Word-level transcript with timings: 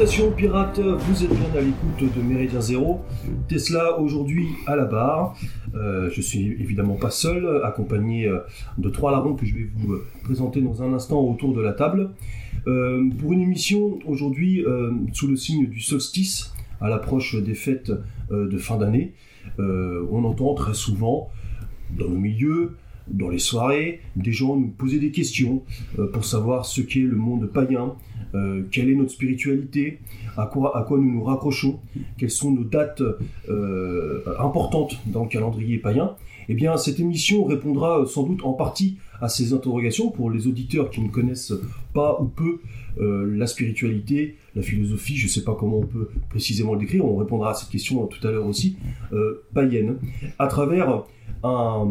Salutations 0.00 0.32
pirates, 0.32 0.80
vous 0.80 1.24
êtes 1.24 1.28
bien 1.28 1.50
à 1.54 1.60
l'écoute 1.60 2.16
de 2.16 2.22
Méridien 2.22 2.62
Zéro. 2.62 3.02
Tesla 3.48 4.00
aujourd'hui 4.00 4.46
à 4.66 4.74
la 4.74 4.86
barre. 4.86 5.36
Euh, 5.74 6.08
je 6.10 6.22
suis 6.22 6.52
évidemment 6.52 6.94
pas 6.94 7.10
seul, 7.10 7.60
accompagné 7.64 8.26
euh, 8.26 8.38
de 8.78 8.88
trois 8.88 9.12
larrons 9.12 9.34
que 9.34 9.44
je 9.44 9.54
vais 9.54 9.68
vous 9.76 9.92
euh, 9.92 10.06
présenter 10.24 10.62
dans 10.62 10.82
un 10.82 10.94
instant 10.94 11.20
autour 11.20 11.52
de 11.52 11.60
la 11.60 11.74
table. 11.74 12.12
pour 12.64 13.34
une 13.34 13.42
émission 13.42 13.98
aujourd'hui 14.06 14.64
sous 15.12 15.26
le 15.26 15.36
signe 15.36 15.66
du 15.66 15.80
solstice, 15.80 16.54
à 16.80 16.88
l'approche 16.88 17.36
des 17.36 17.54
fêtes 17.54 17.92
de 18.30 18.56
fin 18.56 18.78
d'année, 18.78 19.12
on 19.58 20.24
entend 20.24 20.54
très 20.54 20.74
souvent 20.74 21.30
dans 21.90 22.08
nos 22.08 22.18
milieux, 22.18 22.76
dans 23.08 23.28
les 23.28 23.38
soirées, 23.38 24.00
des 24.16 24.32
gens 24.32 24.56
nous 24.56 24.68
poser 24.68 24.98
des 24.98 25.10
questions 25.10 25.62
pour 26.12 26.24
savoir 26.24 26.64
ce 26.64 26.80
qu'est 26.80 27.00
le 27.00 27.16
monde 27.16 27.46
païen, 27.46 27.96
euh, 28.34 28.62
quelle 28.70 28.88
est 28.88 28.94
notre 28.94 29.10
spiritualité, 29.10 29.98
à 30.36 30.46
quoi, 30.46 30.76
à 30.78 30.82
quoi 30.82 30.98
nous 30.98 31.10
nous 31.10 31.24
raccrochons, 31.24 31.80
quelles 32.16 32.30
sont 32.30 32.52
nos 32.52 32.62
dates 32.62 33.02
euh, 33.48 34.22
importantes 34.38 35.00
dans 35.06 35.24
le 35.24 35.28
calendrier 35.28 35.78
païen, 35.78 36.14
eh 36.48 36.54
bien 36.54 36.76
cette 36.76 37.00
émission 37.00 37.44
répondra 37.44 38.04
sans 38.06 38.22
doute 38.22 38.44
en 38.44 38.52
partie 38.52 38.98
à 39.20 39.28
ces 39.28 39.52
interrogations 39.52 40.10
pour 40.10 40.30
les 40.30 40.46
auditeurs 40.46 40.90
qui 40.90 41.00
ne 41.00 41.08
connaissent 41.08 41.52
pas 41.92 42.20
ou 42.20 42.26
peu 42.26 42.60
euh, 43.00 43.36
la 43.36 43.48
spiritualité, 43.48 44.36
la 44.54 44.62
philosophie, 44.62 45.16
je 45.16 45.26
ne 45.26 45.30
sais 45.30 45.42
pas 45.42 45.56
comment 45.58 45.78
on 45.78 45.86
peut 45.86 46.08
précisément 46.28 46.74
le 46.74 46.80
décrire, 46.80 47.04
on 47.04 47.16
répondra 47.16 47.50
à 47.50 47.54
cette 47.54 47.70
question 47.70 48.06
tout 48.06 48.24
à 48.26 48.30
l'heure 48.30 48.46
aussi, 48.46 48.76
païenne, 49.54 49.96
à 50.38 50.46
travers 50.46 51.02
un 51.42 51.88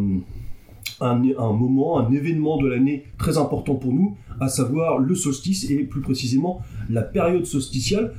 un, 1.00 1.16
moment, 1.52 1.98
un 1.98 2.10
événement 2.12 2.58
de 2.58 2.68
l'année 2.68 3.04
très 3.18 3.38
important 3.38 3.74
pour 3.74 3.92
nous, 3.92 4.16
à 4.40 4.48
savoir 4.48 4.98
le 4.98 5.14
solstice 5.14 5.70
et 5.70 5.84
plus 5.84 6.00
précisément 6.00 6.60
la 6.88 7.02
période 7.02 7.46
solsticiale 7.46 8.14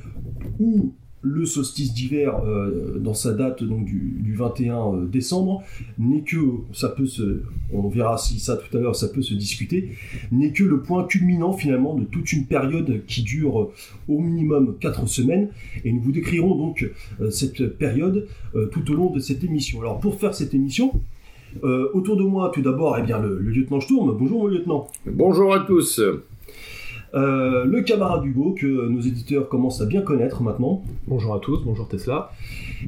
où 0.58 0.92
le 1.22 1.46
solstice 1.46 1.94
d'hiver 1.94 2.40
euh, 2.44 2.98
dans 2.98 3.14
sa 3.14 3.32
date 3.32 3.62
du, 3.62 4.34
21 4.34 4.74
euh, 4.74 5.06
décembre 5.06 5.62
n'est 5.96 6.22
que 6.22 6.36
ça 6.72 6.88
peut 6.88 7.06
se 7.06 7.42
on 7.72 7.88
verra 7.88 8.18
si 8.18 8.40
ça 8.40 8.56
tout 8.56 8.76
à 8.76 8.80
l'heure 8.80 8.96
ça 8.96 9.08
peut 9.08 9.22
se 9.22 9.34
discuter 9.34 9.92
n'est 10.32 10.50
que 10.50 10.64
le 10.64 10.82
point 10.82 11.04
culminant 11.04 11.52
finalement 11.52 11.94
de 11.94 12.04
toute 12.04 12.32
une 12.32 12.46
période 12.46 13.04
qui 13.06 13.22
dure 13.22 13.70
au 14.08 14.18
minimum 14.18 14.76
4 14.80 15.06
semaines. 15.06 15.48
Et 15.84 15.92
nous 15.92 16.00
vous 16.00 16.12
décrirons 16.12 16.56
donc 16.56 16.90
euh, 17.20 17.30
cette 17.30 17.78
période 17.78 18.26
tout 18.70 18.90
au 18.90 18.94
long 18.94 19.10
de 19.10 19.18
cette 19.18 19.44
émission. 19.44 19.80
Alors 19.80 19.98
pour 19.98 20.18
faire 20.20 20.34
cette 20.34 20.52
émission 20.52 20.92
euh, 21.64 21.88
autour 21.94 22.16
de 22.16 22.22
moi, 22.22 22.50
tout 22.54 22.62
d'abord, 22.62 22.96
eh 22.98 23.02
bien, 23.02 23.18
le, 23.18 23.38
lieutenant 23.38 23.80
Sturm. 23.80 24.16
Bonjour, 24.18 24.42
mon 24.42 24.46
lieutenant. 24.46 24.88
Bonjour 25.06 25.54
à 25.54 25.60
tous. 25.60 26.00
Euh, 27.14 27.64
le 27.64 27.82
camarade 27.82 28.24
Hugo, 28.24 28.54
que 28.58 28.66
nos 28.66 29.00
éditeurs 29.00 29.48
commencent 29.48 29.82
à 29.82 29.86
bien 29.86 30.00
connaître 30.00 30.42
maintenant. 30.42 30.82
Bonjour 31.06 31.34
à 31.34 31.40
tous, 31.40 31.62
bonjour 31.62 31.86
Tesla. 31.86 32.30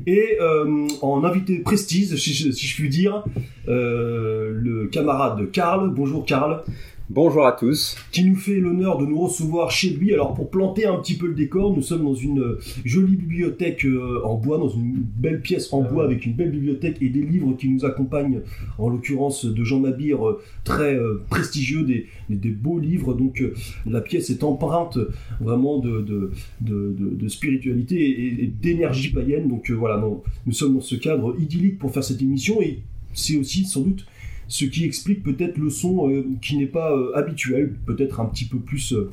Et 0.06 0.38
euh, 0.40 0.86
en 1.02 1.24
invité 1.24 1.58
prestige, 1.58 2.14
si, 2.16 2.52
si 2.52 2.66
je 2.66 2.74
puis 2.74 2.88
dire, 2.88 3.24
le 3.66 4.86
camarade 4.86 5.50
Karl. 5.50 5.90
Bonjour 5.90 6.24
Karl. 6.24 6.62
Bonjour 7.10 7.46
à 7.46 7.52
tous. 7.52 7.98
Qui 8.12 8.24
nous 8.24 8.34
fait 8.34 8.58
l'honneur 8.58 8.96
de 8.96 9.04
nous 9.04 9.20
recevoir 9.20 9.70
chez 9.70 9.90
lui. 9.90 10.14
Alors 10.14 10.32
pour 10.32 10.48
planter 10.48 10.86
un 10.86 10.96
petit 10.96 11.18
peu 11.18 11.26
le 11.26 11.34
décor, 11.34 11.76
nous 11.76 11.82
sommes 11.82 12.02
dans 12.02 12.14
une 12.14 12.40
euh, 12.40 12.58
jolie 12.82 13.16
bibliothèque 13.16 13.84
euh, 13.84 14.22
en 14.24 14.36
bois, 14.36 14.56
dans 14.56 14.70
une 14.70 15.04
belle 15.18 15.42
pièce 15.42 15.70
en 15.74 15.82
bois 15.82 16.04
avec 16.04 16.24
une 16.24 16.32
belle 16.32 16.50
bibliothèque 16.50 16.96
et 17.02 17.10
des 17.10 17.20
livres 17.20 17.52
qui 17.58 17.68
nous 17.68 17.84
accompagnent, 17.84 18.40
en 18.78 18.88
l'occurrence 18.88 19.44
de 19.44 19.64
Jean 19.64 19.80
Mabir, 19.80 20.26
euh, 20.26 20.42
très 20.64 20.98
prestigieux, 21.28 21.84
des, 21.84 22.50
beaux 22.50 22.78
livres. 22.78 23.12
Donc 23.12 23.44
la 23.86 24.00
pièce 24.00 24.30
est 24.30 24.42
empreinte 24.42 24.98
vraiment 25.42 25.80
de, 25.80 26.32
de, 26.62 27.28
spiritualité 27.28 28.44
et, 28.44 28.46
d'énergie 28.46 29.10
païenne. 29.10 29.46
Donc 29.46 29.70
voilà, 29.70 30.02
nous 30.46 30.52
sommes 30.54 30.72
dans 30.72 30.80
ce 30.80 30.94
cadre 30.94 31.36
idyllique 31.38 31.78
pour 31.78 31.92
faire 31.92 32.02
cette 32.02 32.22
émission 32.22 32.62
et 32.62 32.80
c'est 33.12 33.36
aussi 33.36 33.66
sans 33.66 33.82
doute 33.82 34.06
ce 34.48 34.64
qui 34.64 34.84
explique 34.84 35.22
peut-être 35.22 35.58
le 35.58 35.70
son 35.70 36.10
euh, 36.10 36.24
qui 36.42 36.56
n'est 36.56 36.66
pas 36.66 36.92
euh, 36.92 37.16
habituel, 37.16 37.74
peut-être 37.86 38.20
un 38.20 38.26
petit 38.26 38.44
peu 38.44 38.58
plus 38.58 38.92
euh, 38.92 39.10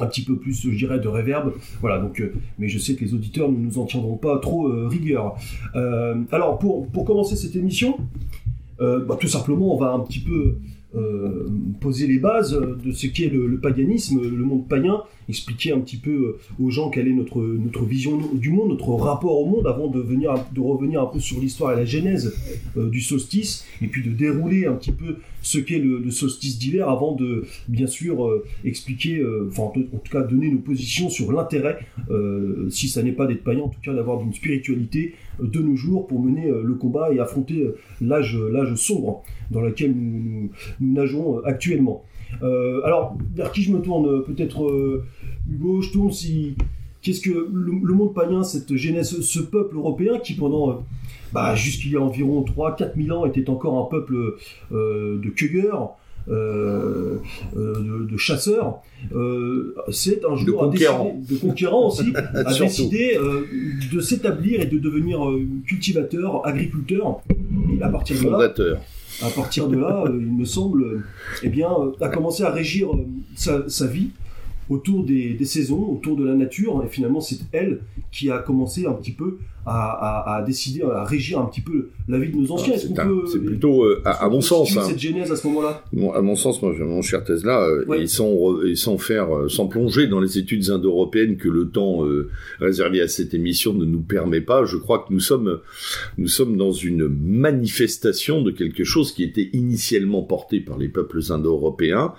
un 0.00 0.06
petit 0.06 0.22
peu 0.22 0.36
plus, 0.36 0.62
je 0.62 0.76
dirais, 0.76 0.98
de 0.98 1.08
réverb. 1.08 1.54
Voilà, 1.80 1.98
donc, 1.98 2.22
mais 2.58 2.68
je 2.68 2.78
sais 2.78 2.96
que 2.96 3.04
les 3.04 3.14
auditeurs 3.14 3.50
ne 3.50 3.56
nous 3.56 3.78
en 3.78 3.86
tiendront 3.86 4.16
pas 4.16 4.38
trop 4.40 4.66
rigueur. 4.88 5.36
alors, 6.32 6.58
pour, 6.58 6.86
pour 6.88 7.06
commencer 7.06 7.34
cette 7.34 7.56
émission, 7.56 7.96
bah, 8.78 9.16
tout 9.18 9.28
simplement, 9.28 9.74
on 9.74 9.78
va 9.78 9.92
un 9.92 10.00
petit 10.00 10.18
peu 10.18 10.58
euh, 10.94 11.48
poser 11.80 12.06
les 12.06 12.18
bases 12.18 12.52
de 12.52 12.92
ce 12.92 13.08
qu'est 13.08 13.28
le, 13.28 13.58
paganisme, 13.58 14.22
le 14.22 14.44
monde 14.44 14.68
païen, 14.68 15.02
expliquer 15.28 15.72
un 15.72 15.80
petit 15.80 15.96
peu 15.96 16.10
euh, 16.10 16.38
aux 16.62 16.70
gens 16.70 16.90
quelle 16.90 17.08
est 17.08 17.12
notre, 17.12 17.42
vision 17.84 18.18
du 18.32 18.50
monde, 18.50 18.70
notre 18.70 18.94
rapport 18.94 19.38
au 19.38 19.46
monde, 19.46 19.66
avant 19.66 19.88
de 19.88 19.98
revenir 20.60 21.02
un 21.02 21.06
peu 21.06 21.18
sur 21.18 21.40
l'histoire 21.40 21.72
et 21.72 21.76
la 21.76 21.84
genèse 21.84 22.34
euh, 22.76 22.88
du 22.88 23.00
solstice, 23.00 23.66
et 23.82 23.88
puis 23.88 24.02
de 24.02 24.10
dérouler 24.10 24.66
un 24.66 24.74
petit 24.74 24.92
peu 24.92 25.16
ce 25.46 25.58
qu'est 25.58 25.78
le, 25.78 26.10
solstice 26.10 26.58
d'hiver, 26.58 26.88
avant 26.88 27.12
de, 27.12 27.44
bien 27.68 27.86
sûr, 27.86 28.42
expliquer, 28.64 29.24
enfin, 29.48 29.64
en, 29.64 29.70
tout 29.70 30.10
cas, 30.10 30.22
donner 30.22 30.50
nos 30.50 30.58
positions 30.58 31.08
sur 31.08 31.32
l'intérêt, 31.32 31.78
si 32.70 32.88
ça 32.88 33.02
n'est 33.02 33.12
pas 33.12 33.26
d'être 33.26 33.44
païen, 33.44 33.62
en 33.62 33.68
tout 33.68 33.80
cas 33.82 33.94
d'avoir 33.94 34.22
une 34.22 34.32
spiritualité 34.32 35.14
de 35.40 35.60
nos 35.60 35.76
jours 35.76 36.06
pour 36.06 36.20
mener 36.20 36.48
le 36.48 36.74
combat 36.74 37.12
et 37.12 37.18
affronter 37.18 37.68
l'âge 38.00 38.36
sombre 38.76 39.22
dans 39.50 39.60
lequel 39.60 39.94
nous, 39.94 40.50
nageons 40.80 41.38
euh, 41.38 41.42
actuellement. 41.44 42.04
Euh, 42.42 42.80
alors, 42.84 43.16
vers 43.34 43.52
qui 43.52 43.62
je 43.62 43.72
me 43.72 43.80
tourne? 43.80 44.24
Peut-être 44.24 44.64
euh, 44.64 45.04
Hugo, 45.50 45.80
je 45.80 45.92
tourne 45.92 46.12
si. 46.12 46.56
Qu'est-ce 47.06 47.20
que 47.20 47.30
le, 47.30 47.94
monde 47.94 48.12
païen, 48.14 48.42
cette 48.42 48.74
genèse, 48.74 49.20
ce 49.20 49.38
peuple 49.38 49.76
européen 49.76 50.18
qui 50.18 50.34
pendant 50.34 50.84
bah, 51.32 51.54
jusqu'il 51.54 51.92
y 51.92 51.96
a 51.96 52.00
environ 52.00 52.44
3-4 52.44 53.00
000 53.00 53.16
ans 53.16 53.26
était 53.26 53.48
encore 53.48 53.78
un 53.78 53.88
peuple 53.88 54.34
de 54.72 55.30
cueilleurs, 55.30 55.90
de, 56.26 57.20
chasseurs, 58.16 58.80
c'est 59.92 60.24
un 60.24 60.34
jour 60.34 60.46
de 60.46 60.50
conquérant, 60.50 61.16
de 61.30 61.36
conquérant 61.36 61.86
aussi, 61.86 62.12
a 62.34 62.52
décidé 62.52 63.16
de 63.92 64.00
s'établir 64.00 64.60
et 64.60 64.66
de 64.66 64.78
devenir 64.78 65.20
cultivateur, 65.64 66.44
agriculteur. 66.44 67.20
Et 67.78 67.80
à 67.82 67.88
partir 67.88 68.20
de 68.20 68.30
là, 68.30 68.52
à 69.22 69.30
partir 69.30 69.68
de 69.68 69.78
là, 69.78 70.04
euh, 70.06 70.18
il 70.20 70.32
me 70.32 70.44
semble, 70.44 70.82
euh, 70.82 71.04
eh 71.42 71.48
bien, 71.48 71.70
euh, 71.70 72.04
a 72.04 72.08
commencé 72.08 72.42
à 72.42 72.50
régir 72.50 72.88
sa, 73.34 73.86
vie 73.86 74.10
autour 74.68 75.04
des, 75.04 75.44
saisons, 75.44 75.88
autour 75.90 76.16
de 76.16 76.24
la 76.24 76.34
nature, 76.34 76.82
et 76.84 76.88
finalement 76.88 77.20
c'est 77.20 77.38
elle 77.52 77.80
qui 78.10 78.30
a 78.30 78.38
commencé 78.38 78.86
un 78.86 78.92
petit 78.92 79.12
peu 79.12 79.38
à, 79.66 80.44
décider, 80.46 80.82
à 80.82 81.04
régir 81.04 81.40
un 81.40 81.46
petit 81.46 81.60
peu 81.60 81.88
la 82.08 82.18
vie 82.18 82.30
de 82.30 82.36
nos 82.36 82.52
anciens. 82.52 82.74
C'est 82.76 83.44
plutôt, 83.44 83.84
euh, 83.84 84.00
à, 84.04 84.28
mon 84.28 84.40
sens, 84.40 84.76
hein. 84.76 84.84
cette 84.86 85.00
genèse 85.00 85.32
à 85.32 85.36
ce 85.36 85.46
moment-là? 85.48 85.84
à 86.14 86.22
mon 86.22 86.36
sens, 86.36 86.62
moi, 86.62 86.72
mon 86.78 87.02
cher 87.02 87.24
Tesla, 87.24 87.62
euh, 87.62 87.92
et 87.94 88.06
sans, 88.06 88.36
sans 88.74 88.98
faire, 88.98 89.34
euh, 89.34 89.48
sans 89.48 89.66
plonger 89.66 90.06
dans 90.06 90.20
les 90.20 90.38
études 90.38 90.70
indo-européennes 90.70 91.36
que 91.36 91.48
le 91.48 91.68
temps 91.68 92.04
réservé 92.60 93.00
à 93.00 93.08
cette 93.08 93.34
émission 93.34 93.74
ne 93.74 93.84
nous 93.84 94.00
permet 94.00 94.40
pas, 94.40 94.64
je 94.64 94.76
crois 94.76 95.00
que 95.00 95.12
nous 95.12 95.20
sommes, 95.20 95.60
nous 96.18 96.28
sommes 96.28 96.56
dans 96.56 96.72
une 96.72 97.08
manifestation 97.08 98.42
de 98.42 98.50
quelque 98.50 98.84
chose 98.84 99.12
qui 99.12 99.24
était 99.24 99.50
initialement 99.52 100.22
porté 100.22 100.60
par 100.60 100.78
les 100.78 100.88
peuples 100.88 101.20
indo-européens, 101.30 102.14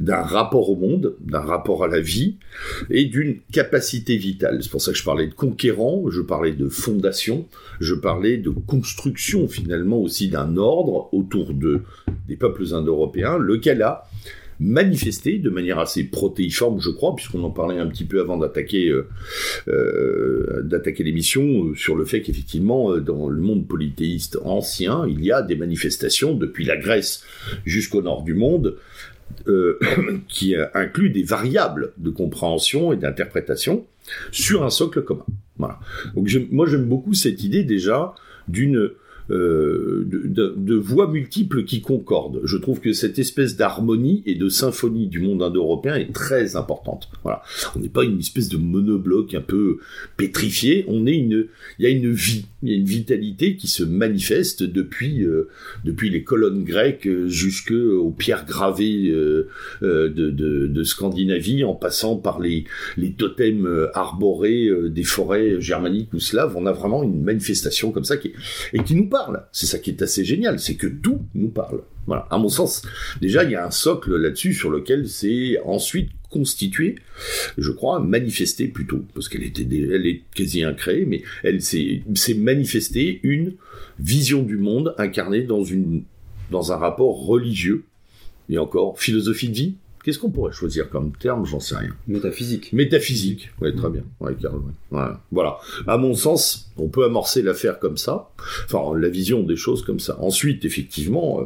d'un 0.00 0.22
rapport 0.22 0.70
au 0.70 0.76
monde, 0.76 1.14
d'un 1.20 1.40
rapport 1.40 1.84
à 1.84 1.88
la 1.88 2.00
vie 2.00 2.36
et 2.90 3.04
d'une 3.04 3.38
capacité 3.52 4.16
vitale. 4.16 4.58
C'est 4.62 4.70
pour 4.70 4.82
ça 4.82 4.92
que 4.92 4.98
je 4.98 5.04
parlais 5.04 5.26
de 5.26 5.34
conquérant, 5.34 6.04
je 6.10 6.20
parlais 6.20 6.52
de 6.52 6.68
je 7.80 7.94
parlais 7.94 8.36
de 8.36 8.50
construction 8.50 9.48
finalement 9.48 9.98
aussi 9.98 10.28
d'un 10.28 10.56
ordre 10.56 11.08
autour 11.12 11.54
de, 11.54 11.82
des 12.26 12.36
peuples 12.36 12.74
indo-européens, 12.74 13.38
lequel 13.38 13.82
a 13.82 14.08
manifesté 14.60 15.38
de 15.38 15.50
manière 15.50 15.78
assez 15.78 16.04
protéiforme, 16.04 16.80
je 16.80 16.90
crois, 16.90 17.14
puisqu'on 17.14 17.44
en 17.44 17.50
parlait 17.50 17.78
un 17.78 17.86
petit 17.86 18.04
peu 18.04 18.20
avant 18.20 18.36
d'attaquer 18.36 18.88
euh, 18.88 19.06
euh, 19.68 20.62
l'émission 20.98 21.42
euh, 21.66 21.74
sur 21.76 21.94
le 21.94 22.04
fait 22.04 22.22
qu'effectivement 22.22 22.96
dans 22.98 23.28
le 23.28 23.40
monde 23.40 23.68
polythéiste 23.68 24.38
ancien, 24.44 25.06
il 25.06 25.24
y 25.24 25.30
a 25.30 25.42
des 25.42 25.54
manifestations 25.54 26.34
depuis 26.34 26.64
la 26.64 26.76
Grèce 26.76 27.22
jusqu'au 27.64 28.02
nord 28.02 28.22
du 28.22 28.34
monde 28.34 28.76
qui 30.28 30.54
incluent 30.74 31.10
des 31.10 31.22
variables 31.22 31.92
de 31.96 32.10
compréhension 32.10 32.92
et 32.92 32.96
d'interprétation 32.96 33.86
sur 34.30 34.62
un 34.64 34.70
socle 34.70 35.02
commun. 35.02 35.24
Voilà. 35.58 35.80
Donc 36.14 36.30
moi 36.50 36.66
j'aime 36.66 36.84
beaucoup 36.84 37.14
cette 37.14 37.42
idée 37.42 37.64
déjà 37.64 38.14
d'une 38.46 38.90
euh, 39.30 40.06
de, 40.06 40.74
voix 40.74 41.10
multiples 41.10 41.64
qui 41.64 41.82
concordent. 41.82 42.40
Je 42.44 42.56
trouve 42.56 42.80
que 42.80 42.94
cette 42.94 43.18
espèce 43.18 43.56
d'harmonie 43.56 44.22
et 44.24 44.34
de 44.34 44.48
symphonie 44.48 45.06
du 45.06 45.20
monde 45.20 45.42
indo-européen 45.42 45.96
est 45.96 46.14
très 46.14 46.56
importante. 46.56 47.10
Voilà, 47.24 47.42
on 47.76 47.80
n'est 47.80 47.90
pas 47.90 48.04
une 48.04 48.18
espèce 48.18 48.48
de 48.48 48.56
monobloc 48.56 49.34
un 49.34 49.42
peu 49.42 49.80
pétrifié. 50.16 50.86
On 50.88 51.06
est 51.06 51.16
une, 51.16 51.46
il 51.78 51.82
y 51.82 51.86
a 51.86 51.90
une 51.90 52.10
vie, 52.10 52.46
il 52.62 52.70
y 52.70 52.72
a 52.72 52.76
une 52.76 52.84
vitalité 52.84 53.56
qui 53.56 53.68
se 53.68 53.82
manifeste 53.82 54.62
depuis 54.62 55.24
euh, 55.24 55.48
depuis 55.84 56.10
les 56.10 56.24
colonnes 56.24 56.64
grecques 56.64 57.08
jusqu'aux 57.26 58.10
pierres 58.10 58.46
gravées 58.46 59.08
euh, 59.10 59.48
de, 59.82 60.08
de, 60.08 60.66
de, 60.66 60.82
Scandinavie, 60.82 61.64
en 61.64 61.74
passant 61.74 62.16
par 62.16 62.40
les 62.40 62.64
les 62.96 63.12
totems 63.12 63.88
arborés 63.94 64.68
des 64.90 65.04
forêts 65.04 65.60
germaniques 65.60 66.12
ou 66.12 66.20
slaves. 66.20 66.56
On 66.56 66.66
a 66.66 66.72
vraiment 66.72 67.02
une 67.02 67.22
manifestation 67.22 67.92
comme 67.92 68.04
ça 68.04 68.16
qui 68.16 68.32
et 68.72 68.82
qui 68.82 68.94
nous 68.94 69.08
parle. 69.08 69.44
C'est 69.52 69.66
ça 69.66 69.78
qui 69.78 69.90
est 69.90 70.02
assez 70.02 70.24
génial, 70.24 70.58
c'est 70.58 70.76
que 70.76 70.86
tout 70.86 71.20
nous 71.34 71.50
parle. 71.50 71.82
Voilà. 72.06 72.26
À 72.30 72.38
mon 72.38 72.48
sens, 72.48 72.82
déjà, 73.20 73.44
il 73.44 73.50
y 73.50 73.54
a 73.54 73.66
un 73.66 73.70
socle 73.70 74.16
là-dessus 74.16 74.54
sur 74.54 74.70
lequel 74.70 75.08
c'est 75.08 75.58
ensuite 75.64 76.10
constitué, 76.30 76.96
je 77.56 77.70
crois, 77.70 78.00
manifesté 78.00 78.68
plutôt, 78.68 79.04
parce 79.14 79.28
qu'elle 79.28 79.44
était, 79.44 79.62
elle 79.62 80.06
est 80.06 80.22
quasi 80.34 80.62
incréée, 80.62 81.06
mais 81.06 81.22
elle 81.42 81.62
s'est 81.62 82.02
manifestée 82.36 83.20
une 83.22 83.54
vision 83.98 84.42
du 84.42 84.58
monde 84.58 84.94
incarnée 84.98 85.42
dans 85.42 85.64
une, 85.64 86.02
dans 86.50 86.72
un 86.72 86.76
rapport 86.76 87.26
religieux, 87.26 87.84
et 88.50 88.58
encore, 88.58 89.00
philosophie 89.00 89.48
de 89.48 89.54
vie, 89.54 89.74
Qu'est-ce 90.08 90.18
qu'on 90.18 90.30
pourrait 90.30 90.52
choisir 90.52 90.88
comme 90.88 91.12
terme? 91.12 91.44
J'en 91.44 91.60
sais 91.60 91.76
rien. 91.76 91.94
Métaphysique. 92.06 92.72
Métaphysique, 92.72 93.50
oui, 93.60 93.74
très 93.76 93.90
bien. 93.90 94.04
Ouais, 94.20 94.32
Voilà. 95.32 95.58
À 95.86 95.98
mon 95.98 96.14
sens, 96.14 96.70
on 96.78 96.88
peut 96.88 97.04
amorcer 97.04 97.42
l'affaire 97.42 97.78
comme 97.78 97.98
ça, 97.98 98.30
enfin, 98.64 98.98
la 98.98 99.10
vision 99.10 99.42
des 99.42 99.56
choses 99.56 99.84
comme 99.84 100.00
ça. 100.00 100.18
Ensuite, 100.20 100.64
effectivement, 100.64 101.42
euh, 101.42 101.44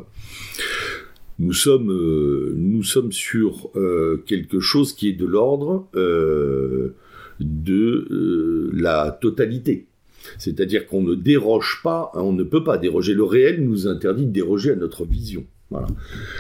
nous 1.39 1.53
sommes, 1.53 1.91
euh, 1.91 2.55
nous 2.57 2.83
sommes 2.83 3.13
sur 3.13 3.71
euh, 3.77 4.23
quelque 4.27 4.61
chose 4.61 4.93
qui 4.93 5.09
est 5.09 5.15
de 5.15 5.27
l'ordre 5.27 5.89
de 7.41 8.71
la 8.73 9.19
totalité. 9.21 9.87
C'est-à-dire 10.39 10.87
qu'on 10.87 11.03
ne 11.03 11.15
déroge 11.15 11.81
pas, 11.83 12.11
on 12.15 12.33
ne 12.33 12.45
peut 12.45 12.63
pas 12.63 12.79
déroger. 12.79 13.15
Le 13.15 13.25
réel 13.25 13.65
nous 13.65 13.89
interdit 13.89 14.27
de 14.27 14.31
déroger 14.31 14.73
à 14.73 14.77
notre 14.77 15.05
vision. 15.05 15.45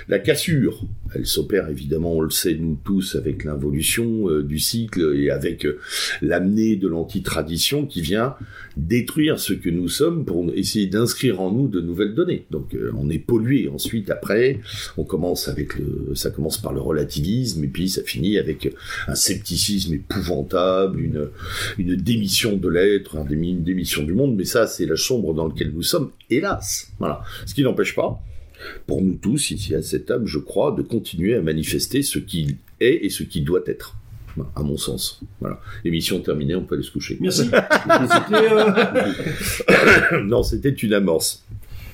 La 0.08 0.19
cassure, 0.19 0.84
elle 1.14 1.26
s'opère 1.26 1.69
évidemment, 1.69 2.14
on 2.14 2.20
le 2.20 2.31
sait 2.31 2.55
nous 2.55 2.79
tous, 2.84 3.17
avec 3.17 3.44
l'involution 3.44 4.29
euh, 4.29 4.43
du 4.43 4.58
cycle 4.58 5.14
et 5.17 5.31
avec 5.31 5.64
euh, 5.64 5.79
l'amener 6.20 6.76
de 6.76 6.88
l'antitradition 6.88 7.87
qui 7.87 8.00
vient 8.00 8.34
détruire 8.76 9.38
ce 9.38 9.52
que 9.52 9.70
nous 9.70 9.88
sommes 9.88 10.25
pour 10.25 10.50
essayer 10.55 10.87
d'inscrire 10.87 11.40
en 11.40 11.52
nous 11.52 11.69
de 11.69 11.81
nouvelles 11.81 12.14
données. 12.14 12.46
Donc 12.50 12.75
euh, 12.75 12.93
on 12.99 13.11
est 13.11 13.19
pollué. 13.19 13.69
Ensuite, 13.69 14.11
après, 14.11 14.61
on 14.96 15.05
commence 15.05 15.49
avec 15.49 15.79
le, 15.79 16.14
ça 16.14 16.31
commence 16.31 16.58
par 16.58 16.73
le 16.73 16.81
relativisme 16.81 17.62
et 17.64 17.69
puis 17.69 17.88
ça 17.88 18.02
finit 18.02 18.38
avec 18.38 18.75
un 19.08 19.14
scepticisme 19.14 19.94
épouvantable, 19.94 21.00
une, 21.00 21.29
une 21.79 21.96
démission 21.96 22.56
de 22.56 22.69
l'être, 22.69 23.17
une 23.31 23.62
démission 23.62 24.02
du 24.02 24.14
monde. 24.14 24.37
Mais 24.37 24.44
ça, 24.44 24.67
c'est 24.67 24.87
la 24.87 24.96
chambre 24.96 25.34
dans 25.34 25.49
laquelle 25.49 25.73
nous 25.73 25.82
sommes, 25.82 26.11
hélas. 26.31 26.93
Voilà. 26.99 27.23
Ce 27.46 27.55
qui 27.55 27.62
n'empêche 27.62 27.94
pas 27.94 28.23
pour 28.87 29.03
nous 29.03 29.14
tous, 29.14 29.50
ici 29.50 29.75
à 29.75 29.82
cette 29.82 30.06
table, 30.06 30.26
je 30.26 30.38
crois, 30.38 30.73
de 30.73 30.82
continuer 30.82 31.35
à 31.35 31.43
manifester 31.43 32.03
ce 32.03 32.19
qu'il 32.19 32.56
est 32.81 33.05
et 33.05 33.11
ce 33.11 33.23
qui 33.23 33.41
doit 33.43 33.62
être 33.67 33.97
à 34.56 34.62
mon 34.62 34.76
sens. 34.76 35.20
Voilà. 35.41 35.61
Émission 35.85 36.20
terminée, 36.20 36.55
on 36.55 36.64
peut 36.64 36.75
aller 36.75 36.85
se 36.85 36.93
coucher. 36.93 37.19
Merci. 37.20 37.50
Euh, 38.32 40.23
non, 40.25 40.43
c'était 40.43 40.70
une 40.70 40.94
amorce. 40.94 41.44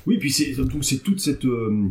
Oui, 0.06 0.18
puis 0.18 0.30
c'est 0.30 0.54
toute 1.02 1.20
cette, 1.20 1.44
euh, 1.44 1.88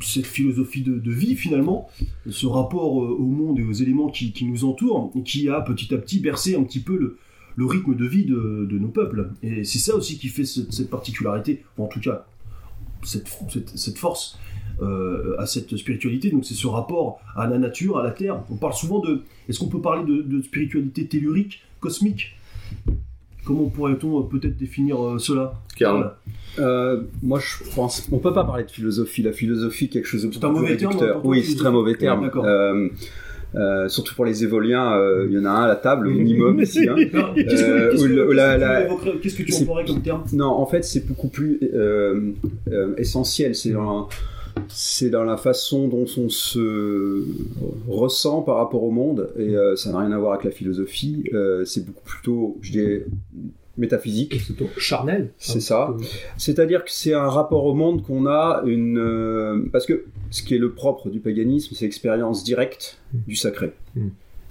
cette 0.00 0.26
philosophie 0.26 0.82
de, 0.82 1.10
vie 1.10 1.36
finalement, 1.36 1.88
ce 2.28 2.46
rapport 2.46 3.02
euh, 3.02 3.08
au 3.08 3.26
monde 3.26 3.58
et 3.58 3.62
aux 3.62 3.72
éléments 3.72 4.10
qui, 4.10 4.32
nous 4.44 4.64
entourent, 4.64 5.12
qui 5.24 5.48
a 5.48 5.60
petit 5.60 5.94
à 5.94 5.98
petit 5.98 6.20
bercé 6.20 6.56
un 6.56 6.64
petit 6.64 6.80
peu 6.80 6.96
le, 6.96 7.18
le 7.56 7.66
rythme 7.66 7.94
de 7.94 8.06
vie 8.06 8.24
de, 8.24 8.78
nos 8.78 8.88
peuples. 8.88 9.30
Et 9.42 9.64
c'est 9.64 9.78
ça 9.78 9.94
aussi 9.94 10.18
qui 10.18 10.28
fait 10.28 10.44
cette 10.44 10.90
particularité, 10.90 11.62
en 11.78 11.86
tout 11.86 12.00
cas 12.00 12.26
cette, 13.04 13.98
force 13.98 14.38
euh, 14.80 15.34
à 15.38 15.46
cette 15.46 15.76
spiritualité. 15.76 16.30
Donc 16.30 16.44
c'est 16.44 16.54
ce 16.54 16.66
rapport 16.66 17.20
à 17.36 17.46
la 17.46 17.58
nature, 17.58 17.98
à 17.98 18.02
la 18.02 18.10
terre. 18.10 18.42
On 18.50 18.56
parle 18.56 18.74
souvent 18.74 19.00
de. 19.00 19.22
Est-ce 19.48 19.58
qu'on 19.58 19.68
peut 19.68 19.80
parler 19.80 20.04
de, 20.04 20.42
spiritualité 20.42 21.06
tellurique, 21.06 21.62
cosmique? 21.80 22.36
Comment 23.44 23.68
pourrait-on 23.68 24.22
peut-être 24.22 24.56
définir 24.56 25.04
euh, 25.04 25.18
cela? 25.18 25.54
Carl 25.76 26.14
euh, 26.60 27.02
Moi, 27.22 27.40
je 27.40 27.74
pense. 27.74 28.08
On 28.12 28.18
peut 28.18 28.32
pas 28.32 28.44
parler 28.44 28.64
de 28.64 28.70
philosophie. 28.70 29.22
La 29.22 29.32
philosophie, 29.32 29.88
quelque 29.88 30.06
chose 30.06 30.22
de 30.22 30.32
C'est 30.32 30.44
un 30.44 30.50
mauvais 30.50 30.76
terme. 30.76 30.96
Oui, 31.24 31.42
c'est 31.42 31.56
très 31.56 31.72
mauvais 31.72 31.96
terme. 31.96 32.30
Euh, 33.54 33.88
surtout 33.88 34.14
pour 34.14 34.24
les 34.24 34.44
évoliens, 34.44 34.96
euh, 34.96 35.26
il 35.28 35.36
y 35.36 35.38
en 35.38 35.44
a 35.44 35.50
un 35.50 35.64
à 35.64 35.68
la 35.68 35.76
table, 35.76 36.08
au 36.08 36.10
minimum 36.10 36.60
ici. 36.60 36.88
Hein. 36.88 36.96
Qu'est-ce 37.34 39.36
que, 39.36 39.42
tu 39.42 39.54
emploierais 39.54 39.84
comme 39.84 40.02
terme 40.02 40.24
Non, 40.32 40.48
en 40.48 40.66
fait, 40.66 40.84
c'est 40.84 41.06
beaucoup 41.06 41.28
plus 41.28 41.58
euh, 41.74 42.32
essentiel. 42.96 43.54
C'est 43.54 43.72
dans, 43.72 44.08
c'est 44.68 45.10
dans 45.10 45.24
la 45.24 45.36
façon 45.36 45.88
dont 45.88 46.06
on 46.16 46.28
se 46.28 47.24
ressent 47.88 48.42
par 48.42 48.56
rapport 48.56 48.84
au 48.84 48.90
monde, 48.90 49.30
et 49.38 49.54
ça 49.76 49.92
n'a 49.92 50.00
rien 50.00 50.12
à 50.12 50.18
voir 50.18 50.32
avec 50.32 50.44
la 50.44 50.50
philosophie. 50.50 51.24
c'est 51.64 51.84
beaucoup 51.84 52.04
plutôt, 52.04 52.58
je 52.62 52.72
dirais, 52.72 53.06
métaphysique. 53.78 54.34
C'est 54.34 54.54
plutôt 54.54 54.70
charnel. 54.78 55.30
C'est 55.38 55.60
ça. 55.60 55.94
C'est-à-dire 56.36 56.84
que 56.84 56.90
c'est 56.90 57.14
un 57.14 57.28
rapport 57.28 57.64
au 57.64 57.74
monde 57.74 58.02
qu'on 58.02 58.26
a 58.26 58.62
une... 58.66 59.68
parce 59.72 59.86
que 59.86 60.04
ce 60.30 60.42
qui 60.42 60.54
est 60.54 60.58
le 60.58 60.72
propre 60.72 61.08
du 61.08 61.20
paganisme, 61.20 61.74
c'est 61.74 61.84
l'expérience 61.84 62.44
directe 62.44 62.98
mm. 63.12 63.18
du 63.28 63.36
sacré. 63.36 63.72
Mm. 63.94 64.08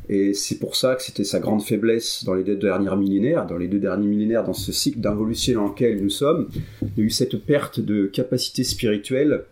Et 0.10 0.34
c'est 0.34 0.60
pour 0.60 0.76
ça 0.76 0.96
que 0.96 1.04
c'était 1.04 1.24
sa 1.24 1.40
grande 1.40 1.62
faiblesse 1.62 2.26
dans 2.26 2.34
les 2.34 2.44
deux 2.44 2.56
derniers 2.56 2.96
millénaires, 2.98 3.46
dans 3.46 3.58
les 3.58 3.68
deux 3.68 3.80
derniers 3.80 4.08
millénaires, 4.08 4.44
dans 4.44 4.54
ce 4.54 4.72
cycle 4.72 5.00
d'involution 5.00 5.62
dans 5.62 5.70
lequel 5.70 6.02
nous 6.02 6.10
sommes. 6.10 6.50
Il 6.82 6.90
y 6.98 7.02
a 7.02 7.04
eu 7.06 7.10
cette 7.10 7.38
perte 7.38 7.80
de 7.80 8.08
capacité 8.08 8.64
spirituelle 8.64 9.44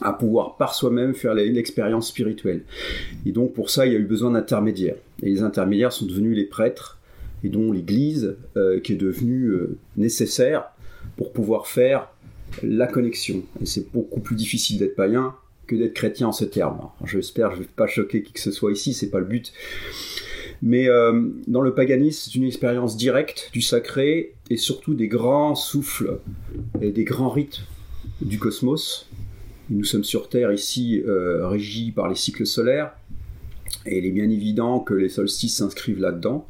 à 0.00 0.12
pouvoir 0.12 0.56
par 0.56 0.74
soi-même 0.74 1.14
faire 1.14 1.34
l'expérience 1.34 2.08
spirituelle. 2.08 2.62
Et 3.26 3.32
donc 3.32 3.52
pour 3.52 3.70
ça, 3.70 3.86
il 3.86 3.92
y 3.92 3.96
a 3.96 3.98
eu 3.98 4.04
besoin 4.04 4.30
d'intermédiaires. 4.30 4.96
Et 5.22 5.26
les 5.26 5.42
intermédiaires 5.42 5.92
sont 5.92 6.06
devenus 6.06 6.36
les 6.36 6.44
prêtres, 6.44 6.98
et 7.44 7.48
dont 7.48 7.72
l'Église, 7.72 8.36
euh, 8.56 8.80
qui 8.80 8.92
est 8.92 8.96
devenue 8.96 9.46
euh, 9.46 9.78
nécessaire 9.96 10.70
pour 11.16 11.32
pouvoir 11.32 11.66
faire 11.66 12.08
la 12.62 12.86
connexion. 12.86 13.42
C'est 13.64 13.90
beaucoup 13.92 14.20
plus 14.20 14.36
difficile 14.36 14.78
d'être 14.78 14.96
païen 14.96 15.34
que 15.66 15.76
d'être 15.76 15.94
chrétien 15.94 16.28
en 16.28 16.32
ce 16.32 16.44
terme. 16.44 16.80
J'espère 17.04 17.52
je 17.52 17.58
ne 17.58 17.62
vais 17.62 17.68
pas 17.74 17.86
choquer 17.86 18.22
qui 18.22 18.32
que 18.32 18.40
ce 18.40 18.50
soit 18.50 18.72
ici, 18.72 18.94
c'est 18.94 19.10
pas 19.10 19.20
le 19.20 19.26
but. 19.26 19.52
Mais 20.60 20.88
euh, 20.88 21.28
dans 21.48 21.60
le 21.60 21.74
paganisme, 21.74 22.20
c'est 22.24 22.34
une 22.36 22.44
expérience 22.44 22.96
directe 22.96 23.50
du 23.52 23.62
sacré 23.62 24.34
et 24.50 24.56
surtout 24.56 24.94
des 24.94 25.08
grands 25.08 25.54
souffles 25.54 26.18
et 26.80 26.90
des 26.90 27.04
grands 27.04 27.30
rites 27.30 27.62
du 28.20 28.38
cosmos. 28.38 29.08
Nous 29.70 29.84
sommes 29.84 30.04
sur 30.04 30.28
Terre 30.28 30.52
ici 30.52 31.02
régis 31.06 31.92
par 31.92 32.08
les 32.08 32.14
cycles 32.14 32.46
solaires 32.46 32.92
et 33.86 33.98
il 33.98 34.06
est 34.06 34.10
bien 34.10 34.28
évident 34.28 34.80
que 34.80 34.94
les 34.94 35.08
solstices 35.08 35.56
s'inscrivent 35.56 36.00
là-dedans. 36.00 36.46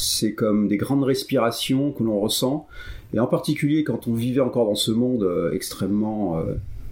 C'est 0.00 0.32
comme 0.32 0.68
des 0.68 0.76
grandes 0.76 1.02
respirations 1.02 1.90
que 1.92 2.04
l'on 2.04 2.20
ressent 2.20 2.68
et 3.14 3.18
en 3.18 3.26
particulier 3.26 3.84
quand 3.84 4.06
on 4.06 4.14
vivait 4.14 4.40
encore 4.40 4.66
dans 4.66 4.74
ce 4.74 4.90
monde 4.90 5.24
euh, 5.24 5.50
extrêmement 5.52 6.40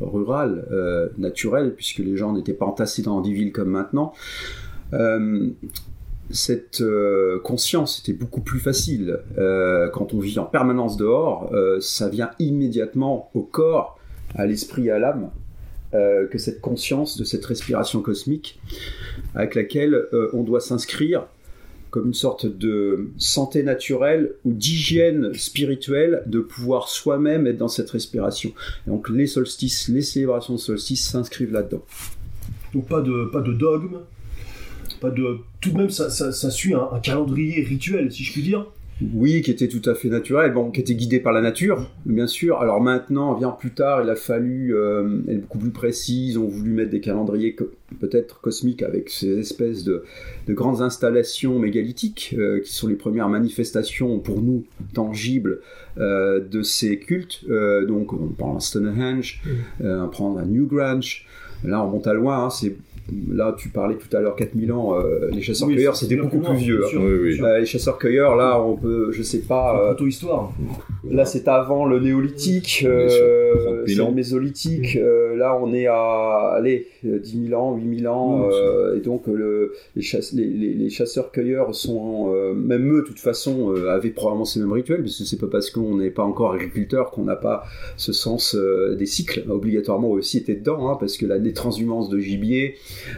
rural, 0.01 0.67
euh, 0.71 1.09
naturel, 1.19 1.75
puisque 1.75 1.99
les 1.99 2.17
gens 2.17 2.33
n'étaient 2.33 2.55
pas 2.55 2.67
entassés 2.67 3.03
dans 3.03 3.21
des 3.21 3.33
villes 3.33 3.53
comme 3.53 3.71
maintenant, 3.71 4.13
euh, 4.93 5.49
cette 6.31 6.81
euh, 6.81 7.39
conscience 7.41 8.01
était 8.01 8.13
beaucoup 8.13 8.41
plus 8.41 8.59
facile. 8.59 9.19
quand 9.93 10.13
on 10.13 10.19
vit 10.19 10.39
en 10.39 10.45
permanence 10.45 10.97
dehors, 10.97 11.53
ça 11.81 12.09
vient 12.09 12.31
immédiatement 12.39 13.31
au 13.35 13.43
corps, 13.43 13.99
à 14.35 14.47
l'esprit, 14.47 14.91
à 14.91 14.99
l'âme, 14.99 15.31
que 15.93 16.37
cette 16.37 16.61
conscience 16.61 17.17
de 17.17 17.25
cette 17.25 17.45
respiration 17.45 18.03
cosmique 18.03 18.61
avec 19.35 19.55
laquelle 19.55 20.07
on 20.33 20.43
doit 20.43 20.61
s'inscrire 20.61 21.27
comme 21.97 22.09
une 22.09 22.13
sorte 22.15 22.45
de 22.45 23.09
santé 23.17 23.63
naturelle 23.63 24.35
ou 24.45 24.53
d'hygiène 24.53 25.33
spirituelle 25.33 26.23
de 26.27 26.41
pouvoir 26.41 26.91
soi-même 26.91 27.47
être 27.47 27.57
dans 27.57 27.69
cette 27.69 27.89
respiration. 27.89 28.53
donc 28.87 29.09
les 29.09 29.27
solstices, 29.27 29.89
les 29.89 30.03
célébrations 30.03 30.53
de 30.53 30.59
solstice 30.59 31.09
s'inscrivent 31.09 31.55
là-dedans. 31.55 31.83
Donc 32.75 32.87
pas 32.87 33.01
de, 33.01 33.31
pas 33.33 33.41
de 33.41 33.55
dogme, 33.55 34.01
pas 35.01 35.09
de... 35.09 35.39
Tout 35.63 35.71
de 35.71 35.79
même, 35.79 35.89
ça, 35.89 36.11
ça, 36.11 36.51
suit 36.51 36.75
un, 36.75 37.01
calendrier 37.03 37.65
rituel, 37.65 38.13
si 38.13 38.25
je 38.25 38.33
puis 38.33 38.43
dire. 38.43 38.67
Oui, 39.13 39.43
qui 39.43 39.51
était 39.51 39.69
tout 39.69 39.83
à 39.89 39.95
fait 39.95 40.09
naturel, 40.09 40.53
bon, 40.55 40.71
qui 40.71 40.81
était 40.81 40.95
guidé 40.95 41.21
par 41.21 41.35
la 41.35 41.43
nature, 41.43 41.91
bien 42.07 42.27
sûr. 42.27 42.61
Alors 42.61 42.81
maintenant, 42.81 43.35
vient 43.35 43.51
plus 43.51 43.73
tard, 43.73 44.03
il 44.03 44.09
a 44.09 44.17
fallu 44.17 44.75
euh, 44.75 45.21
être 45.29 45.43
beaucoup 45.43 45.59
plus 45.59 45.71
précise. 45.71 46.39
On 46.39 46.47
voulu 46.47 46.71
mettre 46.71 46.91
des 46.91 47.01
calendriers 47.01 47.55
peut-être 48.01 48.41
cosmiques 48.41 48.83
avec 48.83 49.11
ces 49.11 49.39
espèces 49.39 49.85
de, 49.85 50.03
grandes 50.49 50.81
installations 50.81 51.59
mégalithiques 51.59 52.35
euh, 52.39 52.61
qui 52.61 52.73
sont 52.73 52.89
les 52.89 52.95
premières 52.95 53.29
manifestations 53.29 54.19
pour 54.19 54.41
nous 54.41 54.65
tangibles 54.95 55.61
euh, 55.99 56.41
de 56.41 56.63
ces 56.63 56.99
cultes. 56.99 57.45
donc 57.87 58.15
on 58.15 58.29
prend 58.29 58.59
Stonehenge, 58.61 59.43
mmh. 59.45 59.87
on 59.87 60.09
prend 60.09 60.41
Newgrange. 60.41 61.27
Là, 61.65 61.83
on 61.85 61.91
monte 61.91 62.07
à 62.07 62.15
loin. 62.15 62.45
Hein, 62.45 62.51
c'est 62.51 62.77
Là, 63.29 63.55
tu 63.57 63.69
parlais 63.69 63.97
tout 63.97 64.15
à 64.17 64.21
l'heure 64.21 64.35
4000 64.35 64.73
ans, 64.73 64.99
euh, 64.99 65.31
les 65.31 65.41
chasseurs-cueilleurs, 65.41 65.95
c'était 65.95 66.17
beaucoup 66.17 66.41
plus 66.41 66.57
vieux. 66.57 66.85
Hein. 66.85 66.99
Euh, 66.99 67.59
les 67.61 67.67
chasseurs-cueilleurs, 67.67 68.35
là, 68.35 68.61
on 68.61 68.77
peut, 68.77 69.13
je 69.13 69.23
sais 69.23 69.41
pas. 69.41 69.95
Euh, 70.01 70.07
histoire. 70.09 70.53
Là, 71.11 71.25
c'est 71.25 71.49
avant 71.49 71.87
le 71.87 72.01
néolithique, 72.01 72.85
euh, 72.87 73.85
le 73.87 74.13
mésolithique. 74.13 74.97
Mm. 74.97 75.37
là, 75.37 75.59
on 75.61 75.73
est 75.73 75.87
à, 75.87 76.53
allez, 76.55 76.89
10 77.05 77.49
000 77.49 77.61
ans, 77.61 77.77
8 77.77 78.01
000 78.01 78.13
ans. 78.13 78.49
et 78.97 79.01
donc, 79.01 79.27
le, 79.27 79.73
les, 79.95 80.47
les, 80.47 80.91
chasseurs-cueilleurs 80.91 81.75
sont, 81.75 82.33
même 82.55 82.93
eux, 82.93 83.03
de 83.03 83.07
toute 83.07 83.21
façon, 83.21 83.75
avaient 83.89 84.11
probablement 84.11 84.45
ces 84.45 84.61
mêmes 84.61 84.73
rituels, 84.73 85.03
parce 85.03 85.19
que 85.19 85.25
c'est 85.25 85.41
pas 85.41 85.47
parce 85.47 85.71
qu'on 85.71 85.97
n'est 85.97 86.11
pas 86.11 86.25
encore 86.25 86.53
agriculteur 86.53 87.11
qu'on 87.11 87.25
n'a 87.25 87.37
pas 87.37 87.65
ce 87.97 88.13
sens 88.13 88.57
des 88.57 89.07
cycles. 89.07 89.45
Obligatoirement 89.49 90.11
aussi 90.11 90.39
était 90.39 90.55
dedans, 90.55 90.91
hein, 90.91 90.97
parce 90.99 91.17
que 91.17 91.27
la, 91.27 91.39
les 91.39 91.53
transhumances 91.53 92.09
de 92.09 92.19
gibier, 92.19 92.77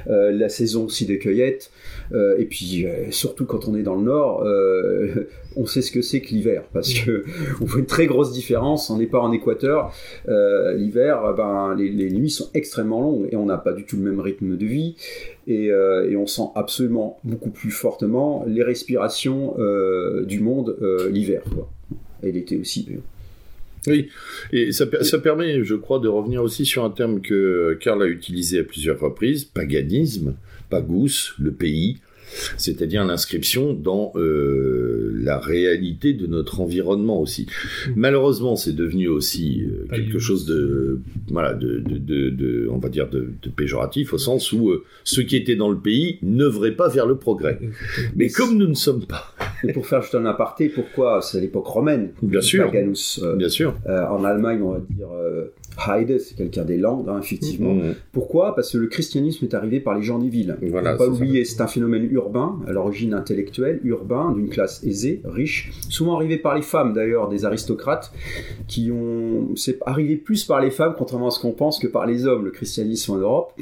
euh, 0.09 0.33
la 0.33 0.49
saison 0.49 0.85
aussi 0.85 1.07
des 1.07 1.19
cueillettes, 1.19 1.71
euh, 1.71 1.98
et 2.13 2.45
puis 2.45 2.87
euh, 2.87 3.11
surtout 3.11 3.45
quand 3.45 3.69
on 3.69 3.77
est 3.77 3.83
dans 3.83 3.97
le 3.97 4.03
nord, 4.03 4.47
on 5.57 5.67
sait 5.67 5.83
ce 5.83 5.91
que 5.91 6.03
c'est 6.03 6.21
que 6.21 6.29
l'hiver, 6.29 6.65
parce 6.73 6.93
que 6.93 7.25
on 7.61 7.65
voit 7.65 7.81
une 7.81 7.87
très 7.87 8.07
grosse 8.07 8.33
différence. 8.33 8.91
On 8.91 8.99
n'est 8.99 9.07
pas 9.07 9.21
en 9.21 9.33
Équateur, 9.33 9.93
l'hiver, 10.27 11.35
ben, 11.37 11.75
les, 11.77 12.11
nuits 12.11 12.31
sont 12.31 12.51
extrêmement 12.55 13.01
longues 13.01 13.29
et 13.31 13.37
on 13.37 13.47
n'a 13.47 13.59
pas 13.59 13.73
du 13.73 13.85
tout 13.85 13.97
le 13.97 14.03
même 14.03 14.21
rythme 14.21 14.57
de 14.57 14.67
vie, 14.67 14.97
et, 15.47 15.73
on 16.17 16.27
sent 16.27 16.51
absolument 16.57 17.19
beaucoup 17.25 17.51
plus 17.51 17.71
fortement 17.71 18.45
les 18.47 18.63
respirations 18.63 19.55
du 20.27 20.41
monde 20.41 20.77
l'hiver, 21.11 21.43
et 22.23 22.33
l'été 22.33 22.57
aussi. 22.57 22.89
Oui, 23.87 24.09
et 24.53 24.73
ça, 24.73 24.87
permet, 24.87 25.65
je 25.65 25.75
crois, 25.75 25.99
de 25.99 26.09
revenir 26.09 26.43
aussi 26.43 26.65
sur 26.67 26.85
un 26.85 26.91
terme 26.91 27.21
que 27.21 27.77
Karl 27.81 28.03
a 28.03 28.07
utilisé 28.07 28.61
à 28.61 28.65
plusieurs 28.65 28.99
reprises, 28.99 29.45
paganisme, 29.45 30.35
pagus, 30.69 31.35
le 31.39 31.53
pays, 31.53 31.99
c'est-à-dire 32.57 33.05
l'inscription 33.05 33.73
dans 33.73 34.13
euh, 34.17 35.13
la 35.23 35.39
réalité 35.39 36.13
de 36.13 36.27
notre 36.27 36.61
environnement 36.61 37.21
aussi. 37.21 37.47
Mm. 37.47 37.93
Malheureusement, 37.97 38.57
c'est 38.57 38.75
devenu 38.75 39.09
aussi 39.09 39.63
euh, 39.63 39.87
quelque 39.95 40.19
chose 40.19 40.47
de, 40.47 41.01
voilà, 41.31 41.55
de, 41.55 41.79
de, 41.79 42.31
de, 42.31 42.69
on 42.71 42.79
va 42.79 42.89
dire 42.89 43.09
de, 43.09 43.33
péjoratif 43.57 44.13
au 44.13 44.19
sens 44.19 44.53
où 44.53 44.71
euh, 44.71 44.85
ceux 45.05 45.23
qui 45.23 45.37
étaient 45.37 45.57
dans 45.57 45.71
le 45.71 45.79
pays 45.79 46.19
n'œuvraient 46.23 46.77
pas 46.77 46.89
vers 46.89 47.07
le 47.07 47.17
progrès. 47.17 47.59
Mais 48.15 48.29
comme 48.29 48.57
nous 48.57 48.69
ne 48.69 48.75
sommes 48.75 49.07
pas. 49.07 49.35
Et 49.65 49.73
pour 49.73 49.87
faire 49.87 50.03
juste 50.03 50.15
un 50.15 50.27
aparté, 50.27 50.69
pourquoi 50.69 51.21
c'est 51.23 51.41
l'époque 51.41 51.67
romaine? 51.67 52.11
Bien 52.23 52.41
sûr. 52.41 52.71
Bien 53.37 53.49
sûr. 53.49 53.75
en 53.87 54.25
Allemagne, 54.25 54.63
on 54.63 54.73
va 54.73 54.81
dire 54.91 55.09
Heide, 55.87 56.19
c'est 56.19 56.37
quelqu'un 56.37 56.65
des 56.65 56.77
Landes, 56.77 57.09
hein, 57.09 57.21
effectivement. 57.23 57.75
Mm. 57.75 57.95
Pourquoi? 58.13 58.55
Parce 58.55 58.73
que 58.73 58.79
le 58.79 58.87
christianisme 58.87 59.45
est 59.45 59.55
arrivé 59.55 59.81
par 59.81 59.95
les 59.95 60.03
gens 60.03 60.19
des 60.19 60.29
villes. 60.29 60.57
Voilà, 60.63 60.97
pas 60.97 61.09
oublier, 61.09 61.45
c'est 61.45 61.61
un 61.61 61.67
phénomène 61.67 62.09
urbain, 62.11 62.59
à 62.67 62.73
l'origine 62.73 63.15
intellectuelle, 63.15 63.81
urbain, 63.85 64.33
d'une 64.33 64.49
classe 64.49 64.83
aisée, 64.85 65.23
riche, 65.25 65.73
souvent 65.89 66.17
arrivé 66.17 66.37
par 66.37 66.55
les 66.55 66.63
femmes 66.63 66.93
d'ailleurs, 66.93 67.29
des 67.29 67.45
aristocrates, 67.45 68.13
qui 68.67 68.91
ont. 68.91 69.55
C'est 69.57 69.79
arrivé 69.87 70.17
plus 70.17 70.45
par 70.45 70.61
les 70.61 70.71
femmes, 70.71 70.95
contrairement 70.97 71.29
à 71.29 71.31
ce 71.31 71.41
qu'on 71.41 71.53
pense, 71.53 71.79
que 71.79 71.87
par 71.87 72.07
les 72.07 72.27
hommes, 72.27 72.45
le 72.45 72.51
christianisme 72.51 73.13
en 73.13 73.17
Europe, 73.17 73.53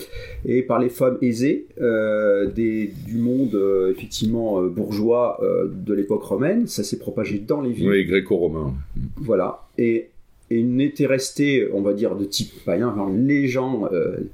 et 0.44 0.62
par 0.62 0.78
les 0.78 0.88
femmes 0.88 1.18
aisées 1.22 1.66
euh, 1.80 2.46
des, 2.46 2.92
du 3.06 3.18
monde, 3.18 3.54
euh, 3.54 3.90
effectivement, 3.90 4.60
euh, 4.60 4.68
bourgeois 4.68 5.40
de 5.70 5.94
l'époque 5.94 6.22
romaine. 6.22 6.66
Ça 6.66 6.82
s'est 6.82 6.98
propagé 6.98 7.38
dans 7.38 7.60
les 7.60 7.72
villes. 7.72 7.88
Oui, 7.88 8.04
gréco-romain. 8.04 8.74
Voilà. 9.16 9.66
Et 9.78 10.10
et 10.50 10.62
n'était 10.62 11.06
resté, 11.06 11.68
on 11.72 11.82
va 11.82 11.92
dire, 11.92 12.16
de 12.16 12.24
type 12.24 12.52
païen, 12.64 12.94
les 13.16 13.48
gens 13.48 13.88
euh, 13.92 14.30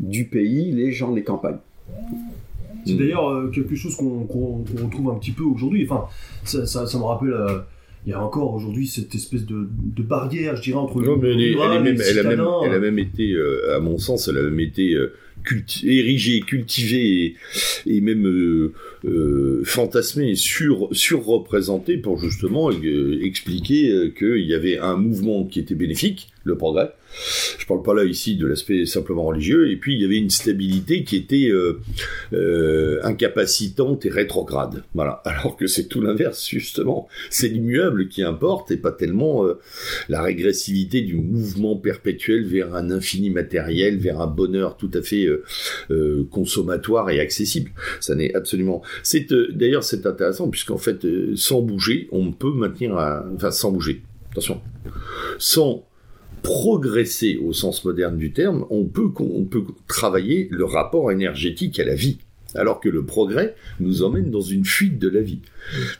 du 0.00 0.24
pays, 0.26 0.72
les 0.72 0.92
gens 0.92 1.12
des 1.12 1.22
campagnes. 1.22 1.58
C'est 2.86 2.94
d'ailleurs 2.94 3.28
euh, 3.30 3.50
quelque 3.50 3.74
chose 3.74 3.96
qu'on 3.96 4.26
retrouve 4.26 5.10
un 5.10 5.14
petit 5.14 5.32
peu 5.32 5.44
aujourd'hui. 5.44 5.86
Enfin, 5.88 6.06
ça, 6.44 6.66
ça, 6.66 6.98
me 6.98 7.04
rappelle. 7.04 7.34
Euh, 8.04 8.08
il 8.08 8.10
y 8.10 8.12
a 8.12 8.22
encore 8.22 8.54
aujourd'hui 8.54 8.86
cette 8.86 9.14
espèce 9.14 9.46
de, 9.46 9.66
barrière, 10.02 10.56
je 10.56 10.62
dirais, 10.62 10.78
entre 10.78 11.02
non, 11.02 11.16
mais 11.16 11.32
elle, 11.32 11.42
elle, 11.42 11.60
a 11.60 11.80
même, 11.80 11.98
elle, 12.00 12.72
a 12.72 12.78
même, 12.78 12.98
été, 12.98 13.36
à 13.74 13.80
mon 13.80 13.98
sens, 13.98 14.28
elle 14.28 14.38
a 14.38 14.42
même 14.42 14.60
été 14.60 14.96
érigée, 15.84 16.40
cultivée 16.40 17.34
et, 17.86 18.00
même 18.00 18.26
euh, 18.26 18.72
euh, 19.04 19.62
fantasmée 19.64 20.30
et 20.30 20.36
sur, 20.36 20.88
surreprésentée 20.92 21.98
pour 21.98 22.18
justement 22.18 22.70
euh, 22.70 23.20
expliquer 23.22 24.12
qu'il 24.16 24.46
y 24.46 24.54
avait 24.54 24.78
un 24.78 24.96
mouvement 24.96 25.44
qui 25.44 25.60
était 25.60 25.74
bénéfique, 25.74 26.28
le 26.44 26.56
progrès, 26.56 26.92
je 27.58 27.66
parle 27.66 27.82
pas 27.82 27.94
là 27.94 28.04
ici 28.04 28.36
de 28.36 28.46
l'aspect 28.46 28.86
simplement 28.86 29.24
religieux. 29.24 29.70
Et 29.70 29.76
puis 29.76 29.94
il 29.94 30.02
y 30.02 30.04
avait 30.04 30.16
une 30.16 30.30
stabilité 30.30 31.04
qui 31.04 31.16
était 31.16 31.48
euh, 31.48 31.80
euh, 32.32 33.00
incapacitante 33.02 34.04
et 34.06 34.10
rétrograde. 34.10 34.84
Voilà. 34.94 35.22
Alors 35.24 35.56
que 35.56 35.66
c'est 35.66 35.86
tout 35.86 36.00
l'inverse 36.00 36.46
justement. 36.48 37.08
C'est 37.30 37.48
l'immuable 37.48 38.08
qui 38.08 38.22
importe 38.22 38.70
et 38.70 38.76
pas 38.76 38.92
tellement 38.92 39.46
euh, 39.46 39.58
la 40.08 40.22
régressivité 40.22 41.00
du 41.00 41.16
mouvement 41.16 41.76
perpétuel 41.76 42.44
vers 42.44 42.74
un 42.74 42.90
infini 42.90 43.30
matériel, 43.30 43.98
vers 43.98 44.20
un 44.20 44.26
bonheur 44.26 44.76
tout 44.76 44.90
à 44.94 45.02
fait 45.02 45.26
consommatoire 46.30 47.10
et 47.10 47.20
accessible. 47.20 47.70
Ça 48.00 48.14
n'est 48.14 48.34
absolument. 48.34 48.82
C'est 49.02 49.32
d'ailleurs 49.32 49.84
c'est 49.84 50.06
intéressant 50.06 50.48
puisqu'en 50.48 50.78
fait 50.78 51.06
sans 51.34 51.62
bouger 51.62 52.08
on 52.12 52.32
peut 52.32 52.52
maintenir, 52.52 52.96
un... 52.98 53.24
enfin 53.34 53.50
sans 53.50 53.70
bouger. 53.70 54.02
Attention, 54.32 54.60
sans 55.38 55.86
progresser 56.44 57.40
au 57.42 57.52
sens 57.52 57.84
moderne 57.84 58.16
du 58.18 58.32
terme, 58.32 58.66
on 58.70 58.84
peut, 58.84 59.10
on 59.18 59.44
peut 59.44 59.64
travailler 59.88 60.46
le 60.52 60.64
rapport 60.64 61.10
énergétique 61.10 61.80
à 61.80 61.84
la 61.84 61.94
vie. 61.96 62.18
Alors 62.54 62.78
que 62.78 62.88
le 62.88 63.04
progrès 63.04 63.56
nous 63.80 64.04
emmène 64.04 64.30
dans 64.30 64.42
une 64.42 64.64
fuite 64.64 65.00
de 65.00 65.08
la 65.08 65.22
vie. 65.22 65.40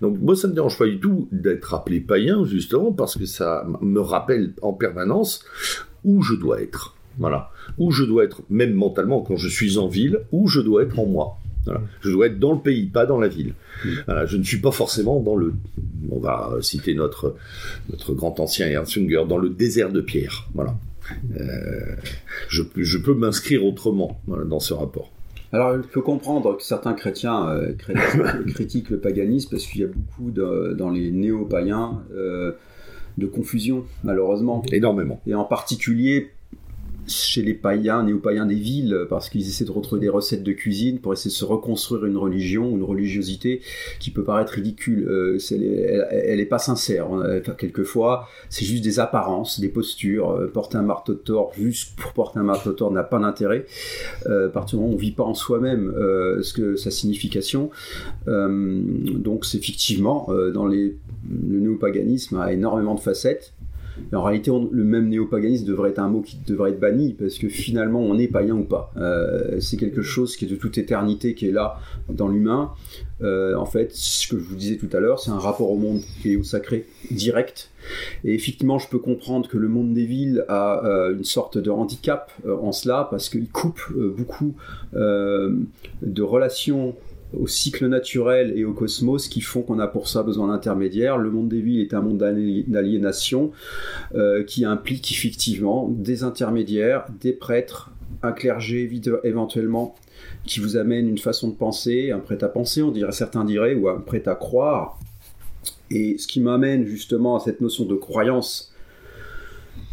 Donc 0.00 0.18
moi, 0.20 0.36
ça 0.36 0.46
ne 0.46 0.52
me 0.52 0.54
dérange 0.54 0.78
pas 0.78 0.86
du 0.86 1.00
tout 1.00 1.26
d'être 1.32 1.74
appelé 1.74 1.98
païen, 2.00 2.44
justement, 2.44 2.92
parce 2.92 3.18
que 3.18 3.26
ça 3.26 3.66
me 3.80 3.98
rappelle 3.98 4.52
en 4.62 4.72
permanence 4.72 5.44
où 6.04 6.22
je 6.22 6.34
dois 6.34 6.62
être. 6.62 6.94
Voilà. 7.18 7.50
Où 7.78 7.90
je 7.90 8.04
dois 8.04 8.24
être, 8.24 8.42
même 8.50 8.74
mentalement, 8.74 9.22
quand 9.22 9.36
je 9.36 9.48
suis 9.48 9.78
en 9.78 9.88
ville, 9.88 10.20
où 10.30 10.46
je 10.46 10.60
dois 10.60 10.84
être 10.84 11.00
en 11.00 11.06
moi. 11.06 11.38
Je 12.02 12.10
dois 12.10 12.26
être 12.26 12.38
dans 12.38 12.52
le 12.52 12.60
pays, 12.60 12.86
pas 12.86 13.06
dans 13.06 13.18
la 13.18 13.28
ville. 13.28 13.54
je 14.08 14.36
ne 14.36 14.42
suis 14.42 14.60
pas 14.60 14.70
forcément 14.70 15.20
dans 15.20 15.36
le, 15.36 15.54
on 16.10 16.18
va 16.18 16.56
citer 16.60 16.94
notre, 16.94 17.36
notre 17.90 18.14
grand 18.14 18.38
ancien 18.40 18.68
Ernst 18.68 18.98
dans 19.28 19.38
le 19.38 19.48
désert 19.48 19.90
de 19.90 20.00
pierre. 20.00 20.46
Voilà. 20.54 20.74
Euh, 21.38 21.96
je, 22.48 22.62
je, 22.76 22.98
peux 22.98 23.14
m'inscrire 23.14 23.64
autrement 23.64 24.20
dans 24.26 24.60
ce 24.60 24.72
rapport. 24.72 25.10
Alors, 25.52 25.76
il 25.76 25.82
faut 25.88 26.02
comprendre 26.02 26.56
que 26.56 26.62
certains 26.62 26.94
chrétiens 26.94 27.48
euh, 27.48 27.72
critiquent 28.54 28.90
le 28.90 28.98
paganisme 28.98 29.50
parce 29.50 29.66
qu'il 29.66 29.82
y 29.82 29.84
a 29.84 29.88
beaucoup 29.88 30.30
de, 30.30 30.74
dans 30.76 30.90
les 30.90 31.10
néo-païens 31.10 32.02
euh, 32.12 32.52
de 33.18 33.26
confusion, 33.26 33.84
malheureusement. 34.02 34.64
Énormément. 34.72 35.20
Et 35.26 35.34
en 35.34 35.44
particulier 35.44 36.30
chez 37.06 37.42
les 37.42 37.54
païens, 37.54 38.02
néo-païens 38.02 38.46
des 38.46 38.54
villes, 38.54 39.06
parce 39.08 39.28
qu'ils 39.28 39.46
essaient 39.48 39.64
de 39.64 39.70
retrouver 39.70 40.00
des 40.00 40.08
recettes 40.08 40.42
de 40.42 40.52
cuisine 40.52 40.98
pour 40.98 41.12
essayer 41.12 41.30
de 41.30 41.34
se 41.34 41.44
reconstruire 41.44 42.04
une 42.04 42.16
religion, 42.16 42.76
une 42.76 42.82
religiosité 42.82 43.60
qui 44.00 44.10
peut 44.10 44.24
paraître 44.24 44.52
ridicule. 44.52 45.06
Euh, 45.08 45.38
elle, 46.10 46.38
n'est 46.38 46.44
pas 46.46 46.58
sincère. 46.58 47.08
quelquefois, 47.58 48.28
c'est 48.48 48.64
juste 48.64 48.84
des 48.84 49.00
apparences, 49.00 49.60
des 49.60 49.68
postures. 49.68 50.30
Euh, 50.30 50.46
porter 50.46 50.76
un 50.76 50.82
marteau 50.82 51.14
de 51.14 51.18
tort 51.18 51.52
juste 51.58 51.96
pour 51.96 52.12
porter 52.12 52.38
un 52.38 52.44
marteau 52.44 52.70
de 52.70 52.76
tort 52.76 52.90
n'a 52.90 53.02
pas 53.02 53.18
d'intérêt. 53.18 53.66
Euh, 54.26 54.46
à 54.46 54.50
partir 54.50 54.78
du 54.78 54.82
moment 54.82 54.94
où 54.94 54.96
on 54.96 55.00
vit 55.00 55.12
pas 55.12 55.24
en 55.24 55.34
soi-même 55.34 55.92
ce 56.42 56.52
que 56.52 56.76
sa 56.76 56.90
signification. 56.90 57.70
donc, 58.26 59.44
c'est 59.44 59.58
effectivement 59.58 60.28
dans 60.52 60.66
les 60.66 60.96
le 61.30 61.60
néopaganisme 61.60 62.38
a 62.38 62.52
énormément 62.52 62.94
de 62.94 63.00
facettes 63.00 63.52
en 64.12 64.22
réalité, 64.22 64.50
le 64.50 64.84
même 64.84 65.08
néopaganisme 65.08 65.66
devrait 65.66 65.90
être 65.90 65.98
un 65.98 66.08
mot 66.08 66.20
qui 66.20 66.38
devrait 66.46 66.70
être 66.70 66.80
banni 66.80 67.12
parce 67.12 67.38
que 67.38 67.48
finalement, 67.48 68.00
on 68.00 68.18
est 68.18 68.28
païen 68.28 68.54
ou 68.54 68.64
pas. 68.64 68.92
Euh, 68.96 69.60
c'est 69.60 69.76
quelque 69.76 70.02
chose 70.02 70.36
qui 70.36 70.44
est 70.44 70.48
de 70.48 70.56
toute 70.56 70.78
éternité, 70.78 71.34
qui 71.34 71.48
est 71.48 71.52
là 71.52 71.78
dans 72.08 72.28
l'humain. 72.28 72.72
Euh, 73.22 73.54
en 73.56 73.66
fait, 73.66 73.92
ce 73.92 74.26
que 74.28 74.38
je 74.38 74.44
vous 74.44 74.56
disais 74.56 74.76
tout 74.76 74.88
à 74.92 75.00
l'heure, 75.00 75.20
c'est 75.20 75.30
un 75.30 75.38
rapport 75.38 75.70
au 75.70 75.76
monde 75.76 76.00
et 76.24 76.36
au 76.36 76.42
sacré 76.42 76.86
direct. 77.10 77.70
Et 78.24 78.34
effectivement, 78.34 78.78
je 78.78 78.88
peux 78.88 78.98
comprendre 78.98 79.48
que 79.48 79.58
le 79.58 79.68
monde 79.68 79.94
des 79.94 80.06
villes 80.06 80.44
a 80.48 80.84
euh, 80.84 81.14
une 81.14 81.24
sorte 81.24 81.58
de 81.58 81.70
handicap 81.70 82.32
en 82.46 82.72
cela 82.72 83.06
parce 83.10 83.28
qu'il 83.28 83.48
coupe 83.48 83.80
beaucoup 84.16 84.54
de 84.92 86.22
relations 86.22 86.94
au 87.38 87.46
cycle 87.46 87.86
naturel 87.88 88.52
et 88.56 88.64
au 88.64 88.72
cosmos 88.72 89.28
qui 89.28 89.40
font 89.40 89.62
qu'on 89.62 89.78
a 89.78 89.86
pour 89.86 90.08
ça 90.08 90.22
besoin 90.22 90.48
d'intermédiaires. 90.48 91.18
Le 91.18 91.30
monde 91.30 91.48
des 91.48 91.60
villes 91.60 91.80
est 91.80 91.94
un 91.94 92.00
monde 92.00 92.18
d'aliénation 92.18 93.52
euh, 94.14 94.44
qui 94.44 94.64
implique 94.64 95.10
effectivement 95.12 95.88
des 95.88 96.24
intermédiaires, 96.24 97.06
des 97.20 97.32
prêtres, 97.32 97.90
un 98.22 98.32
clergé 98.32 98.90
éventuellement 99.24 99.94
qui 100.46 100.60
vous 100.60 100.76
amène 100.76 101.08
une 101.08 101.18
façon 101.18 101.48
de 101.48 101.54
penser, 101.54 102.10
un 102.10 102.18
prêt 102.18 102.42
à 102.42 102.48
penser, 102.48 102.82
on 102.82 102.90
dirait 102.90 103.12
certains 103.12 103.44
diraient, 103.44 103.74
ou 103.74 103.88
un 103.88 104.00
prêt 104.00 104.26
à 104.26 104.34
croire. 104.34 104.98
Et 105.90 106.16
ce 106.18 106.26
qui 106.26 106.40
m'amène 106.40 106.86
justement 106.86 107.36
à 107.36 107.40
cette 107.40 107.60
notion 107.60 107.84
de 107.84 107.94
croyance 107.94 108.72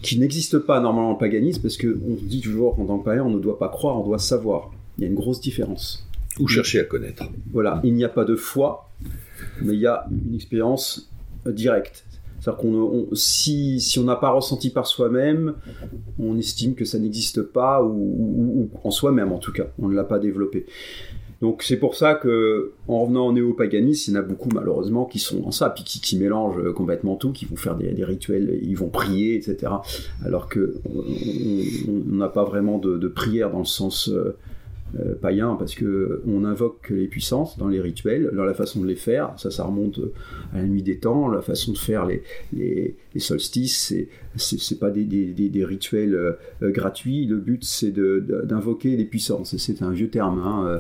qui 0.02 0.18
n'existe 0.18 0.60
pas 0.60 0.80
normalement 0.80 1.12
le 1.12 1.18
paganisme, 1.18 1.62
parce 1.62 1.78
qu'on 1.78 2.18
dit 2.22 2.42
toujours 2.42 2.76
qu'en 2.76 2.86
tant 2.86 3.00
que 3.00 3.06
païen, 3.06 3.24
on 3.24 3.30
ne 3.30 3.40
doit 3.40 3.60
pas 3.60 3.70
croire, 3.70 4.00
on 4.00 4.06
doit 4.06 4.20
savoir. 4.20 4.72
Il 4.98 5.04
y 5.04 5.08
a 5.08 5.10
une 5.10 5.16
grosse 5.16 5.42
différence. 5.42 6.08
Ou 6.40 6.48
chercher 6.48 6.80
à 6.80 6.84
connaître. 6.84 7.24
Voilà, 7.52 7.82
il 7.84 7.94
n'y 7.94 8.06
a 8.06 8.10
pas 8.10 8.26
de 8.26 8.36
foi, 8.36 8.90
mais 9.62 9.74
il 9.74 9.80
y 9.80 9.88
a 9.88 10.08
une 10.10 10.36
expérience 10.36 11.12
euh, 11.46 11.52
directe. 11.52 12.06
C'est-à-dire 12.40 12.62
qu'on 12.62 13.08
si, 13.14 13.80
si, 13.80 14.00
on 14.00 14.04
n'a 14.04 14.16
pas 14.16 14.32
ressenti 14.32 14.72
par 14.72 14.88
soi-même, 14.88 15.56
on 16.18 16.38
estime 16.38 16.74
que 16.74 16.86
ça 16.86 16.98
n'existe 16.98 17.44
pas, 17.44 17.84
ou, 17.84 18.70
en 18.84 18.90
soi-même 18.90 19.32
en 19.32 19.38
tout 19.38 19.52
cas, 19.52 19.68
on 19.78 19.88
ne 19.88 19.96
l'a 19.96 20.04
pas 20.04 20.18
développé. 20.18 20.66
Donc 21.42 21.64
c'est 21.64 21.78
pour 21.78 21.96
ça 21.96 22.14
que 22.14 22.74
en 22.88 23.02
revenant 23.02 23.28
au 23.28 23.34
néo-paganisme, 23.34 24.12
il 24.12 24.14
y 24.14 24.18
en 24.18 24.22
a 24.22 24.24
beaucoup 24.24 24.50
malheureusement 24.54 25.06
qui 25.06 25.18
sont 25.18 25.44
en 25.44 25.52
ça, 25.52 25.72
puis 25.72 25.84
qui, 25.84 26.18
mélangent 26.18 26.72
complètement 26.74 27.16
tout, 27.16 27.32
qui 27.32 27.46
vont 27.46 27.56
faire 27.56 27.76
des, 27.76 28.04
rituels, 28.04 28.60
ils 28.62 28.78
vont 28.78 28.90
prier, 28.90 29.36
etc. 29.36 29.72
Alors 30.24 30.50
que 30.50 30.76
on 30.86 32.16
n'a 32.16 32.30
pas 32.30 32.44
vraiment 32.44 32.78
de, 32.78 33.08
prière 33.08 33.52
dans 33.52 33.60
le 33.60 33.66
sens 33.66 34.10
euh, 34.10 34.36
euh, 35.00 35.16
païen 35.16 35.56
parce 35.58 35.74
que 35.74 36.22
on 36.28 36.44
invoque 36.44 36.90
les 36.90 37.08
puissances 37.08 37.58
dans 37.58 37.70
les 37.70 37.80
rituels, 37.80 38.30
dans 38.34 38.44
la 38.44 38.54
façon 38.54 38.82
de 38.82 38.88
les 38.88 38.98
faire. 38.98 39.34
Ça, 39.38 39.50
ça 39.50 39.64
remonte 39.64 40.00
à 40.54 40.58
la 40.58 40.64
nuit 40.64 40.84
des 40.84 40.98
temps, 40.98 41.30
la 41.30 41.42
façon 41.42 41.72
de 41.72 41.78
faire 41.78 42.06
les, 42.06 42.24
les, 42.52 42.98
les 43.14 43.20
solstices. 43.22 43.94
C'est 44.36 44.80
pas 44.80 44.90
des, 44.90 45.06
des, 45.06 45.32
des 45.32 45.66
rituels 45.66 46.16
euh, 46.16 46.34
gratuits. 46.62 47.26
Le 47.26 47.38
but, 47.38 47.64
c'est 47.64 47.92
d'invoquer 47.92 48.98
les 48.98 49.06
puissances. 49.06 49.56
C'est 49.56 49.82
un 49.82 49.92
vieux 49.92 50.10
terme 50.10 50.40
hein, 50.40 50.80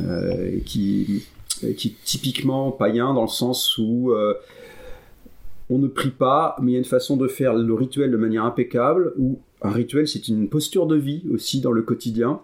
euh, 0.00 0.58
qui, 0.64 1.24
qui 1.76 1.88
est 1.88 2.04
typiquement 2.04 2.72
païen 2.72 3.14
dans 3.14 3.22
le 3.22 3.28
sens 3.28 3.78
où 3.78 4.12
on 5.70 5.78
ne 5.78 5.86
prie 5.86 6.10
pas, 6.10 6.56
mais 6.60 6.72
il 6.72 6.74
y 6.74 6.76
a 6.76 6.80
une 6.80 6.84
façon 6.84 7.16
de 7.16 7.28
faire 7.28 7.54
le 7.54 7.74
rituel 7.74 8.10
de 8.10 8.16
manière 8.16 8.44
impeccable. 8.44 9.12
Ou 9.16 9.38
un 9.62 9.70
rituel, 9.70 10.08
c'est 10.08 10.26
une 10.26 10.48
posture 10.48 10.86
de 10.86 10.96
vie 10.96 11.22
aussi 11.32 11.60
dans 11.60 11.72
le 11.72 11.82
quotidien 11.82 12.40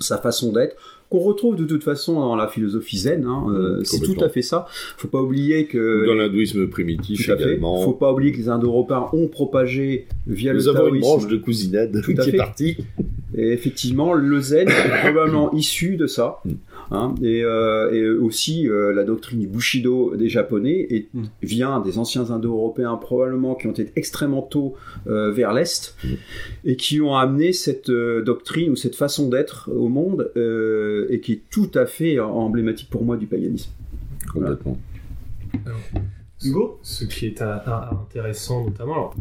sa 0.00 0.18
façon 0.18 0.52
d'être, 0.52 0.76
qu'on 1.10 1.20
retrouve 1.20 1.56
de 1.56 1.64
toute 1.64 1.84
façon 1.84 2.14
dans 2.14 2.36
la 2.36 2.48
philosophie 2.48 2.98
zen. 2.98 3.24
Hein, 3.24 3.46
euh, 3.50 3.80
c'est 3.84 4.00
tout 4.00 4.22
à 4.22 4.28
fait 4.28 4.42
ça. 4.42 4.66
Faut 4.96 5.08
pas 5.08 5.20
oublier 5.20 5.66
que 5.66 6.06
dans 6.06 6.14
l'hindouisme 6.14 6.68
primitif 6.68 7.24
tout 7.24 7.32
à 7.32 7.36
également. 7.36 7.78
Fait. 7.78 7.84
Faut 7.84 7.92
pas 7.92 8.12
oublier 8.12 8.32
que 8.32 8.38
les 8.38 8.48
Indo-Européens 8.48 9.06
ont 9.12 9.28
propagé 9.28 10.06
via 10.26 10.52
Nous 10.52 10.64
le 10.64 10.68
avons 10.68 10.94
une 10.94 11.00
branche 11.00 11.26
de 11.26 11.36
cousinade 11.36 12.00
tout 12.02 12.14
qui 12.14 12.30
est 12.30 12.36
partie. 12.36 12.76
Et 13.34 13.52
effectivement, 13.52 14.12
le 14.14 14.40
zen 14.40 14.68
est 14.68 15.00
probablement 15.02 15.52
issu 15.54 15.96
de 15.96 16.06
ça. 16.06 16.42
Hein, 16.90 17.14
et, 17.22 17.42
euh, 17.44 17.92
et, 17.92 18.08
aussi 18.08 18.66
euh, 18.66 18.94
la 18.94 19.04
doctrine 19.04 19.40
du 19.40 19.46
Bushido 19.46 20.16
des 20.16 20.30
Japonais 20.30 20.86
et, 20.88 21.08
mm. 21.12 21.24
vient 21.42 21.80
des 21.80 21.98
anciens 21.98 22.30
Indo-Européens 22.30 22.96
probablement 22.96 23.54
qui 23.54 23.66
ont 23.66 23.72
été 23.72 23.92
extrêmement 23.94 24.40
tôt 24.40 24.74
euh, 25.06 25.30
vers 25.30 25.52
l'Est 25.52 25.96
mm. 26.02 26.08
et 26.64 26.76
qui 26.76 27.02
ont 27.02 27.14
amené 27.14 27.52
cette 27.52 27.90
doctrine 27.90 28.70
ou 28.70 28.76
cette 28.76 28.96
façon 28.96 29.28
d'être 29.28 29.70
au 29.70 29.88
monde 29.88 30.32
et 31.10 31.20
qui 31.20 31.32
est 31.32 31.42
tout 31.50 31.70
à 31.74 31.84
fait 31.84 32.18
emblématique 32.20 32.88
pour 32.88 33.04
moi 33.04 33.16
du 33.16 33.26
paganisme. 33.26 33.70
Complètement. 34.32 34.78
Hugo 36.42 36.78
Ce 36.82 37.04
qui 37.04 37.26
est 37.26 37.42
intéressant 37.42 38.64
notamment, 38.64 39.12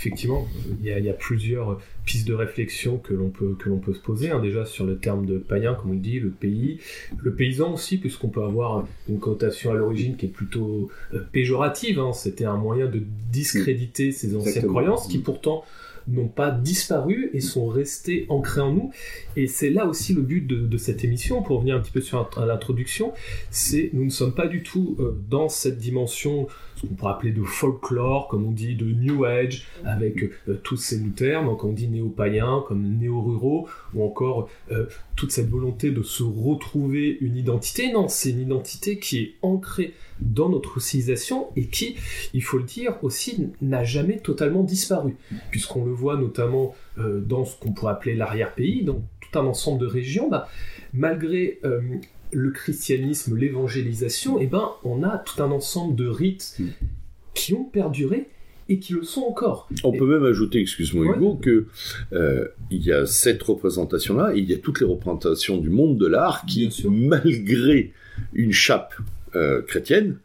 effectivement, 0.00 0.48
il 0.82 0.86
y, 0.86 1.10
a, 1.10 1.12
plusieurs 1.12 1.78
pistes 2.06 2.26
de 2.26 2.32
réflexion 2.32 2.96
que 2.96 3.12
l'on 3.12 3.28
peut, 3.28 3.54
que 3.58 3.68
l'on 3.68 3.78
peut 3.78 3.92
se 3.92 4.00
poser. 4.00 4.30
Hein, 4.30 4.40
déjà 4.40 4.64
sur 4.64 4.86
le 4.86 4.96
terme 4.96 5.26
de 5.26 5.36
païen, 5.36 5.74
comme 5.74 5.90
on 5.90 5.94
le 5.94 6.00
dit, 6.00 6.18
le 6.18 6.30
pays. 6.30 6.78
Le 7.18 7.34
paysan 7.34 7.74
aussi, 7.74 7.98
puisqu'on 7.98 8.28
peut 8.28 8.42
avoir 8.42 8.86
une 9.10 9.18
connotation 9.18 9.72
à 9.72 9.74
l'origine 9.74 10.16
qui 10.16 10.24
est 10.26 10.30
plutôt 10.30 10.88
euh, 11.12 11.20
péjorative. 11.32 12.00
Hein. 12.00 12.14
C'était 12.14 12.46
un 12.46 12.56
moyen 12.56 12.86
de 12.86 13.02
discréditer 13.30 14.10
ces 14.10 14.34
anciennes 14.34 14.68
croyances 14.68 15.06
qui 15.06 15.18
pourtant 15.18 15.64
n'ont 16.08 16.28
pas 16.28 16.50
disparu 16.50 17.30
et 17.34 17.40
sont 17.40 17.68
restés 17.68 18.24
ancrés 18.30 18.62
en 18.62 18.72
nous. 18.72 18.92
Et 19.36 19.46
c'est 19.46 19.70
là 19.70 19.86
aussi 19.86 20.14
le 20.14 20.22
but 20.22 20.46
de, 20.46 20.76
cette 20.78 21.04
émission, 21.04 21.42
pour 21.42 21.56
revenir 21.56 21.76
un 21.76 21.80
petit 21.80 21.92
peu 21.92 22.00
sur 22.00 22.30
l'introduction, 22.38 23.12
c'est 23.50 23.90
nous 23.92 24.04
ne 24.04 24.10
sommes 24.10 24.34
pas 24.34 24.46
du 24.46 24.62
tout 24.62 24.96
euh, 24.98 25.14
dans 25.28 25.50
cette 25.50 25.78
dimension 25.78 26.48
ce 26.80 26.86
qu'on 26.86 26.94
pourrait 26.94 27.12
appeler 27.12 27.32
de 27.32 27.42
folklore, 27.42 28.28
comme 28.28 28.46
on 28.46 28.52
dit, 28.52 28.74
de 28.74 28.86
New 28.86 29.24
Age, 29.24 29.66
avec 29.84 30.22
euh, 30.22 30.60
tous 30.62 30.76
ces 30.76 30.98
nouveaux 30.98 31.10
termes, 31.10 31.46
donc 31.46 31.64
on 31.64 31.72
dit 31.72 31.88
néo-païens, 31.88 32.64
comme 32.66 32.82
néo-ruraux, 32.82 33.68
ou 33.94 34.04
encore 34.04 34.48
euh, 34.70 34.86
toute 35.16 35.32
cette 35.32 35.48
volonté 35.48 35.90
de 35.90 36.02
se 36.02 36.22
retrouver 36.22 37.18
une 37.20 37.36
identité. 37.36 37.92
Non, 37.92 38.08
c'est 38.08 38.30
une 38.30 38.40
identité 38.40 38.98
qui 38.98 39.18
est 39.18 39.34
ancrée 39.42 39.94
dans 40.20 40.48
notre 40.48 40.80
civilisation 40.80 41.48
et 41.56 41.66
qui, 41.66 41.96
il 42.32 42.42
faut 42.42 42.58
le 42.58 42.64
dire 42.64 42.96
aussi, 43.02 43.48
n'a 43.60 43.84
jamais 43.84 44.18
totalement 44.18 44.62
disparu, 44.62 45.16
puisqu'on 45.50 45.84
le 45.84 45.92
voit 45.92 46.16
notamment 46.16 46.74
euh, 46.98 47.20
dans 47.20 47.44
ce 47.44 47.58
qu'on 47.58 47.72
pourrait 47.72 47.92
appeler 47.92 48.14
l'arrière-pays, 48.14 48.84
dans 48.84 49.02
tout 49.20 49.38
un 49.38 49.44
ensemble 49.46 49.80
de 49.80 49.86
régions, 49.86 50.28
bah, 50.28 50.48
malgré 50.92 51.60
le 52.32 52.50
christianisme, 52.50 53.36
l'évangélisation, 53.36 54.38
eh 54.40 54.46
ben, 54.46 54.70
on 54.84 55.02
a 55.02 55.18
tout 55.18 55.42
un 55.42 55.50
ensemble 55.50 55.96
de 55.96 56.06
rites 56.06 56.56
mm. 56.58 56.66
qui 57.34 57.54
ont 57.54 57.64
perduré 57.64 58.28
et 58.68 58.78
qui 58.78 58.92
le 58.92 59.02
sont 59.02 59.22
encore. 59.22 59.68
On 59.82 59.90
peut 59.90 60.06
même 60.06 60.24
ajouter, 60.24 60.60
excuse-moi 60.60 61.16
Hugo, 61.16 61.34
que 61.34 61.66
euh, 62.12 62.46
il 62.70 62.82
y 62.84 62.92
a 62.92 63.04
cette 63.04 63.42
représentation-là, 63.42 64.32
et 64.34 64.38
il 64.38 64.48
y 64.48 64.54
a 64.54 64.58
toutes 64.58 64.80
les 64.80 64.86
représentations 64.86 65.58
du 65.58 65.70
monde 65.70 65.98
de 65.98 66.06
l'art 66.06 66.46
qui, 66.46 66.70
malgré 66.88 67.92
une 68.32 68.52
chape 68.52 68.94
euh, 69.34 69.60
chrétienne, 69.62 70.18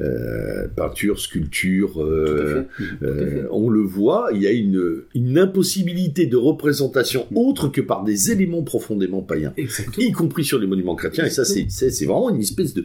euh, 0.00 0.68
peinture, 0.74 1.18
sculpture, 1.18 2.02
euh, 2.02 2.64
euh, 3.02 3.46
on 3.50 3.68
le 3.68 3.80
voit, 3.80 4.30
il 4.34 4.42
y 4.42 4.46
a 4.46 4.52
une, 4.52 5.02
une 5.14 5.38
impossibilité 5.38 6.26
de 6.26 6.36
représentation 6.36 7.26
autre 7.34 7.68
que 7.68 7.80
par 7.80 8.04
des 8.04 8.30
éléments 8.30 8.62
profondément 8.62 9.22
païens, 9.22 9.52
y 9.98 10.12
compris 10.12 10.44
sur 10.44 10.58
les 10.58 10.66
monuments 10.66 10.96
chrétiens. 10.96 11.24
Et 11.24 11.30
ça, 11.30 11.44
c'est 11.44 11.66
c'est 11.68 12.04
vraiment 12.04 12.30
une 12.30 12.40
espèce 12.40 12.74
de, 12.74 12.84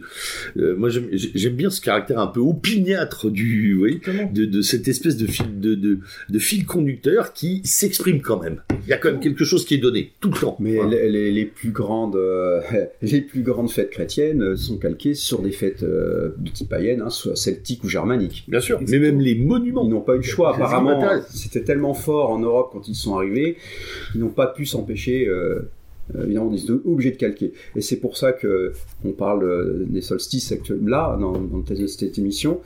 moi 0.74 0.88
j'aime 0.90 1.54
bien 1.54 1.70
ce 1.70 1.80
caractère 1.80 2.18
un 2.18 2.26
peu 2.26 2.40
opiniâtre 2.40 3.30
du, 3.30 3.76
oui, 3.76 4.00
de, 4.32 4.44
de 4.44 4.62
cette 4.62 4.88
espèce 4.88 5.16
de 5.16 5.26
fil 5.26 5.60
de, 5.60 5.74
de, 5.74 5.98
de 6.28 6.38
fil 6.38 6.64
conducteur 6.64 7.32
qui 7.32 7.60
s'exprime 7.64 8.20
quand 8.20 8.40
même. 8.40 8.60
Il 8.86 8.90
y 8.90 8.92
a 8.92 8.98
quand 8.98 9.10
même 9.10 9.20
quelque 9.20 9.44
chose 9.44 9.64
qui 9.64 9.74
est 9.74 9.78
donné 9.78 10.12
tout 10.20 10.30
le 10.30 10.38
temps. 10.38 10.56
Mais 10.60 10.78
les, 10.88 11.30
les, 11.32 11.44
plus 11.44 11.70
grandes, 11.70 12.18
les 13.02 13.20
plus 13.20 13.42
grandes 13.42 13.70
fêtes 13.70 13.90
chrétiennes 13.90 14.56
sont 14.56 14.78
calquées 14.78 15.14
sur 15.14 15.40
des 15.42 15.52
fêtes 15.52 15.84
de 15.84 16.50
type 16.52 16.63
païenne, 16.66 17.02
hein, 17.02 17.10
soit 17.10 17.36
celtique 17.36 17.84
ou 17.84 17.88
germanique. 17.88 18.44
Bien 18.48 18.60
sûr, 18.60 18.80
mais 18.86 18.98
même 18.98 19.20
les 19.20 19.34
monuments. 19.34 19.84
Ils 19.84 19.90
n'ont 19.90 20.00
pas 20.00 20.14
eu 20.14 20.18
le 20.18 20.22
choix, 20.22 20.54
apparemment. 20.54 21.02
C'était 21.28 21.62
tellement 21.62 21.94
fort 21.94 22.30
en 22.30 22.38
Europe 22.38 22.70
quand 22.72 22.88
ils 22.88 22.94
sont 22.94 23.16
arrivés, 23.16 23.56
ils 24.14 24.20
n'ont 24.20 24.28
pas 24.28 24.46
pu 24.46 24.66
s'empêcher. 24.66 25.26
Euh, 25.28 25.70
euh 26.14 26.24
évidemment, 26.24 26.50
on 26.50 26.54
est 26.54 26.70
obligés 26.86 27.12
de 27.12 27.16
calquer. 27.16 27.52
Et 27.76 27.80
c'est 27.80 27.96
pour 27.96 28.16
ça 28.16 28.32
que 28.32 28.72
on 29.04 29.12
parle 29.12 29.86
des 29.86 30.02
solstices 30.02 30.54
là, 30.84 31.16
dans, 31.20 31.32
dans 31.32 31.64
cette 31.86 32.18
émission. 32.18 32.60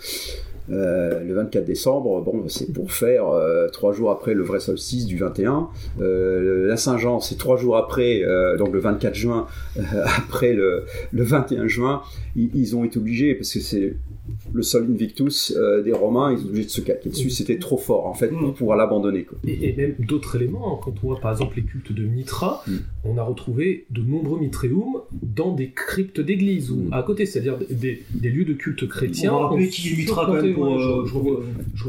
Euh, 0.71 1.21
le 1.25 1.35
24 1.35 1.65
décembre, 1.65 2.21
bon, 2.21 2.45
c'est 2.49 2.73
pour 2.73 2.93
faire 2.93 3.29
euh, 3.29 3.69
trois 3.69 3.93
jours 3.93 4.11
après 4.11 4.35
le 4.35 4.43
vrai 4.43 4.61
solstice 4.61 5.07
du 5.07 5.17
21. 5.17 5.69
Euh, 6.01 6.67
la 6.67 6.77
Saint-Jean, 6.77 7.21
c'est 7.21 7.39
trois 7.39 7.57
jours 7.57 7.77
après, 7.77 8.23
donc 8.59 8.73
le 8.73 8.79
24 8.79 9.15
juin, 9.15 9.47
après 10.05 10.53
le, 10.53 10.85
le 11.13 11.23
21 11.23 11.67
juin. 11.67 12.03
Ils, 12.37 12.77
ont 12.77 12.85
été 12.85 12.99
obligés, 12.99 13.35
parce 13.35 13.53
que 13.53 13.61
c'est 13.61 13.95
le 14.53 14.63
sol 14.63 14.87
invictus 14.91 15.57
des 15.85 15.93
Romains, 15.93 16.33
ils 16.33 16.45
ont 16.45 16.49
obligés 16.49 16.65
de 16.65 16.71
se 16.71 16.81
calquer 16.81 17.09
dessus. 17.11 17.31
C'était 17.31 17.59
trop 17.59 17.77
fort, 17.77 18.07
en 18.07 18.15
fait, 18.15 18.29
pour 18.29 18.49
mm. 18.49 18.55
pouvoir 18.55 18.77
l'abandonner. 18.77 19.27
Et, 19.47 19.73
même 19.73 19.95
d'autres 19.99 20.37
éléments, 20.37 20.75
hein. 20.75 20.81
quand 20.83 20.95
on 21.03 21.09
voit 21.09 21.21
par 21.21 21.33
exemple 21.33 21.57
les 21.57 21.63
cultes 21.63 21.93
de 21.93 22.05
Mitra, 22.05 22.63
mm. 22.67 22.77
on 23.05 23.19
a 23.19 23.23
retrouvé 23.23 23.87
de 23.91 24.03
nombreux 24.03 24.39
mitréums 24.39 25.01
dans 25.23 25.53
des 25.53 25.71
cryptes 25.71 26.21
d'églises 26.21 26.71
ou 26.71 26.89
mm. 26.89 26.93
à 26.93 27.03
côté, 27.03 27.27
c'est-à-dire 27.27 27.57
des, 27.71 28.03
des, 28.15 28.31
lieux 28.31 28.45
de 28.45 28.55
culte 28.55 28.89
chrétiens. 28.89 29.35
On 29.35 29.41
va 29.41 29.49
rappeler 29.49 29.69
qui 29.69 29.97
Mitra 29.97 30.27
quand 30.27 30.35
même 30.35 30.57
euh, 30.59 31.05
je, 31.75 31.85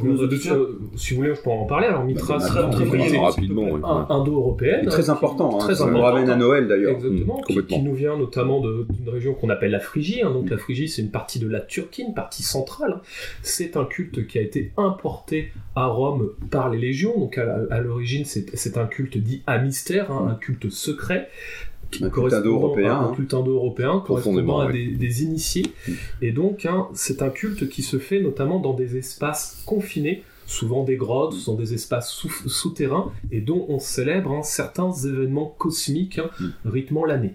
si 0.96 1.14
vous 1.14 1.18
voulez, 1.22 1.36
je 1.36 1.42
peux 1.42 1.50
en 1.50 1.66
parler. 1.66 1.88
Alors, 1.88 2.04
Mitra, 2.04 2.40
c'est 2.40 2.50
une 2.50 3.20
rapidement, 3.20 4.08
indo-européenne. 4.10 4.86
Très 4.86 5.10
important. 5.10 5.56
Hein, 5.56 5.60
très 5.60 5.82
important. 5.82 6.02
ramène 6.02 6.30
à 6.30 6.36
Noël 6.36 6.68
d'ailleurs. 6.68 6.96
Exactement. 6.96 7.42
Qui, 7.42 7.82
nous 7.82 7.94
vient 7.94 8.18
notamment 8.18 8.62
d'une 8.62 9.10
région 9.10 9.34
qu'on 9.34 9.50
appelle 9.50 9.72
la 9.72 9.80
Phrygie. 9.80 10.22
Hein. 10.22 10.32
donc, 10.32 10.50
la 10.50 10.58
Phrygie, 10.58 10.88
c'est 10.88 11.02
une 11.02 11.12
partie 11.12 11.40
de 11.40 11.48
la 11.48 11.60
Turquie, 11.60 12.04
une 12.04 12.14
partie 12.30 12.44
centrale. 12.44 13.02
C'est 13.42 13.76
un 13.76 13.86
culte 13.86 14.28
qui 14.28 14.38
a 14.38 14.42
été 14.42 14.72
importé 14.78 15.52
à 15.76 15.88
Rome 15.88 16.30
par 16.52 16.70
les 16.70 16.78
légions. 16.78 17.20
Donc, 17.20 17.40
à, 17.40 17.80
l'origine, 17.80 18.24
c'est 18.26 18.78
un 18.78 18.86
culte 18.86 19.18
dit 19.18 19.42
à 19.48 19.58
mystère, 19.58 20.12
hein, 20.12 20.28
un 20.32 20.36
culte 20.36 20.70
secret 20.70 21.30
un 22.04 22.10
culte 22.12 22.34
indo-européen, 22.34 23.00
un, 23.00 23.16
culte 23.16 23.34
indo-européen 23.34 24.04
correspondant 24.06 24.60
à 24.60 24.72
des, 24.72 25.24
initiés. 25.24 25.66
Mm. 25.88 25.92
Et 26.22 26.32
donc, 26.32 26.68
hein, 26.68 26.88
c'est 26.94 27.24
un 27.24 27.30
culte 27.30 27.68
qui 27.68 27.82
se 27.82 27.98
fait 27.98 28.22
notamment 28.22 28.60
dans 28.60 28.74
des 28.74 28.96
espaces 28.96 29.64
confinés, 29.66 30.24
souvent 30.46 30.84
des 30.84 30.98
grottes, 30.98 31.34
ce 31.34 31.40
sont 31.40 31.56
des 31.56 31.74
espaces 31.74 32.12
souterrains, 32.46 33.12
et 33.32 33.42
dont 33.42 33.66
on 33.70 33.80
célèbre 33.80 34.32
hein, 34.32 34.44
certains 34.44 34.92
événements 34.92 35.56
cosmiques 35.58 36.20
hein, 36.20 36.30
mm. 36.40 36.70
rythmant 36.70 37.06
l'année. 37.06 37.34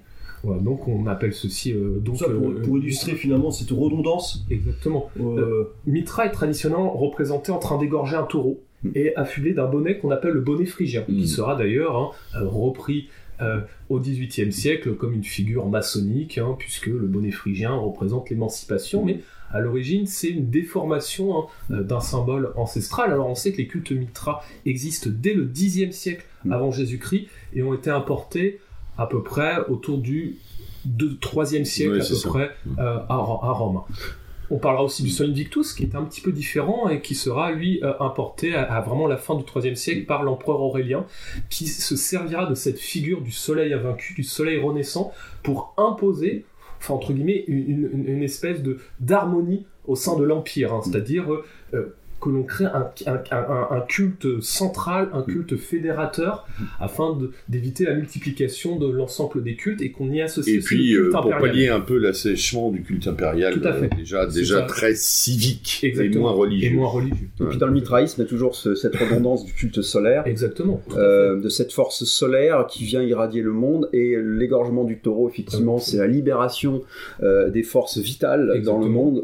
Donc 0.61 0.89
on 0.89 1.07
appelle 1.07 1.33
ceci 1.33 1.73
euh, 1.73 1.99
donc 1.99 2.19
pour, 2.19 2.29
euh, 2.29 2.63
pour, 2.63 2.79
illustrer 2.79 3.13
finalement 3.13 3.51
cette 3.51 3.71
redondance. 3.71 4.45
Exactement. 4.51 5.11
Euh, 5.21 5.65
Mitra 5.87 6.27
est 6.27 6.31
traditionnellement 6.31 6.93
représenté 6.93 7.53
en 7.53 7.59
train 7.59 7.79
d'égorger 7.79 8.17
un 8.17 8.25
taureau 8.25 8.61
mm. 8.83 8.91
et 8.95 9.17
affublé 9.17 9.53
d'un 9.53 9.67
bonnet 9.67 9.99
qu'on 9.99 10.11
appelle 10.11 10.33
le 10.33 10.41
bonnet 10.41 10.67
phrygien, 10.67 11.03
qui 11.03 11.29
sera 11.29 11.57
d'ailleurs 11.57 12.15
repris 12.35 13.09
euh, 13.43 13.61
au 13.89 13.99
XVIIIe 13.99 14.53
siècle 14.53 14.95
comme 14.95 15.13
une 15.13 15.25
figure 15.25 15.69
maçonnique, 15.69 16.39
hein, 16.39 16.55
puisque 16.57 16.87
le 16.87 17.07
bonnet 17.07 17.33
phrygien 17.33 17.75
représente 17.75 18.31
l'émancipation, 18.31 19.05
mais 19.05 19.21
à 19.51 19.59
l'origine 19.59 20.07
c'est 20.07 20.29
une 20.29 20.51
déformation 20.51 21.37
hein, 21.37 21.47
euh, 21.73 21.83
d'un 21.83 21.99
symbole 21.99 22.53
ancestral. 22.55 23.11
Alors 23.11 23.29
on 23.29 23.35
sait 23.35 23.51
que 23.51 23.57
les 23.57 23.67
cultes 23.67 23.91
Mitra 23.91 24.45
existent 24.67 25.11
dès 25.13 25.35
le 25.35 25.47
Xe 25.47 25.91
siècle 25.91 26.25
avant 26.49 26.71
Jésus-Christ 26.71 27.27
et 27.55 27.65
ont 27.65 27.75
été 27.75 27.91
importés 27.91 28.61
à 28.99 29.07
peu 29.07 29.23
près 29.23 29.59
autour 29.69 29.99
du 29.99 30.39
3e 30.87 31.65
siècle 31.65 32.01
à 32.01 32.05
peu 32.05 32.29
près 32.29 32.51
mm. 32.67 32.79
euh, 32.79 32.99
à, 33.09 33.15
à 33.15 33.53
Rome. 33.53 33.83
On 34.51 34.59
parlera 34.59 34.85
aussi 34.85 35.03
du 35.03 35.11
Sol 35.11 35.31
Invictus, 35.31 35.73
qui 35.73 35.85
est 35.85 35.95
un 35.95 36.05
petit 36.05 36.21
peu 36.21 36.31
différent 36.31 36.89
et 36.89 37.01
qui 37.01 37.15
sera, 37.15 37.51
lui, 37.53 37.81
euh, 37.83 37.95
importé 38.01 38.55
à, 38.55 38.81
vraiment 38.81 39.07
la 39.07 39.17
fin 39.17 39.35
du 39.35 39.45
IIIe 39.45 39.77
siècle 39.77 40.05
par 40.05 40.23
l'empereur 40.23 40.61
Aurélien, 40.61 41.07
qui 41.51 41.67
se 41.67 41.97
servira 41.97 42.47
de 42.47 42.55
cette 42.55 42.79
figure 42.79 43.23
du 43.23 43.31
soleil 43.31 43.73
invaincu, 43.73 44.15
du 44.15 44.23
soleil 44.23 44.61
renaissant, 44.61 45.13
pour 45.43 45.75
imposer, 45.77 46.45
enfin, 46.79 46.95
entre 46.95 47.13
guillemets, 47.13 47.45
une, 47.49 48.23
espèce 48.23 48.63
de 48.63 48.79
d'harmonie 49.01 49.67
au 49.87 49.97
sein 49.97 50.17
de 50.17 50.25
l'Empire, 50.25 50.73
hein. 50.73 50.81
c'est-à-dire 50.85 51.27
euh, 51.73 51.97
que 52.25 52.31
l'on 52.31 52.43
crée 52.43 52.65
un, 52.65 53.81
culte 53.87 54.41
central, 54.41 55.11
un 55.13 55.23
culte 55.23 55.57
fédérateur, 55.57 56.47
afin 56.81 57.19
d'éviter 57.49 57.85
la 57.85 57.95
multiplication 57.95 58.79
de 58.79 58.91
l'ensemble 58.91 59.43
des 59.43 59.57
cultes 59.57 59.83
et 59.83 59.91
qu'on 59.91 60.11
y 60.11 60.23
associe 60.23 60.57
et 60.57 60.61
puis, 60.61 60.95
euh, 60.95 61.11
pour 61.11 61.29
pallier 61.29 61.69
un 61.69 61.81
peu 61.81 61.99
l'assèchement 61.99 62.71
du 62.71 62.83
culte 62.83 63.07
impérial, 63.09 63.61
euh, 63.63 63.89
déjà, 63.95 64.27
déjà 64.27 64.63
très 64.63 64.95
civique 64.95 65.81
et 65.83 66.09
moins 66.11 66.33
religieux. 66.33 66.71
Et 66.71 66.75
moins 66.75 66.89
religieux. 66.89 67.29
Et 67.41 67.45
puis 67.45 67.59
dans 67.59 67.67
le 67.67 67.73
mitraïsme, 67.73 68.23
il 68.23 68.25
y 68.25 68.27
a 68.27 68.29
toujours 68.29 68.57
cette 68.57 68.97
redondance 68.97 69.45
du 69.45 69.53
culte 69.53 69.83
solaire, 69.83 70.27
Exactement. 70.27 70.81
Euh, 70.97 71.39
de 71.41 71.49
cette 71.51 71.73
force 71.73 72.05
solaire 72.05 72.67
qui 72.67 72.85
vient 72.85 73.03
irradier 73.03 73.43
le 73.43 73.53
monde, 73.53 73.91
et 73.93 74.17
l'égorgement 74.19 74.85
du 74.85 74.99
taureau, 74.99 75.29
effectivement, 75.29 75.79
c'est 75.79 75.99
la 75.99 76.07
libération 76.07 76.83
des 77.23 77.63
forces 77.63 77.99
vitales 77.99 78.63
dans 78.65 78.79
le 78.79 78.89
monde. 78.89 79.23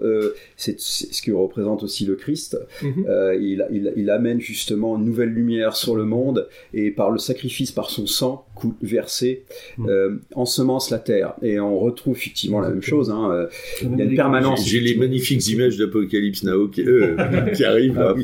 c'est 0.56 0.78
ce 0.78 1.22
que 1.22 1.32
représente 1.32 1.82
aussi 1.82 2.04
le 2.04 2.14
Christ. 2.14 2.58
Mhm. 2.82 2.89
Mhm. 2.96 3.06
Euh, 3.08 3.92
il, 3.96 4.10
amène 4.10 4.40
justement 4.40 4.96
une 4.96 5.04
nouvelle 5.04 5.30
lumière 5.30 5.76
sur 5.76 5.94
le 5.94 6.04
monde 6.04 6.48
et 6.74 6.90
par 6.90 7.10
le 7.10 7.18
sacrifice, 7.18 7.70
par 7.70 7.90
son 7.90 8.06
sang 8.06 8.44
versé, 8.82 9.44
euh, 9.86 10.16
ensemence 10.34 10.90
la 10.90 10.98
terre. 10.98 11.34
Et 11.42 11.60
on 11.60 11.78
retrouve 11.78 12.16
effectivement 12.16 12.60
la 12.60 12.68
même 12.68 12.82
chose. 12.82 13.10
Hein, 13.10 13.30
euh, 13.32 13.46
il 13.82 13.96
y 13.96 14.02
a 14.02 14.04
une 14.04 14.14
permanence. 14.14 14.66
J'ai 14.66 14.80
les 14.80 14.96
magnifiques 14.96 15.46
images 15.48 15.78
d'Apocalypse 15.78 16.44
Now 16.44 16.68
qui, 16.68 16.82
arrivent 17.64 17.98
ah 17.98 18.14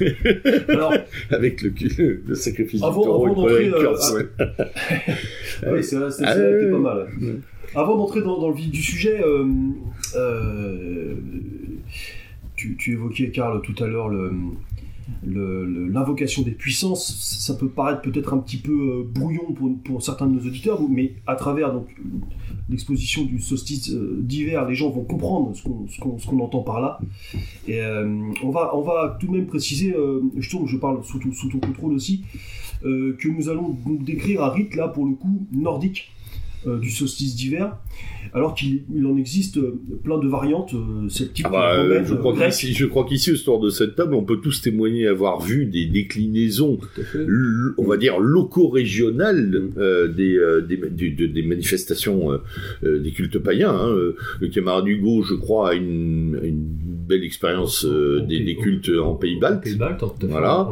Alors, 0.68 0.94
avec 1.30 1.62
le, 1.62 1.72
le 2.26 2.34
sacrifice 2.34 2.82
avant, 2.82 3.00
du 3.00 3.06
taureau. 3.06 3.26
Avant 3.26 3.34
d'entrer, 3.34 3.70
oui, 5.72 5.82
c'est 5.82 6.10
c'était 6.10 6.70
pas 6.70 6.78
mal. 6.78 7.08
Avant 7.74 7.96
d'entrer 7.96 8.22
dans, 8.22 8.40
dans, 8.40 8.48
le 8.48 8.54
vif 8.54 8.70
du 8.70 8.82
sujet, 8.82 9.20
tu, 12.56 12.92
évoquais, 12.92 13.30
Karl, 13.30 13.60
tout 13.62 13.82
à 13.82 13.86
l'heure 13.86 14.10
l'invocation 15.24 16.42
des 16.42 16.50
puissances. 16.50 17.14
Ça 17.46 17.54
peut 17.54 17.68
paraître 17.68 18.02
peut-être 18.02 18.34
un 18.34 18.38
petit 18.38 18.56
peu 18.56 18.72
euh, 18.72 19.02
brouillon 19.08 19.54
pour, 19.84 20.02
certains 20.02 20.26
de 20.26 20.32
nos 20.32 20.46
auditeurs, 20.46 20.80
mais 20.88 21.14
à 21.26 21.36
travers 21.36 21.72
l'exposition 22.68 23.24
du 23.24 23.40
solstice 23.40 23.90
euh, 23.92 24.18
d'hiver, 24.20 24.66
les 24.66 24.74
gens 24.74 24.90
vont 24.90 25.04
comprendre 25.04 25.52
ce 25.54 26.26
qu'on 26.26 26.40
entend 26.40 26.62
par 26.62 26.80
là. 26.80 26.98
Et 27.68 27.80
euh, 27.80 28.32
on, 28.42 28.50
va, 28.50 29.16
tout 29.20 29.26
de 29.26 29.32
même 29.32 29.46
préciser, 29.46 29.94
je 30.36 30.50
tourne, 30.50 30.66
je 30.66 30.76
parle 30.76 31.02
sous, 31.04 31.20
sous 31.32 31.48
ton 31.48 31.58
contrôle 31.58 31.92
aussi, 31.92 32.24
que 32.82 33.28
nous 33.28 33.48
allons 33.48 33.70
donc 33.70 34.04
décrire 34.04 34.44
un 34.44 34.50
rite 34.50 34.74
là 34.74 34.88
pour 34.88 35.06
le 35.06 35.14
coup 35.14 35.46
nordique 35.52 36.10
euh, 36.66 36.78
du 36.78 36.90
solstice 36.90 37.36
d'hiver, 37.36 37.76
alors 38.32 38.54
qu'il 38.54 38.84
en 39.06 39.16
existe 39.16 39.56
euh, 39.58 39.80
plein 40.02 40.18
de 40.18 40.26
variantes 40.26 40.74
euh, 40.74 41.08
celtiques. 41.08 41.46
Ah 41.48 41.50
bah, 41.50 42.04
je, 42.04 42.14
crois 42.14 42.34
qu'ici, 42.34 42.72
je 42.72 42.86
crois 42.86 43.04
qu'ici, 43.04 43.30
autour 43.30 43.60
de 43.60 43.70
cette 43.70 43.94
table, 43.94 44.14
on 44.14 44.24
peut 44.24 44.38
tous 44.38 44.62
témoigner 44.62 45.06
avoir 45.06 45.40
vu 45.40 45.66
des 45.66 45.86
déclinaisons, 45.86 46.78
on 47.78 47.84
va 47.84 47.96
dire, 47.96 48.18
locaux-régionales 48.18 49.70
mm. 49.76 50.14
des, 50.16 50.76
des, 50.90 51.28
des, 51.28 51.42
manifestations 51.42 52.30
des 52.82 53.12
cultes 53.12 53.38
païens. 53.38 53.74
Hein. 53.74 53.94
Le 54.40 54.48
camarade 54.48 54.88
Hugo, 54.88 55.22
je 55.22 55.34
crois, 55.34 55.70
a 55.70 55.74
une, 55.74 56.38
une 56.42 56.66
belle 57.08 57.24
expérience 57.24 57.84
des, 57.84 58.56
cultes 58.56 58.90
en 58.90 59.14
Pays-Baltes. 59.14 59.62
Pays 59.62 59.78
voilà. 60.22 60.68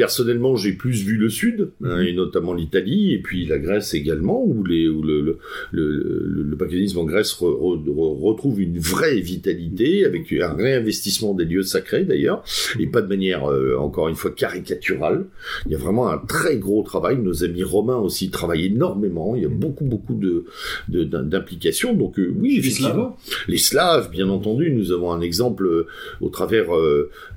Personnellement, 0.00 0.56
j'ai 0.56 0.72
plus 0.72 1.04
vu 1.04 1.18
le 1.18 1.28
Sud, 1.28 1.72
hein, 1.84 1.98
mhm. 1.98 2.06
et 2.06 2.12
notamment 2.14 2.54
l'Italie, 2.54 3.12
et 3.12 3.18
puis 3.18 3.44
la 3.44 3.58
Grèce 3.58 3.92
également, 3.92 4.42
où, 4.42 4.64
les, 4.64 4.88
où 4.88 5.02
le, 5.02 5.20
le, 5.20 5.38
le, 5.72 6.42
le, 6.42 6.56
paganisme 6.56 7.00
en 7.00 7.04
Grèce 7.04 7.32
retrouve 7.34 8.62
une 8.62 8.78
vraie 8.78 9.20
vitalité, 9.20 10.06
avec 10.06 10.32
un 10.32 10.54
réinvestissement 10.54 11.34
des 11.34 11.44
lieux 11.44 11.64
sacrés 11.64 12.04
d'ailleurs, 12.04 12.42
et 12.78 12.86
pas 12.86 13.02
de 13.02 13.08
manière, 13.08 13.44
euh, 13.44 13.76
encore 13.78 14.08
une 14.08 14.14
fois, 14.14 14.30
caricaturale. 14.30 15.26
Il 15.66 15.72
y 15.72 15.74
a 15.74 15.78
vraiment 15.78 16.08
un 16.08 16.16
très 16.16 16.56
gros 16.56 16.82
travail. 16.82 17.18
Nos 17.18 17.44
amis 17.44 17.62
romains 17.62 17.98
aussi 17.98 18.30
travaillent 18.30 18.68
énormément. 18.68 19.36
Il 19.36 19.42
y 19.42 19.46
a 19.46 19.50
beaucoup, 19.50 19.84
beaucoup 19.84 20.14
de 20.14 20.46
d'implications. 20.88 21.92
Donc 21.92 22.18
euh, 22.18 22.32
oui, 22.38 22.56
effectivement. 22.58 23.18
Les 23.48 23.58
Slaves, 23.58 24.10
bien 24.10 24.30
entendu, 24.30 24.70
nous 24.70 24.92
avons 24.92 25.12
un 25.12 25.20
exemple 25.20 25.66
euh, 25.66 25.86
au 26.22 26.30
travers 26.30 26.68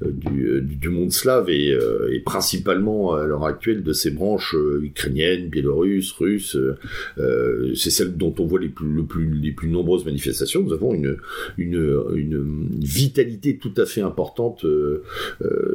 du, 0.02 0.62
du, 0.62 0.90
monde 0.90 1.12
slave 1.12 1.50
et, 1.50 1.78
et 2.12 2.20
principalement 2.20 2.53
principalement 2.54 3.16
à 3.16 3.26
l'heure 3.26 3.46
actuelle 3.46 3.82
de 3.82 3.94
ces 3.94 4.12
branches 4.12 4.54
euh, 4.54 4.84
ukrainiennes, 4.84 5.50
biélorusses, 5.50 6.12
russes. 6.12 6.56
Euh, 6.56 6.78
euh, 7.18 7.74
c'est 7.74 7.90
celle 7.90 8.16
dont 8.16 8.34
on 8.38 8.46
voit 8.46 8.60
les 8.60 8.70
plus, 8.70 8.88
le 8.88 9.04
plus, 9.04 9.34
les 9.34 9.52
plus 9.52 9.70
nombreuses 9.70 10.06
manifestations. 10.06 10.62
Nous 10.62 10.74
avons 10.74 10.94
une, 10.94 11.18
une, 11.58 12.04
une 12.16 12.70
vitalité 12.80 13.58
tout 13.58 13.74
à 13.78 13.86
fait 13.86 14.02
importante 14.02 14.66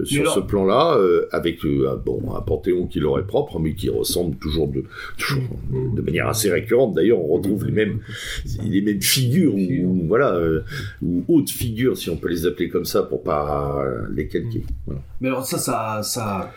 sur 0.05 0.31
ce 0.33 0.41
plan-là, 0.41 0.99
avec 1.33 1.65
bon, 2.05 2.35
un 2.37 2.41
panthéon 2.43 2.87
qui 2.87 3.01
leur 3.01 3.19
est 3.19 3.27
propre, 3.27 3.59
mais 3.59 3.75
qui 3.75 3.89
ressemble 3.89 4.37
toujours 4.37 4.69
de, 4.69 4.85
de 5.95 6.03
manière 6.03 6.29
assez 6.29 6.51
récurrente. 6.51 6.95
D'ailleurs, 6.95 7.19
on 7.19 7.37
retrouve 7.37 7.67
les 7.67 7.73
mêmes, 7.73 8.01
les 8.65 8.83
mêmes 8.83 9.03
figures, 9.03 9.55
ou, 9.55 10.05
voilà, 10.07 10.41
ou 11.03 11.25
hautes 11.29 11.51
figures, 11.51 11.97
si 11.97 12.11
on 12.11 12.17
peut 12.17 12.29
les 12.29 12.47
appeler 12.47 12.69
comme 12.69 12.85
ça, 12.85 13.03
pour 13.03 13.23
pas 13.23 13.85
les 14.15 14.29
calquer. 14.29 14.63
Mais 15.21 15.29
alors 15.29 15.45
ça, 15.45 15.59
ça, 15.59 16.01
ça, 16.03 16.53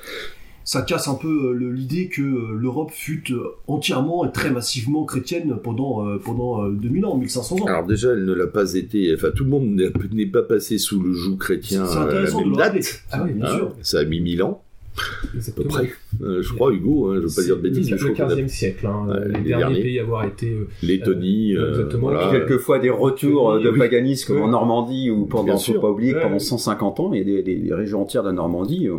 ça 0.63 0.83
casse 0.83 1.07
un 1.07 1.15
peu 1.15 1.27
euh, 1.27 1.71
l'idée 1.73 2.07
que 2.07 2.21
euh, 2.21 2.57
l'Europe 2.57 2.91
fut 2.91 3.23
euh, 3.31 3.55
entièrement 3.67 4.25
et 4.25 4.31
très 4.31 4.51
massivement 4.51 5.05
chrétienne 5.05 5.57
pendant, 5.61 6.17
pendant 6.19 6.67
2000 6.69 7.05
ans, 7.05 7.17
1500 7.17 7.55
ans. 7.57 7.65
Alors 7.65 7.85
déjà, 7.85 8.11
elle 8.11 8.25
ne 8.25 8.33
l'a 8.33 8.47
pas 8.47 8.73
été, 8.73 9.13
enfin 9.13 9.31
tout 9.35 9.43
le 9.43 9.49
monde 9.49 9.81
n'est 10.11 10.25
pas 10.25 10.43
passé 10.43 10.77
sous 10.77 11.01
le 11.01 11.13
joug 11.13 11.37
chrétien 11.37 11.83
à 11.83 12.05
la 12.05 12.21
même 12.21 12.55
date. 12.55 13.03
Ah 13.11 13.23
oui, 13.25 13.33
bien 13.33 13.45
hein, 13.45 13.55
sûr. 13.55 13.75
Ça 13.81 13.99
a 13.99 14.05
mis 14.05 14.21
1000 14.21 14.43
ans. 14.43 14.63
À 14.97 15.51
peu 15.55 15.63
près. 15.63 15.89
Euh, 16.21 16.41
je 16.41 16.53
crois, 16.53 16.73
Hugo, 16.73 17.07
hein, 17.07 17.15
je 17.15 17.21
ne 17.21 17.27
veux 17.27 17.35
pas 17.35 17.43
dire 17.43 17.55
de 17.55 17.61
bêtises. 17.61 17.87
C'est 17.87 17.95
le 17.95 18.13
15e 18.13 18.47
siècle. 18.47 18.85
Hein, 18.85 19.07
les, 19.27 19.39
derniers, 19.41 19.81
pays 19.81 19.99
à 19.99 20.03
avoir 20.03 20.25
été. 20.25 20.49
Euh, 20.49 20.67
Lettonie. 20.83 21.55
Euh, 21.55 21.69
exactement. 21.69 22.09
Voilà. 22.09 22.29
Quelquefois 22.31 22.79
des 22.79 22.89
retours 22.89 23.59
de 23.59 23.71
paganisme 23.71 24.33
comme 24.33 24.43
en 24.43 24.49
Normandie, 24.49 25.09
ou 25.09 25.25
pendant, 25.25 25.57
faut 25.57 25.79
pas 25.79 25.89
oublier 25.89 26.13
pendant 26.13 26.39
150 26.39 26.99
ans, 26.99 27.13
il 27.13 27.29
y 27.29 27.37
a 27.37 27.41
des, 27.41 27.73
régions 27.73 28.01
entières 28.01 28.23
de 28.23 28.31
Normandie 28.31 28.89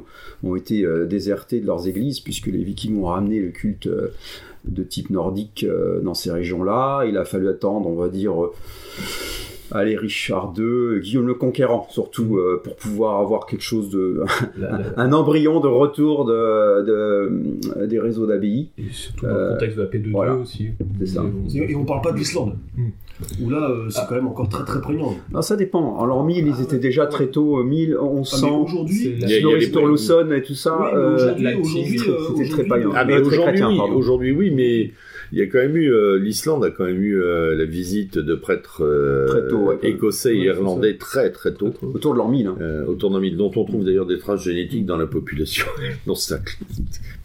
ont 0.43 0.57
été 0.57 0.87
désertées 1.07 1.61
de 1.61 1.67
leurs 1.67 1.87
églises, 1.87 2.21
puisque 2.21 2.47
les 2.47 2.63
Vikings 2.65 3.01
ont 3.01 3.07
ramené 3.07 3.39
le 3.39 3.49
culte 3.49 3.89
de 4.65 4.83
type 4.83 5.11
nordique 5.11 5.67
dans 6.03 6.15
ces 6.15 6.31
régions-là. 6.31 7.05
Il 7.07 7.17
a 7.17 7.25
fallu 7.25 7.49
attendre, 7.49 7.89
on 7.89 7.95
va 7.95 8.09
dire 8.09 8.35
allez 9.75 9.97
Richard 9.97 10.55
II, 10.57 11.01
Guillaume 11.01 11.27
le 11.27 11.35
Conquérant 11.35 11.87
surtout 11.91 12.37
euh, 12.37 12.61
pour 12.63 12.77
pouvoir 12.77 13.21
avoir 13.21 13.47
quelque 13.47 13.63
chose 13.63 13.91
de 13.91 14.23
un, 14.97 15.13
embryon 15.13 15.61
de 15.61 15.69
retour 15.69 16.25
de, 16.25 17.87
des 17.87 17.99
réseaux 17.99 18.27
d'abbayes. 18.27 18.71
Et 18.79 18.85
surtout 18.91 19.27
dans 19.27 19.35
le 19.35 19.53
contexte 19.53 19.77
de 19.77 19.83
la 19.83 19.89
paix 19.89 19.99
de 19.99 20.09
Dieu 20.09 20.33
aussi. 20.41 20.71
C'est 20.99 21.07
ça. 21.07 21.25
Et, 21.55 21.75
on 21.75 21.85
parle 21.85 22.03
pas 22.03 22.13
de 22.13 22.19
l'Islande. 22.19 22.57
Hmm. 22.77 22.91
Où 23.41 23.51
là, 23.51 23.71
euh, 23.71 23.89
c'est 23.89 24.01
quand 24.09 24.17
même 24.17 24.27
encore 24.27 24.49
très 24.49 24.65
très 24.65 24.81
prégnant. 24.81 25.15
Non, 25.33 25.43
ça 25.43 25.55
dépend. 25.55 26.03
Alors, 26.03 26.25
1000, 26.25 26.47
ils 26.47 26.63
étaient 26.63 26.79
déjà 26.79 27.07
très 27.07 27.29
tôt, 27.29 27.63
1000, 27.63 27.97
1100. 28.01 28.47
Ah, 28.47 28.53
aujourd'hui, 28.53 29.21
Snorri 29.21 29.67
Sturluson 29.67 30.31
et 30.33 30.43
tout 30.43 30.55
ça, 30.55 30.77
oui, 31.37 31.55
aujourd'hui, 31.61 31.99
c'était 31.99 32.49
très 32.49 32.65
païen. 32.65 32.91
Ah, 32.95 33.05
mais 33.05 33.21
aujourd'hui, 33.21 33.63
oui, 33.63 33.79
aujourd'hui, 33.95 34.33
oui, 34.33 34.51
mais 34.51 34.91
il 35.33 35.39
y 35.39 35.43
a 35.43 35.47
quand 35.47 35.59
même 35.59 35.77
eu 35.77 35.91
euh, 35.91 36.19
l'Islande 36.19 36.63
a 36.63 36.71
quand 36.71 36.85
même 36.85 37.03
eu 37.03 37.23
euh, 37.23 37.57
la 37.57 37.65
visite 37.65 38.19
de 38.19 38.35
prêtres 38.35 38.85
euh, 38.85 39.79
écossais 39.83 40.37
et 40.37 40.45
irlandais 40.45 40.99
très 40.99 41.31
très 41.31 41.55
tôt. 41.55 41.73
Autour 41.95 42.13
de 42.13 42.19
l'an 42.19 42.29
1000. 42.29 42.47
Hein. 42.47 42.57
autour 42.87 43.09
de 43.09 43.15
l'an 43.15 43.21
1000, 43.23 43.37
dont 43.39 43.51
on 43.57 43.65
trouve 43.65 43.85
d'ailleurs 43.85 44.05
des 44.05 44.19
traces 44.19 44.43
génétiques 44.43 44.85
dans 44.85 44.99
la 44.99 45.07
population. 45.07 45.65
non, 46.07 46.15
c'est 46.15 46.39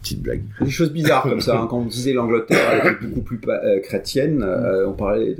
petite 0.00 0.22
blague. 0.22 0.42
Des 0.62 0.70
choses 0.70 0.90
bizarres 0.90 1.24
comme 1.24 1.42
ça. 1.42 1.60
Hein. 1.60 1.66
Quand 1.68 1.80
on 1.80 1.84
disait 1.84 2.14
l'Angleterre 2.14 2.86
était 2.86 3.06
beaucoup 3.06 3.20
plus 3.20 3.40
chrétienne, 3.82 4.44
on 4.86 4.92
parlait 4.92 5.36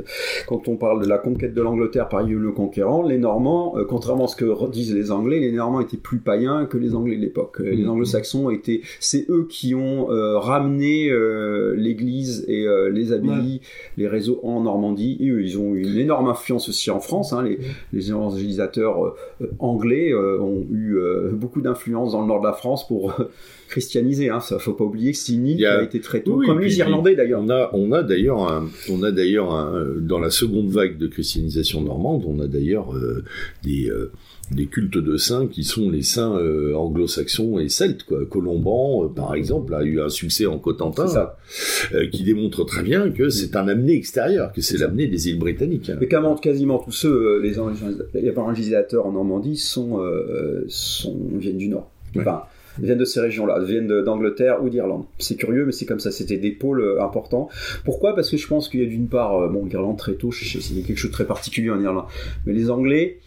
quand 0.46 0.68
on 0.68 0.76
parle 0.76 1.02
de 1.02 1.09
la 1.09 1.16
conquête 1.16 1.54
de 1.54 1.62
l'Angleterre 1.62 2.09
par 2.09 2.22
le 2.22 2.52
conquérant, 2.52 3.02
les 3.02 3.18
Normands, 3.18 3.76
contrairement 3.88 4.24
à 4.24 4.28
ce 4.28 4.37
que 4.37 4.70
disent 4.70 4.94
les 4.94 5.11
Anglais, 5.11 5.40
les 5.40 5.52
Normands 5.52 5.81
étaient 5.81 5.96
plus 5.96 6.18
païens 6.18 6.66
que 6.66 6.76
les 6.76 6.94
Anglais 6.94 7.16
de 7.16 7.22
l'époque. 7.22 7.61
Les 7.61 7.85
mm. 7.85 7.88
Anglo-Saxons 7.88 8.50
étaient, 8.50 8.83
c'est 9.00 9.24
eux 9.31 9.46
qui 9.48 9.74
ont 9.74 10.07
ramené 10.07 11.11
l'Église 11.74 12.44
et 12.48 12.58
euh, 12.66 12.90
les 12.90 13.12
abbayes, 13.12 13.61
les 13.97 14.09
réseaux 14.09 14.40
en 14.42 14.62
Normandie. 14.62 15.16
Et 15.21 15.29
eux, 15.29 15.42
ils 15.42 15.59
ont 15.59 15.75
une 15.75 15.97
énorme 15.99 16.29
influence 16.29 16.68
aussi 16.68 16.90
en 16.90 17.01
France. 17.01 17.33
Hein. 17.33 17.42
les, 17.42 17.59
les, 17.92 18.11
évangélisateurs 18.11 19.05
euh, 19.05 19.51
anglais 19.59 20.12
euh, 20.12 20.40
ont 20.40 20.66
eu 20.71 20.99
beaucoup 21.33 21.61
d'influence 21.61 22.12
dans 22.12 22.23
le 22.23 22.29
nord 22.29 22.40
de 22.40 22.47
la 22.47 22.53
France 22.53 22.87
pour 22.87 23.14
christianiser. 23.68 24.31
Hein. 24.31 24.40
Ça, 24.40 24.59
faut 24.59 24.73
pas 24.73 24.85
oublier 24.85 25.12
que 25.12 25.18
qui 25.18 25.66
a 25.66 25.83
été 25.83 26.01
très 26.01 26.23
tôt, 26.23 26.42
comme 26.44 26.61
les 26.61 26.79
Irlandais 26.79 27.14
d'ailleurs. 27.14 27.42
On 27.42 27.51
a, 27.51 27.71
on 27.73 27.92
a 27.92 28.03
d'ailleurs, 28.03 28.62
on 28.90 29.03
a 29.03 29.11
d'ailleurs 29.11 29.75
dans 30.01 30.18
la 30.18 30.31
seconde 30.31 30.68
vague 30.68 30.97
de 30.99 31.07
christianisation 31.07 31.83
normande, 31.83 32.25
on 32.27 32.40
a 32.40 32.47
d'ailleurs 32.47 32.94
des 33.62 33.90
des 34.51 34.67
cultes 34.67 34.99
de 34.99 35.17
saints 35.17 35.47
qui 35.47 35.65
sont 35.65 35.91
les 35.91 36.03
saints 36.03 36.37
euh, 36.37 36.75
anglo-saxons 36.75 37.59
et 37.59 37.69
celtes. 37.69 38.05
Quoi. 38.05 38.25
Colomban, 38.27 39.05
euh, 39.05 39.09
par 39.09 39.35
exemple, 39.35 39.75
a 39.75 39.83
eu 39.83 40.01
un 40.01 40.09
succès 40.09 40.47
en 40.47 40.59
Cotentin, 40.59 41.33
euh, 41.95 42.09
qui 42.09 42.25
démontre 42.25 42.65
très 42.65 42.83
bien 42.83 43.11
que 43.11 43.29
c'est 43.29 43.57
un 43.57 43.69
amené 43.69 43.95
extérieur, 43.95 44.53
que 44.53 44.61
c'est 44.61 44.79
l'amené 44.79 45.07
des 45.07 45.29
îles 45.29 45.39
britanniques. 45.39 45.91
Mais 46.01 46.09
quasiment 46.41 46.79
tous 46.79 46.93
ceux, 46.93 47.41
les 47.41 47.59
évangélisateurs 48.15 49.07
en 49.07 49.13
Normandie, 49.13 49.57
sont, 49.57 50.01
sont, 50.69 51.17
viennent 51.35 51.59
du 51.59 51.69
Nord. 51.69 51.91
Enfin, 52.17 52.43
viennent 52.79 52.99
de 52.99 53.05
ces 53.05 53.21
régions-là, 53.21 53.61
viennent 53.61 54.03
d'Angleterre 54.03 54.63
ou 54.63 54.69
d'Irlande. 54.69 55.05
C'est 55.19 55.37
curieux, 55.37 55.67
mais 55.67 55.73
c'est 55.73 55.87
comme 55.87 56.01
ça, 56.01 56.11
c'était 56.11 56.37
des 56.37 56.53
pôles 56.53 56.99
importants. 57.01 57.49
Pourquoi? 57.85 58.15
Parce 58.15 58.31
que 58.31 58.37
je 58.37 58.47
pense 58.47 58.69
qu'il 58.69 58.81
y 58.81 58.83
a 58.85 58.87
d'une 58.87 59.09
part, 59.09 59.49
bon, 59.51 59.67
l'Irlande 59.67 59.99
très 59.99 60.15
tôt, 60.15 60.31
c'est 60.33 60.59
quelque 60.87 60.97
chose 60.97 61.11
de 61.11 61.15
très 61.15 61.27
particulier 61.27 61.71
en 61.71 61.81
Irlande, 61.81 62.07
mais 62.47 62.53
les 62.53 62.71
Anglais, 62.71 63.19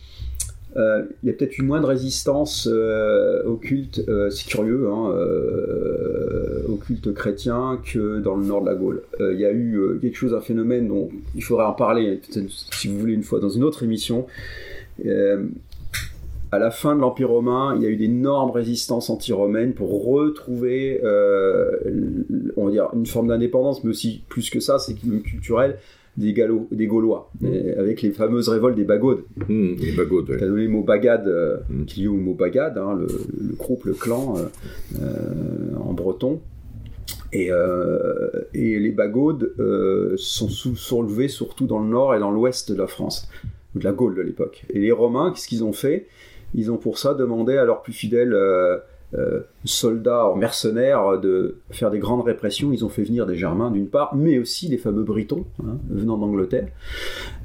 euh, 0.77 1.03
il 1.21 1.27
y 1.27 1.29
a 1.29 1.33
peut-être 1.33 1.57
une 1.57 1.67
moindre 1.67 1.89
résistance 1.89 2.67
euh, 2.71 3.43
au 3.43 3.55
culte, 3.55 4.03
euh, 4.07 4.29
c'est 4.29 4.47
curieux, 4.47 4.87
hein, 4.89 5.13
au 6.69 6.75
culte 6.75 7.13
chrétien 7.13 7.79
que 7.83 8.19
dans 8.19 8.35
le 8.35 8.45
nord 8.45 8.61
de 8.61 8.67
la 8.67 8.75
Gaule. 8.75 9.01
Il 9.19 9.39
y 9.39 9.45
a 9.45 9.51
eu 9.51 9.99
quelque 10.01 10.15
chose, 10.15 10.33
un 10.33 10.41
phénomène 10.41 10.87
dont 10.87 11.09
il 11.35 11.43
faudrait 11.43 11.65
en 11.65 11.73
parler, 11.73 12.21
si 12.71 12.87
vous 12.87 12.97
voulez, 12.97 13.13
une 13.13 13.23
fois 13.23 13.39
dans 13.39 13.49
une 13.49 13.63
autre 13.63 13.83
émission. 13.83 14.27
à 16.53 16.59
la 16.59 16.71
fin 16.71 16.95
de 16.95 17.01
l'Empire 17.01 17.29
romain, 17.29 17.75
il 17.77 17.83
y 17.83 17.85
a 17.85 17.89
eu 17.89 17.95
d'énormes 17.95 18.51
résistances 18.51 19.09
anti-romaines 19.09 19.73
pour 19.73 20.05
retrouver, 20.05 21.01
on 22.55 22.65
va 22.65 22.71
dire, 22.71 22.89
une 22.93 23.05
forme 23.05 23.27
d'indépendance, 23.27 23.83
mais 23.83 23.89
aussi 23.89 24.23
plus 24.29 24.49
que 24.49 24.59
ça, 24.59 24.79
c'est 24.79 24.93
culturel 24.93 25.77
des, 26.17 26.33
Gallo, 26.33 26.67
des 26.71 26.87
Gaulois, 26.87 27.31
mm. 27.39 27.47
avec 27.77 28.01
les 28.01 28.11
fameuses 28.11 28.49
révoltes 28.49 28.75
des 28.75 28.83
Bagaudes. 28.83 29.23
Mm, 29.47 29.73
les 29.79 29.91
Bagaudes, 29.93 30.29
oui. 30.29 30.39
donné 30.39 30.63
le 30.63 30.69
mot 30.69 30.83
Bagade, 30.83 31.27
euh, 31.27 31.57
mm. 31.69 31.85
qui 31.85 32.03
est 32.05 32.07
au 32.07 32.15
mot 32.15 32.33
Bagade, 32.33 32.77
hein, 32.77 32.95
le, 32.99 33.07
le, 33.07 33.55
groupe, 33.55 33.85
le 33.85 33.93
clan 33.93 34.35
euh, 34.37 34.45
euh, 35.01 35.77
en 35.79 35.93
breton. 35.93 36.41
Et, 37.33 37.49
et 38.53 38.79
les 38.79 38.91
Bagaudes 38.91 39.53
sont 40.17 40.49
sous, 40.49 40.75
soulevés 40.75 41.29
surtout 41.29 41.65
dans 41.65 41.79
le 41.79 41.87
nord 41.87 42.13
et 42.13 42.19
dans 42.19 42.29
l'ouest 42.29 42.69
de 42.69 42.77
la 42.77 42.87
France, 42.87 43.29
de 43.73 43.81
la 43.85 43.93
Gaule 43.93 44.15
de 44.15 44.21
l'époque. 44.21 44.65
Et 44.69 44.79
les 44.79 44.91
Romains, 44.91 45.31
qu'est-ce 45.31 45.47
qu'ils 45.47 45.63
ont 45.63 45.71
fait? 45.71 46.07
Ils 46.53 46.71
ont 46.71 46.77
pour 46.77 46.97
ça 46.97 47.13
demandé 47.13 47.55
à 47.57 47.65
leurs 47.65 47.81
plus 47.81 47.93
fidèles 47.93 48.33
euh, 48.33 48.77
soldats 49.65 50.33
mercenaires 50.37 51.19
de 51.19 51.57
faire 51.69 51.91
des 51.91 51.99
grandes 51.99 52.25
répressions. 52.25 52.71
Ils 52.71 52.85
ont 52.85 52.89
fait 52.89 53.03
venir 53.03 53.25
des 53.25 53.35
Germains 53.35 53.71
d'une 53.71 53.87
part, 53.87 54.15
mais 54.15 54.39
aussi 54.39 54.67
les 54.67 54.77
fameux 54.77 55.03
Britons 55.03 55.45
hein, 55.63 55.77
venant 55.89 56.17
d'Angleterre, 56.17 56.67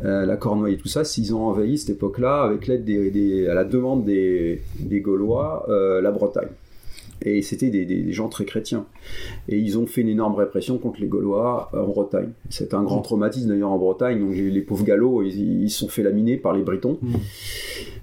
euh, 0.05 0.26
la 0.26 0.37
Cornouaille 0.37 0.74
et 0.74 0.79
tout 0.79 0.88
ça. 0.88 1.05
S'ils 1.05 1.35
ont 1.35 1.46
envahi 1.46 1.79
cette 1.79 1.90
époque-là 1.90 2.42
avec 2.42 2.66
l'aide 2.66 2.85
des, 2.85 3.48
à 3.48 3.55
la 3.55 3.64
demande 3.64 4.05
des, 4.05 4.62
des 4.79 5.00
Gaulois 5.00 5.66
euh, 5.68 6.00
la 6.00 6.11
Bretagne. 6.11 6.48
Et 7.22 7.42
c'était 7.42 7.70
des, 7.70 8.12
gens 8.12 8.29
très 8.29 8.44
chrétiens. 8.44 8.87
Et 9.48 9.59
ils 9.59 9.79
ont 9.79 9.87
fait 9.87 10.02
une 10.02 10.09
énorme 10.09 10.35
répression 10.35 10.79
contre 10.79 11.00
les 11.00 11.07
Gaulois 11.07 11.70
en 11.72 11.85
Bretagne. 11.85 12.31
C'est 12.50 12.74
un 12.74 12.83
grand 12.83 13.00
traumatisme 13.00 13.48
d'ailleurs 13.48 13.70
en 13.70 13.79
Bretagne. 13.79 14.20
Donc 14.20 14.35
les 14.35 14.61
pauvres 14.61 14.85
Gallos, 14.85 15.22
ils 15.22 15.70
se 15.70 15.79
sont 15.79 15.88
fait 15.88 16.02
laminer 16.02 16.37
par 16.37 16.52
les 16.52 16.62
Britons. 16.62 16.98
Mm. 17.00 17.14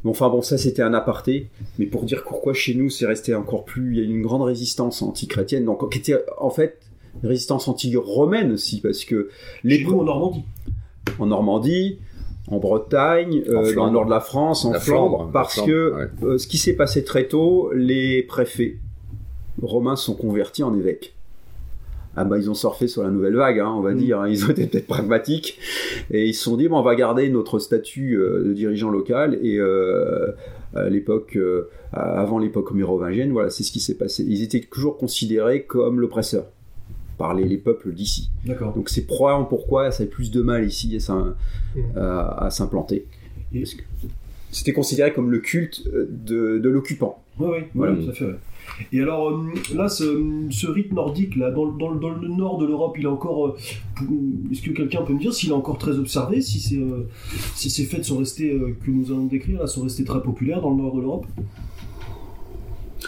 Mais 0.04 0.10
enfin 0.10 0.30
bon, 0.30 0.42
ça 0.42 0.58
c'était 0.58 0.82
un 0.82 0.94
aparté. 0.94 1.48
Mais 1.80 1.86
pour 1.86 2.04
dire 2.04 2.24
pourquoi 2.24 2.54
chez 2.54 2.74
nous 2.74 2.90
c'est 2.90 3.06
resté 3.06 3.34
encore 3.36 3.66
plus, 3.66 3.94
il 3.94 4.00
y 4.00 4.02
a 4.02 4.10
une 4.10 4.22
grande 4.22 4.42
résistance 4.42 5.02
anti-chrétienne, 5.02 5.66
donc 5.66 5.90
qui 5.92 6.00
était 6.00 6.18
en 6.38 6.50
fait 6.50 6.80
une 7.22 7.30
résistance 7.30 7.68
anti-romaine 7.68 8.54
aussi, 8.54 8.82
parce 8.82 9.06
que 9.06 9.30
les 9.64 9.80
chez 9.80 9.88
en 9.88 10.04
Normandie. 10.04 10.44
En 11.20 11.26
Normandie, 11.28 12.00
en 12.48 12.58
Bretagne, 12.58 13.44
euh, 13.48 13.74
dans 13.76 13.86
le 13.86 13.92
nord 13.92 14.06
de 14.06 14.10
la 14.10 14.20
France, 14.20 14.66
en 14.66 14.74
Flandre, 14.74 15.30
parce 15.32 15.62
que 15.62 16.10
euh, 16.24 16.38
ce 16.38 16.48
qui 16.48 16.58
s'est 16.58 16.76
passé 16.76 17.04
très 17.04 17.28
tôt, 17.28 17.72
les 17.74 18.24
préfets 18.24 18.78
romains 19.62 19.96
sont 19.96 20.16
convertis 20.16 20.64
en 20.64 20.74
évêques. 20.76 21.14
Ah 22.16 22.26
bah 22.26 22.38
ils 22.38 22.50
ont 22.50 22.54
surfé 22.54 22.88
sur 22.88 23.04
la 23.04 23.10
nouvelle 23.10 23.36
vague, 23.36 23.60
hein, 23.60 23.74
on 23.76 23.82
va 23.82 23.94
mm. 23.94 23.98
dire. 23.98 24.22
Hein. 24.22 24.30
Ils 24.30 24.46
ont 24.46 24.50
été 24.50 24.68
peut-être 24.68 24.88
pragmatiques 24.88 25.58
et 26.12 26.28
ils 26.28 26.34
se 26.34 26.44
sont 26.44 26.58
dit 26.58 26.68
bon, 26.68 26.78
on 26.78 26.84
va 26.84 26.96
garder 26.96 27.28
notre 27.30 27.60
statut 27.60 28.18
euh, 28.18 28.44
de 28.44 28.54
dirigeant 28.54 28.90
local 28.90 29.40
et 29.42 29.58
euh, 29.58 30.32
à 30.76 30.90
l'époque, 30.90 31.36
euh, 31.36 31.70
avant 31.92 32.38
l'époque 32.38 32.72
mérovingienne, 32.72 33.32
voilà, 33.32 33.50
c'est 33.50 33.64
ce 33.64 33.72
qui 33.72 33.80
s'est 33.80 33.98
passé. 33.98 34.24
Ils 34.28 34.44
étaient 34.44 34.60
toujours 34.60 34.98
considérés 34.98 35.64
comme 35.64 36.00
l'oppresseur 36.00 36.46
par 37.18 37.34
les, 37.36 37.58
peuples 37.58 37.94
d'ici. 37.94 38.30
Donc 38.76 38.90
c'est 38.90 39.06
probablement 39.06 39.46
pourquoi 39.46 39.92
ça 39.92 40.04
a 40.04 40.06
plus 40.08 40.32
de 40.32 40.42
mal 40.42 40.66
ici 40.66 40.98
à, 41.08 42.46
mm. 42.46 42.50
s'implanter. 42.50 43.06
C'était 44.52 44.74
considéré 44.74 45.14
comme 45.14 45.32
le 45.32 45.40
culte 45.40 45.84
de, 45.88 46.70
l'occupant. 46.70 47.24
Oui, 47.40 47.50
oui, 47.52 47.60
voilà, 47.74 47.94
mm. 47.94 48.14
fait. 48.14 48.26
Et 48.92 49.02
alors 49.02 49.30
euh, 49.30 49.54
là, 49.76 49.88
ce, 49.88 50.68
rite 50.68 50.94
nordique, 50.94 51.36
là, 51.36 51.52
dans, 51.52 51.66
le 51.66 52.28
nord 52.28 52.58
de 52.58 52.66
l'Europe, 52.66 52.96
il 52.98 53.06
est 53.06 53.08
encore. 53.08 53.48
Euh, 53.48 53.56
est-ce 54.52 54.62
que 54.62 54.72
quelqu'un 54.72 55.04
peut 55.04 55.14
me 55.14 55.20
dire 55.20 55.34
s'il 55.34 55.50
est 55.50 55.54
encore 55.54 55.78
très 55.78 55.98
observé, 55.98 56.42
si, 56.42 56.80
euh, 56.80 57.04
si 57.56 57.70
ces 57.70 57.86
fêtes 57.86 58.06
sont 58.06 58.18
restées, 58.18 58.60
que 58.86 58.92
nous 58.92 59.12
allons 59.12 59.26
décrire, 59.26 59.60
là, 59.60 59.68
sont 59.68 59.84
restées 59.84 60.04
très 60.04 60.22
populaires 60.22 60.62
dans 60.62 60.72
le 60.72 60.78
nord 60.78 60.96
de 60.96 61.02
l'Europe? 61.02 61.26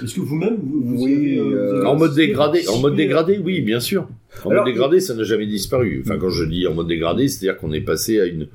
Est-ce 0.03 0.15
que 0.15 0.21
vous-même, 0.21 0.57
vous, 0.61 1.03
oui, 1.03 1.39
en 1.85 1.95
mode 1.95 2.15
dégradé, 2.15 2.67
en 2.67 2.79
mode 2.79 2.95
dégradé, 2.95 3.37
oui, 3.37 3.61
bien 3.61 3.79
sûr. 3.79 4.07
En 4.43 4.49
mode 4.51 4.65
dégradé, 4.65 4.99
ça 4.99 5.15
n'a 5.15 5.23
jamais 5.23 5.47
disparu. 5.47 6.03
Enfin, 6.05 6.17
quand 6.17 6.29
je 6.29 6.43
dis 6.43 6.67
en 6.67 6.73
mode 6.73 6.87
dégradé, 6.87 7.29
c'est-à-dire 7.29 7.57
qu'on 7.57 7.71
est 7.71 7.81
passé 7.81 8.19
à 8.19 8.25
une 8.25 8.47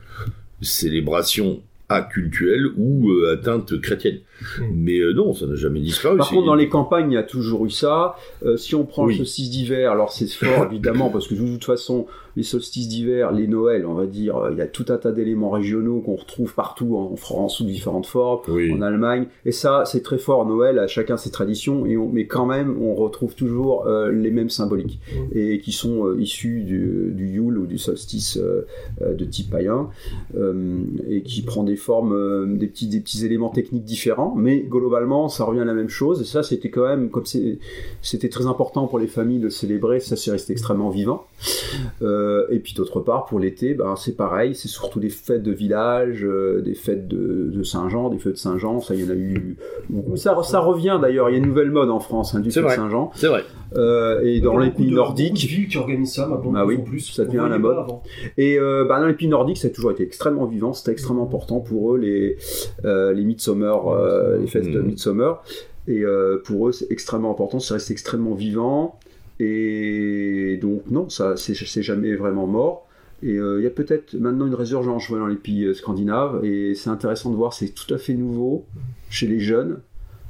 célébration 0.61 1.63
cultuelle 2.03 2.67
ou 2.77 3.11
atteinte 3.33 3.81
chrétienne. 3.81 4.21
Hmm. 4.59 4.65
Mais 4.75 4.99
euh, 4.99 5.13
non, 5.13 5.35
ça 5.35 5.47
n'a 5.47 5.57
jamais 5.57 5.81
disparu. 5.81 6.17
Par 6.17 6.29
contre, 6.29 6.47
dans 6.47 6.55
les 6.55 6.69
campagnes, 6.69 7.11
il 7.11 7.15
y 7.15 7.19
a 7.19 7.23
toujours 7.23 7.67
eu 7.67 7.71
ça. 7.71 8.17
Euh, 8.45 8.57
si 8.57 8.75
on 8.75 8.85
prend 8.85 9.07
le 9.07 9.15
solstice 9.15 9.51
d'hiver, 9.51 9.93
alors 9.93 10.13
c'est 10.13 10.29
fort 10.29 10.67
évidemment, 10.71 11.11
parce 11.11 11.27
que 11.27 11.35
de 11.35 11.41
toute 11.41 11.65
façon, 11.65 12.07
les 12.37 12.43
solstices 12.43 12.89
d'hiver, 12.89 13.33
les 13.33 13.47
Noëls, 13.47 13.87
on 13.87 13.95
va 13.95 14.07
dire, 14.07 14.37
euh, 14.37 14.51
il 14.53 14.59
y 14.59 14.63
a 14.63 14.67
tout 14.67 14.87
un 14.89 14.97
tas 14.97 15.13
d'éléments 15.13 15.51
régionaux 15.51 16.01
qu'on 16.01 16.17
retrouve 16.17 16.55
partout 16.55 16.97
en 16.97 17.17
France 17.17 17.57
sous 17.57 17.65
différentes 17.65 18.07
formes, 18.07 18.41
en 18.49 18.83
Allemagne. 18.83 19.27
Et 19.45 19.53
ça, 19.53 19.85
c'est 19.87 20.03
très 20.03 20.19
fort. 20.19 20.47
Noël, 20.47 20.79
à 20.79 20.87
chacun 20.87 21.17
ses 21.17 21.31
traditions, 21.31 21.87
et 21.87 21.97
mais 21.97 22.27
quand 22.27 22.47
même, 22.47 22.81
on 22.81 22.95
retrouve 22.95 23.35
toujours 23.35 23.87
les 23.87 24.31
mêmes 24.31 24.51
symboliques, 24.51 25.01
hmm. 25.15 25.39
et 25.39 25.61
qui 25.61 25.73
sont 25.73 26.17
issus 26.19 26.63
du, 26.63 27.13
du, 27.13 27.29
Yule 27.31 27.59
ou 27.59 27.67
du 27.67 27.79
solstice 27.79 28.39
de 28.39 29.25
type 29.25 29.51
païen, 29.51 29.91
et 31.09 31.23
qui 31.23 31.43
prend 31.43 31.63
des 31.63 31.77
formes, 31.77 32.57
des 32.59 32.67
petits, 32.67 32.89
des 32.89 33.01
petits 33.01 33.25
éléments 33.25 33.51
techniques 33.51 33.85
différents 33.85 34.21
mais 34.37 34.61
globalement, 34.61 35.29
ça 35.29 35.45
revient 35.45 35.61
à 35.61 35.65
la 35.65 35.75
même 35.75 35.89
chose. 35.89 36.21
Et 36.21 36.25
ça, 36.25 36.43
c'était 36.43 36.71
quand 36.71 36.87
même, 36.87 37.11
comme 37.11 37.25
c'était 37.27 38.29
très 38.29 38.47
important 38.47 38.87
pour 38.87 38.99
les 38.99 39.07
familles 39.07 39.41
de 39.41 39.49
célébrer, 39.49 40.01
ça 40.01 40.17
c'est 40.17 40.31
resté 40.31 40.53
extrêmement 40.53 40.91
vivant. 40.91 41.27
Euh, 42.03 42.20
et 42.51 42.59
puis 42.59 42.75
d'autre 42.75 43.01
part, 43.01 43.27
pour 43.27 43.39
l'été, 43.39 43.75
ben, 43.75 43.97
c'est 43.97 44.17
pareil, 44.17 44.55
c'est 44.55 44.69
surtout 44.69 45.01
des 45.01 45.09
fêtes 45.09 45.43
de 45.43 45.53
village, 45.53 46.25
euh, 46.25 46.61
des 46.61 46.75
fêtes 46.75 47.09
de, 47.09 47.63
Saint-Jean, 47.63 48.09
des 48.09 48.19
fêtes 48.19 48.33
de 48.33 48.39
Saint-Jean, 48.39 48.81
ça, 48.81 48.95
il 48.95 49.05
y 49.05 49.07
en 49.07 49.11
a 49.11 49.17
eu 49.17 49.57
beaucoup. 49.89 50.17
Ça, 50.17 50.37
ça 50.43 50.61
revient 50.61 50.99
d'ailleurs, 51.01 51.29
il 51.29 51.33
y 51.33 51.35
a 51.37 51.39
une 51.39 51.47
nouvelle 51.47 51.71
mode 51.71 51.91
en 51.91 52.01
France 52.01 52.35
hein, 52.35 52.41
du 52.41 52.49
de 52.49 52.53
Saint-Jean. 52.53 53.11
C'est 53.15 53.29
vrai. 53.29 53.45
Euh, 53.77 54.23
et 54.23 54.41
dans 54.41 54.59
les 54.59 54.71
pays 54.71 54.91
nordiques. 54.91 55.33
Beaucoup 55.33 55.43
de 55.43 55.49
villes 55.49 55.69
qui 55.69 55.79
organisent 55.79 56.15
ça 56.15 56.27
maintenant. 56.27 56.53
Ah 56.57 56.67
oui, 56.67 56.79
plus, 56.79 57.01
ça 57.01 57.25
devient 57.25 57.47
la 57.49 57.59
mode. 57.59 57.79
Et 58.37 58.59
euh, 58.59 58.85
bah, 58.85 59.01
dans 59.01 59.07
les 59.07 59.15
pays 59.15 59.29
nordiques, 59.29 59.59
ça 59.59 59.69
a 59.69 59.71
toujours 59.71 59.93
été 59.93 60.03
extrêmement 60.03 60.47
vivant, 60.47 60.73
c'était 60.73 60.93
extrêmement 60.93 61.25
important 61.25 61.61
pour 61.61 61.95
eux, 61.95 61.99
les, 61.99 62.37
euh, 62.85 63.13
les 63.13 63.25
Midsummer, 63.25 63.89
euh, 63.89 64.39
les 64.39 64.47
fêtes 64.47 64.71
de 64.71 64.81
mm. 64.81 64.87
Midsummer. 64.87 65.43
Et 65.89 66.05
pour 66.45 66.69
eux, 66.69 66.73
c'est 66.73 66.91
extrêmement 66.91 67.33
important, 67.33 67.59
ça 67.59 67.75
reste 67.75 67.91
extrêmement 67.91 68.35
vivant. 68.35 68.99
Et 69.41 70.59
donc 70.61 70.83
non, 70.91 71.09
ça 71.09 71.37
c'est 71.37 71.83
jamais 71.83 72.15
vraiment 72.15 72.47
mort. 72.47 72.87
Et 73.23 73.35
il 73.35 73.63
y 73.63 73.67
a 73.67 73.71
peut-être 73.71 74.15
maintenant 74.15 74.47
une 74.47 74.55
résurgence 74.55 75.11
dans 75.11 75.27
les 75.27 75.37
pays 75.37 75.75
scandinaves, 75.75 76.45
et 76.45 76.75
c'est 76.75 76.91
intéressant 76.91 77.31
de 77.31 77.37
voir, 77.37 77.53
c'est 77.53 77.69
tout 77.69 77.93
à 77.93 77.99
fait 77.99 78.15
nouveau 78.15 78.65
chez 79.11 79.27
les 79.27 79.41
jeunes. 79.41 79.81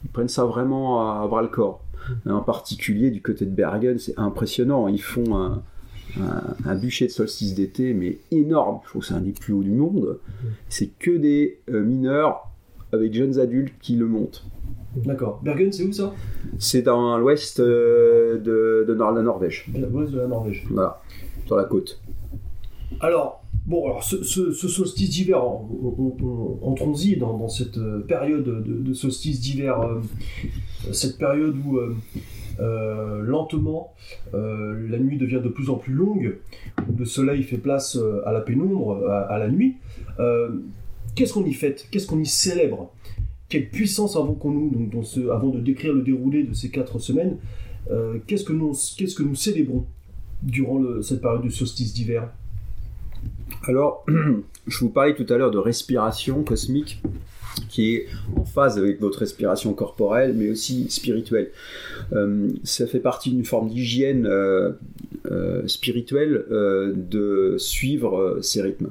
Ils 0.04 0.10
prennent 0.10 0.28
ça 0.28 0.44
vraiment 0.44 1.22
à, 1.22 1.26
bras 1.28 1.42
le 1.42 1.48
corps. 1.48 1.84
En 2.26 2.40
particulier 2.40 3.10
du 3.10 3.20
côté 3.20 3.44
de 3.44 3.50
Bergen, 3.54 3.98
c'est 3.98 4.18
impressionnant. 4.18 4.88
Ils 4.88 5.02
font 5.02 5.36
un, 5.36 5.62
un, 6.64 6.74
bûcher 6.74 7.06
de 7.06 7.12
solstice 7.12 7.54
d'été, 7.54 7.94
mais 7.94 8.18
énorme. 8.30 8.80
Je 8.84 8.90
trouve 8.90 9.02
que 9.02 9.08
c'est 9.08 9.14
un 9.14 9.20
des 9.20 9.32
plus 9.32 9.52
hauts 9.52 9.62
du 9.62 9.70
monde. 9.70 10.18
C'est 10.68 10.88
que 10.98 11.16
des 11.16 11.60
mineurs 11.68 12.49
avec 12.92 13.14
jeunes 13.14 13.38
adultes 13.38 13.74
qui 13.80 13.96
le 13.96 14.06
montent. 14.06 14.44
D'accord. 14.96 15.40
Bergen, 15.42 15.72
c'est 15.72 15.84
où 15.84 15.92
ça? 15.92 16.12
C'est 16.58 16.82
dans 16.82 17.16
l'ouest 17.16 17.60
euh, 17.60 18.38
de, 18.38 18.84
de 18.86 18.92
la 18.92 19.22
Norvège. 19.22 19.66
L'ouest 19.74 20.12
de 20.12 20.18
la 20.18 20.26
Norvège. 20.26 20.66
Voilà, 20.70 21.00
sur 21.46 21.56
la 21.56 21.64
côte. 21.64 22.00
Alors, 23.00 23.44
bon, 23.66 23.84
alors 23.86 24.02
ce, 24.02 24.22
solstice 24.52 25.10
d'hiver, 25.10 25.42
entrons-y 25.44 27.16
dans, 27.16 27.38
dans, 27.38 27.48
cette 27.48 27.78
euh, 27.78 28.00
période 28.00 28.44
de, 28.44 28.92
solstice 28.92 29.40
d'hiver, 29.40 29.80
euh, 29.80 30.00
cette 30.92 31.18
période 31.18 31.54
où 31.64 31.78
lentement 32.58 33.94
la 34.32 34.98
nuit 34.98 35.16
devient 35.16 35.40
de 35.42 35.48
plus 35.48 35.70
en 35.70 35.76
plus 35.76 35.94
longue, 35.94 36.36
où 36.88 36.98
le 36.98 37.04
soleil 37.04 37.42
fait 37.44 37.58
place 37.58 37.96
à 38.26 38.32
la 38.32 38.40
pénombre, 38.40 39.06
à, 39.08 39.38
la 39.38 39.48
nuit. 39.48 39.76
Qu'est-ce 41.14 41.32
qu'on 41.32 41.44
y 41.44 41.52
fête 41.52 41.86
Qu'est-ce 41.90 42.06
qu'on 42.06 42.20
y 42.20 42.26
célèbre? 42.26 42.92
Quelle 43.48 43.68
puissance 43.68 44.16
avons 44.16 44.38
nous, 44.44 44.70
donc, 44.86 45.04
avant 45.30 45.48
de 45.48 45.60
décrire 45.60 45.92
le 45.92 46.02
déroulé 46.02 46.44
de 46.44 46.54
ces 46.54 46.70
quatre 46.70 46.98
semaines, 46.98 47.36
euh, 47.90 48.18
qu'est-ce 48.26 48.44
que 48.44 48.52
nous, 48.52 48.72
qu'est-ce 48.96 49.16
que 49.16 49.24
nous 49.24 49.34
célébrons 49.34 49.86
durant 50.42 50.80
cette 51.02 51.20
période 51.20 51.42
de 51.42 51.50
solstice 51.50 51.92
d'hiver? 51.92 52.30
Alors, 53.64 54.06
je 54.66 54.78
vous 54.78 54.90
parlais 54.90 55.14
tout 55.14 55.26
à 55.32 55.36
l'heure 55.36 55.50
de 55.50 55.58
respiration 55.58 56.44
cosmique 56.44 57.02
qui 57.68 57.94
est 57.94 58.06
en 58.36 58.44
phase 58.44 58.78
avec 58.78 59.00
votre 59.00 59.18
respiration 59.18 59.74
corporelle, 59.74 60.34
mais 60.36 60.50
aussi 60.50 60.88
spirituelle. 60.88 61.50
Euh, 62.12 62.48
ça 62.62 62.86
fait 62.86 63.00
partie 63.00 63.30
d'une 63.30 63.44
forme 63.44 63.68
d'hygiène 63.68 64.26
euh, 64.26 64.72
spirituelle 65.66 66.44
de 66.50 67.56
suivre 67.58 68.38
ces 68.40 68.62
rythmes. 68.62 68.90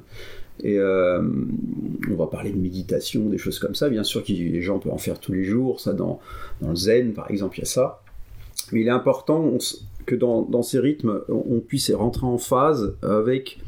Et 0.64 0.78
euh, 0.78 1.22
on 2.10 2.16
va 2.16 2.28
parler 2.28 2.52
de 2.52 2.58
méditation, 2.58 3.30
des 3.30 3.38
choses 3.38 3.60
comme 3.60 3.76
ça. 3.76 3.90
Bien 3.90 4.04
sûr 4.04 4.24
que 4.24 4.32
les 4.32 4.62
gens 4.62 4.80
peuvent 4.80 4.94
en 4.94 4.98
faire 4.98 5.20
tous 5.20 5.34
les 5.34 5.44
jours. 5.44 5.80
Ça, 5.80 5.94
dans, 5.94 6.20
le 6.62 6.76
zen, 6.76 7.14
par 7.14 7.32
exemple, 7.32 7.58
il 7.58 7.62
y 7.62 7.64
a 7.64 7.66
ça. 7.66 8.02
Mais 8.72 8.82
il 8.82 8.88
est 8.88 8.92
important 8.92 9.58
que 10.06 10.16
dans, 10.16 10.42
dans, 10.42 10.64
ces 10.64 10.80
rythmes, 10.80 11.22
on 11.30 11.60
puisse 11.60 11.92
rentrer 11.92 12.26
en 12.26 12.38
phase 12.38 12.96
avec 13.02 13.60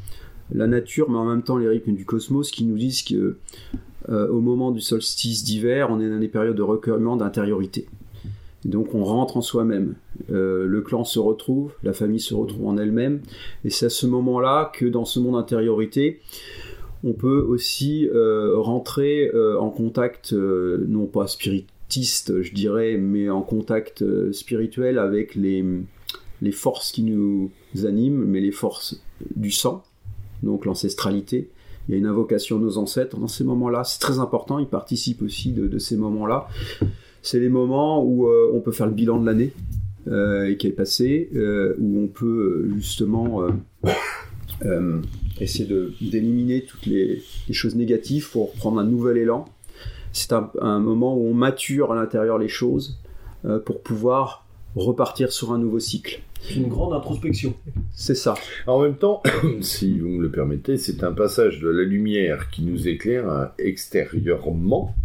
la 0.54 0.68
nature, 0.68 1.10
mais 1.10 1.18
en 1.18 1.26
même 1.26 1.44
temps 1.44 1.58
les 1.58 1.68
rythmes 1.68 1.94
du 1.94 2.06
cosmos 2.06 2.52
qui 2.52 2.66
nous 2.66 2.78
disent 2.78 3.04
que 3.04 3.38
euh, 4.10 4.28
au 4.30 4.42
moment 4.42 4.72
du 4.72 4.82
solstice 4.82 5.44
d'hiver, 5.44 5.90
on 5.92 6.00
est 6.00 6.10
dans 6.10 6.20
des 6.20 6.28
périodes 6.28 6.56
de 6.56 6.62
recueillement 6.62 7.16
d'intériorité. 7.16 7.88
Donc 8.66 8.94
on 8.94 9.04
rentre 9.04 9.38
en 9.38 9.42
soi-même. 9.42 9.96
Euh, 10.32 10.66
le 10.66 10.82
clan 10.82 11.04
se 11.04 11.20
retrouve, 11.20 11.72
la 11.84 11.94
famille 11.94 12.20
se 12.20 12.34
retrouve 12.34 12.68
en 12.68 12.78
elle-même, 12.78 13.22
et 13.66 13.70
c'est 13.70 13.88
à 13.88 13.90
ce 13.90 14.06
moment-là 14.08 14.72
que 14.74 14.86
dans 14.86 15.06
ce 15.06 15.20
monde 15.20 15.34
d'intériorité, 15.34 16.22
on 17.04 17.14
peut 17.14 17.40
aussi 17.40 18.08
euh, 18.08 18.58
rentrer 18.58 19.30
euh, 19.34 19.60
en 19.60 19.70
contact, 19.70 20.34
euh, 20.34 20.86
non 20.88 21.06
pas 21.06 21.28
spiritiste, 21.28 22.42
je 22.42 22.54
dirais, 22.54 22.98
mais 22.98 23.30
en 23.30 23.42
contact 23.42 24.04
spirituel 24.32 25.00
avec 25.00 25.36
les, 25.36 25.66
les 26.42 26.52
forces 26.52 26.92
qui 26.92 27.04
nous 27.04 27.52
animent, 27.84 28.24
mais 28.26 28.40
les 28.40 28.52
forces 28.52 29.02
du 29.36 29.52
sang, 29.52 29.84
donc 30.44 30.66
l'ancestralité. 30.66 31.50
Il 31.88 31.94
y 31.94 31.96
a 31.96 31.98
une 31.98 32.06
invocation 32.06 32.60
de 32.60 32.64
nos 32.64 32.78
ancêtres 32.78 33.18
dans 33.18 33.28
ces 33.28 33.44
moments-là. 33.44 33.84
C'est 33.84 34.00
très 34.00 34.20
important, 34.20 34.60
ils 34.60 34.68
participent 34.68 35.24
aussi 35.24 35.52
de, 35.52 35.80
ces 35.80 35.98
moments-là. 35.98 36.48
C'est 37.24 37.40
les 37.40 37.50
moments 37.50 38.04
où 38.04 38.30
on 38.30 38.62
peut 38.62 38.72
faire 38.72 38.86
le 38.86 38.94
bilan 38.94 39.20
de 39.20 39.26
l'année 39.26 39.52
qui 40.58 40.68
est 40.68 40.76
passée, 40.76 41.30
où 41.80 42.00
on 42.00 42.08
peut 42.08 42.70
justement 42.76 43.48
essayer 45.42 45.68
d'éliminer 46.02 46.64
toutes 46.64 46.86
les, 46.86 47.22
choses 47.52 47.76
négatives 47.76 48.30
pour 48.30 48.54
prendre 48.54 48.80
un 48.80 48.84
nouvel 48.84 49.18
élan. 49.18 49.46
C'est 50.14 50.34
un, 50.34 50.80
moment 50.80 51.16
où 51.16 51.28
on 51.28 51.34
mature 51.34 51.92
à 51.92 51.96
l'intérieur 51.96 52.38
les 52.38 52.50
choses 52.50 53.00
euh, 53.46 53.60
pour 53.60 53.82
pouvoir 53.82 54.46
repartir 54.76 55.32
sur 55.32 55.52
un 55.52 55.58
nouveau 55.58 55.80
cycle. 55.80 56.22
Une 56.56 56.68
grande 56.68 56.94
introspection. 56.94 57.54
C'est 57.94 58.16
ça. 58.16 58.34
En 58.68 58.82
même 58.82 58.96
temps, 58.96 59.22
si 59.62 60.00
vous 60.00 60.10
me 60.10 60.22
le 60.22 60.32
permettez, 60.32 60.78
c'est 60.78 61.04
un 61.04 61.12
passage 61.12 61.60
de 61.60 61.70
la 61.70 61.84
lumière 61.84 62.50
qui 62.50 62.64
nous 62.64 62.88
éclaire 62.88 63.52
extérieurement 63.58 64.96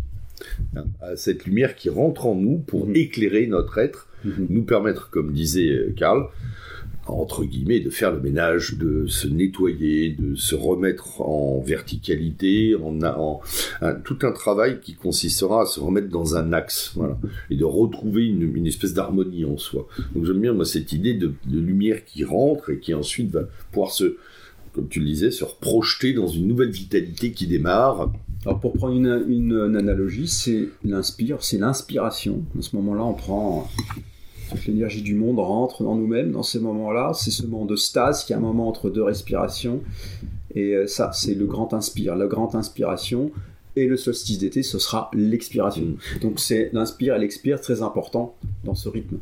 hein, 0.77 0.85
à 1.01 1.17
cette 1.17 1.45
lumière 1.45 1.77
qui 1.77 1.89
rentre 1.89 2.27
en 2.27 2.35
nous 2.35 2.59
pour 2.59 2.87
mhm. 2.87 2.97
éclairer 2.97 3.47
notre 3.47 3.79
être, 3.79 4.09
mhm. 4.25 4.47
nous 4.49 4.63
permettre, 4.63 5.11
comme 5.11 5.33
disait 5.33 5.95
Karl, 5.97 6.29
entre 7.07 7.45
guillemets, 7.45 7.81
de 7.81 7.91
faire 7.91 8.13
le 8.13 8.21
ménage, 8.21 8.77
de 8.77 9.07
se 9.07 9.29
nettoyer, 9.29 10.11
de 10.11 10.35
se 10.35 10.55
remettre 10.55 11.21
en 11.21 11.61
verticalité, 11.61 12.75
en, 12.75 13.41
tout 14.05 14.19
un 14.23 14.33
travail 14.33 14.81
qui 14.81 14.95
consistera 14.95 15.63
à 15.63 15.67
se 15.67 15.81
remettre 15.81 16.09
dans 16.09 16.37
un 16.37 16.53
axe, 16.53 16.93
voilà, 16.95 17.19
et 17.51 17.57
de 17.57 17.65
retrouver 17.65 18.27
une, 18.27 18.67
espèce 18.67 18.95
d'harmonie 18.95 19.45
en 19.45 19.57
soi. 19.57 19.87
Donc 20.15 20.25
j'aime 20.25 20.41
bien 20.41 20.53
moi 20.53 20.65
cette 20.65 20.93
idée 20.93 21.15
de, 21.15 21.35
lumière 21.49 22.05
qui 22.05 22.25
rentre 22.25 22.71
et 22.71 22.79
qui 22.79 22.95
ensuite 22.95 23.31
va 23.31 23.43
pouvoir 23.71 23.93
se, 23.93 24.17
comme 24.73 24.89
tu 24.89 25.01
le 25.01 25.07
disais, 25.07 25.31
se 25.31 25.45
projeter 25.61 26.13
dans 26.13 26.27
une 26.27 26.47
nouvelle 26.47 26.71
vitalité 26.71 27.33
qui 27.33 27.47
démarre. 27.47 28.13
Alors 28.45 28.61
pour 28.61 28.73
prendre 28.73 28.95
une, 28.95 29.25
une, 29.29 29.53
une 29.53 29.77
analogie, 29.77 30.29
c'est 30.29 30.69
l'inspire, 30.85 31.43
c'est 31.43 31.59
l'inspiration. 31.59 32.45
À 32.59 32.63
ce 32.63 32.75
moment-là, 32.77 33.05
on 33.05 33.15
prend 33.15 33.69
toute 34.51 34.67
l'énergie 34.67 35.03
du 35.03 35.15
monde 35.15 35.39
rentre 35.39 35.83
dans 35.83 35.95
nous-mêmes 35.95 36.33
dans 36.33 36.43
ces 36.43 36.61
moments-là. 36.61 37.13
C'est 37.15 37.31
ce 37.31 37.45
moment 37.45 37.65
de 37.65 37.77
stase 37.77 38.25
qui 38.25 38.33
est 38.33 38.37
un 38.37 38.41
moment 38.41 38.69
entre 38.69 38.91
deux 38.91 39.03
respirations. 39.03 39.83
Et 40.55 40.75
euh, 40.75 40.87
ça, 40.87 41.13
c'est 41.13 41.35
le 41.35 41.47
grand 41.47 41.75
inspire. 41.75 42.17
La 42.17 42.27
grande 42.27 42.55
inspiration. 42.55 43.31
Et 43.77 43.87
le 43.87 43.99
solstice 43.99 44.39
d'été, 44.39 44.63
ce 44.63 44.79
sera 44.79 45.11
l'expiration. 45.13 45.85
Mm. 45.85 46.19
Donc 46.23 46.41
c'est 46.41 46.71
l'inspire 46.73 47.15
et 47.15 47.19
l'expire 47.19 47.61
très 47.61 47.83
important 47.83 48.35
dans 48.65 48.75
ce 48.75 48.89
rythme. 48.89 49.19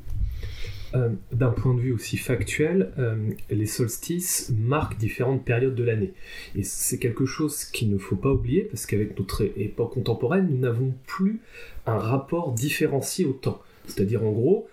Euh, 0.95 1.09
d'un 1.33 1.51
point 1.51 1.75
de 1.75 1.81
vue 1.81 1.93
aussi 1.93 2.17
factuel, 2.17 2.93
euh, 3.01 3.17
les 3.51 3.67
solstices 3.67 4.53
marquent 4.57 4.97
différentes 4.97 5.45
périodes 5.45 5.75
de 5.75 5.83
l'année. 5.83 6.13
Et 6.55 6.63
c'est 6.63 6.99
quelque 6.99 7.27
chose 7.27 7.65
qu'il 7.65 7.91
ne 7.91 7.99
faut 7.99 8.15
pas 8.15 8.31
oublier 8.31 8.63
parce 8.63 8.87
qu'avec 8.87 9.19
notre 9.19 9.43
époque 9.57 9.95
contemporaine, 9.95 10.47
nous 10.49 10.59
n'avons 10.59 10.95
plus 11.05 11.41
un 11.87 11.99
rapport 11.99 12.53
différencié 12.53 13.25
au 13.25 13.33
temps. 13.33 13.61
C'est-à-dire 13.89 14.23
en 14.23 14.31
gros, 14.31 14.69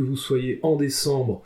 que 0.00 0.06
vous 0.06 0.16
soyez 0.16 0.60
en 0.62 0.76
décembre 0.76 1.42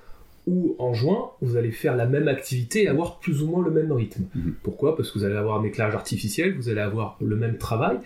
ou 0.47 0.77
en 0.79 0.93
juin, 0.93 1.31
vous 1.41 1.57
allez 1.57 1.73
faire 1.73 1.97
la 1.97 2.07
même 2.07 2.29
activité 2.29 2.85
et 2.85 2.89
avoir 2.89 3.19
plus 3.19 3.43
ou 3.43 3.47
moins 3.47 3.65
le 3.65 3.71
même 3.71 3.91
rythme. 3.91 4.25
Mhm. 4.35 4.55
Pourquoi? 4.63 4.95
Parce 4.95 5.11
que 5.11 5.19
vous 5.19 5.25
allez 5.25 5.37
avoir 5.37 5.59
un 5.59 5.65
éclairage 5.65 5.95
artificiel, 5.95 6.55
vous 6.55 6.69
allez 6.69 6.83
avoir 6.83 7.17
le 7.21 7.35
même 7.35 7.57
travail. 7.57 7.97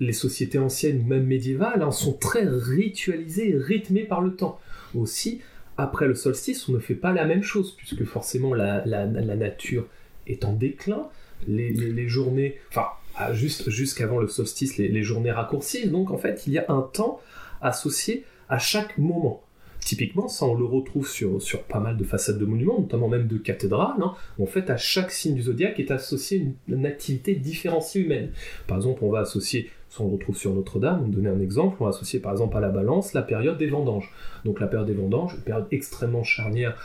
Les 0.00 0.12
sociétés 0.12 0.58
anciennes, 0.58 1.06
même 1.06 1.26
médiévales, 1.26 1.82
hein, 1.82 1.92
sont 1.92 2.12
très 2.12 2.44
ritualisées 2.44 3.50
et 3.50 3.56
rythmées 3.56 4.02
par 4.02 4.20
le 4.20 4.34
temps. 4.34 4.58
Aussi, 4.94 5.40
après 5.78 6.08
le 6.08 6.14
solstice, 6.14 6.68
on 6.68 6.72
ne 6.72 6.80
fait 6.80 6.94
pas 6.94 7.12
la 7.12 7.24
même 7.24 7.44
chose, 7.44 7.74
puisque 7.76 8.04
forcément 8.04 8.52
la, 8.52 8.84
nature 9.06 9.86
est 10.26 10.44
en 10.44 10.52
déclin, 10.52 11.06
les, 11.46 12.08
journées, 12.08 12.58
enfin, 12.70 12.88
juste 13.32 13.70
jusqu'avant 13.70 14.18
le 14.18 14.28
solstice, 14.28 14.76
les, 14.76 14.88
les 14.88 15.02
journées 15.04 15.30
raccourcissent, 15.30 15.90
donc 15.90 16.10
en 16.10 16.18
fait, 16.18 16.48
il 16.48 16.52
y 16.52 16.58
a 16.58 16.64
un 16.68 16.82
temps 16.82 17.20
associé 17.62 18.24
à 18.48 18.58
chaque 18.58 18.98
moment. 18.98 19.42
Typiquement, 19.80 20.28
ça 20.28 20.44
on 20.44 20.54
le 20.54 20.64
retrouve 20.64 21.08
sur, 21.08 21.40
sur 21.40 21.62
pas 21.62 21.80
mal 21.80 21.96
de 21.96 22.04
façades 22.04 22.38
de 22.38 22.44
monuments, 22.44 22.80
notamment 22.80 23.08
même 23.08 23.26
de 23.26 23.38
cathédrales, 23.38 24.02
hein, 24.02 24.14
en 24.38 24.46
fait 24.46 24.70
à 24.70 24.76
chaque 24.76 25.10
signe 25.10 25.34
du 25.34 25.42
zodiaque 25.42 25.80
est 25.80 25.90
associée 25.90 26.46
une, 26.68 26.86
activité 26.86 27.34
différenciée 27.34 28.02
humaine. 28.02 28.30
Par 28.66 28.76
exemple, 28.76 29.00
on 29.02 29.10
va 29.10 29.20
associer, 29.20 29.70
ça 29.88 30.02
on 30.02 30.08
le 30.08 30.12
retrouve 30.12 30.36
sur 30.36 30.54
Notre-Dame, 30.54 31.02
on 31.04 31.08
donner 31.08 31.30
un 31.30 31.40
exemple, 31.40 31.76
on 31.80 31.84
va 31.84 31.90
associer 31.90 32.20
par 32.20 32.32
exemple 32.32 32.56
à 32.56 32.60
la 32.60 32.68
balance 32.68 33.14
la 33.14 33.22
période 33.22 33.58
des 33.58 33.68
vendanges. 33.68 34.12
Donc 34.44 34.60
la 34.60 34.66
période 34.66 34.86
des 34.86 34.94
vendanges, 34.94 35.34
une 35.34 35.42
période 35.42 35.66
extrêmement 35.70 36.24
charnière 36.24 36.76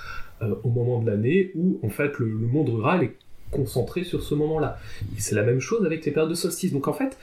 euh, 0.42 0.56
au 0.64 0.70
moment 0.70 1.02
de 1.02 1.10
l'année 1.10 1.52
où 1.56 1.80
en 1.84 1.90
fait 1.90 2.18
le, 2.20 2.28
monde 2.28 2.70
rural 2.70 3.04
est 3.04 3.16
concentré 3.52 4.04
sur 4.04 4.24
ce 4.24 4.36
moment-là. 4.36 4.78
C'est 5.18 5.36
la 5.36 5.44
même 5.44 5.60
chose 5.60 5.86
avec 5.86 6.06
les 6.06 6.12
périodes 6.12 6.30
de 6.30 6.36
solstice. 6.36 6.74
Donc 6.74 6.88
en 6.88 6.94
fait, 6.94 7.18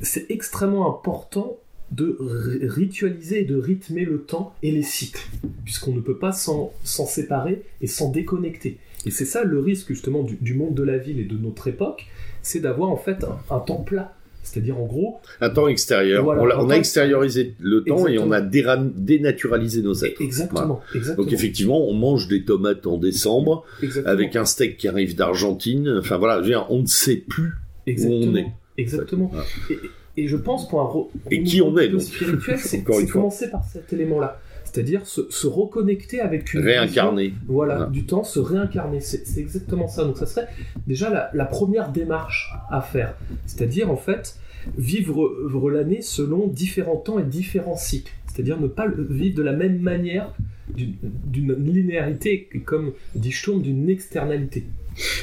c'est 0.00 0.30
extrêmement 0.30 0.88
important 0.88 1.58
de 1.90 2.16
ritualiser 2.62 3.40
et 3.40 3.44
de 3.44 3.56
rythmer 3.56 4.04
le 4.04 4.20
temps 4.20 4.54
et 4.62 4.70
les 4.70 4.82
cycles, 4.82 5.26
puisqu'on 5.64 5.92
ne 5.92 6.00
peut 6.00 6.18
pas 6.18 6.32
s'en 6.32 6.72
séparer 6.84 7.62
et 7.80 7.86
s'en 7.86 8.10
déconnecter. 8.10 8.78
Et 9.06 9.10
c'est 9.10 9.24
ça 9.24 9.44
le 9.44 9.60
risque 9.60 9.88
justement 9.88 10.22
du, 10.22 10.54
monde 10.54 10.74
de 10.74 10.82
la 10.82 10.98
ville 10.98 11.20
et 11.20 11.24
de 11.24 11.36
notre 11.36 11.68
époque, 11.68 12.06
c'est 12.42 12.60
d'avoir 12.60 12.90
en 12.90 12.96
fait 12.96 13.24
un, 13.50 13.58
temps 13.60 13.82
plat. 13.82 14.14
C'est-à-dire 14.42 14.78
en 14.78 14.86
gros. 14.86 15.20
Un 15.42 15.50
temps 15.50 15.68
extérieur. 15.68 16.26
on, 16.26 16.70
a, 16.70 16.74
extériorisé 16.74 17.54
le 17.58 17.84
temps 17.84 18.06
et 18.06 18.18
on 18.18 18.32
a 18.32 18.40
dénaturalisé 18.40 19.82
nos 19.82 19.94
êtres. 19.94 20.22
Exactement, 20.22 20.80
exactement. 20.94 21.24
Donc 21.24 21.32
effectivement, 21.34 21.86
on 21.86 21.92
mange 21.92 22.28
des 22.28 22.44
tomates 22.44 22.86
en 22.86 22.96
décembre 22.96 23.64
avec 24.06 24.36
un 24.36 24.46
steak 24.46 24.78
qui 24.78 24.88
arrive 24.88 25.14
d'Argentine. 25.16 25.96
Enfin 25.98 26.16
voilà, 26.16 26.42
on 26.70 26.80
ne 26.80 26.86
sait 26.86 27.16
plus 27.16 27.52
où 27.86 28.12
on 28.12 28.36
est. 28.36 28.46
Exactement. 28.78 29.30
Et, 29.70 29.78
je 30.26 30.36
pense 30.36 30.68
pour 30.68 30.80
un 30.80 31.30
et 31.30 31.42
qui 31.42 31.62
on 31.62 31.76
est 31.78 31.88
donc 31.88 32.02
spirituel, 32.02 32.58
c'est 32.62 32.82
commencer 32.82 33.50
par 33.50 33.64
cet 33.64 33.92
élément-là. 33.92 34.40
C'est-à-dire 34.64 35.06
se, 35.06 35.46
reconnecter 35.46 36.20
avec 36.20 36.52
une 36.52 36.60
réincarner. 36.60 37.32
voilà, 37.46 37.86
du 37.86 38.04
temps, 38.04 38.22
se 38.22 38.38
réincarner. 38.38 39.00
C'est 39.00 39.38
exactement 39.38 39.88
ça. 39.88 40.04
Donc 40.04 40.18
ça 40.18 40.26
serait 40.26 40.46
déjà 40.86 41.30
la, 41.32 41.44
première 41.46 41.90
démarche 41.90 42.52
à 42.70 42.82
faire. 42.82 43.14
C'est-à-dire 43.46 43.90
en 43.90 43.96
fait 43.96 44.36
vivre, 44.76 45.70
l'année 45.70 46.02
selon 46.02 46.48
différents 46.48 46.96
temps 46.96 47.18
et 47.18 47.24
différents 47.24 47.76
cycles. 47.76 48.12
C'est-à-dire 48.26 48.60
ne 48.60 48.66
pas 48.66 48.86
vivre 48.88 49.36
de 49.36 49.42
la 49.42 49.52
même 49.52 49.78
manière 49.78 50.34
d'une 50.74 51.54
linéarité, 51.54 52.48
comme 52.66 52.92
dit 53.14 53.32
Sturm, 53.32 53.62
d'une 53.62 53.88
externalité. 53.88 54.64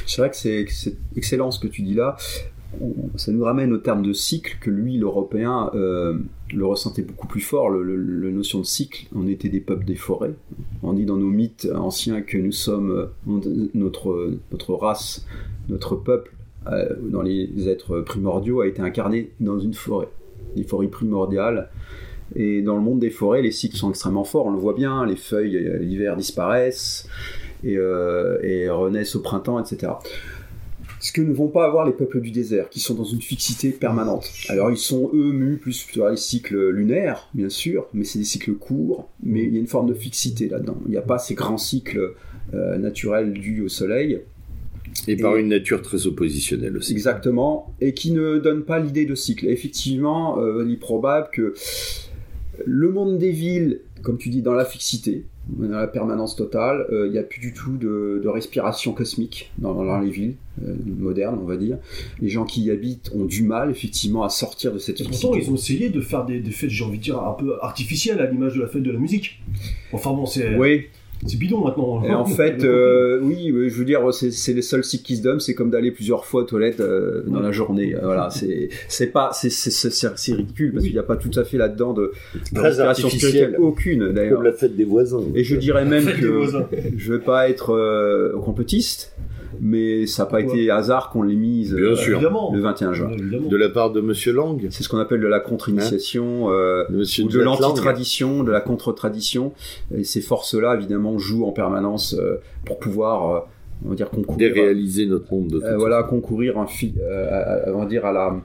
C'est 0.06 0.22
vrai 0.22 0.30
que 0.30 0.36
c'est 0.36 0.66
excellent 1.16 1.50
ce 1.50 1.60
que 1.60 1.68
tu 1.68 1.82
dis 1.82 1.94
là 1.94 2.16
ça 3.16 3.32
nous 3.32 3.44
ramène 3.44 3.72
au 3.72 3.78
terme 3.78 4.02
de 4.02 4.12
cycle 4.12 4.56
que 4.60 4.70
lui, 4.70 4.98
l'Européen, 4.98 5.70
euh, 5.74 6.18
le 6.52 6.66
ressentait 6.66 7.02
beaucoup 7.02 7.26
plus 7.26 7.40
fort, 7.40 7.70
le, 7.70 8.30
notion 8.30 8.60
de 8.60 8.64
cycle. 8.64 9.06
On 9.14 9.26
était 9.26 9.48
des 9.48 9.60
peuples 9.60 9.84
des 9.84 9.94
forêts. 9.94 10.34
On 10.82 10.92
dit 10.92 11.04
dans 11.04 11.16
nos 11.16 11.28
mythes 11.28 11.68
anciens 11.74 12.22
que 12.22 12.38
nous 12.38 12.52
sommes, 12.52 12.90
euh, 13.26 13.68
notre, 13.74 14.34
notre 14.52 14.74
race, 14.74 15.26
notre 15.68 15.96
peuple, 15.96 16.32
euh, 16.68 16.94
dans 17.00 17.22
les 17.22 17.68
êtres 17.68 18.00
primordiaux, 18.00 18.60
a 18.60 18.66
été 18.66 18.82
incarné 18.82 19.30
dans 19.40 19.58
une 19.58 19.74
forêt, 19.74 20.08
une 20.56 20.64
forêt 20.64 20.88
primordiale. 20.88 21.70
Et 22.34 22.60
dans 22.60 22.74
le 22.74 22.82
monde 22.82 22.98
des 22.98 23.10
forêts, 23.10 23.42
les 23.42 23.52
cycles 23.52 23.76
sont 23.76 23.90
extrêmement 23.90 24.24
forts. 24.24 24.46
On 24.46 24.52
le 24.52 24.58
voit 24.58 24.74
bien, 24.74 25.06
les 25.06 25.16
feuilles 25.16 25.78
l'hiver 25.80 26.16
disparaissent 26.16 27.08
et 27.62 27.78
renaissent 28.68 29.14
au 29.14 29.20
printemps, 29.20 29.60
etc 29.60 29.92
ce 30.98 31.12
que 31.12 31.20
ne 31.20 31.32
vont 31.32 31.48
pas 31.48 31.66
avoir 31.66 31.86
les 31.86 31.92
peuples 31.92 32.20
du 32.20 32.30
désert, 32.30 32.70
qui 32.70 32.80
sont 32.80 32.94
dans 32.94 33.04
une 33.04 33.20
fixité 33.20 33.70
permanente. 33.70 34.30
Alors 34.48 34.70
ils 34.70 34.78
sont 34.78 35.10
eux 35.12 35.32
mus 35.32 35.58
plus 35.58 35.72
sur 35.72 36.08
les 36.08 36.16
cycles 36.16 36.70
lunaires, 36.70 37.28
bien 37.34 37.48
sûr, 37.48 37.86
mais 37.92 38.04
c'est 38.04 38.18
des 38.18 38.24
cycles 38.24 38.54
courts, 38.54 39.08
mais 39.22 39.44
il 39.44 39.54
y 39.54 39.56
a 39.56 39.60
une 39.60 39.66
forme 39.66 39.88
de 39.88 39.94
fixité 39.94 40.48
là-dedans. 40.48 40.78
Il 40.86 40.90
n'y 40.90 40.96
a 40.96 41.02
pas 41.02 41.18
ces 41.18 41.34
grands 41.34 41.58
cycles 41.58 42.14
euh, 42.54 42.78
naturels 42.78 43.32
dus 43.32 43.62
au 43.62 43.68
soleil. 43.68 44.20
Et, 45.08 45.16
par 45.16 45.36
une 45.36 45.48
nature 45.48 45.82
très 45.82 46.06
oppositionnelle 46.06 46.76
aussi. 46.76 46.92
Exactement, 46.92 47.74
et 47.82 47.92
qui 47.92 48.12
ne 48.12 48.38
donne 48.38 48.62
pas 48.62 48.78
l'idée 48.78 49.04
de 49.04 49.14
cycle. 49.14 49.46
Effectivement, 49.46 50.38
euh, 50.40 50.64
il 50.66 50.72
est 50.72 50.78
probable 50.78 51.28
que 51.32 51.54
le 52.64 52.90
monde 52.90 53.18
des 53.18 53.30
villes, 53.30 53.80
comme 54.02 54.16
tu 54.16 54.30
dis, 54.30 54.40
dans 54.40 54.54
la 54.54 54.64
fixité, 54.64 55.26
dans 55.48 55.78
la 55.78 55.86
permanence 55.86 56.34
totale, 56.36 56.86
euh, 56.90 57.06
il 57.06 57.12
n'y 57.12 57.18
a 57.18 57.22
plus 57.22 57.40
du 57.40 57.52
tout 57.52 57.76
de, 57.76 58.22
respiration 58.26 58.92
cosmique 58.92 59.52
dans, 59.58 60.00
les 60.00 60.10
villes 60.10 60.34
euh, 60.62 60.74
modernes, 60.98 61.38
on 61.40 61.46
va 61.46 61.56
dire. 61.56 61.78
Les 62.20 62.28
gens 62.28 62.44
qui 62.44 62.62
y 62.62 62.70
habitent 62.70 63.10
ont 63.14 63.24
du 63.24 63.42
mal, 63.42 63.70
effectivement, 63.70 64.24
à 64.24 64.28
sortir 64.28 64.72
de 64.72 64.78
cette. 64.78 65.02
Pourtant, 65.08 65.34
ils 65.34 65.50
ont 65.50 65.54
essayé 65.54 65.90
de 65.90 66.00
faire 66.00 66.24
des, 66.24 66.40
des 66.40 66.50
fêtes, 66.50 66.70
j'ai 66.70 66.84
envie 66.84 66.98
de 66.98 67.02
dire, 67.02 67.22
un 67.22 67.32
peu 67.32 67.54
artificielles 67.62 68.20
à 68.20 68.26
l'image 68.26 68.56
de 68.56 68.62
la 68.62 68.68
fête 68.68 68.82
de 68.82 68.90
la 68.90 68.98
musique. 68.98 69.40
Enfin 69.92 70.12
bon, 70.12 70.26
c'est... 70.26 70.56
Oui, 70.56 70.86
c'est 71.24 71.38
bidon 71.38 71.64
maintenant. 71.64 72.02
Et 72.04 72.12
en 72.12 72.24
fait, 72.26 72.62
euh, 72.64 73.18
oui, 73.22 73.52
je 73.68 73.74
veux 73.74 73.84
dire, 73.84 74.02
c'est 74.12 74.52
les 74.52 74.62
seuls 74.62 74.84
cycles 74.84 75.04
qui 75.04 75.16
se 75.16 75.22
donnent, 75.22 75.40
c'est 75.40 75.54
comme 75.54 75.70
d'aller 75.70 75.90
plusieurs 75.90 76.24
fois 76.24 76.42
aux 76.42 76.44
toilettes 76.44 76.80
euh, 76.80 77.22
dans 77.26 77.40
la 77.40 77.52
journée. 77.52 77.94
Voilà, 78.02 78.28
c'est 78.30 79.06
pas 79.06 79.30
c'est 79.32 80.32
ridicule 80.34 80.72
parce 80.72 80.84
qu'il 80.84 80.92
n'y 80.92 80.98
a 80.98 81.04
pas 81.04 81.16
tout 81.16 81.30
à 81.36 81.44
fait 81.44 81.58
là-dedans 81.58 81.92
de, 81.92 82.12
de 82.52 82.92
spirituelle 82.94 83.56
aucune 83.58 84.12
d'ailleurs. 84.12 84.36
Comme 84.36 84.44
la 84.44 84.52
fête 84.52 84.76
des 84.76 84.84
voisins. 84.84 85.22
Et 85.34 85.44
je 85.44 85.56
dirais 85.56 85.84
même 85.84 86.06
que 86.06 86.44
je 86.96 87.12
veux 87.12 87.20
pas 87.20 87.48
être 87.48 87.70
euh, 87.70 88.38
complétiste 88.44 89.14
mais 89.60 90.06
ça 90.06 90.24
n'a 90.24 90.30
pas 90.30 90.40
été 90.40 90.70
hasard 90.70 91.10
qu'on 91.10 91.22
l'ait 91.22 91.34
mise 91.34 91.74
euh, 91.74 91.94
le 91.96 92.60
21 92.60 92.92
juin. 92.92 93.10
De 93.10 93.56
la 93.56 93.68
part 93.68 93.90
de 93.90 94.00
Monsieur 94.00 94.32
Lang 94.32 94.66
C'est 94.70 94.82
ce 94.82 94.88
qu'on 94.88 94.98
appelle 94.98 95.20
de 95.20 95.26
la 95.26 95.40
contre-initiation, 95.40 96.50
euh, 96.50 96.84
ou 96.90 97.28
de 97.28 97.40
l'anti-tradition, 97.40 98.42
de 98.42 98.52
la 98.52 98.60
contre-tradition. 98.60 99.52
Et 99.94 100.04
ces 100.04 100.20
forces-là, 100.20 100.74
évidemment, 100.74 101.18
jouent 101.18 101.46
en 101.46 101.52
permanence 101.52 102.14
euh, 102.14 102.40
pour 102.64 102.78
pouvoir, 102.78 103.48
on 103.84 103.90
va 103.90 103.94
dire, 103.94 104.10
concourir. 104.10 104.54
Déréaliser 104.54 105.06
notre 105.06 105.32
monde. 105.32 105.48
De 105.48 105.76
voilà, 105.76 106.02
concourir, 106.02 106.58
un 106.58 106.66
on 107.72 107.78
va 107.78 107.86
dire, 107.86 108.04
à 108.04 108.12
la, 108.12 108.36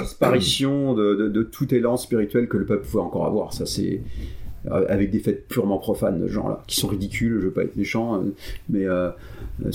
disparition 0.00 0.94
de, 0.94 1.14
de, 1.14 1.42
tout 1.42 1.74
élan 1.74 1.96
spirituel 1.96 2.48
que 2.48 2.56
le 2.56 2.64
peuple 2.64 2.86
pouvait 2.86 3.02
encore 3.02 3.26
avoir. 3.26 3.52
Ça, 3.52 3.66
c'est 3.66 4.00
avec 4.70 5.10
des 5.10 5.18
fêtes 5.18 5.46
purement 5.48 5.78
profanes 5.78 6.20
de 6.20 6.28
genre 6.28 6.48
là, 6.48 6.62
qui 6.66 6.76
sont 6.76 6.88
ridicules, 6.88 7.38
je 7.40 7.46
veux 7.46 7.52
pas 7.52 7.64
être 7.64 7.76
méchant, 7.76 8.22
mais 8.68 8.84
euh, 8.84 9.10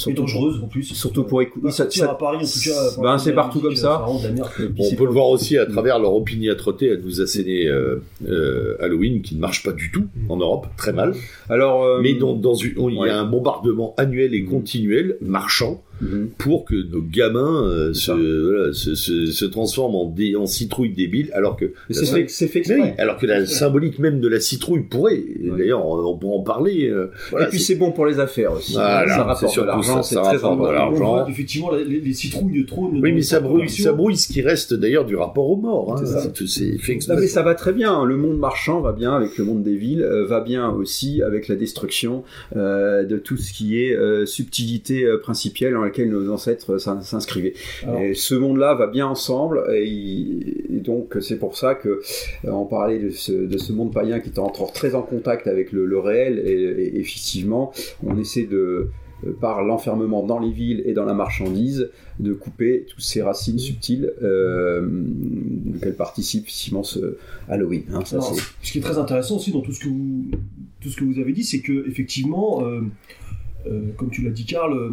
et 0.08 0.14
dangereuse 0.14 0.62
en 0.64 0.68
plus. 0.68 0.84
Surtout 0.84 1.24
pour 1.24 1.42
écouter. 1.42 1.72
ça, 1.72 1.90
ça, 1.90 2.12
à 2.12 2.16
Paris 2.16 2.38
en 2.38 2.42
tout 2.42 2.70
cas. 2.70 3.02
Ben, 3.02 3.18
c'est 3.18 3.34
partout 3.34 3.60
comme 3.60 3.76
ça. 3.76 4.06
on 4.08 4.96
peut 4.96 5.06
le 5.06 5.12
voir 5.12 5.30
aussi 5.30 5.58
à 5.58 5.66
travers 5.66 6.00
leur 6.00 6.14
opiniâtreté 6.14 6.92
à 6.92 6.98
nous 6.98 7.22
asséner 7.22 7.68
euh, 7.68 8.02
euh, 8.28 8.78
Halloween 8.82 9.22
qui 9.22 9.36
ne 9.36 9.40
marche 9.40 9.64
pas 9.64 9.72
du 9.72 9.92
tout 9.92 10.08
en 10.28 10.38
Europe, 10.38 10.68
très 10.76 10.94
mal. 10.94 11.14
Alors, 11.50 12.00
mais 12.02 12.14
dans, 12.16 12.34
dans 12.34 12.56
une, 12.56 12.74
il 12.90 12.96
y 13.06 13.10
a 13.10 13.20
un 13.20 13.26
bombardement 13.26 13.94
annuel 13.98 14.34
et 14.34 14.44
continuel 14.44 15.18
marchand 15.22 15.82
Mhm. 16.02 16.30
pour 16.38 16.66
que 16.66 16.76
nos 16.76 17.02
gamins 17.02 17.68
euh, 17.68 17.94
se, 17.94 18.72
se, 18.74 19.26
se, 19.26 19.46
transforment 19.46 19.96
en, 19.96 20.06
dé, 20.06 20.36
en 20.36 20.46
citrouilles 20.46 20.94
débiles, 20.94 21.30
alors 21.34 21.58
que 21.58 21.74
c'est 21.90 22.48
fait, 22.48 22.64
alors 22.98 23.18
que 23.18 23.26
la 23.26 23.46
symbolique 23.46 24.00
même 24.00 24.22
de 24.22 24.28
la 24.28 24.40
citrouille 24.40 24.84
pourrait. 24.84 25.22
D'ailleurs, 25.58 25.86
on, 25.86 26.18
pourrait 26.18 26.38
en 26.38 26.44
parler. 26.44 26.88
Euh, 26.88 27.12
et 27.40 27.46
puis 27.50 27.60
c'est 27.60 27.76
bon 27.76 27.92
pour 27.92 28.06
les 28.06 28.20
affaires 28.20 28.54
aussi. 28.54 28.74
ça 28.74 29.24
rapporte 29.24 29.58
de 29.58 29.64
l'argent, 29.64 30.02
c'est 30.02 30.16
très 30.16 30.38
important. 30.38 30.68
De 30.68 30.72
l'argent. 30.72 31.28
Effectivement, 31.28 31.72
les, 31.74 32.00
les, 32.00 32.14
citrouilles 32.14 32.66
trônent. 32.66 33.00
Oui, 33.02 33.12
mais 33.12 33.22
ça 33.22 33.40
brouille, 33.40 33.70
ça 33.70 33.92
brouille 33.92 34.18
ce 34.18 34.32
qui 34.32 34.42
reste 34.42 34.74
d'ailleurs 34.74 35.06
du 35.06 35.16
rapport 35.16 35.50
aux 35.50 35.58
morts. 35.58 35.98
Hein. 35.98 36.04
Non, 37.10 37.16
mais 37.20 37.28
ça 37.28 37.42
va 37.42 37.56
très 37.56 37.74
bien. 37.74 38.06
Le 38.06 38.16
monde 38.16 38.38
marchand 38.38 38.80
va 38.82 38.94
bien 38.94 39.16
avec 39.16 39.38
le 39.38 39.44
monde 39.44 39.64
des 39.64 39.76
villes, 39.76 40.02
euh, 40.02 40.26
va 40.26 40.40
bien 40.40 40.70
aussi 40.70 41.22
avec 41.22 41.48
la 41.48 41.56
destruction 41.56 42.24
de 42.56 43.18
tout 43.18 43.38
ce 43.38 43.52
qui 43.52 43.80
est 43.80 44.26
subtilité 44.26 45.06
principielle 45.22 45.76
laquelle 45.90 46.10
nos 46.10 46.32
ancêtres 46.32 46.78
s'inscrivaient. 46.78 47.54
Ce 48.14 48.36
monde-là 48.36 48.76
va 48.76 48.88
bien 48.88 49.08
ensemble, 49.08 49.64
et, 49.74 50.60
donc 50.70 51.18
c'est 51.22 51.38
pour 51.38 51.58
ça 51.58 51.76
que 51.76 52.02
euh, 52.46 52.52
on 52.52 52.66
parlait 52.66 53.00
de 53.00 53.10
ce, 53.10 53.72
monde 53.72 53.94
païen 53.94 54.20
qui 54.20 54.30
est 54.30 54.40
encore 54.40 54.74
très 54.74 54.96
en 54.96 55.02
contact 55.02 55.48
avec 55.48 55.72
le, 55.72 56.00
réel, 56.00 56.40
et, 56.40 57.00
effectivement, 57.00 57.72
on 58.06 58.18
essaie 58.18 58.46
de 58.46 58.90
euh, 59.26 59.34
par 59.40 59.64
l'enfermement 59.64 60.26
dans 60.26 60.40
les 60.40 60.52
villes 60.52 60.82
et 60.86 60.94
dans 60.94 61.06
la 61.06 61.14
marchandise, 61.14 61.90
de 62.20 62.34
couper 62.34 62.86
toutes 62.88 63.02
ces 63.02 63.22
racines 63.22 63.60
subtiles 63.60 64.14
euh, 64.22 64.88
auxquelles 65.76 65.96
participe 65.96 66.44
effectivement 66.44 66.84
ce 66.84 67.18
Halloween. 67.50 67.84
Hein, 67.94 68.02
ça, 68.06 68.20
ce 68.22 68.72
qui 68.72 68.78
est 68.78 68.82
très 68.82 68.98
intéressant 68.98 69.36
aussi 69.36 69.52
dans 69.52 69.62
tout 69.62 69.74
ce 69.74 69.82
que 69.82 69.90
vous, 69.90 70.26
tout 70.82 70.90
ce 70.90 70.98
que 70.98 71.04
vous 71.04 71.20
avez 71.20 71.34
dit, 71.34 71.44
c'est 71.44 71.60
que 71.60 71.88
effectivement, 71.88 72.64
comme 73.98 74.10
tu 74.10 74.22
l'as 74.22 74.32
dit, 74.32 74.46
Karl, 74.46 74.92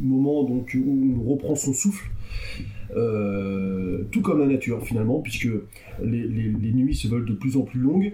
moment 0.00 0.44
donc 0.44 0.76
où 0.78 1.16
on 1.20 1.30
reprend 1.30 1.54
son 1.54 1.72
souffle, 1.72 2.10
euh, 2.96 4.02
tout 4.10 4.20
comme 4.20 4.40
la 4.40 4.46
nature 4.46 4.84
finalement, 4.84 5.20
puisque 5.20 5.48
les, 6.02 6.72
nuits 6.72 6.94
se 6.94 7.06
veulent 7.06 7.26
de 7.26 7.34
plus 7.34 7.56
en 7.56 7.62
plus 7.62 7.78
longues. 7.78 8.12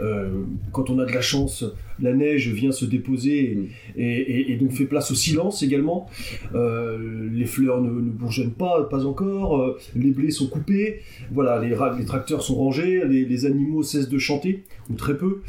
Euh, 0.00 0.42
quand 0.70 0.90
on 0.90 0.98
a 0.98 1.04
de 1.04 1.12
la 1.12 1.20
chance, 1.20 1.64
la 2.00 2.12
neige 2.12 2.48
vient 2.48 2.72
se 2.72 2.84
déposer 2.84 3.70
et, 3.96 4.56
donc 4.60 4.72
fait 4.72 4.84
place 4.84 5.10
au 5.10 5.14
silence 5.14 5.62
également. 5.62 6.08
Euh, 6.54 7.28
les 7.32 7.46
fleurs 7.46 7.80
ne, 7.80 7.90
ne, 7.90 8.10
bourgeonnent 8.10 8.52
pas, 8.52 8.84
pas 8.84 9.06
encore. 9.06 9.76
les 9.96 10.10
blés 10.10 10.30
sont 10.30 10.46
coupés. 10.46 11.00
Voilà, 11.32 11.60
les, 11.60 11.74
les 11.98 12.04
tracteurs 12.04 12.42
sont 12.42 12.54
rangés. 12.54 13.02
Les, 13.08 13.46
animaux 13.46 13.82
cessent 13.82 14.08
de 14.08 14.18
chanter, 14.18 14.62
ou 14.88 14.94
très 14.94 15.16
peu. 15.16 15.40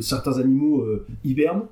certains 0.00 0.38
animaux 0.38 0.84
hibernent. 1.24 1.66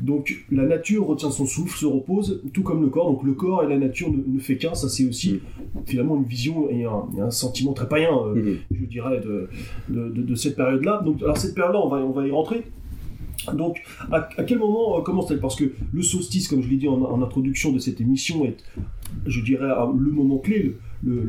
Donc 0.00 0.44
la 0.50 0.64
nature 0.64 1.06
retient 1.06 1.30
son 1.30 1.46
souffle, 1.46 1.76
se 1.76 1.86
repose, 1.86 2.42
tout 2.52 2.62
comme 2.62 2.82
le 2.82 2.88
corps. 2.88 3.10
Donc 3.10 3.22
le 3.22 3.32
corps 3.32 3.64
et 3.64 3.68
la 3.68 3.78
nature 3.78 4.10
ne, 4.10 4.38
fait 4.38 4.56
qu'un. 4.56 4.74
Ça 4.74 4.88
c'est 4.88 5.06
aussi 5.06 5.34
mm. 5.34 5.80
finalement 5.86 6.16
une 6.16 6.24
vision 6.24 6.68
et 6.70 6.84
un, 6.84 7.30
sentiment 7.30 7.72
très 7.72 7.88
païen, 7.88 8.10
euh, 8.12 8.34
mm-hmm. 8.34 8.56
je 8.80 8.84
dirais, 8.86 9.20
de, 9.20 9.48
de, 9.88 10.34
cette 10.34 10.56
période-là. 10.56 11.02
Donc 11.04 11.22
alors 11.22 11.36
cette 11.36 11.54
période-là, 11.54 11.80
on 11.84 11.88
va, 11.88 11.98
on 11.98 12.12
va 12.12 12.26
y 12.26 12.30
rentrer. 12.30 12.64
Donc, 13.54 13.82
à, 14.12 14.20
quel 14.46 14.58
moment 14.58 14.98
euh, 14.98 15.02
commence-t-elle? 15.02 15.40
Parce 15.40 15.56
que 15.56 15.72
le 15.92 16.02
solstice, 16.02 16.48
comme 16.48 16.62
je 16.62 16.68
l'ai 16.68 16.76
dit 16.76 16.88
en, 16.88 17.22
introduction 17.22 17.72
de 17.72 17.78
cette 17.78 18.00
émission, 18.00 18.44
est, 18.44 18.56
je 19.26 19.40
dirais, 19.40 19.68
le 19.68 20.12
moment 20.12 20.38
clé, 20.38 20.76
le, 21.02 21.22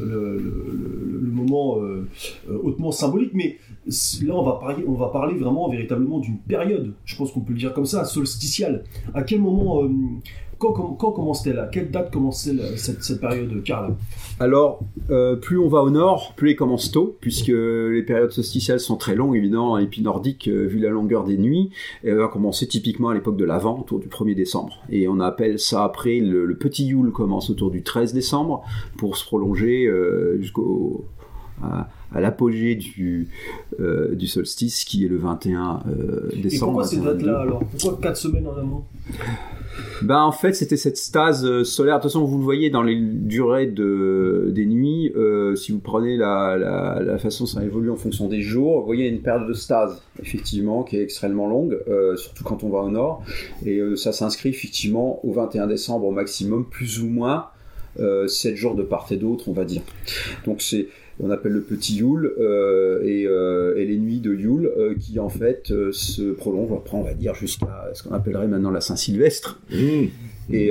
le, 0.00 1.30
moment 1.32 1.78
euh, 1.80 2.06
hautement 2.62 2.92
symbolique, 2.92 3.30
mais 3.32 3.58
là, 3.86 4.34
on 4.34 4.42
va, 4.42 4.52
parler, 4.52 4.84
on 4.86 4.94
va 4.94 5.08
parler 5.08 5.34
vraiment 5.34 5.68
véritablement 5.68 6.18
d'une 6.18 6.38
période, 6.38 6.94
je 7.04 7.16
pense 7.16 7.32
qu'on 7.32 7.40
peut 7.40 7.52
le 7.52 7.58
dire 7.58 7.74
comme 7.74 7.86
ça, 7.86 8.04
solsticiale. 8.04 8.84
À 9.14 9.22
quel 9.22 9.40
moment 9.40 9.82
euh, 9.82 9.88
Quand, 10.58 10.72
commence-t-elle? 10.72 11.56
Là 11.56 11.68
Quelle 11.70 11.90
date 11.90 12.10
commence 12.12 12.48
cette, 12.76 13.02
cette 13.02 13.20
période, 13.20 13.62
Karl? 13.64 13.94
Alors, 14.40 14.80
euh, 15.10 15.36
plus 15.36 15.58
on 15.58 15.68
va 15.68 15.80
au 15.82 15.90
nord, 15.90 16.32
plus 16.34 16.50
elle 16.50 16.56
commence 16.56 16.90
tôt, 16.90 17.16
puisque 17.20 17.48
les 17.48 18.02
périodes 18.02 18.32
solsticiales 18.32 18.80
sont 18.80 18.96
très 18.96 19.14
longues, 19.14 19.36
évidemment, 19.36 19.78
et 19.78 19.86
puis 19.86 20.02
nordique, 20.02 20.48
euh, 20.48 20.66
vu 20.66 20.78
la 20.78 20.88
longueur 20.88 21.24
des 21.24 21.36
nuits, 21.36 21.70
elle 22.02 22.16
va 22.16 22.28
commencer 22.28 22.66
typiquement 22.66 23.10
à 23.10 23.14
l'époque 23.14 23.36
de 23.36 23.44
l'Avent, 23.44 23.78
autour 23.78 24.00
du 24.00 24.08
1er 24.08 24.34
décembre. 24.34 24.82
Et 24.90 25.06
on 25.06 25.20
appelle 25.20 25.58
ça 25.58 25.84
après, 25.84 26.18
le, 26.18 26.56
petit 26.56 26.86
Yule 26.86 27.12
commence 27.12 27.50
autour 27.50 27.70
du 27.70 27.82
13 27.82 28.12
décembre, 28.12 28.64
pour 28.96 29.16
se 29.16 29.24
prolonger 29.24 29.86
euh, 29.86 30.38
jusqu'au 30.40 31.04
à 32.14 32.20
l'apogée 32.20 32.76
du, 32.76 33.28
euh, 33.80 34.14
du 34.14 34.26
solstice 34.26 34.84
qui 34.84 35.04
est 35.04 35.08
le 35.08 35.18
21 35.18 35.82
euh, 35.86 36.30
décembre. 36.40 36.44
Et 36.44 36.58
pourquoi 36.58 36.84
ces 36.84 37.00
dates-là 37.00 37.40
alors? 37.40 37.62
Pourquoi 37.78 37.98
4 38.00 38.16
semaines 38.16 38.46
en 38.46 38.56
amont 38.56 38.84
ben, 40.02 40.20
en 40.20 40.30
fait, 40.30 40.52
c'était 40.52 40.76
cette 40.76 40.96
stase 40.96 41.44
euh, 41.44 41.64
solaire. 41.64 41.96
De 41.96 42.02
toute 42.02 42.12
façon, 42.12 42.24
vous 42.24 42.38
le 42.38 42.44
voyez 42.44 42.70
dans 42.70 42.84
les 42.84 42.94
durées 42.94 43.66
de, 43.66 44.52
des 44.54 44.66
nuits. 44.66 45.12
si 45.56 45.72
vous 45.72 45.80
prenez 45.80 46.16
la, 46.16 46.56
la, 46.56 47.18
façon 47.18 47.42
dont 47.42 47.48
ça 47.48 47.64
évolue 47.64 47.90
en 47.90 47.96
fonction 47.96 48.28
des 48.28 48.40
jours, 48.40 48.80
vous 48.80 48.86
voyez 48.86 49.08
une 49.08 49.20
période 49.20 49.48
de 49.48 49.52
stase, 49.52 50.00
effectivement, 50.22 50.84
qui 50.84 50.96
est 50.96 51.02
extrêmement 51.02 51.48
longue, 51.48 51.80
surtout 52.14 52.44
quand 52.44 52.62
on 52.62 52.68
va 52.68 52.80
au 52.80 52.90
nord. 52.90 53.24
Et 53.66 53.80
ça 53.96 54.12
s'inscrit 54.12 54.50
effectivement 54.50 55.18
au 55.26 55.32
21 55.32 55.66
décembre 55.66 56.06
au 56.06 56.12
maximum, 56.12 56.64
plus 56.70 57.00
ou 57.02 57.08
moins. 57.08 57.48
7 57.98 58.56
jours 58.56 58.74
de 58.74 58.82
part 58.82 59.06
et 59.10 59.16
d'autre, 59.16 59.48
on 59.48 59.52
va 59.52 59.64
dire. 59.64 59.82
Donc 60.46 60.62
c'est 60.62 60.88
on 61.20 61.30
appelle 61.30 61.52
le 61.52 61.62
petit 61.62 61.96
Yule 61.96 62.32
euh, 62.38 63.00
euh, 63.04 63.76
et, 63.76 63.84
les 63.84 63.96
nuits 63.96 64.20
de 64.20 64.34
Yule 64.34 64.70
euh, 64.76 64.94
qui 64.98 65.18
en 65.20 65.28
fait 65.28 65.72
se 65.92 66.32
prolongent 66.32 66.74
après 66.76 66.96
on 66.96 67.02
va 67.02 67.14
dire 67.14 67.34
jusqu'à 67.34 67.90
ce 67.94 68.02
qu'on 68.02 68.14
appellerait 68.14 68.48
maintenant 68.48 68.70
la 68.70 68.80
Saint-Sylvestre. 68.80 69.60
Mmh. 69.70 70.06
Et 70.52 70.70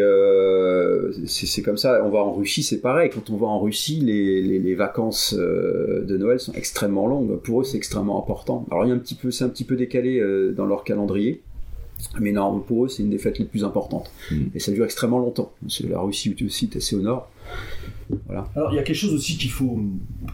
c'est 1.26 1.62
comme 1.64 1.78
ça. 1.78 2.04
On 2.06 2.10
va 2.10 2.20
en 2.20 2.34
Russie, 2.34 2.62
c'est 2.62 2.80
pareil. 2.80 3.10
Quand 3.10 3.30
on 3.32 3.38
va 3.38 3.48
en 3.48 3.60
Russie, 3.60 4.00
les, 4.02 4.76
vacances 4.76 5.34
de 5.34 6.18
Noël 6.18 6.40
sont 6.40 6.54
extrêmement 6.54 7.08
longues. 7.08 7.38
Pour 7.38 7.62
eux, 7.62 7.64
c'est 7.64 7.78
extrêmement 7.78 8.22
important. 8.22 8.68
Alors, 8.70 8.86
il 8.86 8.90
y 8.90 8.92
a 8.92 8.96
un 8.96 9.00
petit 9.00 9.16
peu, 9.16 9.32
c'est 9.32 9.44
un 9.44 9.50
petit 9.50 9.64
peu 9.64 9.76
décalé 9.76 10.22
dans 10.56 10.66
leur 10.66 10.84
calendrier. 10.84 11.42
Mais 12.20 12.32
non, 12.32 12.60
pour 12.60 12.86
eux, 12.86 12.90
c'est 12.90 13.04
une 13.04 13.10
des 13.10 13.18
fêtes 13.18 13.40
les 13.40 13.46
plus 13.46 13.64
importantes. 13.64 14.12
Mmh. 14.32 14.36
Et 14.56 14.60
ça 14.60 14.72
dure 14.72 14.86
extrêmement 14.86 15.20
longtemps. 15.20 15.52
La 15.88 16.00
Russie 16.00 16.36
aussi 16.46 16.70
est 16.72 16.78
assez 16.78 16.96
au 16.96 17.02
nord. 17.02 17.30
Alors 18.30 18.72
il 18.72 18.76
y 18.76 18.80
a 18.80 18.84
quelque 18.84 18.96
chose 18.96 19.14
aussi 19.14 19.38
qu'il 19.38 19.50
faut, 19.50 19.80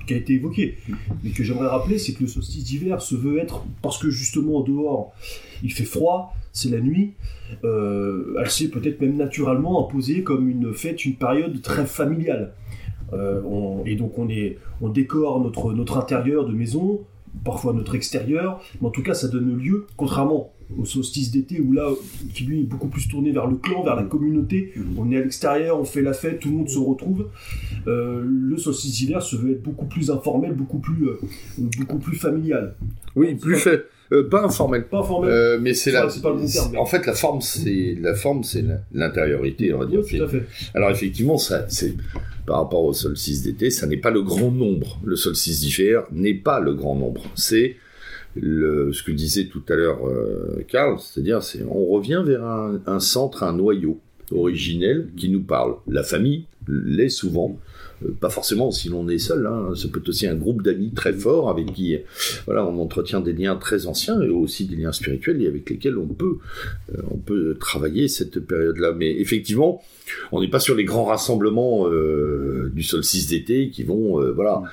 qui 0.08 0.14
a 0.14 0.18
été 0.18 0.34
évoqué, 0.34 0.78
mais 1.24 1.30
que 1.32 1.44
j'aimerais 1.44 1.68
rappeler, 1.68 1.98
c'est 1.98 2.14
que 2.14 2.22
le 2.22 2.28
solstice 2.28 2.64
d'hiver 2.64 3.02
se 3.02 3.16
veut 3.16 3.38
être, 3.40 3.64
parce 3.82 3.98
que 3.98 4.10
justement 4.10 4.62
dehors 4.62 5.14
il 5.64 5.72
fait 5.72 5.86
froid, 5.86 6.34
c'est 6.52 6.70
la 6.70 6.80
nuit, 6.80 7.14
euh, 7.64 8.36
elle 8.40 8.50
s'est 8.50 8.70
peut-être 8.70 9.02
même 9.02 9.16
naturellement 9.16 9.86
imposée 9.86 10.24
comme 10.24 10.50
une 10.50 10.74
fête, 10.74 11.06
une 11.06 11.16
période 11.16 11.62
très 11.62 11.86
familiale. 11.86 12.54
Euh, 13.14 13.42
et 13.86 13.96
donc 13.96 14.18
on, 14.18 14.30
est, 14.30 14.58
on 14.82 14.90
décore 14.90 15.40
notre, 15.40 15.74
notre 15.74 15.98
intérieur 15.98 16.46
de 16.46 16.54
maison, 16.54 17.02
parfois 17.44 17.74
notre 17.74 17.96
extérieur, 17.96 18.62
mais 18.82 18.88
en 18.88 18.92
tout 18.92 19.04
cas 19.04 19.14
ça 19.14 19.28
donne 19.28 19.58
lieu, 19.58 19.88
contrairement 19.96 20.52
au 20.78 20.86
solstice 20.86 21.32
d'été 21.32 21.60
où 21.60 21.72
là, 21.74 21.90
qui 22.34 22.44
lui 22.44 22.62
est 22.62 22.64
beaucoup 22.64 22.88
plus 22.88 23.08
tourné 23.08 23.32
vers 23.32 23.48
le 23.48 23.56
clan, 23.56 23.84
vers 23.84 23.96
la 23.96 24.04
communauté. 24.04 24.72
Mhm. 24.76 24.84
On 24.98 25.12
est 25.12 25.18
à 25.18 25.22
l'extérieur, 25.22 25.80
on 25.80 25.86
fait 25.86 26.02
la 26.02 26.14
fête, 26.14 26.40
tout 26.40 26.50
le 26.50 26.58
monde 26.58 26.70
se 26.70 26.78
retrouve. 26.78 27.30
Euh, 27.88 28.24
le 28.24 28.58
solstice 28.58 28.94
d'hiver 28.94 29.22
se 29.22 29.36
veut 29.36 29.52
être 29.52 29.64
beaucoup 29.64 29.86
plus 29.86 30.12
informel, 30.12 30.54
beaucoup 30.54 30.80
plus, 30.80 31.08
euh, 31.08 31.20
beaucoup 31.78 31.98
plus 31.98 32.18
familial. 32.18 32.76
Oui, 33.16 33.36
plus 33.36 33.56
fait. 33.56 33.86
Euh, 34.12 34.28
pas 34.28 34.44
informel. 34.44 34.86
Pas 34.86 35.00
informel. 35.00 35.60
mais 35.62 35.74
c'est 35.74 35.92
la. 35.92 36.08
Pas 36.08 36.34
le 36.34 36.52
terme, 36.52 36.78
En 36.78 36.86
fait, 36.86 37.06
la 37.06 37.14
forme, 37.14 37.42
c'est 37.42 37.96
la 38.00 38.16
forme, 38.16 38.44
c'est 38.44 38.64
l'intériorité, 38.92 39.74
on 39.74 39.80
va 39.80 39.86
dire. 39.86 40.02
tout 40.02 40.24
à 40.24 40.28
fait. 40.28 40.46
Alors 40.74 40.90
effectivement, 40.90 41.38
ça, 41.38 41.66
c'est 41.70 41.96
par 42.48 42.58
rapport 42.58 42.84
au 42.84 42.94
solstice 42.94 43.44
d'été, 43.44 43.70
ça 43.70 43.86
n'est 43.86 43.98
pas 43.98 44.10
le 44.10 44.24
grand 44.24 44.50
nombre. 44.50 45.00
Le 45.04 45.16
solstice 45.16 45.62
d'hiver 45.62 46.04
n'est 46.12 46.34
pas 46.34 46.60
le 46.60 46.74
grand 46.74 46.96
nombre. 46.96 47.24
C'est 47.36 47.76
ce 48.42 49.04
que 49.04 49.12
disait 49.12 49.46
tout 49.46 49.64
à 49.70 49.76
l'heure 49.76 50.08
euh, 50.08 50.64
Karl, 50.68 51.00
c'est-à-dire 51.00 51.44
c'est, 51.44 51.64
on 51.64 51.86
revient 51.86 52.24
vers 52.26 52.44
un, 52.44 52.80
un, 52.86 53.00
centre, 53.00 53.44
un 53.44 53.54
noyau 53.54 54.00
originel 54.32 55.10
qui 55.18 55.30
nous 55.30 55.42
parle. 55.42 55.76
La 55.88 56.04
famille 56.04 56.46
l'est 56.68 57.10
souvent, 57.10 57.58
pas 58.20 58.30
forcément 58.30 58.72
si 58.72 58.90
l'on 58.90 59.08
est 59.10 59.18
seul, 59.18 59.46
hein, 59.46 59.70
ça 59.76 59.88
peut 59.88 60.00
être 60.00 60.10
aussi 60.10 60.28
un 60.28 60.36
groupe 60.36 60.62
d'amis 60.62 60.92
très 60.92 61.14
fort 61.14 61.50
avec 61.50 61.74
qui 61.74 61.98
voilà, 62.46 62.66
on 62.66 62.80
entretient 62.82 63.20
des 63.20 63.34
liens 63.34 63.56
très 63.56 63.88
anciens 63.88 64.22
et 64.22 64.30
aussi 64.30 64.66
des 64.66 64.76
liens 64.76 64.92
spirituels 64.92 65.42
et 65.42 65.48
avec 65.48 65.70
lesquels 65.70 65.98
on 65.98 66.08
peut, 66.08 66.38
euh, 66.94 67.02
on 67.12 67.18
peut 67.18 67.56
travailler 67.60 68.08
cette 68.08 68.40
période-là. 68.40 68.94
Mais 68.94 69.12
effectivement, 69.20 69.82
on 70.32 70.42
n'est 70.42 70.50
pas 70.50 70.60
sur 70.60 70.76
les 70.76 70.86
grands 70.86 71.06
rassemblements 71.06 71.88
euh, 71.88 72.72
du 72.74 72.84
solstice 72.84 73.28
d'été 73.28 73.70
qui 73.70 73.84
vont 73.84 74.20
voilà, 74.34 74.64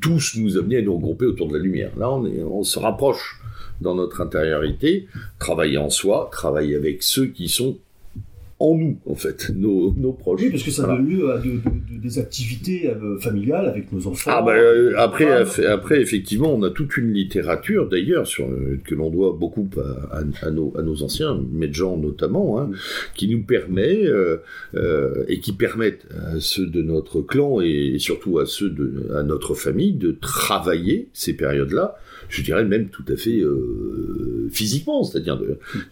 tous 0.00 0.36
nous 0.36 0.58
amener 0.58 0.78
à 0.78 0.82
nous 0.82 0.96
regrouper 0.96 1.26
autour 1.26 1.48
de 1.48 1.56
la 1.56 1.62
lumière. 1.62 1.92
Là, 1.98 2.10
on, 2.10 2.24
on 2.24 2.62
se 2.62 2.78
rapproche 2.78 3.40
dans 3.80 3.94
notre 3.94 4.20
intériorité, 4.20 5.08
travailler 5.38 5.78
en 5.78 5.90
soi, 5.90 6.28
travailler 6.32 6.76
avec 6.76 7.02
ceux 7.02 7.26
qui 7.26 7.48
sont 7.48 7.78
en 8.62 8.76
nous, 8.76 8.96
en 9.06 9.16
fait, 9.16 9.50
nos, 9.56 9.92
nos 9.96 10.12
proches. 10.12 10.40
Oui, 10.40 10.50
parce 10.50 10.62
que 10.62 10.70
ça 10.70 10.86
donne 10.86 11.08
lieu 11.08 11.32
à 11.32 11.42
des 11.90 12.18
activités 12.20 12.88
euh, 12.88 13.18
familiales 13.18 13.66
avec 13.66 13.90
nos 13.92 14.06
enfants. 14.06 14.30
Ah 14.32 14.40
bah, 14.40 14.54
euh, 14.54 14.94
après, 14.98 15.32
après, 15.66 16.00
effectivement, 16.00 16.54
on 16.54 16.62
a 16.62 16.70
toute 16.70 16.96
une 16.96 17.12
littérature, 17.12 17.88
d'ailleurs, 17.88 18.24
sur, 18.24 18.46
euh, 18.46 18.80
que 18.84 18.94
l'on 18.94 19.10
doit 19.10 19.32
beaucoup 19.32 19.68
à, 20.12 20.46
à, 20.46 20.50
nos, 20.50 20.72
à 20.78 20.82
nos 20.82 21.02
anciens, 21.02 21.42
Medjan 21.50 21.96
notamment, 21.96 22.60
hein, 22.60 22.70
qui 23.16 23.28
nous 23.28 23.42
permet, 23.42 24.04
et 25.28 25.40
qui 25.40 25.52
permettent 25.52 26.06
à 26.14 26.38
ceux 26.38 26.66
de 26.66 26.82
notre 26.82 27.20
clan 27.20 27.60
et, 27.60 27.96
surtout 27.98 28.38
à 28.38 28.46
ceux 28.46 28.70
de 28.70 29.12
à 29.14 29.22
notre 29.22 29.54
famille 29.54 29.92
de 29.92 30.12
travailler 30.12 31.08
ces 31.12 31.34
périodes-là 31.34 31.96
je 32.28 32.42
dirais 32.42 32.64
même 32.64 32.88
tout 32.88 33.04
à 33.08 33.16
fait 33.16 33.42
physiquement, 34.50 35.04
c'est-à-dire 35.04 35.38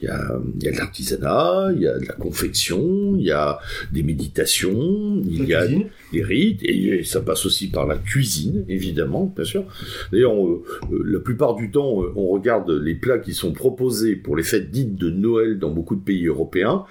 il 0.00 0.06
y 0.06 0.08
a, 0.08 0.38
y 0.62 0.68
a 0.68 0.72
de 0.72 0.76
l'artisanat, 0.76 1.70
il 1.74 1.82
y 1.82 1.86
a 1.86 1.98
de 1.98 2.06
la 2.06 2.14
confection, 2.14 2.59
il 2.68 3.22
y 3.22 3.30
a 3.30 3.58
des 3.92 4.02
méditations, 4.02 5.22
il 5.24 5.44
y 5.46 5.54
a 5.54 5.66
des 6.12 6.22
rites, 6.22 6.62
et, 6.62 7.04
ça 7.04 7.20
passe 7.20 7.46
aussi 7.46 7.70
par 7.70 7.86
la 7.86 7.96
cuisine, 7.96 8.64
évidemment, 8.68 9.32
bien 9.34 9.44
sûr. 9.44 9.64
D'ailleurs, 10.12 10.34
euh, 10.44 10.62
la 11.04 11.20
plupart 11.20 11.54
du 11.54 11.70
temps, 11.70 12.02
euh, 12.02 12.12
on 12.16 12.28
regarde 12.28 12.70
les 12.70 12.94
plats 12.94 13.18
qui 13.18 13.32
sont 13.32 13.52
proposés 13.52 14.16
pour 14.16 14.36
les 14.36 14.42
fêtes 14.42 14.70
dites 14.70 14.96
de 14.96 15.10
Noël 15.10 15.58
dans 15.58 15.70
beaucoup 15.70 15.96
de 15.96 16.02
pays 16.02 16.26
européens, 16.26 16.84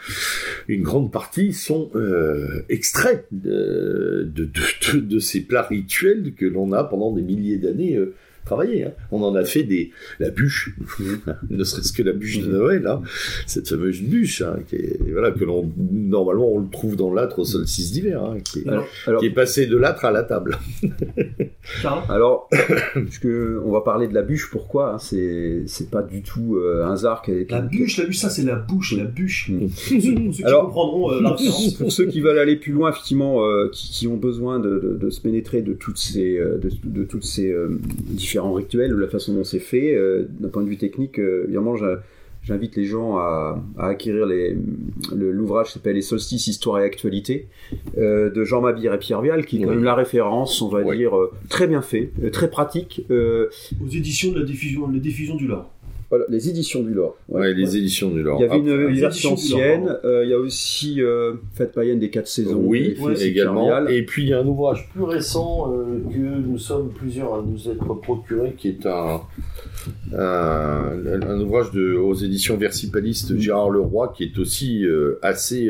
une 0.67 0.83
grande 0.83 1.11
partie 1.11 1.53
sont 1.53 1.89
euh, 1.95 2.63
extraits 2.69 3.25
de, 3.31 4.29
de, 4.33 4.45
de, 4.45 4.99
de, 4.99 5.19
ces 5.19 5.41
plats 5.41 5.63
rituels 5.63 6.33
que 6.35 6.45
l'on 6.45 6.71
a 6.71 6.83
pendant 6.83 7.11
des 7.11 7.21
milliers 7.21 7.57
d'années 7.57 7.99
travailler. 8.45 8.85
Hein. 8.85 8.91
On 9.11 9.21
en 9.23 9.35
a 9.35 9.43
fait 9.43 9.63
des 9.63 9.91
la 10.19 10.29
bûche, 10.29 10.75
ne 11.49 11.63
serait-ce 11.63 11.93
que 11.93 12.03
la 12.03 12.13
bûche 12.13 12.39
de 12.39 12.51
Noël, 12.51 12.87
hein. 12.87 13.01
cette 13.45 13.67
fameuse 13.67 14.01
bûche, 14.01 14.41
hein, 14.41 14.57
qui 14.67 14.75
est, 14.75 14.99
voilà 15.11 15.31
que 15.31 15.43
l'on 15.43 15.71
normalement 15.77 16.51
on 16.51 16.59
le 16.59 16.69
trouve 16.69 16.95
dans 16.95 17.13
l'âtre 17.13 17.39
au 17.39 17.45
solstice 17.45 17.91
d'hiver, 17.91 18.23
hein, 18.23 18.37
qui, 18.43 18.63
qui, 19.19 19.25
est 19.25 19.33
passé 19.33 19.67
de 19.67 19.77
l'âtre 19.77 20.05
à 20.05 20.11
la 20.11 20.23
table. 20.23 20.57
alors, 22.09 22.49
puisque 22.93 23.27
on 23.27 23.71
va 23.71 23.81
parler 23.81 24.07
de 24.07 24.13
la 24.13 24.21
bûche, 24.21 24.49
pourquoi 24.51 24.97
C'est 24.99 25.63
c'est 25.67 25.89
pas 25.89 26.01
du 26.01 26.21
tout 26.21 26.55
euh, 26.55 26.85
un 26.85 26.93
hasard. 26.93 27.23
La 27.49 27.61
bûche, 27.61 27.97
la 27.97 28.05
bûche, 28.05 28.17
ça 28.17 28.29
c'est 28.29 28.43
la 28.43 28.55
bouche, 28.55 28.93
la 28.95 29.05
bûche. 29.05 29.51
Pour 29.51 29.91
ceux, 29.91 30.31
qui 30.31 30.43
comprendront 30.43 31.11
euh, 31.11 31.77
Pour 31.77 31.91
ceux 31.91 32.05
qui 32.05 32.21
veulent 32.21 32.39
aller 32.39 32.55
plus 32.55 32.71
loin, 32.71 32.89
effectivement, 32.89 33.45
euh, 33.45 33.69
qui, 33.71 34.07
ont 34.07 34.17
besoin 34.17 34.59
de, 34.59 34.97
de, 34.99 35.09
se 35.09 35.21
pénétrer 35.21 35.61
de 35.61 35.73
toutes 35.73 35.97
ces 35.97 36.37
de, 36.39 36.69
de 36.83 37.03
toutes 37.03 37.25
ces 37.25 37.53
différentes 38.09 38.28
rituel 38.37 38.93
ou 38.93 38.97
la 38.97 39.07
façon 39.07 39.33
dont 39.33 39.43
c'est 39.43 39.59
fait. 39.59 39.95
Euh, 39.95 40.27
d'un 40.39 40.49
point 40.49 40.63
de 40.63 40.69
vue 40.69 40.77
technique, 40.77 41.19
euh, 41.19 41.43
évidemment, 41.45 41.75
j'invite 42.43 42.75
les 42.75 42.85
gens 42.85 43.17
à, 43.17 43.61
acquérir 43.77 44.27
l'ouvrage 45.13 45.67
qui 45.67 45.73
s'appelle 45.73 45.95
Les 45.95 46.01
solstices, 46.01 46.47
histoire 46.47 46.79
et 46.79 46.83
actualité 46.83 47.47
euh, 47.97 48.29
de 48.29 48.43
Jean 48.43 48.61
Mabir 48.61 48.93
et 48.93 48.99
Pierre 48.99 49.21
Vial, 49.21 49.45
qui 49.45 49.57
est 49.57 49.63
quand 49.63 49.71
même 49.71 49.83
la 49.83 49.95
référence, 49.95 50.61
on 50.61 50.69
va 50.69 50.83
dire, 50.95 51.13
très 51.49 51.67
bien 51.67 51.81
fait, 51.81 52.11
très 52.31 52.49
pratique. 52.49 53.05
Aux 53.09 53.87
éditions 53.87 54.31
de 54.31 54.39
la 54.39 54.45
diffusion, 54.45 54.87
de 54.87 54.93
la 54.93 54.99
diffusion 54.99 55.35
du 55.35 55.47
Lore. 55.47 55.69
Voilà, 56.09 56.25
les 56.27 56.49
éditions 56.49 56.81
du 56.81 56.93
Lore. 56.93 57.17
Ouais, 57.27 57.53
les 57.53 57.77
éditions 57.77 58.09
du 58.09 58.23
Lore. 58.23 58.39
Il 58.39 58.47
y 58.47 58.49
avait 58.49 58.57
une, 58.57 58.99
version 58.99 59.33
ancienne. 59.33 59.95
Euh, 60.03 60.23
il 60.25 60.31
y 60.31 60.33
a 60.33 60.39
aussi 60.39 61.03
euh, 61.03 61.33
Fête 61.53 61.71
païenne 61.71 61.99
des 61.99 62.09
quatre 62.09 62.27
saisons. 62.27 62.59
Oui, 62.59 62.97
également. 63.21 63.87
Et 63.87 64.03
puis 64.03 64.23
il 64.23 64.29
y 64.29 64.33
a 64.33 64.39
un 64.39 64.47
ouvrage 64.47 64.89
plus 64.91 65.03
récent 65.03 65.71
euh, 65.71 65.99
que 66.11 66.17
nous 66.17 66.57
sommes 66.57 66.89
plusieurs 66.89 67.35
à 67.35 67.43
nous 67.43 67.69
être 67.69 67.93
procuré, 67.93 68.55
qui 68.57 68.69
est 68.69 68.87
un, 68.87 69.21
un, 70.17 71.41
ouvrage 71.41 71.71
de, 71.71 71.93
aux 71.93 72.15
éditions 72.15 72.57
Versipalistes 72.57 73.31
de 73.31 73.37
Gérard 73.37 73.69
Leroy, 73.69 74.11
qui 74.17 74.23
est 74.23 74.39
aussi 74.39 74.83
euh, 74.85 75.19
assez 75.21 75.69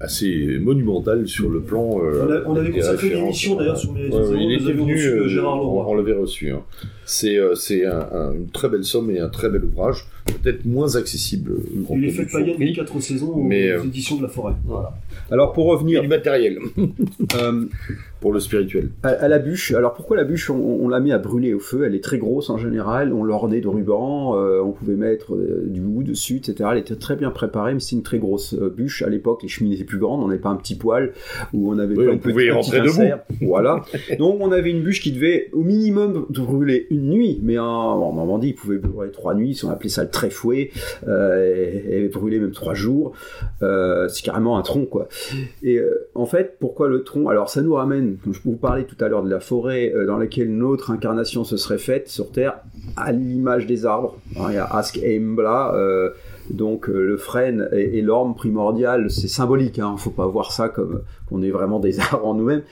assez 0.00 0.58
monumental 0.60 1.26
sur 1.28 1.50
le 1.50 1.60
plan. 1.60 1.98
on, 2.46 2.56
avait 2.56 2.70
consacré 2.70 3.08
une 3.08 3.24
émission 3.24 3.56
d'ailleurs 3.56 3.78
sur 3.78 3.92
mes. 3.92 4.06
il 4.06 4.62
venu. 4.72 5.28
Gérard 5.28 5.56
Leroy. 5.56 5.86
On, 5.88 5.94
l'avait 5.94 6.14
reçu. 6.14 6.50
Hein. 6.50 6.62
C'est 7.04 7.38
c'est 7.54 7.84
un 7.86 8.32
une 8.34 8.50
très 8.50 8.68
belle 8.68 8.84
somme 8.84 9.10
et 9.10 9.20
un 9.20 9.28
très 9.28 9.48
bel 9.48 9.64
ouvrage, 9.64 10.06
peut-être 10.32 10.64
moins 10.64 10.96
accessible. 10.96 11.56
Il 11.90 12.04
est 12.04 12.10
fait 12.10 12.26
païennes 12.26 12.58
les 12.58 12.72
quatre 12.72 13.00
saisons 13.00 13.36
mais, 13.36 13.76
aux 13.76 13.84
éditions 13.84 14.16
de 14.16 14.22
la 14.22 14.28
forêt. 14.28 14.54
Voilà. 14.64 14.94
Alors 15.30 15.52
pour 15.52 15.66
revenir. 15.66 16.02
du 16.02 16.08
matériel. 16.08 16.58
pour 18.20 18.32
le 18.32 18.40
spirituel. 18.40 18.90
À, 19.02 19.28
la 19.28 19.38
bûche, 19.38 19.72
alors 19.72 19.92
pourquoi 19.92 20.16
la 20.16 20.24
bûche 20.24 20.50
on, 20.50 20.88
l'a 20.88 21.00
mis 21.00 21.12
à 21.12 21.18
brûler 21.18 21.52
au 21.52 21.58
feu? 21.58 21.84
Elle 21.84 21.94
est 21.94 22.02
très 22.02 22.18
grosse 22.18 22.48
en 22.48 22.56
général, 22.56 23.12
on 23.12 23.22
l'ornait 23.22 23.60
de 23.60 23.68
ruban, 23.68 24.34
on 24.36 24.72
pouvait 24.72 24.94
mettre 24.94 25.36
du 25.66 25.80
goût 25.80 26.02
dessus, 26.02 26.36
etc. 26.36 26.70
Elle 26.72 26.78
était 26.78 26.96
très 26.96 27.14
bien 27.14 27.30
préparée, 27.30 27.74
mais 27.74 27.80
c'est 27.80 27.94
une 27.94 28.02
très 28.02 28.18
grosse 28.18 28.54
bûche. 28.54 29.02
À 29.02 29.10
l'époque, 29.10 29.42
les 29.42 29.48
cheminées 29.48 29.76
étaient 29.76 29.84
plus 29.84 29.98
grandes, 29.98 30.22
on 30.22 30.28
n'avait 30.28 30.40
pas 30.40 30.48
un 30.48 30.56
petit 30.56 30.76
poêle 30.76 31.12
où 31.52 31.72
on 31.72 31.78
avait 31.78 31.94
oui, 31.94 32.08
on 32.08 32.18
pouvait 32.18 32.46
y 32.46 32.50
rentrer 32.50 32.80
debout. 32.80 33.20
Voilà. 33.42 33.84
Donc 34.18 34.38
on 34.40 34.50
avait 34.50 34.70
une 34.70 34.82
bûche 34.82 35.00
qui 35.00 35.12
devait 35.12 35.50
au 35.52 35.62
minimum 35.62 36.26
brûler 36.30 36.86
une 36.90 37.10
nuit, 37.10 37.40
mais 37.42 37.58
en, 37.58 38.14
Normandie, 38.14 38.48
il 38.48 38.54
pouvait 38.54 38.78
brûler 38.78 39.10
trois 39.10 39.34
nuits, 39.34 39.54
si 39.54 39.64
on 39.64 39.70
appelait 39.70 39.88
ça 39.88 40.04
le 40.04 40.10
très 40.16 40.30
fouet, 40.30 40.70
euh, 41.06 41.74
et, 41.90 42.08
brûler 42.08 42.40
même 42.40 42.52
trois 42.52 42.72
jours. 42.72 43.12
Euh, 43.62 44.08
c'est 44.08 44.24
carrément 44.24 44.56
un 44.56 44.62
tronc, 44.62 44.86
quoi. 44.86 45.08
Et 45.62 45.76
euh, 45.76 46.08
en 46.14 46.24
fait, 46.24 46.56
pourquoi 46.58 46.88
le 46.88 47.04
tronc? 47.04 47.28
Alors 47.28 47.50
ça 47.50 47.60
nous 47.60 47.74
ramène, 47.74 48.16
je 48.24 48.38
vous 48.42 48.56
parlais 48.56 48.84
tout 48.84 48.96
à 49.04 49.08
l'heure 49.08 49.22
de 49.22 49.28
la 49.28 49.40
forêt 49.40 49.92
dans 50.06 50.16
laquelle 50.16 50.56
notre 50.56 50.90
incarnation 50.90 51.44
se 51.44 51.58
serait 51.58 51.76
faite 51.76 52.08
sur 52.08 52.30
Terre, 52.30 52.60
à 52.96 53.12
l'image 53.12 53.66
des 53.66 53.84
arbres. 53.84 54.16
il 54.48 54.54
y 54.54 54.56
a 54.56 54.64
Ask 54.64 54.98
Embla, 55.04 55.74
donc 56.50 56.86
le 56.88 57.16
frêne 57.16 57.68
et, 57.72 58.00
l'orme 58.00 58.34
primordial, 58.34 59.10
c'est 59.10 59.28
symbolique, 59.28 59.78
hein, 59.78 59.96
faut 59.98 60.10
pas 60.10 60.26
voir 60.26 60.52
ça 60.52 60.68
comme 60.68 61.02
qu'on 61.28 61.42
est 61.42 61.50
vraiment 61.50 61.80
des 61.80 61.98
arbres 62.12 62.26
en 62.26 62.34
nous-mêmes, 62.34 62.62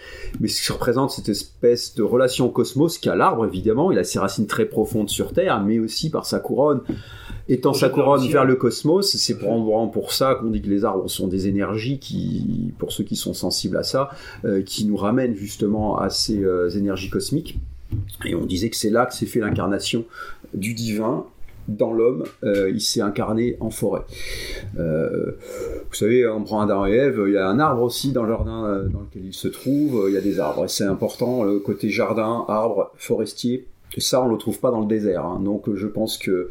mais 0.40 0.48
ce 0.48 0.64
qui 0.64 0.72
représente 0.72 1.10
cette 1.10 1.28
espèce 1.28 1.94
de 1.94 2.02
relation 2.02 2.46
au 2.46 2.50
cosmos 2.50 2.98
qu'a 2.98 3.16
l'arbre 3.16 3.44
évidemment, 3.44 3.90
il 3.90 3.98
a 3.98 4.04
ses 4.04 4.18
racines 4.18 4.46
très 4.46 4.64
profondes 4.64 5.10
sur 5.10 5.32
Terre, 5.32 5.60
mais 5.60 5.78
aussi 5.78 6.10
par 6.10 6.24
sa 6.24 6.38
couronne. 6.38 6.80
Étant 7.46 7.74
sa 7.74 7.90
couronne 7.90 8.26
vers 8.28 8.46
le 8.46 8.56
cosmos, 8.56 9.16
c'est 9.16 9.38
pour, 9.38 9.90
pour 9.92 10.12
ça 10.12 10.34
qu'on 10.34 10.48
dit 10.48 10.62
que 10.62 10.70
les 10.70 10.84
arbres 10.84 11.08
sont 11.08 11.28
des 11.28 11.46
énergies 11.46 11.98
qui, 11.98 12.72
pour 12.78 12.90
ceux 12.90 13.04
qui 13.04 13.16
sont 13.16 13.34
sensibles 13.34 13.76
à 13.76 13.82
ça, 13.82 14.10
euh, 14.46 14.62
qui 14.62 14.86
nous 14.86 14.96
ramènent 14.96 15.36
justement 15.36 15.98
à 15.98 16.08
ces 16.08 16.42
euh, 16.42 16.70
énergies 16.70 17.10
cosmiques. 17.10 17.58
Et 18.24 18.34
on 18.34 18.46
disait 18.46 18.70
que 18.70 18.76
c'est 18.76 18.90
là 18.90 19.04
que 19.04 19.14
s'est 19.14 19.26
fait 19.26 19.40
l'incarnation 19.40 20.06
du 20.54 20.72
divin 20.72 21.26
dans 21.68 21.92
l'homme, 21.92 22.24
euh, 22.44 22.70
il 22.70 22.80
s'est 22.80 23.00
incarné 23.00 23.56
en 23.60 23.70
forêt. 23.70 24.02
Euh, 24.78 25.32
vous 25.88 25.94
savez, 25.94 26.26
on 26.26 26.42
prend 26.42 26.60
Adam 26.60 26.86
et 26.86 26.92
Ève, 26.92 27.22
il 27.26 27.34
y 27.34 27.38
a 27.38 27.46
un 27.46 27.58
arbre 27.58 27.82
aussi 27.82 28.12
dans 28.12 28.22
le 28.22 28.30
jardin 28.30 28.84
dans 28.90 29.00
lequel 29.00 29.24
il 29.24 29.34
se 29.34 29.48
trouve, 29.48 30.04
il 30.08 30.14
y 30.14 30.16
a 30.16 30.20
des 30.20 30.40
arbres, 30.40 30.64
et 30.64 30.68
c'est 30.68 30.84
important, 30.84 31.44
le 31.44 31.58
côté 31.60 31.88
jardin, 31.88 32.44
arbre, 32.48 32.90
forestier, 32.96 33.66
ça, 34.00 34.22
on 34.22 34.28
le 34.28 34.36
trouve 34.36 34.58
pas 34.58 34.70
dans 34.70 34.80
le 34.80 34.86
désert. 34.86 35.24
Hein. 35.24 35.40
Donc, 35.44 35.72
je 35.74 35.86
pense 35.86 36.18
que 36.18 36.48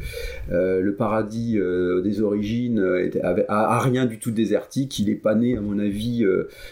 euh, 0.51 0.81
le 0.81 0.95
paradis 0.95 1.57
euh, 1.57 2.01
des 2.01 2.21
origines 2.21 2.79
euh, 2.79 3.09
a, 3.47 3.79
rien 3.79 4.05
du 4.05 4.19
tout 4.19 4.31
désertique. 4.31 4.99
Il 4.99 5.09
est 5.09 5.15
pas 5.15 5.35
né, 5.35 5.57
à 5.57 5.61
mon 5.61 5.79
avis, 5.79 6.25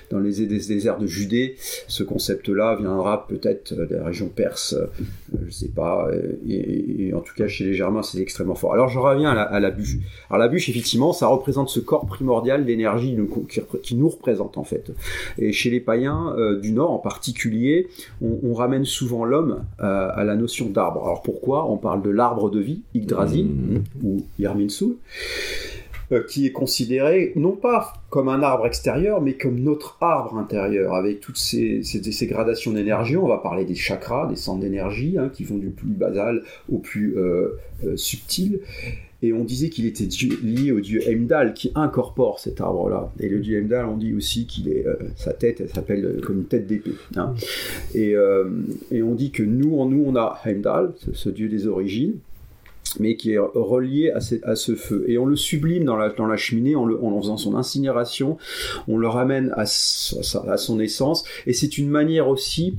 dans 0.09 0.19
les, 0.19 0.45
déserts 0.45 0.97
de 0.97 1.07
Judée. 1.07 1.55
Ce 1.87 2.03
concept-là 2.03 2.75
viendra 2.79 3.27
peut-être 3.27 3.73
de 3.73 3.95
la 3.95 4.05
région 4.05 4.29
perse, 4.29 4.75
je 5.45 5.51
sais 5.51 5.69
pas. 5.69 6.09
Et, 6.47 7.13
en 7.13 7.21
tout 7.21 7.33
cas, 7.35 7.47
chez 7.47 7.65
les 7.65 7.73
Germains, 7.73 8.03
c'est 8.03 8.19
extrêmement 8.19 8.55
fort. 8.55 8.73
Alors, 8.73 8.89
je 8.89 8.99
reviens 8.99 9.31
à 9.31 9.59
la, 9.59 9.71
bûche. 9.71 9.97
Alors, 10.29 10.39
la 10.39 10.47
bûche, 10.47 10.69
effectivement, 10.69 11.13
ça 11.13 11.27
représente 11.27 11.69
ce 11.69 11.79
corps 11.79 12.05
primordial 12.05 12.65
d'énergie 12.65 13.17
qui, 13.83 13.95
nous 13.95 14.09
représente 14.09 14.57
en 14.57 14.63
fait. 14.63 14.91
Et 15.37 15.51
chez 15.51 15.69
les 15.69 15.79
païens 15.79 16.35
du 16.61 16.71
Nord, 16.71 16.91
en 16.91 16.99
particulier, 16.99 17.87
on, 18.21 18.53
ramène 18.53 18.85
souvent 18.85 19.25
l'homme 19.25 19.63
à 19.79 20.23
la 20.23 20.35
notion 20.35 20.60
d'arbre. 20.69 21.03
Alors 21.03 21.21
pourquoi 21.21 21.69
On 21.69 21.77
parle 21.77 22.01
de 22.01 22.09
l'arbre 22.09 22.49
de 22.49 22.59
vie, 22.59 22.81
Yggdrasil, 22.93 23.47
mmh. 23.47 23.83
ou 24.03 24.23
Yarminsul, 24.39 24.97
euh, 26.11 26.23
qui 26.27 26.45
est 26.45 26.51
considéré 26.51 27.31
non 27.35 27.53
pas 27.53 27.93
comme 28.09 28.27
un 28.27 28.43
arbre 28.43 28.67
extérieur, 28.67 29.21
mais 29.21 29.33
comme 29.33 29.59
notre 29.59 29.97
arbre 30.01 30.37
intérieur, 30.37 30.93
avec 30.93 31.21
toutes 31.21 31.37
ces, 31.37 31.81
gradations 32.23 32.71
d'énergie. 32.71 33.15
On 33.15 33.27
va 33.27 33.37
parler 33.37 33.63
des 33.63 33.75
chakras, 33.75 34.27
des 34.27 34.35
centres 34.35 34.59
d'énergie, 34.59 35.17
hein, 35.17 35.29
qui 35.33 35.45
vont 35.45 35.57
du 35.57 35.69
plus 35.69 35.87
basal 35.87 36.43
au 36.69 36.79
plus 36.79 37.17
euh, 37.17 37.57
euh, 37.85 37.95
subtil 37.95 38.59
et 39.23 39.33
on 39.33 39.43
disait 39.43 39.69
qu'il 39.69 39.85
était 39.85 40.07
lié 40.43 40.71
au 40.71 40.79
dieu 40.79 41.07
Heimdall 41.07 41.53
qui 41.53 41.71
incorpore 41.75 42.39
cet 42.39 42.59
arbre-là. 42.59 43.11
Et 43.19 43.29
le 43.29 43.39
dieu 43.39 43.59
Heimdall, 43.59 43.85
on 43.85 43.97
dit 43.97 44.13
aussi 44.13 44.47
qu'il 44.47 44.69
est 44.69 44.85
euh, 44.87 44.95
sa 45.15 45.33
tête, 45.33 45.61
elle 45.61 45.69
s'appelle 45.69 46.05
euh, 46.05 46.21
comme 46.21 46.39
une 46.39 46.45
tête 46.45 46.65
d'épée. 46.65 46.95
Hein. 47.15 47.35
Et, 47.93 48.15
euh, 48.15 48.49
et, 48.91 49.03
on 49.03 49.13
dit 49.13 49.31
que 49.31 49.43
nous, 49.43 49.79
en 49.79 49.85
nous, 49.85 50.03
on 50.05 50.15
a 50.15 50.39
Heimdall, 50.43 50.93
ce 51.13 51.29
dieu 51.29 51.49
des 51.49 51.67
origines, 51.67 52.15
mais 52.99 53.15
qui 53.15 53.33
est 53.33 53.37
relié 53.37 54.11
à, 54.11 54.55
ce 54.55 54.75
feu. 54.75 55.05
Et 55.07 55.17
on 55.17 55.25
le 55.25 55.35
sublime 55.35 55.85
dans 55.85 55.97
la, 55.97 56.09
dans 56.09 56.27
la 56.27 56.37
cheminée 56.37 56.75
en, 56.75 56.89
en 56.89 57.21
faisant 57.21 57.37
son 57.37 57.55
incinération, 57.55 58.37
on 58.87 58.97
le 58.97 59.07
ramène 59.07 59.51
à, 59.55 59.61
à 59.61 60.57
son 60.57 60.79
essence, 60.79 61.23
et 61.47 61.53
c'est 61.53 61.77
une 61.77 61.89
manière 61.89 62.27
aussi, 62.27 62.75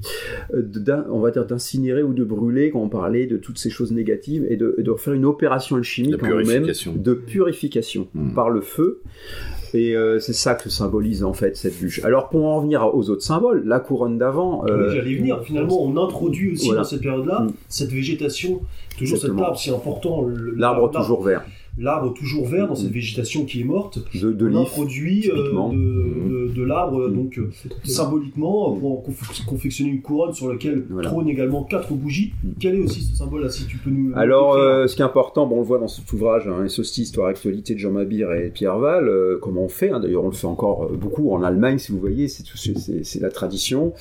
euh, 0.54 0.62
on 1.10 1.20
va 1.20 1.30
dire, 1.30 1.46
d'incinérer 1.46 2.02
ou 2.02 2.14
de 2.14 2.24
brûler, 2.24 2.70
quand 2.70 2.80
on 2.80 2.88
parlait 2.88 3.26
de 3.26 3.36
toutes 3.36 3.58
ces 3.58 3.70
choses 3.70 3.92
négatives, 3.92 4.46
et 4.48 4.56
de, 4.56 4.76
de 4.78 4.94
faire 4.94 5.14
une 5.14 5.24
opération 5.24 5.76
alchimique 5.76 6.22
en 6.22 6.44
même 6.44 6.66
de 6.66 7.14
purification 7.14 8.08
hmm. 8.14 8.34
par 8.34 8.50
le 8.50 8.60
feu. 8.60 9.00
Et 9.74 9.96
euh, 9.96 10.18
c'est 10.18 10.34
ça 10.34 10.54
que 10.54 10.68
symbolise 10.68 11.24
en 11.24 11.32
fait 11.32 11.56
cette 11.56 11.78
bûche. 11.78 12.04
Alors 12.04 12.28
pour 12.28 12.44
en 12.44 12.56
revenir 12.56 12.94
aux 12.94 13.08
autres 13.08 13.22
symboles, 13.22 13.62
la 13.64 13.80
couronne 13.80 14.18
d'avant. 14.18 14.64
Euh, 14.66 14.90
J'allais 14.94 15.14
venir. 15.14 15.42
Finalement, 15.42 15.82
on 15.82 15.96
introduit 15.96 16.52
aussi 16.52 16.70
dans 16.70 16.84
cette 16.84 17.00
période-là 17.00 17.40
mm. 17.40 17.52
cette 17.68 17.90
végétation, 17.90 18.60
toujours 18.96 19.18
cet 19.18 19.30
arbre 19.30 19.58
si 19.58 19.70
important. 19.70 20.26
L'arbre 20.56 20.90
toujours 20.90 21.22
vert 21.22 21.44
l'arbre 21.78 22.12
toujours 22.12 22.46
vert 22.46 22.68
dans 22.68 22.74
cette 22.74 22.90
mm. 22.90 22.94
végétation 22.94 23.44
qui 23.44 23.60
est 23.60 23.64
morte. 23.64 23.98
De, 24.14 24.32
de 24.32 24.48
on 24.50 24.62
introduit 24.62 25.30
euh, 25.30 25.52
de, 25.72 26.52
de, 26.54 26.62
l'arbre, 26.62 27.08
mm. 27.08 27.14
donc 27.14 27.38
euh, 27.38 27.50
symboliquement, 27.84 28.72
pour 28.72 29.04
confectionner 29.46 29.90
une 29.90 30.02
couronne 30.02 30.34
sur 30.34 30.50
laquelle 30.50 30.84
trônent 31.02 31.28
également 31.28 31.64
quatre 31.64 31.92
bougies. 31.94 32.34
Mm. 32.42 32.48
Quel 32.60 32.74
est 32.76 32.80
aussi 32.80 33.02
ce 33.02 33.16
symbole-là, 33.16 33.48
si 33.48 33.66
tu 33.66 33.78
peux 33.78 33.90
nous. 33.90 34.12
Alors, 34.14 34.54
euh, 34.54 34.86
ce 34.86 34.96
qui 34.96 35.02
est 35.02 35.04
important, 35.04 35.46
bon, 35.46 35.56
on 35.56 35.60
le 35.60 35.66
voit 35.66 35.78
dans 35.78 35.88
cet 35.88 36.12
ouvrage, 36.12 36.46
hein, 36.46 36.68
SOSTI, 36.68 37.02
Histoire 37.02 37.28
Actualité 37.28 37.74
de 37.74 37.78
Jean 37.78 37.92
Mabir 37.92 38.32
et 38.32 38.50
Pierre 38.50 38.78
Val, 38.78 39.10
comment 39.40 39.62
on 39.62 39.68
fait. 39.68 39.90
Hein, 39.90 40.00
d'ailleurs, 40.00 40.24
on 40.24 40.28
le 40.28 40.34
fait 40.34 40.46
encore 40.46 40.90
beaucoup 40.90 41.32
en 41.32 41.42
Allemagne, 41.42 41.78
si 41.78 41.92
vous 41.92 41.98
voyez, 41.98 42.28
c'est 42.28 43.20
la 43.20 43.30
tradition. 43.30 43.92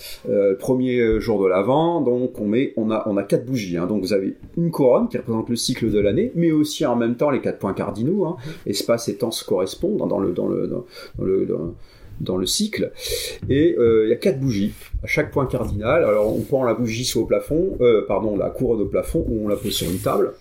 premier 0.59 1.19
jour 1.19 1.41
de 1.41 1.47
l'Avent, 1.47 2.01
donc 2.01 2.39
on, 2.39 2.47
met, 2.47 2.73
on, 2.75 2.91
a, 2.91 3.03
on 3.07 3.15
a 3.17 3.23
quatre 3.23 3.45
bougies. 3.45 3.77
Hein, 3.77 3.87
donc 3.87 4.01
vous 4.01 4.13
avez 4.13 4.35
une 4.57 4.71
couronne 4.71 5.07
qui 5.07 5.17
représente 5.17 5.49
le 5.49 5.55
cycle 5.55 5.89
de 5.89 5.99
l'année, 5.99 6.31
mais 6.35 6.51
aussi 6.51 6.85
en 6.85 6.95
même 6.95 7.15
temps 7.15 7.29
les 7.29 7.39
quatre 7.39 7.60
cardinaux, 7.73 8.25
hein. 8.25 8.37
espace 8.65 9.07
et 9.09 9.15
temps 9.15 9.31
se 9.31 9.45
correspondent 9.45 9.97
dans, 10.07 10.19
le 12.37 12.45
cycle. 12.45 12.91
Et 13.49 13.75
euh, 13.77 14.05
il 14.05 14.09
y 14.09 14.13
a 14.13 14.17
quatre 14.17 14.39
bougies 14.39 14.73
à 15.03 15.07
chaque 15.07 15.31
point 15.31 15.45
cardinal. 15.45 16.03
Alors 16.03 16.35
on 16.35 16.41
prend 16.41 16.63
la 16.63 16.73
bougie 16.73 17.05
soit 17.05 17.21
au 17.21 17.25
plafond, 17.25 17.77
euh, 17.81 18.05
pardon, 18.07 18.35
la 18.37 18.49
couronne 18.49 18.81
au 18.81 18.85
plafond, 18.85 19.25
ou 19.27 19.45
on 19.45 19.47
la 19.47 19.55
pose 19.55 19.73
sur 19.73 19.89
une 19.89 19.99
table. 19.99 20.33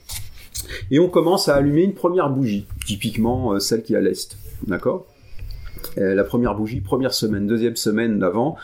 Et 0.90 0.98
on 0.98 1.08
commence 1.08 1.48
à 1.48 1.56
allumer 1.56 1.82
une 1.82 1.94
première 1.94 2.30
bougie, 2.30 2.66
typiquement 2.86 3.52
euh, 3.52 3.58
celle 3.58 3.82
qui 3.82 3.94
est 3.94 3.96
à 3.96 4.00
l'est. 4.00 4.36
D'accord? 4.66 5.06
La 5.96 6.24
première 6.24 6.54
bougie, 6.54 6.80
première 6.82 7.14
semaine, 7.14 7.46
deuxième 7.46 7.74
semaine 7.74 8.18
d'avant, 8.18 8.56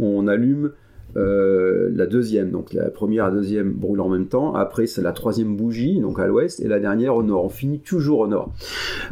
on 0.00 0.26
allume 0.26 0.72
euh, 1.16 1.90
la 1.94 2.06
deuxième, 2.06 2.50
donc 2.50 2.72
la 2.72 2.90
première 2.90 3.26
et 3.26 3.30
la 3.30 3.34
deuxième 3.34 3.72
brûlent 3.72 4.00
en 4.00 4.08
même 4.08 4.26
temps. 4.26 4.54
Après, 4.54 4.86
c'est 4.86 5.02
la 5.02 5.12
troisième 5.12 5.56
bougie, 5.56 6.00
donc 6.00 6.18
à 6.18 6.26
l'ouest, 6.26 6.60
et 6.60 6.68
la 6.68 6.80
dernière 6.80 7.14
au 7.16 7.22
nord. 7.22 7.44
On 7.44 7.48
finit 7.48 7.80
toujours 7.80 8.20
au 8.20 8.26
nord. 8.26 8.52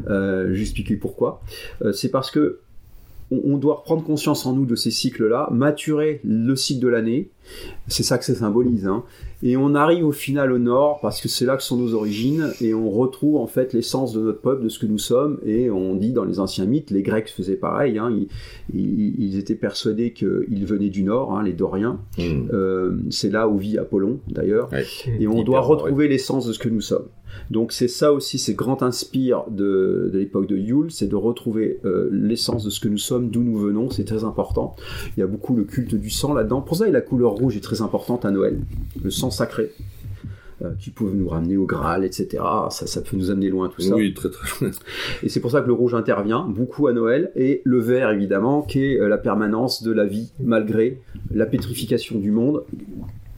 Euh, 0.08 0.52
J'explique 0.52 0.98
pourquoi. 0.98 1.40
Euh, 1.82 1.92
c'est 1.92 2.10
parce 2.10 2.30
que 2.30 2.58
on, 3.30 3.56
doit 3.56 3.76
reprendre 3.76 4.04
conscience 4.04 4.44
en 4.44 4.52
nous 4.52 4.66
de 4.66 4.74
ces 4.74 4.90
cycles-là, 4.90 5.48
maturer 5.50 6.20
le 6.22 6.54
cycle 6.54 6.82
de 6.82 6.88
l'année. 6.88 7.30
C'est 7.88 8.02
ça 8.02 8.18
que 8.18 8.24
ça 8.24 8.34
symbolise. 8.34 8.86
Hein. 8.86 9.04
Et 9.42 9.56
on 9.56 9.74
arrive 9.74 10.06
au 10.06 10.12
final 10.12 10.52
au 10.52 10.58
nord 10.58 11.00
parce 11.00 11.20
que 11.20 11.28
c'est 11.28 11.44
là 11.44 11.56
que 11.56 11.62
sont 11.62 11.76
nos 11.76 11.94
origines 11.94 12.52
et 12.60 12.74
on 12.74 12.90
retrouve 12.90 13.36
en 13.36 13.48
fait 13.48 13.72
l'essence 13.72 14.12
de 14.12 14.20
notre 14.20 14.40
peuple, 14.40 14.62
de 14.62 14.68
ce 14.68 14.78
que 14.78 14.86
nous 14.86 14.98
sommes. 14.98 15.38
Et 15.44 15.70
on 15.70 15.96
dit 15.96 16.12
dans 16.12 16.24
les 16.24 16.38
anciens 16.38 16.64
mythes, 16.64 16.90
les 16.90 17.02
Grecs 17.02 17.28
faisaient 17.28 17.56
pareil. 17.56 17.98
Hein, 17.98 18.10
ils, 18.72 19.36
étaient 19.36 19.56
persuadés 19.56 20.12
qu'ils 20.12 20.64
venaient 20.64 20.90
du 20.90 21.02
nord, 21.02 21.36
hein, 21.36 21.42
les 21.42 21.52
Doriens. 21.52 22.00
Hmm. 22.18 22.48
Euh, 22.52 22.96
c'est 23.10 23.30
là 23.30 23.48
où 23.48 23.58
vit 23.58 23.78
Apollon 23.78 24.20
d'ailleurs. 24.28 24.70
Et 25.18 25.26
on 25.26 25.42
doit 25.42 25.60
retrouver 25.60 26.06
l'essence 26.08 26.46
de 26.46 26.52
ce 26.52 26.58
que 26.58 26.68
nous 26.68 26.80
sommes. 26.80 27.06
Donc 27.50 27.72
c'est 27.72 27.88
ça 27.88 28.12
aussi, 28.12 28.38
c'est 28.38 28.54
grand 28.54 28.82
inspire 28.82 29.44
de, 29.50 30.10
l'époque 30.12 30.46
de 30.46 30.56
Yule, 30.56 30.90
c'est 30.90 31.08
de 31.08 31.16
retrouver 31.16 31.80
euh, 31.84 32.08
l'essence 32.12 32.64
de 32.64 32.70
ce 32.70 32.80
que 32.80 32.88
nous 32.88 32.98
sommes, 32.98 33.30
d'où 33.30 33.42
nous 33.42 33.58
venons, 33.58 33.90
c'est 33.90 34.04
très 34.04 34.24
important. 34.24 34.74
Il 35.16 35.20
y 35.20 35.22
a 35.22 35.26
beaucoup 35.26 35.54
le 35.54 35.64
culte 35.64 35.94
du 35.94 36.10
sang 36.10 36.34
là-dedans. 36.34 36.60
Pour 36.60 36.76
ça, 36.76 36.88
la 36.88 37.00
couleur 37.00 37.31
rouge 37.34 37.56
est 37.56 37.60
très 37.60 37.82
importante 37.82 38.24
à 38.24 38.30
Noël. 38.30 38.60
Le 39.02 39.10
sang 39.10 39.30
sacré 39.30 39.72
euh, 40.62 40.70
qui 40.78 40.90
peut 40.90 41.10
nous 41.12 41.28
ramener 41.28 41.56
au 41.56 41.66
Graal, 41.66 42.04
etc. 42.04 42.42
Ça, 42.70 42.86
ça 42.86 43.00
peut 43.00 43.16
nous 43.16 43.30
amener 43.30 43.48
loin, 43.48 43.68
tout 43.68 43.80
ça. 43.80 43.94
Oui, 43.94 44.14
très 44.14 44.30
très 44.30 44.46
loin. 44.60 44.70
Et 45.22 45.28
c'est 45.28 45.40
pour 45.40 45.50
ça 45.50 45.60
que 45.60 45.66
le 45.66 45.72
rouge 45.72 45.94
intervient 45.94 46.46
beaucoup 46.46 46.86
à 46.86 46.92
Noël, 46.92 47.32
et 47.34 47.62
le 47.64 47.80
vert, 47.80 48.10
évidemment, 48.10 48.62
qui 48.62 48.84
est 48.84 49.00
euh, 49.00 49.08
la 49.08 49.18
permanence 49.18 49.82
de 49.82 49.90
la 49.90 50.04
vie, 50.04 50.30
malgré 50.40 51.00
la 51.32 51.46
pétrification 51.46 52.18
du 52.18 52.30
monde, 52.30 52.64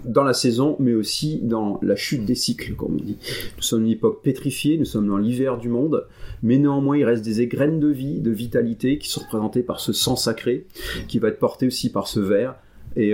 dans 0.05 0.25
la 0.25 0.35
saison, 0.35 0.77
mais 0.81 0.93
aussi 0.93 1.41
dans 1.43 1.79
la 1.83 1.97
chute 1.97 2.25
des 2.25 2.35
cycles, 2.35 2.75
comme 2.75 2.95
on 2.95 3.03
dit. 3.03 3.17
Nous 3.57 3.63
sommes 3.63 3.83
une 3.83 3.93
époque 3.93 4.23
pétrifiée, 4.23 4.77
nous 4.77 4.85
sommes 4.85 5.09
dans 5.09 5.17
l'hiver 5.17 5.57
du 5.57 5.69
monde, 5.69 6.07
mais 6.43 6.59
néanmoins 6.59 6.99
il 6.99 7.05
reste 7.05 7.25
des 7.25 7.47
graines 7.47 7.81
de 7.81 7.89
vie, 7.89 8.21
de 8.21 8.31
vitalité 8.31 8.99
qui 8.99 9.09
sont 9.09 9.21
représentées 9.21 9.63
par 9.63 9.81
ce 9.81 9.93
sang 9.93 10.17
sacré, 10.17 10.67
qui 11.09 11.19
va 11.19 11.29
être 11.29 11.39
porté 11.39 11.67
aussi 11.67 11.91
par 11.91 12.07
ce 12.07 12.21
verre, 12.21 12.57
et, 12.97 13.13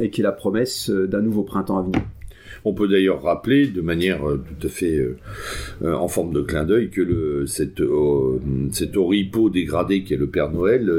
et 0.00 0.10
qui 0.10 0.20
est 0.20 0.24
la 0.24 0.32
promesse 0.32 0.90
d'un 0.90 1.22
nouveau 1.22 1.42
printemps 1.42 1.78
à 1.78 1.82
venir. 1.82 2.02
On 2.64 2.74
peut 2.74 2.88
d'ailleurs 2.88 3.22
rappeler 3.22 3.66
de 3.66 3.80
manière 3.80 4.28
euh, 4.28 4.36
tout 4.58 4.66
à 4.66 4.70
fait 4.70 4.96
euh, 4.96 5.16
euh, 5.82 5.94
en 5.94 6.08
forme 6.08 6.32
de 6.32 6.42
clin 6.42 6.64
d'œil 6.64 6.90
que 6.90 7.44
cet, 7.46 7.82
cet 8.72 8.96
oripeau 8.96 9.50
dégradé 9.50 10.02
qui 10.02 10.14
est 10.14 10.18
le 10.18 10.28
Père 10.28 10.50
Noël 10.50 10.90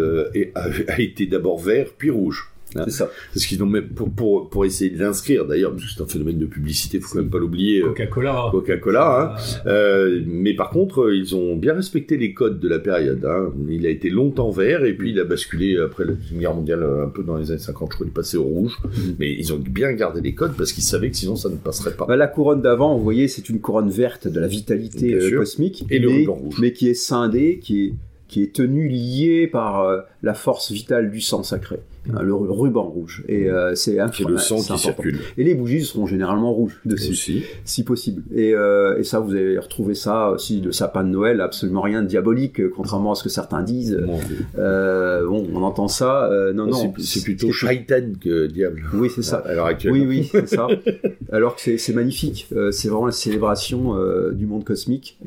a 0.56 1.02
été 1.02 1.26
d'abord 1.26 1.60
vert 1.60 1.88
puis 1.98 2.10
rouge. 2.10 2.51
Hein. 2.76 2.84
C'est 2.86 2.92
ça. 2.92 3.10
Parce 3.34 3.46
qu'ils 3.46 3.62
ont 3.64 3.68
même 3.68 3.88
pour, 3.90 4.10
pour, 4.10 4.50
pour 4.50 4.66
essayer 4.66 4.92
de 4.92 5.00
l'inscrire 5.00 5.46
d'ailleurs, 5.46 5.72
parce 5.72 5.84
que 5.84 5.90
c'est 5.96 6.02
un 6.02 6.08
phénomène 6.08 6.38
de 6.38 6.46
publicité, 6.46 7.00
faut 7.00 7.14
quand 7.14 7.20
même 7.20 7.30
pas 7.30 7.40
l'oublier. 7.40 7.82
Euh, 7.82 7.88
Coca-Cola. 7.88 8.48
Coca-Cola. 8.52 9.36
Hein. 9.38 9.62
Euh, 9.68 10.22
mais 10.26 10.54
par 10.54 10.70
contre, 10.70 11.12
ils 11.14 11.36
ont 11.36 11.56
bien 11.56 11.74
respecté 11.74 12.18
les 12.18 12.34
codes 12.34 12.60
de 12.60 12.68
la 12.68 12.80
période. 12.80 13.24
Hein. 13.26 13.52
Il 13.70 13.86
a 13.86 13.90
été 13.90 14.10
longtemps 14.10 14.52
vert 14.52 14.86
et 14.86 14.94
puis 14.94 15.12
il 15.12 15.20
a 15.20 15.24
basculé 15.24 15.78
après 15.78 16.06
la 16.06 16.14
Deuxième 16.14 16.40
Guerre 16.40 16.56
mondiale 16.56 16.84
un 16.84 17.10
peu 17.10 17.24
dans 17.24 17.38
les 17.38 17.52
années 17.52 17.60
50, 17.60 17.90
je 17.92 17.96
crois, 17.96 18.08
il 18.08 18.10
est 18.10 18.14
passé 18.14 18.38
au 18.38 18.44
rouge. 18.44 18.78
Mm-hmm. 18.84 19.16
Mais 19.20 19.34
ils 19.34 19.54
ont 19.54 19.58
bien 19.58 19.92
gardé 19.94 20.22
les 20.22 20.34
codes 20.34 20.54
parce 20.58 20.72
qu'ils 20.72 20.84
savaient 20.84 21.10
que 21.10 21.18
sinon 21.18 21.36
ça 21.36 21.50
ne 21.50 21.56
passerait 21.56 21.96
pas. 21.96 22.06
Bah, 22.06 22.16
la 22.16 22.28
couronne 22.28 22.62
d'avant, 22.62 22.98
vous 22.98 23.04
voyez, 23.04 23.28
c'est 23.28 23.50
une 23.50 23.60
couronne 23.60 23.90
verte 23.90 24.28
de 24.28 24.40
la 24.40 24.48
vitalité 24.48 25.14
euh, 25.14 25.38
cosmique, 25.38 25.86
et 25.90 26.00
mais, 26.00 26.24
le 26.24 26.30
rouge. 26.30 26.56
mais 26.60 26.74
qui 26.74 26.90
est 26.90 26.94
scindée, 26.94 27.60
qui 27.60 27.86
est 27.86 27.94
qui 28.32 28.42
est 28.42 28.56
tenue 28.56 28.88
liée 28.88 29.46
par 29.46 29.82
euh, 29.82 30.00
la 30.24 30.34
force 30.34 30.72
vitale 30.72 31.12
du 31.12 31.20
sang 31.20 31.44
sacré. 31.44 31.82
Hein, 32.10 32.24
le, 32.24 32.34
ruban 32.34 32.82
rouge. 32.82 33.24
Et 33.28 33.48
euh, 33.48 33.76
c'est 33.76 33.98
le 34.28 34.38
sang 34.38 34.58
qui 34.58 34.78
circule. 34.78 35.20
Et 35.38 35.44
les 35.44 35.54
bougies 35.54 35.84
seront 35.84 36.08
généralement 36.08 36.52
rouges 36.52 36.82
dessus, 36.84 37.46
si 37.64 37.84
possible. 37.84 38.24
Et, 38.36 38.56
euh, 38.56 38.98
et, 38.98 39.04
ça, 39.04 39.20
vous 39.20 39.36
allez 39.36 39.60
retrouver 39.60 39.94
ça 39.94 40.32
aussi 40.32 40.62
de 40.62 40.72
sapin 40.72 41.04
de 41.04 41.10
Noël, 41.10 41.42
absolument 41.42 41.82
rien 41.82 42.02
de 42.02 42.08
diabolique, 42.08 42.60
euh, 42.60 42.72
contrairement 42.76 43.12
à 43.12 43.16
ce 43.16 43.24
que 43.24 43.30
certains 43.30 43.62
disent. 43.62 44.02
Bon, 44.04 44.18
bon 44.58 45.48
on 45.54 45.62
entend 45.62 45.88
ça. 45.88 46.30
Non, 46.56 46.66
non. 46.66 46.94
C'est 46.98 47.24
plutôt 47.24 47.52
shaitan 47.52 48.14
que 48.20 48.48
diable. 48.48 48.84
Oui, 48.94 49.10
c'est 49.14 49.22
ça. 49.22 49.44
Actuelle. 49.64 49.92
Oui, 49.92 50.06
oui, 50.08 50.30
c'est 50.32 50.48
ça. 50.48 50.68
Alors 51.32 51.56
que 51.56 51.78
c'est 51.78 51.94
magnifique. 51.94 52.48
c'est 52.72 52.88
vraiment 52.88 53.06
la 53.06 53.12
célébration 53.12 53.96
du 54.32 54.48
monde 54.48 54.64
cosmique. 54.64 55.20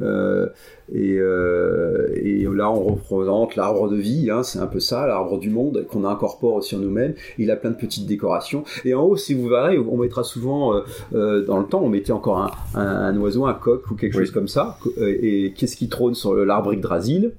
Et, 0.92 1.16
euh, 1.18 2.08
et, 2.14 2.44
là, 2.44 2.70
on 2.70 2.84
représente 2.84 3.56
l'arbre 3.56 3.88
de 3.88 3.96
vie, 3.96 4.30
hein, 4.30 4.42
c'est 4.42 4.58
un 4.58 4.66
peu 4.66 4.80
ça, 4.80 5.06
l'arbre 5.06 5.38
du 5.38 5.50
monde 5.50 5.86
qu'on 5.88 6.04
incorpore 6.04 6.62
sur 6.62 6.78
nous-mêmes. 6.78 7.14
Il 7.38 7.50
a 7.50 7.56
plein 7.56 7.70
de 7.70 7.76
petites 7.76 8.06
décorations. 8.06 8.64
Et 8.84 8.94
en 8.94 9.02
haut, 9.02 9.16
si 9.16 9.34
vous 9.34 9.48
verrez, 9.48 9.78
on 9.78 9.96
mettra 9.96 10.24
souvent, 10.24 10.74
euh, 10.74 10.80
euh, 11.14 11.44
dans 11.44 11.58
le 11.58 11.64
temps, 11.64 11.80
on 11.82 11.88
mettait 11.88 12.12
encore 12.12 12.38
un, 12.38 12.80
un, 12.80 13.16
oiseau, 13.18 13.46
un 13.46 13.54
coq 13.54 13.90
ou 13.90 13.94
quelque 13.94 14.14
chose 14.14 14.30
comme 14.30 14.48
ça. 14.48 14.78
Et 15.00 15.54
qu'est-ce 15.56 15.76
qui 15.76 15.88
trône 15.88 16.14
sur 16.14 16.34
l'arbre 16.34 16.72
Yggdrasil? 16.72 17.32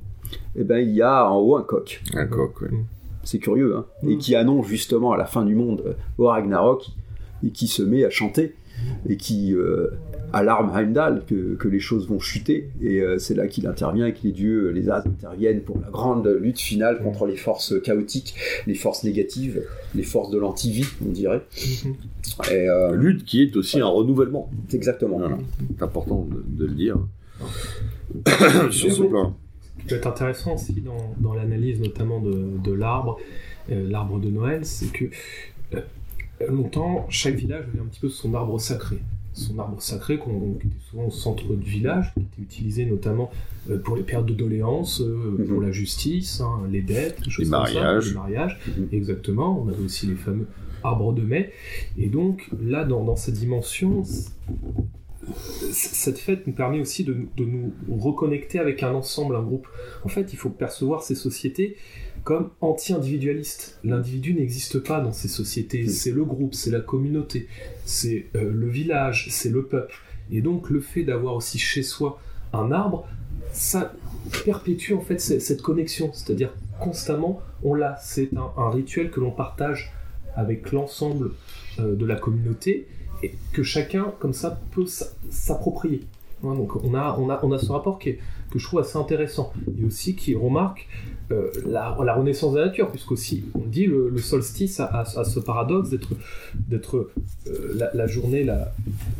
Eh 0.56 0.64
ben, 0.64 0.80
il 0.80 0.96
y 0.96 1.02
a 1.02 1.30
en 1.30 1.38
haut 1.38 1.56
un 1.56 1.64
coq. 1.64 2.02
Un 2.16 2.26
coq, 2.26 2.62
oui. 2.62 2.78
C'est 3.24 3.40
curieux, 3.40 3.76
hein. 3.76 3.86
Et 4.08 4.18
qui 4.18 4.36
annonce 4.36 4.68
justement 4.68 5.12
à 5.12 5.18
la 5.18 5.26
fin 5.26 5.44
du 5.44 5.56
monde, 5.56 5.96
au 6.20 6.28
Ragnarok, 6.28 6.86
et 7.44 7.50
qui 7.50 7.68
se 7.68 7.82
met 7.82 8.06
à 8.06 8.10
chanter 8.10 8.54
et 9.08 9.18
qui 9.18 9.56
alarme 10.36 10.72
Heimdall 10.76 11.24
que, 11.26 11.56
que, 11.56 11.68
les 11.68 11.80
choses 11.80 12.08
vont 12.08 12.20
chuter 12.20 12.70
et 12.82 13.00
euh, 13.00 13.18
c'est 13.18 13.36
là 13.36 13.48
qu'il 13.48 13.68
intervient 13.68 14.06
et 14.06 14.14
que 14.14 14.20
les 14.24 14.32
dieux, 14.32 14.70
les 14.72 14.90
As 14.90 15.06
interviennent 15.06 15.62
pour 15.62 15.80
la 15.80 15.90
grande 15.90 16.28
lutte 16.28 16.60
finale 16.60 17.02
contre 17.02 17.26
les 17.26 17.38
forces 17.38 17.82
chaotiques, 17.82 18.36
les 18.68 18.76
forces 18.76 19.04
négatives, 19.04 19.64
les 19.96 20.04
forces 20.04 20.32
de 20.32 20.38
l'antivie, 20.38 20.86
on 21.06 21.12
dirait. 21.12 21.42
Mm-hmm. 21.56 22.52
Et, 22.52 22.70
euh, 22.70 22.96
lutte 22.96 23.24
qui 23.24 23.44
est 23.44 23.56
aussi 23.56 23.80
un 23.80 23.88
renouvellement. 23.88 24.50
Exactement. 24.74 25.22
C'est 25.78 25.84
important 25.84 26.28
de, 26.30 26.66
le 26.66 26.74
dire 26.74 26.98
sur 28.72 28.92
ce 28.92 29.04
plan. 29.04 29.36
Ce 29.78 29.82
qui 29.82 29.88
peut 29.88 29.96
être 29.96 30.08
intéressant 30.08 30.56
aussi 30.56 30.74
dans, 30.74 31.16
dans 31.20 31.34
l'analyse 31.34 31.80
notamment 31.80 32.20
de, 32.20 32.58
de 32.62 32.74
l'arbre, 32.74 33.18
euh, 33.72 33.90
l'arbre 33.90 34.20
de 34.20 34.30
Noël, 34.30 34.66
c'est 34.66 34.92
que 34.92 35.06
longtemps, 36.50 37.06
chaque 37.10 37.36
village 37.36 37.66
avait 37.72 37.82
un 37.82 37.86
petit 37.86 38.00
peu 38.00 38.10
son 38.10 38.34
arbre 38.34 38.60
sacré 38.60 39.00
son 39.36 39.60
arbre 39.60 39.82
sacré, 39.82 40.18
qui 40.18 40.68
était 40.68 40.76
souvent 40.90 41.08
au 41.08 41.12
centre 41.12 41.54
du 41.54 41.70
village, 41.70 42.14
qui 42.14 42.22
était 42.22 42.42
utilisé 42.42 42.86
notamment 42.86 43.30
euh, 43.70 43.78
pour 43.78 43.98
les 43.98 44.04
périodes 44.04 44.26
de 44.26 44.34
doléances, 44.34 45.02
euh, 45.02 45.36
mhm. 45.38 45.48
pour 45.48 45.62
la 45.62 45.72
justice, 45.72 46.42
hein, 46.42 46.62
les 46.72 46.82
dettes, 46.82 47.20
les 47.38 47.46
mariages. 47.46 48.08
les 48.08 48.14
mariages. 48.14 48.58
Mhm. 48.66 48.88
Exactement. 48.94 49.62
On 49.62 49.68
avait 49.68 49.84
aussi 49.84 50.08
les 50.08 50.16
fameux 50.16 50.48
arbres 50.84 51.14
de 51.14 51.22
mai. 51.22 51.52
Et 51.98 52.08
donc, 52.08 52.50
là, 52.64 52.86
dans, 52.86 53.16
cette 53.18 53.36
dimension, 53.36 54.04
cette 55.72 56.18
fête 56.18 56.48
nous 56.48 56.54
permet 56.54 56.80
aussi 56.80 57.04
de, 57.04 57.18
de, 57.36 57.44
nous 57.44 57.74
reconnecter 57.92 58.60
avec 58.60 58.84
un 58.84 58.94
ensemble, 58.94 59.36
un 59.36 59.44
groupe. 59.44 59.68
En 60.06 60.10
fait, 60.10 60.32
il 60.32 60.38
faut 60.38 60.50
percevoir 60.50 61.04
ces 61.04 61.16
sociétés 61.16 61.76
comme 62.26 62.50
anti-individualiste. 62.60 63.80
L'individu 63.84 64.34
n'existe 64.34 64.80
pas 64.80 65.00
dans 65.00 65.14
ces 65.14 65.30
sociétés, 65.30 65.88
c'est 65.88 66.12
le 66.12 66.26
groupe, 66.26 66.56
c'est 66.56 66.72
la 66.72 66.82
communauté, 66.82 67.48
c'est 67.86 68.26
euh, 68.36 68.52
le 68.52 68.68
village, 68.68 69.28
c'est 69.30 69.50
le 69.50 69.64
peuple. 69.64 69.96
Et 70.32 70.42
donc 70.42 70.70
le 70.72 70.82
fait 70.82 71.04
d'avoir 71.04 71.36
aussi 71.36 71.60
chez 71.60 71.84
soi 71.84 72.20
un 72.52 72.72
arbre, 72.72 73.08
ça 73.54 73.94
perpétue 74.44 74.94
en 74.94 75.02
fait 75.02 75.20
cette 75.20 75.62
connexion, 75.62 76.12
c'est-à-dire 76.14 76.52
constamment 76.80 77.42
on 77.64 77.76
l'a, 77.76 77.96
c'est 78.02 78.32
un, 78.36 78.70
rituel 78.72 79.12
que 79.12 79.20
l'on 79.20 79.32
partage 79.32 79.94
avec 80.36 80.72
l'ensemble 80.72 81.32
euh, 81.80 81.96
de 81.96 82.06
la 82.06 82.16
communauté 82.16 82.88
et 83.22 83.36
que 83.54 83.62
chacun 83.62 84.14
comme 84.20 84.34
ça 84.34 84.60
peut 84.72 84.88
s'approprier. 85.30 86.02
Hein, 86.44 86.56
donc 86.56 86.76
on 86.84 86.96
a, 86.96 87.16
on, 87.20 87.30
a, 87.30 87.40
on 87.44 87.52
a 87.52 87.60
ce 87.60 87.72
rapport 87.72 88.00
qui 88.00 88.10
est, 88.10 88.20
que 88.50 88.58
je 88.58 88.66
trouve 88.66 88.80
assez 88.80 88.98
intéressant 88.98 89.54
et 89.80 89.86
aussi 89.86 90.16
qui 90.16 90.34
remarque 90.34 90.88
euh, 91.32 91.50
la, 91.66 91.92
renaissance 92.14 92.54
de 92.54 92.60
la 92.60 92.68
nature, 92.68 92.92
puisqu'aussi, 92.92 93.46
on 93.56 93.66
dit, 93.66 93.88
le, 93.88 94.10
le 94.10 94.18
solstice 94.20 94.80
a, 94.80 95.06
ce 95.06 95.40
paradoxe 95.40 95.90
d'être, 95.90 96.14
d'être 96.68 97.10
euh, 97.48 97.90
la, 97.94 98.08
journée 98.08 98.44
la, 98.44 98.72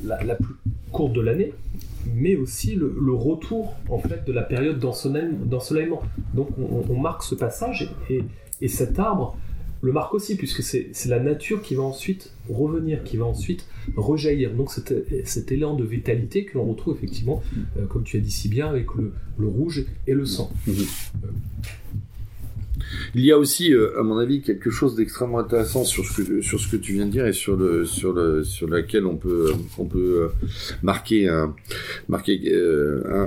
la, 0.04 0.36
plus 0.36 0.56
courte 0.92 1.14
de 1.14 1.22
l'année, 1.22 1.54
mais 2.14 2.36
aussi 2.36 2.76
le, 2.76 3.14
retour 3.14 3.74
en 3.90 3.98
fait 3.98 4.24
de 4.26 4.32
la 4.32 4.44
période 4.44 4.78
d'ensoleillement. 4.78 6.04
Donc 6.36 6.50
on, 6.60 7.00
marque 7.00 7.24
ce 7.24 7.34
passage 7.34 7.92
et, 8.10 8.24
et, 8.62 8.68
cet 8.68 9.00
arbre 9.00 9.36
le 9.82 9.92
marque 9.92 10.14
aussi, 10.14 10.36
puisque 10.36 10.64
c'est, 10.64 10.92
la 11.08 11.20
nature 11.20 11.62
qui 11.62 11.76
va 11.76 11.84
ensuite 11.84 12.34
revenir, 12.50 13.04
qui 13.04 13.18
va 13.18 13.26
ensuite 13.26 13.66
rejaillir. 13.96 14.54
Donc 14.54 14.72
cet, 14.72 14.94
cet 15.26 15.52
élan 15.52 15.76
de 15.76 15.84
vitalité 15.84 16.46
que 16.46 16.58
l'on 16.58 16.66
retrouve 16.66 16.96
effectivement, 16.98 17.42
euh, 17.78 17.86
comme 17.86 18.04
tu 18.04 18.18
as 18.18 18.20
dit 18.20 18.32
si 18.32 18.48
bien, 18.48 18.68
avec 18.68 18.94
le, 18.96 19.14
le 19.38 19.48
rouge 19.48 19.86
et 20.08 20.14
le 20.14 20.26
sang. 20.26 20.52
Mmh. 20.68 20.72
Il 23.14 23.26
y 23.26 23.32
a 23.32 23.38
aussi, 23.38 23.74
euh, 23.74 24.00
à 24.00 24.04
mon 24.04 24.18
avis, 24.18 24.42
quelque 24.42 24.70
chose 24.70 24.96
d'extrêmement 24.96 25.40
intéressant 25.40 25.84
sur 25.84 26.06
ce 26.06 26.22
que 26.22 26.78
tu 26.78 26.94
viens 26.94 27.06
de 27.06 27.12
dire 27.12 27.26
et 27.26 27.34
sur 27.34 27.56
le 27.56 27.86
on 29.06 29.16
peut 29.16 29.54
peut 29.90 29.98
euh, 29.98 30.28
marquer 30.84 31.30
euh, 31.30 31.48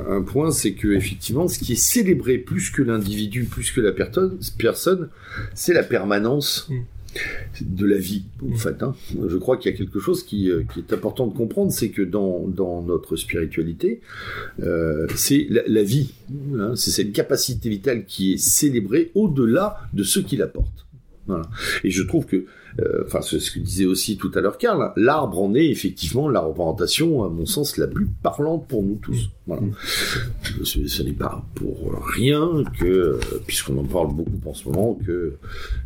un, 0.09 0.23
point, 0.23 0.51
c'est 0.51 0.73
que 0.73 0.89
effectivement, 0.89 1.49
ce 1.49 1.59
qui 1.59 1.73
est 1.73 1.83
célébré 1.83 2.39
plus 2.39 2.71
que 2.71 2.83
l'individu, 2.83 3.45
plus 3.45 3.71
que 3.71 3.81
la 3.81 3.93
personne, 3.93 4.39
personne, 4.59 5.09
c'est 5.55 5.75
la 5.75 5.83
permanence. 5.83 6.69
Mm 6.69 6.75
de 7.61 7.87
la 7.87 7.97
vie, 7.97 8.25
en 8.53 8.57
fait. 8.57 8.83
Hein. 8.83 8.95
Je 9.29 9.37
crois 9.37 9.57
qu'il 9.57 9.71
y 9.71 9.75
a 9.75 9.77
quelque 9.77 10.01
chose 10.01 10.23
qui, 10.23 10.51
euh, 10.51 10.65
est 10.77 10.93
important 10.93 11.27
de 11.27 11.37
comprendre, 11.37 11.73
c'est 11.73 11.89
que 11.89 12.03
dans, 12.03 12.47
notre 12.83 13.17
spiritualité, 13.17 14.01
euh, 14.63 15.07
c'est 15.15 15.47
la, 15.49 15.83
vie, 15.83 16.13
hein. 16.57 16.75
c'est 16.77 16.91
cette 16.91 17.13
capacité 17.13 17.69
vitale 17.69 18.05
qui 18.05 18.35
est 18.35 18.39
célébrée 18.39 19.11
au-delà 19.15 19.79
de 19.93 20.03
ce 20.03 20.21
qui 20.21 20.37
l'apporte. 20.37 20.87
Et 21.85 21.91
je 21.91 22.03
trouve 22.03 22.25
que 22.25 22.47
enfin 23.05 23.21
c'est 23.23 23.41
ce 23.41 23.51
que 23.51 23.59
disait 23.59 23.87
aussi 23.87 24.17
tout 24.17 24.31
à 24.35 24.41
l'heure 24.41 24.59
Karl, 24.59 24.93
l'arbre 24.97 25.41
en 25.41 25.55
est 25.55 25.67
effectivement 25.67 26.29
la 26.29 26.41
représentation, 26.41 27.25
à 27.25 27.29
mon 27.29 27.47
sens, 27.47 27.77
la 27.77 27.87
plus 27.87 28.07
parlante 28.23 28.67
pour 28.69 28.83
nous 28.83 28.97
tous. 28.97 29.31
Voilà. 29.47 29.63
Ce, 30.63 31.03
n'est 31.03 31.13
pas 31.13 31.43
pour 31.55 31.93
rien 32.15 32.65
que, 32.79 33.19
puisqu'on 33.47 33.79
en 33.79 33.85
parle 33.85 34.15
beaucoup 34.15 34.39
en 34.45 34.53
ce 34.53 34.69
moment, 34.69 34.99
que 35.07 35.37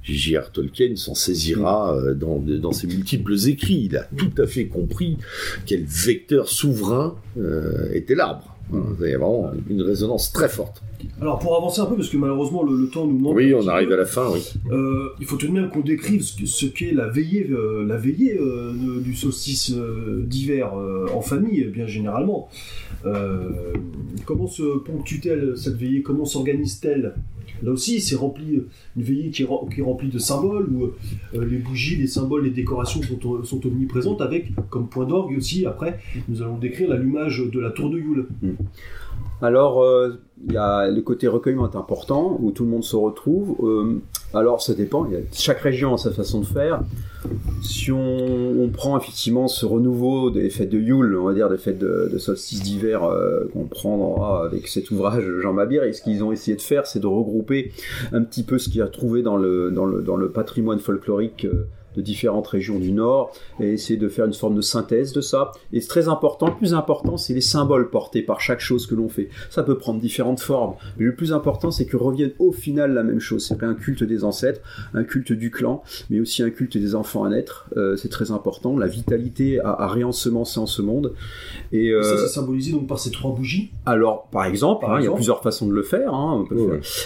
J.R. 0.02 0.50
Tolkien 0.50 0.96
s'en 0.96 1.14
saisira 1.14 1.94
euh, 1.94 2.14
dans, 2.14 2.40
dans 2.40 2.72
ses 2.72 2.88
multiples 2.88 3.36
écrits. 3.46 3.84
Il 3.84 3.96
a 3.96 4.08
tout 4.16 4.32
à 4.38 4.46
fait 4.46 4.66
compris 4.66 5.18
quel 5.64 5.84
vecteur 5.84 6.48
souverain 6.48 7.16
euh, 7.38 7.92
était 7.92 8.16
l'arbre. 8.16 8.51
Il 8.72 9.08
y 9.08 9.14
a 9.14 9.18
vraiment 9.18 9.50
une 9.68 9.82
résonance 9.82 10.32
très 10.32 10.48
forte. 10.48 10.82
Alors 11.20 11.38
pour 11.38 11.56
avancer 11.56 11.80
un 11.80 11.86
peu, 11.86 11.96
parce 11.96 12.08
que 12.08 12.16
malheureusement 12.16 12.62
le, 12.62 12.88
temps 12.88 13.06
nous 13.06 13.18
manque. 13.18 13.36
Oui, 13.36 13.52
on 13.54 13.66
arrive 13.66 13.92
à 13.92 13.96
la 13.96 14.06
fin, 14.06 14.28
oui. 14.32 14.40
Euh, 14.70 15.10
il 15.20 15.26
faut 15.26 15.36
tout 15.36 15.46
de 15.46 15.52
même 15.52 15.68
qu'on 15.68 15.80
décrive 15.80 16.22
ce, 16.22 16.66
qu'est 16.66 16.92
la 16.92 17.08
veillée, 17.08 17.48
euh, 17.50 17.84
la 17.86 17.96
veillée 17.96 18.38
euh, 18.38 18.72
du 19.00 19.14
solstice 19.14 19.74
d'hiver 20.24 20.72
en 21.14 21.20
famille, 21.20 21.64
bien 21.64 21.86
généralement. 21.86 22.48
comment 24.24 24.46
se 24.46 24.78
ponctue-t-elle 24.78 25.56
cette 25.56 25.76
veillée? 25.76 26.02
Comment 26.02 26.24
s'organise-t-elle? 26.24 27.14
Là 27.62 27.72
aussi, 27.72 28.00
c'est 28.00 28.16
rempli, 28.16 28.62
une 28.96 29.02
veillée 29.02 29.30
qui 29.30 29.42
est, 29.42 29.82
remplie 29.82 30.08
de 30.08 30.18
symboles, 30.18 30.68
où 30.70 30.90
les 31.38 31.58
bougies, 31.58 31.96
les 31.96 32.06
symboles, 32.06 32.44
les 32.44 32.50
décorations 32.50 33.00
sont, 33.02 33.44
sont 33.44 33.66
omniprésentes, 33.66 34.20
avec 34.20 34.52
comme 34.70 34.88
point 34.88 35.06
d'orgue 35.06 35.36
aussi, 35.36 35.66
après, 35.66 35.98
nous 36.28 36.42
allons 36.42 36.58
décrire 36.58 36.88
l'allumage 36.88 37.42
de 37.50 37.60
la 37.60 37.70
tour 37.70 37.90
de 37.90 37.98
Yule. 37.98 38.26
Mm. 38.42 38.50
Alors, 39.42 39.82
euh, 39.82 40.20
il 40.46 40.52
y 40.52 40.56
a 40.56 40.88
le 40.88 41.02
côté 41.02 41.26
recueillement 41.26 41.70
est 41.70 41.76
important, 41.76 42.38
où 42.40 42.52
tout 42.52 42.64
le 42.64 42.70
monde 42.70 42.84
se 42.84 42.96
retrouve. 42.96 43.56
Euh, 43.66 44.00
alors, 44.34 44.62
ça 44.62 44.72
dépend, 44.72 45.06
chaque 45.32 45.60
région 45.60 45.94
a 45.94 45.98
sa 45.98 46.10
façon 46.10 46.40
de 46.40 46.46
faire. 46.46 46.80
Si 47.62 47.92
on, 47.92 48.70
prend 48.72 48.98
effectivement 48.98 49.46
ce 49.46 49.66
renouveau 49.66 50.30
des 50.30 50.48
fêtes 50.48 50.70
de 50.70 50.78
Yule, 50.78 51.16
on 51.16 51.26
va 51.26 51.34
dire 51.34 51.50
des 51.50 51.58
fêtes 51.58 51.78
de, 51.78 52.16
solstice 52.18 52.62
d'hiver 52.62 53.04
euh, 53.04 53.44
qu'on 53.52 53.64
prendra 53.64 54.46
avec 54.46 54.66
cet 54.68 54.90
ouvrage 54.90 55.24
Jean 55.42 55.52
Mabir, 55.52 55.84
et 55.84 55.92
ce 55.92 56.02
qu'ils 56.02 56.24
ont 56.24 56.32
essayé 56.32 56.56
de 56.56 56.62
faire, 56.62 56.86
c'est 56.86 57.00
de 57.00 57.06
regrouper 57.06 57.72
un 58.12 58.22
petit 58.22 58.42
peu 58.42 58.58
ce 58.58 58.70
qu'il 58.70 58.80
a 58.80 58.88
trouvé 58.88 59.22
dans 59.22 59.36
le, 59.36 60.32
patrimoine 60.32 60.78
folklorique 60.78 61.46
de 61.96 62.02
différentes 62.02 62.46
régions 62.46 62.78
du 62.78 62.92
Nord 62.92 63.32
et 63.60 63.72
essayer 63.72 63.98
de 63.98 64.08
faire 64.08 64.26
une 64.26 64.32
forme 64.32 64.54
de 64.54 64.60
synthèse 64.60 65.12
de 65.12 65.20
ça. 65.20 65.52
Et 65.72 65.80
c'est 65.80 65.88
très 65.88 66.08
important. 66.08 66.46
Le 66.48 66.54
plus 66.56 66.74
important, 66.74 67.16
c'est 67.16 67.34
les 67.34 67.40
symboles 67.40 67.90
portés 67.90 68.22
par 68.22 68.40
chaque 68.40 68.60
chose 68.60 68.86
que 68.86 68.94
l'on 68.94 69.08
fait. 69.08 69.28
Ça 69.50 69.62
peut 69.62 69.78
prendre 69.78 70.00
différentes 70.00 70.40
formes, 70.40 70.74
mais 70.98 71.04
le 71.04 71.14
plus 71.14 71.32
important, 71.32 71.70
c'est 71.70 71.86
que 71.86 71.96
revienne 71.96 72.32
au 72.38 72.52
final 72.52 72.92
la 72.94 73.02
même 73.02 73.20
chose. 73.20 73.46
C'est 73.46 73.62
un 73.62 73.74
culte 73.74 74.04
des 74.04 74.24
ancêtres, 74.24 74.60
un 74.94 75.04
culte 75.04 75.32
du 75.32 75.50
clan, 75.50 75.82
mais 76.10 76.20
aussi 76.20 76.42
un 76.42 76.50
culte 76.50 76.76
des 76.76 76.94
enfants 76.94 77.24
à 77.24 77.30
naître. 77.30 77.66
Euh, 77.76 77.96
c'est 77.96 78.08
très 78.08 78.30
important. 78.30 78.76
La 78.76 78.86
vitalité 78.86 79.60
à, 79.60 79.70
à 79.70 79.86
réensemencer 79.86 80.58
en 80.58 80.66
ce 80.66 80.82
monde. 80.82 81.14
Et 81.72 81.90
euh, 81.90 82.02
ça, 82.02 82.18
c'est 82.18 82.28
symbolisé 82.28 82.72
donc 82.72 82.86
par 82.86 82.98
ces 82.98 83.10
trois 83.10 83.34
bougies? 83.34 83.70
Alors, 83.86 84.28
par 84.30 84.44
exemple, 84.44 84.86
hein, 84.88 84.96
il 84.98 85.04
y 85.04 85.08
a 85.08 85.12
plusieurs 85.12 85.42
façons 85.42 85.66
de 85.66 85.72
le 85.72 85.82
faire. 85.82 86.14
Hein, 86.14 86.44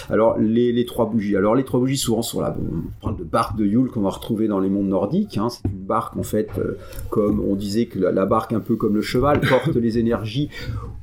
Alors, 0.09 0.37
les, 0.37 0.71
les, 0.71 0.85
trois 0.85 1.05
bougies. 1.09 1.35
Alors, 1.35 1.55
les 1.55 1.63
trois 1.63 1.79
bougies, 1.79 1.97
souvent 1.97 2.21
sont 2.21 2.41
là. 2.41 2.55
on 2.59 3.03
parle 3.03 3.17
de 3.17 3.23
barque 3.23 3.57
de 3.57 3.65
Yule 3.65 3.89
qu'on 3.89 4.01
va 4.01 4.09
retrouver 4.09 4.47
dans 4.47 4.59
les 4.59 4.69
nordique. 4.83 5.37
Hein. 5.37 5.49
C'est 5.49 5.67
une 5.69 5.85
barque 5.85 6.17
en 6.17 6.23
fait, 6.23 6.49
euh, 6.57 6.77
comme 7.09 7.39
on 7.39 7.55
disait 7.55 7.85
que 7.85 7.99
la, 7.99 8.25
barque 8.25 8.53
un 8.53 8.59
peu 8.59 8.75
comme 8.75 8.95
le 8.95 9.01
cheval 9.01 9.41
porte 9.41 9.67
les 9.75 9.97
énergies 9.97 10.49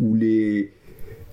ou 0.01 0.14
les 0.14 0.72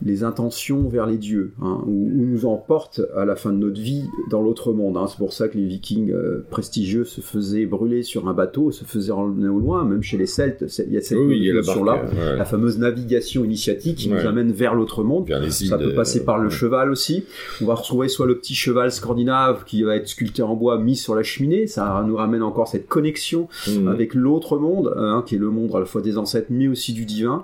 les 0.03 0.23
intentions 0.23 0.87
vers 0.87 1.05
les 1.05 1.17
dieux, 1.17 1.53
hein, 1.61 1.81
où, 1.85 2.09
nous 2.11 2.45
emporte 2.45 3.01
à 3.15 3.25
la 3.25 3.35
fin 3.35 3.51
de 3.51 3.57
notre 3.57 3.79
vie 3.79 4.05
dans 4.29 4.41
l'autre 4.41 4.73
monde. 4.73 4.95
Hein. 4.97 5.05
C'est 5.07 5.17
pour 5.17 5.33
ça 5.33 5.47
que 5.47 5.57
les 5.57 5.65
vikings 5.65 6.11
euh, 6.11 6.45
prestigieux 6.49 7.03
se 7.03 7.19
faisaient 7.19 7.65
brûler 7.65 8.03
sur 8.03 8.27
un 8.27 8.33
bateau, 8.33 8.71
se 8.71 8.85
faisaient 8.85 9.11
emmener 9.11 9.49
au 9.49 9.59
loin, 9.59 9.83
même 9.83 10.01
chez 10.01 10.17
les 10.17 10.25
Celtes, 10.25 10.65
il 10.87 10.93
y 10.93 10.97
a 10.97 11.01
cette 11.01 11.17
notion-là, 11.17 12.05
la, 12.37 12.45
fameuse 12.45 12.79
navigation 12.79 13.43
initiatique 13.43 13.97
qui 13.97 14.09
nous 14.09 14.25
amène 14.25 14.51
vers 14.51 14.75
l'autre 14.75 15.03
monde. 15.03 15.29
ça 15.49 15.77
peut 15.77 15.93
passer 15.93 16.23
par 16.23 16.37
le 16.37 16.49
cheval 16.49 16.91
aussi. 16.91 17.25
On 17.61 17.65
va 17.65 17.75
retrouver 17.75 18.07
soit 18.07 18.25
le 18.25 18.37
petit 18.37 18.55
cheval 18.55 18.91
scandinave 18.91 19.65
qui 19.65 19.83
va 19.83 19.95
être 19.95 20.07
sculpté 20.07 20.41
en 20.41 20.55
bois, 20.55 20.77
mis 20.77 20.95
sur 20.95 21.15
la 21.15 21.23
cheminée, 21.23 21.67
ça 21.67 22.03
nous 22.07 22.15
ramène 22.15 22.43
encore 22.43 22.67
cette 22.67 22.87
connexion 22.87 23.47
mmh. 23.67 23.87
avec 23.87 24.13
l'autre 24.13 24.57
monde, 24.57 24.93
hein, 24.97 25.23
qui 25.25 25.35
est 25.35 25.39
le 25.39 25.49
monde 25.49 25.75
à 25.75 25.79
la 25.79 25.85
fois 25.85 26.01
des 26.01 26.17
ancêtres, 26.17 26.47
mais 26.49 26.67
aussi 26.67 26.93
du 26.93 27.05
divin. 27.05 27.43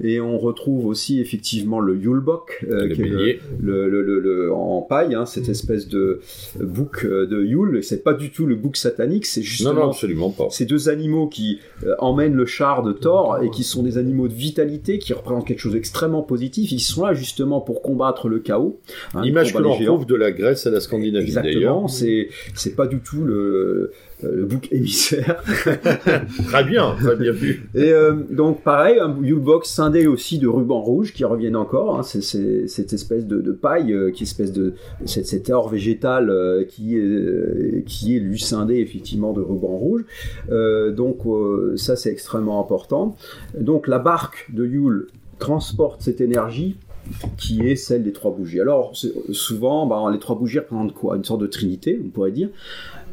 Et 0.00 0.20
on 0.20 0.38
retrouve 0.38 0.86
aussi 0.86 1.20
effectivement 1.20 1.80
le 1.80 1.93
Yulebok, 1.96 2.64
euh, 2.70 2.94
qui 2.94 3.02
est 3.02 3.40
le, 3.60 4.52
en 4.52 4.82
paille, 4.82 5.14
hein, 5.14 5.26
cette 5.26 5.48
espèce 5.48 5.88
de 5.88 6.20
bouc 6.60 7.04
euh, 7.04 7.26
de 7.26 7.42
Yule. 7.42 7.82
C'est 7.82 8.02
pas 8.02 8.14
du 8.14 8.30
tout 8.30 8.46
le 8.46 8.54
bouc 8.54 8.76
satanique, 8.76 9.26
c'est 9.26 9.42
justement 9.42 9.90
absolument 9.90 10.30
pas. 10.30 10.48
ces 10.50 10.64
deux 10.64 10.88
animaux 10.88 11.26
qui 11.26 11.60
euh, 11.84 11.94
emmènent 11.98 12.34
le 12.34 12.46
char 12.46 12.82
de 12.82 12.92
Thor 12.92 13.38
et 13.42 13.50
qui 13.50 13.64
sont 13.64 13.82
des 13.82 13.98
animaux 13.98 14.28
de 14.28 14.34
vitalité, 14.34 14.98
qui 14.98 15.12
représentent 15.12 15.46
quelque 15.46 15.60
chose 15.60 15.72
d'extrêmement 15.72 16.22
positif. 16.22 16.72
Ils 16.72 16.80
sont 16.80 17.04
là 17.04 17.14
justement 17.14 17.60
pour 17.60 17.82
combattre 17.82 18.28
le 18.28 18.38
chaos. 18.38 18.78
Hein, 19.14 19.24
Image 19.24 19.52
que 19.52 19.58
l'on 19.58 19.74
retrouve 19.74 20.06
de 20.06 20.14
la 20.14 20.32
Grèce 20.32 20.66
à 20.66 20.70
la 20.70 20.80
Scandinavie 20.80 21.26
Exactement, 21.26 21.88
c'est 21.88 22.28
c'est 22.54 22.76
pas 22.76 22.86
du 22.86 23.00
tout 23.00 23.22
le 23.22 23.92
le 24.32 24.44
bouc 24.44 24.68
émissaire. 24.72 25.42
très 26.46 26.64
bien, 26.64 26.94
très 26.98 27.16
bien 27.16 27.32
vu. 27.32 27.68
Et 27.74 27.92
euh, 27.92 28.14
donc 28.30 28.62
pareil, 28.62 28.98
un 28.98 29.08
box 29.08 29.70
scindé 29.70 30.06
aussi 30.06 30.38
de 30.38 30.48
ruban 30.48 30.80
rouge 30.80 31.12
qui 31.12 31.24
reviennent 31.24 31.56
encore. 31.56 31.98
Hein, 31.98 32.02
c'est 32.02 32.68
cette 32.68 32.92
espèce 32.92 33.26
de, 33.26 33.52
paille, 33.52 33.92
euh, 33.92 34.10
qui 34.10 34.24
espèce 34.24 34.52
de 34.52 34.74
cette, 35.04 35.26
cet 35.26 35.50
or 35.50 35.68
végétal 35.68 36.32
qui 36.68 36.96
est 36.96 37.84
qui 37.86 38.16
est 38.16 38.20
lui 38.20 38.38
scindé 38.38 38.76
effectivement 38.76 39.32
de 39.32 39.40
ruban 39.40 39.76
rouge. 39.76 40.04
donc 40.48 41.22
ça 41.76 41.96
c'est 41.96 42.10
extrêmement 42.10 42.60
important. 42.60 43.16
Donc 43.58 43.88
la 43.88 43.98
barque 43.98 44.50
de 44.52 44.64
Yule 44.64 45.06
transporte 45.38 46.02
cette 46.02 46.20
énergie 46.20 46.76
qui 47.36 47.60
est 47.60 47.76
celle 47.76 48.02
des 48.02 48.12
trois 48.12 48.30
bougies. 48.30 48.60
Alors 48.60 48.92
souvent, 49.32 49.86
ben, 49.86 50.10
les 50.10 50.18
trois 50.18 50.36
bougies 50.36 50.58
représentent 50.58 50.94
quoi? 50.94 51.16
Une 51.16 51.24
sorte 51.24 51.40
de 51.40 51.46
trinité, 51.46 52.00
on 52.04 52.08
pourrait 52.08 52.30
dire 52.30 52.48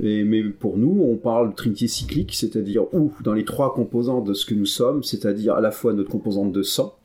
mais 0.01 0.43
pour 0.43 0.77
nous, 0.77 1.03
on 1.03 1.15
parle 1.15 1.51
de 1.51 1.55
trinité 1.55 1.87
cyclique, 1.87 2.33
c'est-à-dire 2.33 2.91
où, 2.93 3.13
dans 3.23 3.33
les 3.33 3.45
trois 3.45 3.73
composantes 3.73 4.25
de 4.25 4.33
ce 4.33 4.45
que 4.45 4.55
nous 4.55 4.65
sommes, 4.65 5.03
c'est-à-dire 5.03 5.53
à 5.53 5.61
la 5.61 5.71
fois 5.71 5.93
notre 5.93 6.09
composante 6.09 6.51
de 6.51 6.63
sang, 6.63 6.95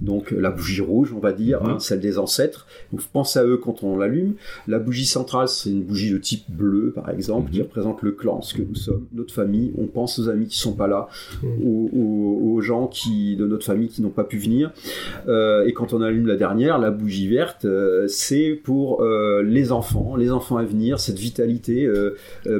donc 0.00 0.30
la 0.30 0.50
bougie 0.50 0.80
rouge, 0.80 1.12
on 1.14 1.20
va 1.20 1.32
dire, 1.32 1.62
hein, 1.64 1.78
celle 1.78 2.00
des 2.00 2.18
ancêtres. 2.18 2.66
On 2.92 2.96
pense 3.12 3.36
à 3.36 3.44
eux 3.44 3.56
quand 3.56 3.82
on 3.82 3.98
l'allume. 3.98 4.34
La 4.66 4.78
bougie 4.78 5.06
centrale, 5.06 5.48
c'est 5.48 5.70
une 5.70 5.82
bougie 5.82 6.10
de 6.10 6.18
type 6.18 6.44
bleu, 6.48 6.92
par 6.94 7.10
exemple, 7.10 7.50
qui 7.50 7.58
mhm. 7.58 7.64
représente 7.64 8.02
le 8.02 8.12
clan, 8.12 8.42
ce 8.42 8.54
que 8.54 8.62
nous 8.62 8.74
sommes, 8.74 9.06
notre 9.12 9.34
famille. 9.34 9.72
On 9.78 9.86
pense 9.86 10.18
aux 10.18 10.28
amis 10.28 10.46
qui 10.46 10.58
sont 10.58 10.74
pas 10.74 10.86
là, 10.86 11.08
mhm. 11.42 11.64
aux, 11.64 12.60
gens 12.60 12.88
qui 12.88 13.36
de 13.36 13.46
notre 13.46 13.64
famille 13.64 13.88
qui 13.88 14.02
n'ont 14.02 14.10
pas 14.10 14.24
pu 14.24 14.36
venir. 14.36 14.72
Euh, 15.28 15.64
et 15.64 15.72
quand 15.72 15.92
on 15.92 16.02
allume 16.02 16.26
la 16.26 16.36
dernière, 16.36 16.78
la 16.78 16.90
bougie 16.90 17.28
verte, 17.28 17.64
euh, 17.64 18.06
c'est 18.08 18.60
pour 18.64 19.00
euh, 19.00 19.42
les 19.42 19.70
enfants, 19.70 20.16
les 20.16 20.32
enfants 20.32 20.56
à 20.56 20.64
venir, 20.64 20.98
cette 20.98 21.18
vitalité 21.18 21.88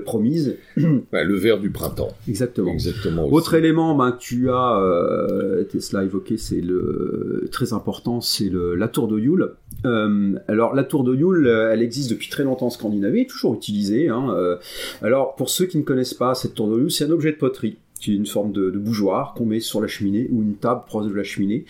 promise. 0.04 0.56
le 0.76 1.34
vert 1.34 1.58
du 1.58 1.70
printemps. 1.70 2.10
Exactement. 2.28 2.72
Exactement. 2.72 3.26
Autre 3.26 3.54
élément 3.54 3.96
ben, 3.96 4.12
que 4.12 4.18
tu 4.18 4.50
as, 4.50 5.64
Tesla 5.70 6.04
évoqué, 6.04 6.36
c'est 6.36 6.60
le 6.60 6.87
euh, 6.88 7.48
très 7.52 7.72
important, 7.72 8.20
c'est 8.20 8.50
la 8.52 8.88
tour 8.88 9.08
de 9.08 9.18
Yule. 9.18 9.52
Euh, 9.84 10.38
alors 10.48 10.74
la 10.74 10.84
tour 10.84 11.04
de 11.04 11.14
Yule, 11.14 11.46
euh, 11.46 11.72
elle 11.72 11.82
existe 11.82 12.10
depuis 12.10 12.28
très 12.28 12.42
longtemps 12.44 12.66
en 12.66 12.70
Scandinavie, 12.70 13.26
toujours 13.26 13.54
utilisée. 13.54 14.08
Hein, 14.08 14.58
alors 15.02 15.34
pour 15.34 15.50
ceux 15.50 15.66
qui 15.66 15.78
ne 15.78 15.82
connaissent 15.82 16.14
pas 16.14 16.34
cette 16.34 16.54
tour 16.54 16.68
de 16.68 16.80
Yule, 16.80 16.90
c'est 16.90 17.04
un 17.04 17.10
objet 17.10 17.32
de 17.32 17.36
poterie 17.36 17.78
qui 18.00 18.12
est 18.12 18.16
une 18.16 18.26
forme 18.26 18.52
de, 18.52 18.70
bougeoir 18.70 19.34
qu'on 19.34 19.46
met 19.46 19.60
sur 19.60 19.80
la 19.80 19.88
cheminée 19.88 20.28
ou 20.30 20.42
une 20.42 20.54
table 20.54 20.82
proche 20.86 21.08
de 21.08 21.14
la 21.14 21.24
cheminée 21.24 21.64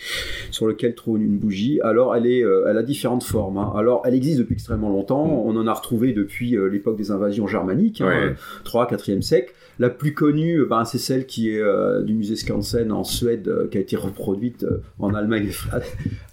sur 0.51 0.67
lequel 0.67 0.95
trône 0.95 1.23
une 1.23 1.39
bougie. 1.39 1.81
Alors 1.83 2.15
elle 2.15 2.27
est, 2.27 2.41
elle 2.41 2.77
a 2.77 2.83
différentes 2.83 3.25
formes. 3.25 3.59
Hein. 3.59 3.73
Alors 3.77 4.03
elle 4.05 4.15
existe 4.15 4.39
depuis 4.39 4.55
extrêmement 4.55 4.91
longtemps. 4.91 5.25
On 5.47 5.57
en 5.57 5.67
a 5.67 5.73
retrouvé 5.73 6.13
depuis 6.13 6.57
l'époque 6.71 6.97
des 6.97 7.11
invasions 7.11 7.47
germaniques, 7.47 8.03
3 8.65 8.87
4e 8.87 9.23
siècle. 9.23 9.55
La 9.81 9.91
plus 9.91 10.13
connue, 10.13 10.65
ben, 10.65 10.85
c'est 10.85 10.99
celle 10.99 11.25
qui 11.25 11.51
est 11.51 11.61
euh, 11.61 12.03
du 12.03 12.13
musée 12.13 12.35
Skansen 12.35 12.91
en 12.91 13.05
Suède, 13.05 13.47
euh, 13.47 13.69
qui 13.69 13.79
a 13.79 13.81
été 13.81 13.95
reproduite 13.95 14.65
euh, 14.65 14.83
en 14.99 15.15
Allemagne 15.15 15.53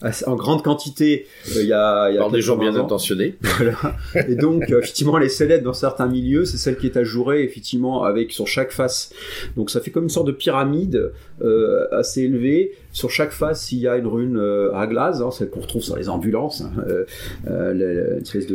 en 0.26 0.36
grande 0.36 0.64
quantité 0.64 1.28
il 1.56 1.66
y 1.66 1.74
a, 1.74 2.12
Par 2.18 2.32
des 2.32 2.42
gens 2.42 2.58
bien 2.58 2.76
intentionnés. 2.76 3.36
Et 4.28 4.36
donc, 4.36 4.64
effectivement, 4.72 5.18
elle 5.20 5.26
est 5.26 5.30
célèbre 5.30 5.64
dans 5.64 5.74
certains 5.74 6.08
milieux. 6.08 6.46
C'est 6.46 6.58
celle 6.58 6.78
qui 6.78 6.88
est 6.88 6.98
ajourée, 6.98 7.44
effectivement, 7.44 8.04
avec 8.04 8.32
sur 8.32 8.48
chaque 8.48 8.72
face. 8.72 9.12
Donc, 9.56 9.70
ça 9.70 9.80
fait 9.86 9.92
comme 9.92 10.04
une 10.04 10.10
sorte 10.10 10.28
de 10.28 10.32
pyramide 10.32 11.12
assez 11.92 12.24
élevée 12.24 12.72
sur 12.96 13.12
chaque 13.12 13.34
face, 13.34 13.74
il 13.74 13.80
y 13.80 13.90
a 13.90 13.98
une 13.98 14.08
rune 14.08 14.38
euh, 14.38 14.74
à 14.74 14.88
glace, 14.88 15.20
hein, 15.20 15.30
celle 15.30 15.50
qu'on 15.50 15.60
retrouve 15.60 15.84
sur 15.84 15.98
les 15.98 16.08
ambulances, 16.08 16.62
hein, 16.62 16.72
euh, 16.88 17.04
euh, 17.46 18.16
une 18.16 18.22
espèce 18.22 18.48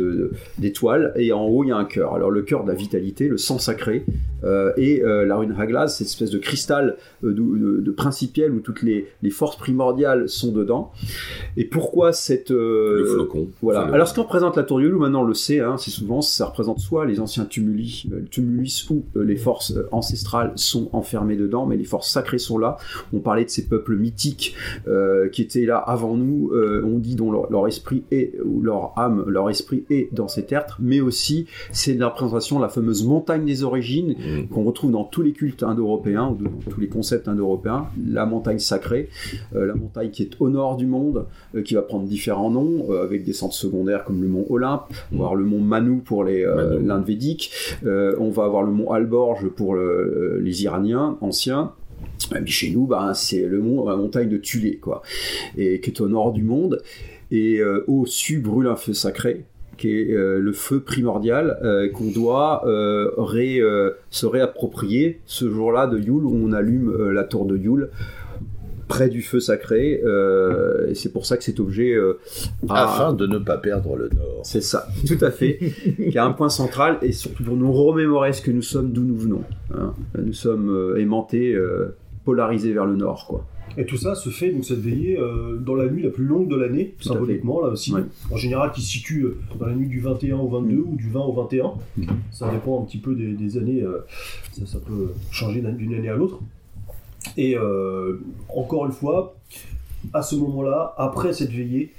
d'étoile, 0.57 1.13
et 1.15 1.31
en 1.31 1.45
haut 1.45 1.63
il 1.63 1.67
y 1.67 1.71
a 1.71 1.77
un 1.77 1.85
cœur. 1.85 2.15
Alors 2.15 2.31
le 2.31 2.41
cœur 2.41 2.63
de 2.63 2.69
la 2.69 2.73
vitalité, 2.73 3.27
le 3.27 3.37
sang 3.37 3.59
sacré, 3.59 4.03
et 4.77 5.03
la 5.03 5.35
rune 5.35 5.53
glace, 5.53 5.97
c'est 5.97 6.05
une 6.05 6.07
espèce 6.07 6.31
de 6.31 6.39
cristal 6.39 6.97
de, 7.21 7.29
de, 7.29 7.91
principiel 7.91 8.51
où 8.51 8.59
toutes 8.59 8.81
les, 8.81 9.05
forces 9.29 9.57
primordiales 9.57 10.27
sont 10.27 10.51
dedans. 10.51 10.91
Et 11.55 11.65
pourquoi 11.65 12.11
cette 12.11 12.49
le 12.49 13.05
flocon 13.05 13.49
Voilà. 13.61 13.81
Alors 13.81 14.07
ce 14.07 14.15
qu'on 14.15 14.23
représente 14.23 14.57
la 14.57 14.63
tour 14.63 14.79
de 14.79 14.87
maintenant 14.89 15.21
on 15.21 15.25
le 15.25 15.35
sait, 15.35 15.59
hein, 15.59 15.77
c'est 15.77 15.91
souvent 15.91 16.21
ça 16.21 16.47
représente 16.47 16.79
soit 16.79 17.05
les 17.05 17.19
anciens 17.19 17.45
tumuli, 17.45 18.09
tumulus 18.31 18.89
où 18.89 19.03
les 19.15 19.35
forces 19.35 19.75
ancestrales 19.91 20.53
sont 20.55 20.89
enfermées 20.91 21.20
dedans, 21.29 21.65
mais 21.65 21.77
les 21.77 21.83
forces 21.83 22.11
sacrées 22.11 22.39
sont 22.39 22.57
là. 22.57 22.77
On 23.13 23.19
parlait 23.19 23.45
de 23.45 23.49
ces 23.49 23.67
peuples 23.67 23.95
mythiques 23.95 24.55
euh, 24.87 25.29
qui 25.29 25.41
étaient 25.41 25.65
là 25.65 25.77
avant 25.77 26.15
nous, 26.15 26.51
euh, 26.53 26.83
on 26.85 26.97
dit 26.97 27.15
dont 27.15 27.31
leur, 27.31 27.67
esprit 27.67 28.03
est, 28.11 28.33
ou 28.43 28.61
leur 28.61 28.93
âme, 28.97 29.23
leur 29.27 29.49
esprit 29.49 29.83
est 29.89 30.13
dans 30.13 30.27
ces 30.27 30.45
tertres, 30.45 30.77
mais 30.79 31.01
aussi 31.01 31.47
c'est 31.71 31.93
la 31.93 32.09
représentation 32.09 32.57
de 32.57 32.63
la 32.63 32.69
fameuse 32.69 33.05
montagne 33.05 33.45
des 33.45 33.63
origines 33.63 34.15
mm. 34.17 34.47
qu'on 34.47 34.63
retrouve 34.63 34.91
dans 34.91 35.03
tous 35.03 35.21
les 35.21 35.31
cultes 35.31 35.63
indo-européens, 35.63 36.29
ou 36.29 36.43
dans 36.43 36.71
tous 36.71 36.79
les 36.79 36.87
concepts 36.87 37.27
indo-européens, 37.27 37.87
la 38.07 38.25
montagne 38.25 38.59
sacrée, 38.59 39.09
euh, 39.55 39.65
la 39.65 39.75
montagne 39.75 40.09
qui 40.11 40.23
est 40.23 40.35
au 40.39 40.49
nord 40.49 40.77
du 40.77 40.85
monde, 40.85 41.25
qui 41.65 41.75
va 41.75 41.81
prendre 41.81 42.05
différents 42.05 42.49
noms, 42.49 42.91
avec 42.91 43.23
des 43.23 43.33
centres 43.33 43.55
secondaires 43.55 44.03
comme 44.03 44.21
le 44.21 44.27
mont 44.27 44.45
Olympe, 44.49 44.83
va 45.11 45.17
avoir 45.17 45.35
le 45.35 45.43
mont 45.43 45.59
Manu 45.59 45.99
pour 45.99 46.23
les 46.23 46.45
l'Inde 46.81 47.05
védique, 47.05 47.51
on 47.83 48.29
va 48.29 48.43
avoir 48.43 48.63
le 48.63 48.71
mont 48.71 48.91
Alborge 48.91 49.47
pour 49.49 49.75
les 49.75 50.63
Iraniens 50.63 51.10
anciens, 51.21 51.73
Mais 52.31 52.45
chez 52.45 52.71
nous, 52.71 52.85
bah, 52.87 53.13
c'est 53.13 53.41
le 53.41 53.57
la 53.57 53.95
montagne 53.95 54.29
de 54.29 54.37
Tulé, 54.37 54.77
quoi, 54.77 55.01
et 55.57 55.79
qui 55.81 55.89
est 55.89 56.01
au 56.01 56.07
nord 56.07 56.31
du 56.33 56.43
monde. 56.43 56.81
Et 57.31 57.61
au-dessus 57.87 58.39
brûle 58.39 58.67
un 58.67 58.75
feu 58.75 58.93
sacré, 58.93 59.45
qui 59.77 59.89
est 59.89 60.13
le 60.13 60.51
feu 60.51 60.81
primordial 60.81 61.57
qu'on 61.93 62.11
doit 62.11 62.63
se 62.65 64.25
réapproprier 64.25 65.21
ce 65.25 65.49
jour-là 65.49 65.87
de 65.87 65.97
Yule 65.97 66.25
où 66.25 66.41
on 66.43 66.51
allume 66.51 67.11
la 67.11 67.23
tour 67.23 67.45
de 67.45 67.55
Yule 67.55 67.89
près 68.91 69.09
du 69.09 69.21
feu 69.21 69.39
sacré. 69.39 70.01
Euh, 70.03 70.89
et 70.89 70.95
c'est 70.95 71.13
pour 71.13 71.25
ça 71.25 71.37
que 71.37 71.43
cet 71.43 71.59
objet. 71.59 71.93
Euh, 71.93 72.19
Afin 72.67 73.13
de 73.13 73.25
ne 73.25 73.37
pas 73.37 73.57
perdre 73.57 73.95
le 73.95 74.09
nord. 74.09 74.41
C'est 74.43 74.61
ça, 74.61 74.87
tout 75.07 75.17
à 75.21 75.31
fait. 75.31 75.59
qui 76.11 76.17
a 76.17 76.25
un 76.25 76.33
point 76.33 76.49
central 76.49 76.97
et 77.01 77.13
surtout 77.13 77.43
pour 77.43 77.55
nous 77.55 77.71
remémorer 77.71 78.33
ce 78.33 78.41
que 78.41 78.51
nous 78.51 78.61
sommes, 78.61 78.91
d'où 78.91 79.03
nous 79.03 79.15
venons. 79.15 79.43
Hein. 79.73 79.93
Nous 80.21 80.33
sommes 80.33 80.69
euh, 80.69 80.99
aimantés, 80.99 81.57
polarisés 82.25 82.73
vers 82.73 82.85
le 82.85 82.95
nord, 82.95 83.25
quoi. 83.27 83.45
Et 83.77 83.85
tout 83.85 83.95
ça 83.95 84.15
se 84.15 84.29
fait, 84.29 84.51
donc 84.51 84.65
cette 84.65 84.81
veillée, 84.81 85.17
dans 85.61 85.75
la 85.75 85.89
nuit 85.89 86.03
la 86.03 86.09
plus 86.09 86.25
longue 86.25 86.49
de 86.49 86.57
l'année, 86.57 86.93
symboliquement, 86.99 87.61
là 87.61 87.69
aussi. 87.69 87.93
En 88.29 88.35
général, 88.35 88.71
qui 88.73 88.81
se 88.81 88.89
situe 88.89 89.25
dans 89.57 89.65
la 89.65 89.73
nuit 89.73 89.87
du 89.87 90.01
21 90.01 90.39
au 90.39 90.49
22 90.49 90.75
mm. 90.75 90.79
ou 90.81 90.95
du 90.97 91.09
20 91.09 91.19
au 91.21 91.31
21. 91.31 91.71
Mm. 91.95 92.03
Ça 92.31 92.51
dépend 92.51 92.81
un 92.81 92.85
petit 92.85 92.97
peu 92.97 93.15
des, 93.15 93.57
années. 93.57 93.81
ça, 94.51 94.65
ça, 94.65 94.79
peut 94.79 95.11
changer 95.31 95.61
d'une 95.61 95.93
année 95.93 96.09
à 96.09 96.15
l'autre. 96.15 96.41
Et 97.37 97.57
euh, 97.57 98.19
encore 98.49 98.85
une 98.85 98.91
fois, 98.91 99.35
à 100.13 100.21
ce 100.21 100.35
moment-là, 100.35 100.93
après 100.97 101.33
cette 101.33 101.51
veillée, 101.51 101.91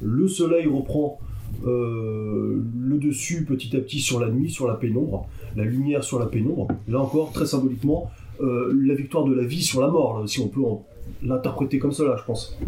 le 0.00 0.28
soleil 0.28 0.66
reprend 0.66 1.18
euh, 1.66 2.62
le 2.78 2.98
dessus 2.98 3.44
petit 3.44 3.76
à 3.76 3.80
petit 3.80 4.00
sur 4.00 4.20
la 4.20 4.28
nuit, 4.28 4.50
sur 4.50 4.66
la 4.68 4.74
pénombre, 4.74 5.28
la 5.56 5.64
lumière 5.64 6.04
sur 6.04 6.18
la 6.18 6.26
pénombre. 6.26 6.68
Là 6.88 7.00
encore, 7.00 7.32
très 7.32 7.46
symboliquement, 7.46 8.10
euh, 8.40 8.72
la 8.84 8.94
victoire 8.94 9.24
de 9.24 9.34
la 9.34 9.44
vie 9.44 9.62
sur 9.62 9.80
la 9.80 9.88
mort, 9.88 10.28
si 10.28 10.40
on 10.40 10.48
peut 10.48 10.60
l'interpréter 11.22 11.78
comme 11.78 11.92
cela, 11.92 12.16
je 12.16 12.24
pense. 12.24 12.58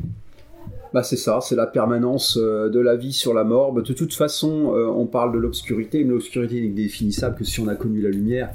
Bah 0.94 1.02
c'est 1.02 1.18
ça, 1.18 1.40
c'est 1.42 1.56
la 1.56 1.66
permanence 1.66 2.38
de 2.38 2.80
la 2.80 2.96
vie 2.96 3.12
sur 3.12 3.34
la 3.34 3.44
mort. 3.44 3.74
Bah, 3.74 3.82
de 3.82 3.92
toute 3.92 4.14
façon, 4.14 4.72
on 4.74 5.04
parle 5.04 5.34
de 5.34 5.38
l'obscurité, 5.38 6.02
mais 6.02 6.14
l'obscurité 6.14 6.62
n'est 6.62 6.68
définissable 6.68 7.36
que 7.36 7.44
si 7.44 7.60
on 7.60 7.68
a 7.68 7.74
connu 7.74 8.00
la 8.00 8.08
lumière. 8.08 8.48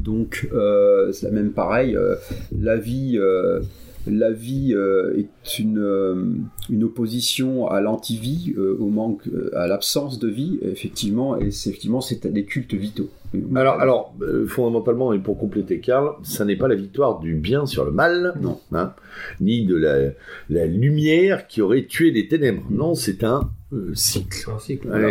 Donc, 0.00 0.48
euh, 0.52 1.12
c'est 1.12 1.30
même 1.30 1.52
pareil. 1.52 1.94
Euh, 1.94 2.16
la 2.58 2.76
vie, 2.76 3.18
euh, 3.18 3.60
la 4.06 4.30
vie 4.32 4.74
est 5.16 5.58
une, 5.58 6.48
une 6.70 6.84
opposition 6.84 7.68
à 7.68 7.80
l'antivie, 7.82 8.54
au 8.56 8.88
manque, 8.88 9.22
à 9.54 9.66
l'absence 9.66 10.18
de 10.18 10.26
vie, 10.28 10.58
effectivement, 10.62 11.36
et 11.36 11.50
c'est 11.50 11.68
effectivement 11.68 12.00
c'est 12.00 12.26
des 12.26 12.44
cultes 12.44 12.72
vitaux. 12.72 13.10
Alors, 13.54 13.78
alors 13.78 14.14
fondamentalement, 14.46 15.12
et 15.12 15.18
pour 15.18 15.38
compléter 15.38 15.80
Karl, 15.80 16.14
ça 16.22 16.46
n'est 16.46 16.56
pas 16.56 16.66
la 16.66 16.76
victoire 16.76 17.20
du 17.20 17.34
bien 17.34 17.66
sur 17.66 17.84
le 17.84 17.90
mal, 17.90 18.34
non, 18.40 18.58
hein, 18.72 18.94
ni 19.38 19.66
de 19.66 19.76
la, 19.76 20.12
la 20.48 20.64
lumière 20.64 21.46
qui 21.46 21.60
aurait 21.60 21.84
tué 21.84 22.10
les 22.10 22.26
ténèbres. 22.26 22.62
Non, 22.70 22.94
c'est 22.94 23.22
un 23.22 23.50
cycle. 23.94 24.50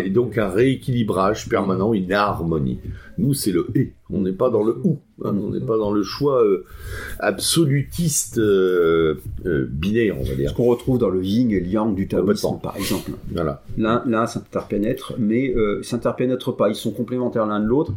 et 0.04 0.10
donc 0.10 0.38
un 0.38 0.50
rééquilibrage 0.50 1.48
permanent, 1.48 1.94
une 1.94 2.12
harmonie. 2.12 2.80
Nous, 3.18 3.34
c'est 3.34 3.52
le 3.52 3.68
et. 3.76 3.94
On 4.10 4.22
n'est 4.22 4.34
pas 4.34 4.50
dans 4.50 4.64
le 4.64 4.78
ou. 4.84 5.00
Hein. 5.24 5.36
on 5.38 5.52
n'est 5.52 5.66
pas 5.66 5.78
dans 5.78 5.92
le 5.92 6.04
choix 6.04 6.44
euh, 6.44 6.66
absolutiste 7.20 8.38
euh, 8.38 9.16
euh, 9.46 9.68
binaire, 9.70 10.18
on 10.20 10.24
va 10.24 10.36
dire. 10.36 10.50
Ce 10.50 10.56
qu'on 10.56 10.66
retrouve 10.66 10.98
dans 10.98 11.10
le 11.10 11.24
yin 11.24 11.52
et 11.52 11.60
le 11.60 11.68
yang 11.68 11.96
du 11.96 12.08
taoïsme, 12.08 12.60
par 12.62 12.76
exemple. 12.78 13.12
Voilà. 13.32 13.62
L'un 13.78 14.26
s'interpénètre, 14.26 15.14
mais 15.18 15.54
ne 15.56 15.82
s'interpénètrent 15.82 16.56
pas. 16.56 16.70
Ils 16.70 16.76
sont 16.76 16.92
complémentaires 16.92 17.46
l'un 17.46 17.60
de 17.60 17.68
l'autre. 17.68 17.94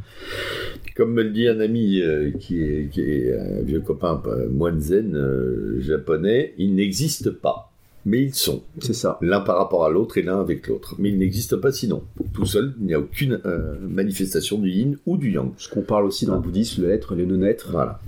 Comme 0.97 1.13
me 1.13 1.23
le 1.23 1.31
dit 1.31 1.49
un 1.49 1.61
ami 1.61 2.03
qui, 2.39 2.63
est, 2.63 2.89
qui, 2.91 3.01
est, 3.01 3.33
un 3.35 3.63
vieux 3.63 3.81
copain 3.81 4.23
moine 4.51 4.81
zen 4.81 5.79
japonais, 5.81 6.55
il 6.59 6.75
n'existe 6.75 7.31
pas 7.31 7.72
mais 8.05 8.23
ils 8.23 8.35
sont. 8.35 8.63
C'est 8.81 8.95
ça. 8.95 9.19
L'un 9.21 9.41
par 9.41 9.57
rapport 9.57 9.85
à 9.85 9.91
l'autre 9.91 10.19
et 10.19 10.23
l'un 10.23 10.41
avec 10.41 10.67
l'autre. 10.67 10.97
Mais 10.99 11.11
ils 11.11 11.19
n'existent 11.19 11.59
pas 11.59 11.73
sinon. 11.73 12.03
Tout 12.33 12.47
seul, 12.47 12.75
il 12.81 12.87
n'y 12.87 12.95
a 12.95 13.01
aucune 13.01 13.41
euh, 13.47 13.77
manifestation 13.81 14.59
du 14.59 14.71
yin 14.71 14.99
ou 15.07 15.17
du 15.17 15.31
yang. 15.31 15.53
Ce 15.57 15.69
qu'on 15.69 15.83
parle 15.83 16.05
aussi 16.05 16.27
dans 16.27 16.35
le 16.35 16.41
bouddhisme, 16.41 16.83
le 16.83 16.91
être 16.91 17.13
et 17.13 17.17
le 17.17 17.27
non-être. 17.27 17.71
Voilà. 17.71 18.01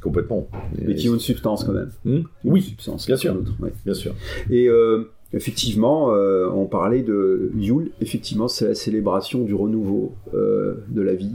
Complètement. 0.00 0.48
Mais 0.80 0.94
qui 0.94 1.08
ont 1.08 1.14
une 1.14 1.20
substance 1.20 1.64
quand 1.64 1.72
même. 1.72 1.90
Hmm 2.04 2.22
oui, 2.44 2.62
substance, 2.62 3.06
bien 3.06 3.16
sûr. 3.16 3.36
Bien 3.84 3.94
sûr. 3.94 4.14
Et 4.50 4.68
euh, 4.68 5.10
effectivement, 5.32 6.12
euh, 6.12 6.48
on 6.50 6.66
parlait 6.66 7.02
de 7.02 7.50
Yule. 7.56 7.90
Effectivement, 8.00 8.48
c'est 8.48 8.66
la 8.66 8.74
célébration 8.74 9.42
du 9.42 9.54
renouveau 9.54 10.14
de 10.32 11.02
la 11.02 11.14
vie, 11.14 11.32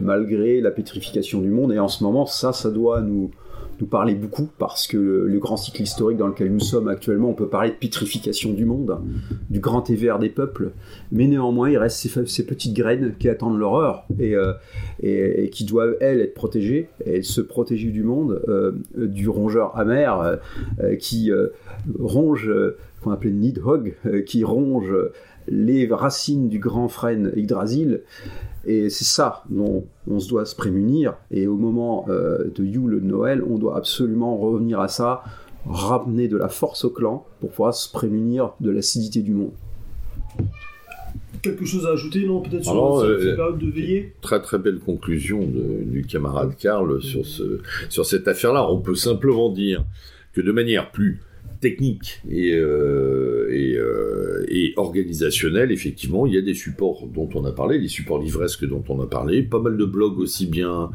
malgré 0.00 0.60
la 0.60 0.70
pétrification 0.70 1.40
du 1.40 1.50
monde. 1.50 1.72
Et 1.72 1.78
en 1.78 1.88
ce 1.88 2.02
moment, 2.02 2.26
ça, 2.26 2.52
ça 2.52 2.70
doit 2.70 3.00
nous 3.00 3.30
nous 3.80 3.86
parler 3.86 4.14
beaucoup 4.14 4.48
parce 4.58 4.86
que 4.86 4.96
le, 4.96 5.38
grand 5.38 5.56
cycle 5.56 5.82
historique 5.82 6.18
dans 6.18 6.26
lequel 6.26 6.52
nous 6.52 6.60
sommes 6.60 6.88
actuellement, 6.88 7.30
on 7.30 7.34
peut 7.34 7.48
parler 7.48 7.70
de 7.70 7.76
pétrification 7.76 8.52
du 8.52 8.64
monde, 8.64 8.98
du 9.50 9.60
grand 9.60 9.88
éver 9.88 10.12
des 10.20 10.28
peuples, 10.28 10.70
mais 11.12 11.26
néanmoins 11.26 11.70
il 11.70 11.78
reste 11.78 12.08
ces, 12.26 12.46
petites 12.46 12.74
graines 12.74 13.14
qui 13.18 13.28
attendent 13.28 13.58
l'horreur 13.58 14.04
et, 14.18 14.34
euh, 14.34 15.46
qui 15.52 15.64
doivent 15.64 15.96
elles 16.00 16.20
être 16.20 16.34
protégées 16.34 16.88
et 17.04 17.22
se 17.22 17.40
protéger 17.40 17.90
du 17.90 18.02
monde, 18.02 18.42
euh, 18.48 18.72
du 18.96 19.28
rongeur 19.28 19.78
amer 19.78 20.38
euh, 20.80 20.96
qui 20.96 21.30
ronge, 21.98 22.50
qu'on 23.02 23.10
appelait 23.10 23.30
Nidhogg, 23.30 23.94
qui 24.26 24.44
ronge 24.44 24.92
les 25.46 25.86
racines 25.90 26.48
du 26.48 26.58
grand 26.58 26.88
frêne 26.88 27.32
Yggdrasil 27.36 28.02
et 28.64 28.90
c'est 28.90 29.04
ça 29.04 29.44
dont 29.48 29.84
on 30.10 30.20
se 30.20 30.28
doit 30.28 30.44
se 30.44 30.54
prémunir. 30.54 31.14
Et 31.30 31.46
au 31.46 31.56
moment 31.56 32.06
euh, 32.08 32.50
de 32.54 32.64
Yule, 32.64 33.00
de 33.00 33.06
Noël, 33.06 33.42
on 33.48 33.58
doit 33.58 33.76
absolument 33.76 34.36
revenir 34.36 34.80
à 34.80 34.88
ça, 34.88 35.22
ramener 35.66 36.28
de 36.28 36.36
la 36.36 36.48
force 36.48 36.84
au 36.84 36.90
clan 36.90 37.26
pour 37.40 37.50
pouvoir 37.50 37.74
se 37.74 37.90
prémunir 37.90 38.52
de 38.60 38.70
l'acidité 38.70 39.22
du 39.22 39.32
monde. 39.32 39.52
Quelque 41.42 41.64
chose 41.64 41.86
à 41.86 41.90
ajouter, 41.90 42.26
non 42.26 42.40
Peut-être 42.40 42.64
sur 42.64 43.00
cette 43.00 43.10
euh, 43.10 43.36
période 43.36 43.58
de 43.58 43.70
veillée? 43.70 44.14
Très 44.20 44.42
très 44.42 44.58
belle 44.58 44.80
conclusion 44.80 45.40
du 45.40 46.04
camarade 46.04 46.56
Karl 46.58 47.00
sur, 47.00 47.24
ce, 47.24 47.60
sur 47.88 48.06
cette 48.06 48.26
affaire-là. 48.26 48.70
On 48.70 48.80
peut 48.80 48.96
simplement 48.96 49.50
dire 49.50 49.84
que 50.32 50.40
de 50.40 50.50
manière 50.50 50.90
plus 50.90 51.20
technique 51.60 52.20
et, 52.30 52.52
euh, 52.52 53.48
euh, 53.50 54.44
et, 54.48 54.74
organisationnel, 54.76 55.72
effectivement, 55.72 56.26
il 56.26 56.34
y 56.34 56.38
a 56.38 56.42
des 56.42 56.54
supports 56.54 57.06
dont 57.06 57.28
on 57.34 57.44
a 57.44 57.52
parlé, 57.52 57.78
des 57.78 57.88
supports 57.88 58.20
livresques 58.20 58.66
dont 58.66 58.84
on 58.88 59.00
a 59.00 59.06
parlé, 59.06 59.42
pas 59.42 59.60
mal 59.60 59.76
de 59.76 59.84
blogs 59.84 60.18
aussi 60.18 60.46
bien, 60.46 60.90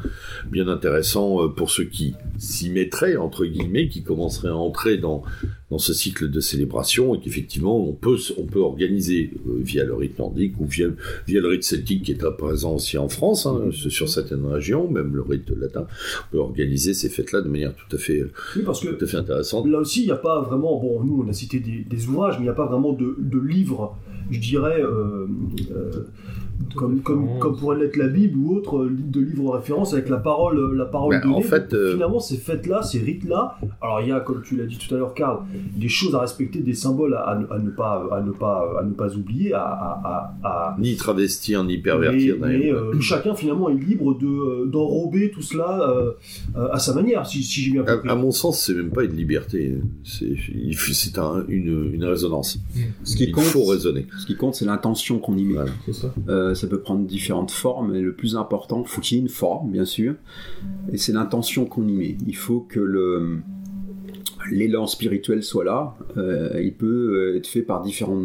bien 0.50 0.68
intéressants 0.68 1.44
euh, 1.44 1.48
pour 1.50 1.70
ceux 1.70 1.86
qui 1.86 2.16
s'y 2.44 2.70
mettraient, 2.70 3.16
entre 3.16 3.46
guillemets, 3.46 3.88
qui 3.88 4.04
commenceraient 4.04 4.50
à 4.50 4.56
entrer 4.56 4.98
dans, 4.98 5.24
dans 5.70 5.80
ce 5.80 5.94
cycle 5.94 6.30
de 6.30 6.40
célébration 6.40 7.16
et 7.16 7.20
qu'effectivement 7.20 7.78
on 7.78 7.94
peut, 7.94 8.18
on 8.38 8.46
peut 8.46 8.60
organiser 8.60 9.32
euh, 9.48 9.60
via 9.62 9.84
le 9.84 9.96
rite 9.96 10.20
nordique 10.20 10.54
ou 10.60 10.66
via, 10.66 10.88
via 11.28 11.42
le 11.42 11.48
rite 11.48 11.64
celtique 11.64 12.04
qui 12.04 12.12
est 12.12 12.24
présent 12.38 12.76
aussi 12.76 12.98
en 12.98 13.10
France, 13.10 13.46
hein, 13.46 13.70
sur 13.72 14.08
certaines 14.10 14.46
régions, 14.46 14.90
même 14.90 15.16
le 15.16 15.22
rite 15.22 15.50
latin, 15.50 15.88
on 15.88 16.32
peut 16.32 16.38
organiser 16.38 16.94
ces 16.94 17.10
fêtes-là 17.10 17.42
de 17.42 17.50
manière 17.50 17.74
tout 17.74 17.96
à 17.96 18.00
fait, 18.00 18.24
parce 18.66 18.82
que 18.82 18.90
tout 18.90 19.04
à 19.04 19.08
fait 19.08 19.18
intéressante. 19.18 19.68
Là 19.68 19.80
aussi, 19.80 20.02
il 20.02 20.06
n'y 20.06 20.12
a 20.12 20.18
pas 20.18 20.42
vraiment, 20.42 20.80
bon, 20.80 21.04
nous 21.04 21.24
on 21.26 21.30
a 21.30 21.34
cité 21.34 21.60
des, 21.60 22.08
ouvrages, 22.08 22.36
mais 22.36 22.42
il 22.42 22.48
n'y 22.48 22.50
a 22.50 22.54
pas 22.54 22.68
vraiment 22.68 22.94
de, 22.94 23.16
de 23.20 23.40
livres, 23.40 23.98
je 24.30 24.40
dirais, 24.40 24.82
euh, 24.82 25.28
euh, 25.72 26.08
comme, 26.76 27.02
comme, 27.02 27.40
comme, 27.40 27.58
pourrait 27.58 27.80
l'être 27.80 27.98
la 27.98 28.08
Bible 28.08 28.38
ou 28.38 28.56
autre 28.56 28.86
de 28.86 29.20
livre 29.20 29.44
de 29.44 29.50
référence 29.50 29.94
avec 29.94 30.10
la 30.10 30.18
parole, 30.18 30.76
la 30.76 30.86
parole 30.86 31.20
ben, 31.22 31.32
En 31.32 31.42
fait, 31.42 31.76
finalement, 31.92 32.20
ces 32.20 32.38
fêtes-là, 32.38 32.82
ces 32.84 33.00
rites-là, 33.00 33.58
alors 33.82 34.02
il 34.02 34.10
y 34.10 34.12
a, 34.12 34.20
comme 34.20 34.42
tu 34.42 34.56
l'as 34.56 34.66
dit 34.66 34.78
tout 34.78 34.94
à 34.94 34.98
l'heure, 34.98 35.14
Karl, 35.14 35.40
des 35.76 35.90
choses 35.90 36.16
à 36.16 36.20
respecter, 36.20 36.60
des 36.60 36.74
symboles 36.74 37.16
à, 37.16 37.36
ne, 37.36 37.70
pas, 37.70 38.08
à, 38.12 38.22
ne, 38.22 38.32
pas, 38.32 38.80
à 38.80 38.84
ne 38.84 38.94
pas 38.94 39.16
oublier, 39.16 39.54
à, 39.54 40.76
ni 40.80 40.96
travestir, 40.96 41.64
ni 41.64 41.78
pervertir. 41.78 42.36
Mais, 42.40 42.72
euh, 42.72 43.00
chacun 43.00 43.36
finalement 43.36 43.70
est 43.70 43.76
libre 43.76 44.18
de 44.18 44.26
euh, 44.26 44.66
d'enrober 44.66 45.32
tout 45.32 45.42
cela 45.42 45.90
euh, 46.56 46.68
à 46.72 46.80
sa 46.80 46.94
manière, 46.94 47.26
si, 47.26 47.42
j'ai 47.44 47.72
bien 47.72 47.84
compris. 47.84 48.10
À, 48.10 48.16
mon 48.16 48.32
sens, 48.32 48.62
c'est 48.62 48.74
même 48.74 48.92
pas 48.92 49.04
une 49.04 49.16
liberté, 49.16 49.78
c'est 50.04 51.18
un, 51.18 51.44
une, 51.48 51.92
une 51.94 52.06
résonance. 52.06 52.60
Ce 53.04 53.16
qui 53.16 53.26
Il 53.26 53.32
compte, 53.32 53.44
faut 53.46 53.66
raisonner. 53.66 54.08
Ce 54.20 54.26
qui 54.26 54.36
compte, 54.36 54.56
c'est 54.56 54.66
l'intention 54.66 55.20
qu'on 55.20 55.38
y 55.38 55.44
met. 55.44 55.60
ça. 55.92 56.14
Ça 56.56 56.68
peut 56.68 56.80
prendre 56.80 57.06
différentes 57.06 57.52
formes, 57.52 57.96
et 57.96 58.02
le 58.02 58.14
plus 58.14 58.36
important, 58.36 58.84
faut 58.84 59.02
qu'il 59.02 59.18
y 59.18 59.20
ait 59.20 59.24
une 59.24 59.30
forme, 59.30 59.72
bien 59.72 59.86
sûr, 59.86 60.16
et 60.92 60.98
c'est 60.98 61.14
l'intention 61.14 61.66
qu'on 61.66 61.88
y 61.88 61.94
met. 61.94 62.18
Il 62.28 62.36
faut 62.36 62.62
que 62.62 62.80
l'élan 64.52 64.88
spirituel 64.88 65.44
soit 65.44 65.64
là. 65.64 65.96
Euh, 66.18 66.62
il 66.62 66.74
peut 66.74 67.32
euh, 67.34 67.38
être 67.38 67.48
fait 67.48 67.62
par 67.62 67.82
différents 67.82 68.22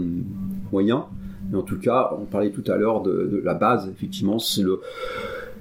moyens. 0.72 1.03
Mais 1.51 1.57
en 1.57 1.62
tout 1.62 1.79
cas, 1.79 2.14
on 2.20 2.24
parlait 2.24 2.51
tout 2.51 2.64
à 2.70 2.76
l'heure 2.76 3.03
de, 3.03 3.41
la 3.43 3.55
base, 3.55 3.89
effectivement, 3.89 4.39
c'est 4.39 4.62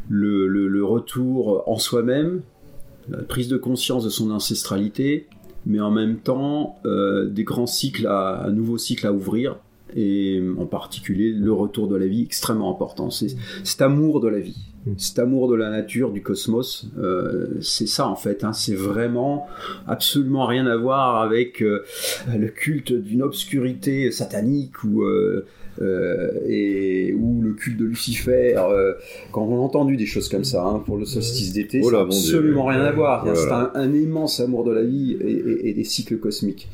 le, 0.10 0.84
retour 0.84 1.64
en 1.68 1.78
soi-même, 1.78 2.42
la 3.10 3.20
prise 3.20 3.48
de 3.48 3.58
conscience 3.58 4.04
de 4.04 4.10
son 4.10 4.32
ancestralité, 4.32 5.28
mais 5.66 5.80
en 5.80 5.92
même 5.92 6.18
temps 6.18 6.78
euh, 6.86 7.26
des 7.26 7.46
grands 7.46 7.68
cycles, 7.68 8.08
un 8.08 8.52
nouveau 8.52 8.78
cycle 8.78 9.08
à 9.08 9.14
ouvrir, 9.14 9.58
et 9.98 10.42
en 10.60 10.68
particulier 10.68 11.32
le 11.32 11.52
retour 11.52 11.88
de 11.88 11.96
la 11.96 12.06
vie 12.06 12.22
extrêmement 12.22 12.72
important. 12.72 13.10
C'est 13.10 13.36
cet 13.64 13.82
amour 13.82 14.22
de 14.22 14.28
la 14.28 14.40
vie. 14.40 14.60
Mm. 14.86 14.92
Cet 14.98 15.20
amour 15.20 15.50
de 15.50 15.56
la 15.56 15.72
nature, 15.72 16.12
du 16.12 16.22
cosmos, 16.22 16.88
euh, 17.00 17.48
c'est 17.62 17.88
ça 17.88 18.08
en 18.08 18.16
fait. 18.16 18.44
Hein. 18.44 18.54
c'est 18.54 18.76
vraiment 18.76 19.48
absolument 19.88 20.46
rien 20.46 20.68
à 20.68 20.78
voir 20.78 21.22
avec 21.22 21.64
euh, 21.64 21.84
le 22.38 22.48
culte 22.48 22.94
d'une 22.94 23.24
obscurité 23.24 24.12
satanique 24.12 24.84
ou 24.84 25.02
euh, 25.02 25.48
et 26.48 27.14
ou 27.14 27.42
le 27.42 27.54
culte 27.54 27.78
de 27.78 27.86
Lucifer. 27.86 28.56
quand 29.32 29.44
on 29.44 29.56
a 29.56 29.60
entendu 29.60 29.98
des 29.98 30.06
choses 30.06 30.30
comme 30.30 30.44
ça 30.44 30.64
hein, 30.64 30.84
pour 30.86 30.98
le 30.98 31.06
solstice 31.06 31.54
d'été, 31.54 31.82
oh 31.84 31.92
ça 31.92 32.02
absolument 32.02 32.66
rien 32.66 32.82
à 32.82 32.92
voir. 32.92 33.26
Oh 33.28 33.36
c'est 33.36 33.52
un, 33.52 33.94
immense 33.94 34.40
amour 34.40 34.64
de 34.64 34.72
la 34.72 34.84
vie 34.84 35.18
et, 35.22 35.70
et, 35.70 35.74
des 35.74 35.84
cycles 35.84 36.18
cosmiques 36.18 36.68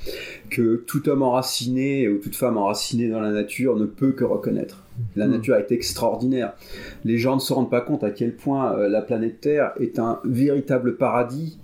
que 0.49 0.83
tout 0.87 1.09
homme 1.09 1.21
enraciné 1.21 2.07
ou 2.07 2.17
toute 2.17 2.35
femme 2.35 2.57
enracinée 2.57 3.09
dans 3.09 3.19
la 3.19 3.31
nature 3.31 3.75
ne 3.75 3.85
peut 3.85 4.11
que 4.11 4.23
reconnaître. 4.23 4.83
La 5.15 5.27
hmm. 5.27 5.31
nature 5.31 5.55
est 5.55 5.71
extraordinaire. 5.71 6.53
Les 7.05 7.17
gens 7.17 7.35
ne 7.35 7.39
se 7.39 7.53
rendent 7.53 7.71
pas 7.71 7.81
compte 7.81 8.03
à 8.03 8.11
quel 8.11 8.35
point 8.35 8.73
euh, 8.73 8.87
la 8.87 9.01
planète 9.01 9.41
Terre 9.41 9.71
est 9.79 9.99
un 9.99 10.19
véritable 10.23 10.97
paradis 10.97 11.57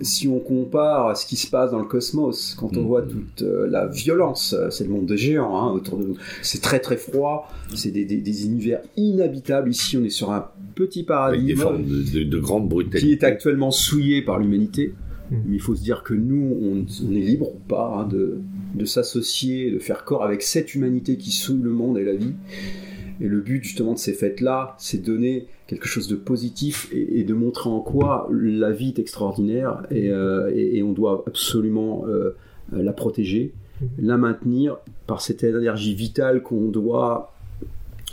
si 0.00 0.28
on 0.28 0.38
compare 0.38 1.08
à 1.08 1.14
ce 1.14 1.26
qui 1.26 1.36
se 1.36 1.48
passe 1.48 1.70
dans 1.70 1.78
le 1.78 1.84
cosmos, 1.84 2.54
quand 2.58 2.76
on 2.76 2.82
hmm. 2.82 2.86
voit 2.86 3.02
toute 3.02 3.42
euh, 3.42 3.66
la 3.68 3.86
violence, 3.86 4.54
euh, 4.56 4.70
c'est 4.70 4.84
le 4.84 4.90
monde 4.90 5.06
de 5.06 5.16
géants 5.16 5.56
hein, 5.56 5.72
autour 5.72 5.98
de 5.98 6.04
nous. 6.04 6.16
C'est 6.42 6.60
très 6.60 6.80
très 6.80 6.96
froid, 6.96 7.48
c'est 7.74 7.90
des, 7.90 8.46
univers 8.46 8.80
inhabitables. 8.96 9.70
Ici, 9.70 9.96
on 9.96 10.04
est 10.04 10.10
sur 10.10 10.30
un 10.30 10.48
petit 10.74 11.02
paradis 11.02 11.44
des 11.44 11.56
formes 11.56 11.84
de, 11.84 12.38
grande 12.38 12.68
brutalité 12.68 13.06
qui 13.06 13.12
est 13.12 13.24
actuellement 13.24 13.70
souillé 13.70 14.22
par 14.22 14.38
l'humanité. 14.38 14.94
Mais 15.30 15.56
il 15.56 15.60
faut 15.60 15.76
se 15.76 15.82
dire 15.82 16.04
que 16.04 16.14
nous, 16.14 16.56
on, 16.62 17.12
est 17.12 17.20
libre 17.20 17.54
ou 17.54 17.58
pas 17.68 17.98
hein, 17.98 18.08
de, 18.08 18.38
de 18.74 18.84
s'associer, 18.86 19.70
de 19.70 19.78
faire 19.78 20.04
corps 20.04 20.24
avec 20.24 20.40
cette 20.40 20.74
humanité 20.74 21.18
qui 21.18 21.32
souille 21.32 21.60
le 21.60 21.70
monde 21.70 21.98
et 21.98 22.04
la 22.04 22.14
vie. 22.14 22.32
Et 23.20 23.28
le 23.28 23.40
but 23.40 23.62
justement 23.64 23.94
de 23.94 23.98
ces 23.98 24.12
fêtes-là, 24.12 24.76
c'est 24.78 25.02
de 25.02 25.06
donner 25.06 25.46
quelque 25.66 25.86
chose 25.86 26.08
de 26.08 26.16
positif 26.16 26.88
et, 26.92 27.24
de 27.24 27.34
montrer 27.34 27.68
en 27.68 27.80
quoi 27.80 28.28
la 28.32 28.70
vie 28.70 28.88
est 28.88 28.98
extraordinaire 28.98 29.82
et, 29.90 30.10
euh, 30.10 30.82
on 30.84 30.92
doit 30.92 31.24
absolument 31.26 32.04
euh, 32.06 32.36
la 32.72 32.92
protéger, 32.92 33.52
la 33.98 34.16
maintenir 34.16 34.78
par 35.06 35.20
cette 35.20 35.42
énergie 35.44 35.94
vitale 35.94 36.42
qu'on 36.42 36.68
doit 36.68 37.34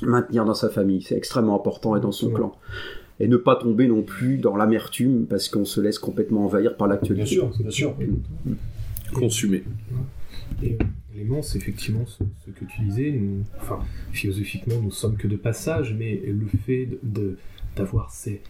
maintenir 0.01 0.45
dans 0.45 0.53
sa 0.53 0.69
famille. 0.69 1.01
C'est 1.01 1.15
extrêmement 1.15 1.55
important 1.55 1.95
et 1.95 2.01
dans 2.01 2.11
son 2.11 2.31
clan. 2.31 2.55
Et 3.19 3.29
ne 3.29 3.37
pas 3.37 3.55
tomber 3.55 3.87
non 3.87 4.01
plus 4.01 4.37
dans 4.37 4.57
l'amertume 4.57 5.25
parce 5.25 5.47
qu'on 5.47 5.63
se 5.63 5.79
laisse 5.79 5.99
complètement 5.99 6.45
envahir 6.45 6.75
par 6.75 6.87
l'actualité. 6.87 7.35
Bien 7.35 7.51
sûr, 7.51 7.51
bien 7.57 7.71
sûr. 7.71 7.95
Consumé. 9.13 9.63
Et 10.61 10.77
c'est 11.41 11.57
effectivement 11.57 12.05
ce, 12.05 12.23
que 12.51 12.65
tu 12.65 12.81
disais. 12.81 13.19
Philosophiquement, 14.11 14.79
nous 14.81 14.91
sommes 14.91 15.17
que 15.17 15.27
de 15.27 15.35
passage, 15.35 15.93
mais 15.97 16.21
le 16.25 16.45
fait 16.65 16.89
d'avoir 17.75 18.11
ces, 18.11 18.41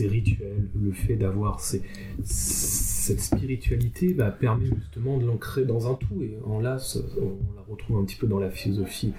rituels, 0.00 0.68
le 0.80 0.92
fait 0.92 1.16
d'avoir 1.16 1.60
cette 1.60 3.20
spiritualité 3.20 4.12
bah, 4.14 4.30
permet 4.30 4.66
justement 4.66 5.18
de 5.18 5.26
l'ancrer 5.26 5.64
dans 5.64 5.90
un 5.90 5.94
tout. 5.94 6.22
Et 6.22 6.38
en 6.44 6.60
là, 6.60 6.76
on 7.20 7.54
la 7.56 7.62
retrouve 7.68 7.98
un 7.98 8.04
petit 8.04 8.16
peu 8.16 8.26
dans 8.26 8.38
la 8.38 8.50
philosophie 8.50 9.12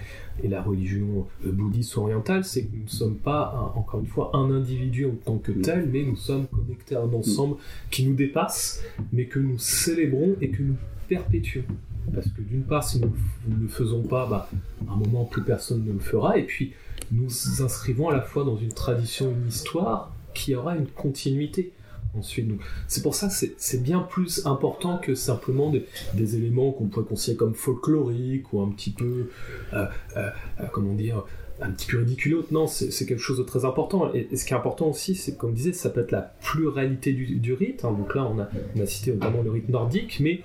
et 0.43 0.47
la 0.47 0.61
religion 0.61 1.27
euh, 1.45 1.51
bouddhiste 1.51 1.97
orientale, 1.97 2.43
c'est 2.43 2.63
que 2.63 2.75
nous 2.75 2.83
ne 2.83 2.89
sommes 2.89 3.17
pas, 3.17 3.73
encore 3.75 3.99
une 3.99 4.07
fois, 4.07 4.31
un 4.33 4.51
individu 4.51 5.05
en 5.05 5.15
tant 5.15 5.37
que 5.37 5.51
tel, 5.51 5.89
mais 5.91 6.03
nous 6.03 6.15
sommes 6.15 6.47
connectés 6.47 6.95
à 6.95 7.01
un 7.01 7.13
ensemble 7.13 7.57
qui 7.89 8.05
nous 8.05 8.13
dépasse, 8.13 8.81
mais 9.11 9.25
que 9.25 9.39
nous 9.39 9.57
célébrons 9.57 10.35
et 10.41 10.49
que 10.49 10.61
nous 10.61 10.75
perpétuons. 11.07 11.65
Parce 12.13 12.27
que 12.27 12.41
d'une 12.41 12.63
part, 12.63 12.83
si 12.83 12.99
nous 12.99 13.11
ne 13.47 13.61
le 13.61 13.67
faisons 13.67 14.03
pas, 14.03 14.27
bah, 14.27 14.49
à 14.87 14.93
un 14.93 14.95
moment, 14.95 15.25
plus 15.25 15.43
personne 15.43 15.83
ne 15.85 15.93
le 15.93 15.99
fera. 15.99 16.37
Et 16.37 16.43
puis, 16.43 16.73
nous 17.11 17.29
inscrivons 17.61 18.09
à 18.09 18.13
la 18.13 18.21
fois 18.21 18.43
dans 18.43 18.57
une 18.57 18.73
tradition, 18.73 19.31
une 19.31 19.47
histoire 19.47 20.11
qui 20.33 20.55
aura 20.55 20.75
une 20.75 20.87
continuité. 20.87 21.71
Ensuite, 22.17 22.49
c'est 22.87 23.03
pour 23.03 23.13
ça 23.13 23.27
que 23.27 23.33
c'est 23.57 23.83
bien 23.83 23.99
plus 23.99 24.45
important 24.47 24.97
que 24.97 25.13
simplement 25.13 25.71
des, 26.15 26.35
éléments 26.35 26.71
qu'on 26.71 26.87
pourrait 26.87 27.05
considérer 27.05 27.37
comme 27.37 27.53
folkloriques 27.53 28.51
ou 28.51 28.61
un 28.61 28.69
petit 28.69 28.89
peu, 28.89 29.29
euh, 29.73 29.85
euh, 30.17 30.29
euh, 30.59 30.63
comment 30.71 30.93
dire, 30.93 31.23
un 31.61 31.69
petit 31.69 31.85
peu 31.85 31.99
ridicule. 31.99 32.43
Non, 32.51 32.65
c'est 32.65 33.05
quelque 33.05 33.21
chose 33.21 33.37
de 33.37 33.43
très 33.43 33.63
important. 33.63 34.11
Et, 34.13 34.35
ce 34.35 34.43
qui 34.43 34.53
est 34.53 34.57
important 34.57 34.87
aussi, 34.87 35.13
c'est 35.13 35.37
comme 35.37 35.51
je 35.51 35.57
disais, 35.57 35.73
ça 35.73 35.91
peut 35.91 36.01
être 36.01 36.11
la 36.11 36.33
pluralité 36.41 37.13
du, 37.13 37.53
rite. 37.53 37.85
Hein. 37.85 37.91
Donc 37.91 38.15
là, 38.15 38.25
on 38.25 38.39
a, 38.39 38.49
on 38.75 38.81
a 38.81 38.85
cité 38.87 39.13
notamment 39.13 39.43
le 39.43 39.51
rite 39.51 39.69
nordique, 39.69 40.19
mais 40.19 40.41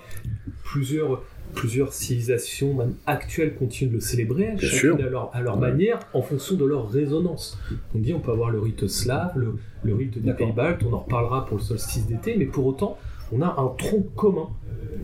plusieurs 0.64 1.22
plusieurs 1.54 1.92
civilisations, 1.92 2.74
même 2.74 2.94
actuelles, 3.06 3.54
continuent 3.54 3.90
de 3.90 3.94
le 3.94 4.00
célébrer, 4.00 4.56
chacune 4.58 5.00
à 5.00 5.08
leur, 5.08 5.34
à 5.34 5.40
leur 5.40 5.58
manière, 5.58 6.00
en 6.12 6.22
fonction 6.22 6.56
de 6.56 6.64
leur 6.64 6.90
résonance. 6.90 7.58
On 7.94 7.98
dit 7.98 8.12
on 8.12 8.20
peut 8.20 8.32
avoir 8.32 8.50
le 8.50 8.60
rite 8.60 8.86
slave, 8.88 9.32
le, 9.36 9.94
rite 9.94 10.20
des 10.20 10.32
pays 10.32 10.52
baltes, 10.52 10.82
on 10.84 10.92
en 10.92 11.00
reparlera 11.00 11.46
pour 11.46 11.58
le 11.58 11.62
solstice 11.62 12.06
d'été, 12.06 12.36
mais 12.36 12.46
pour 12.46 12.66
autant, 12.66 12.98
on 13.32 13.40
a 13.40 13.46
un 13.58 13.68
tronc 13.78 14.06
commun 14.14 14.48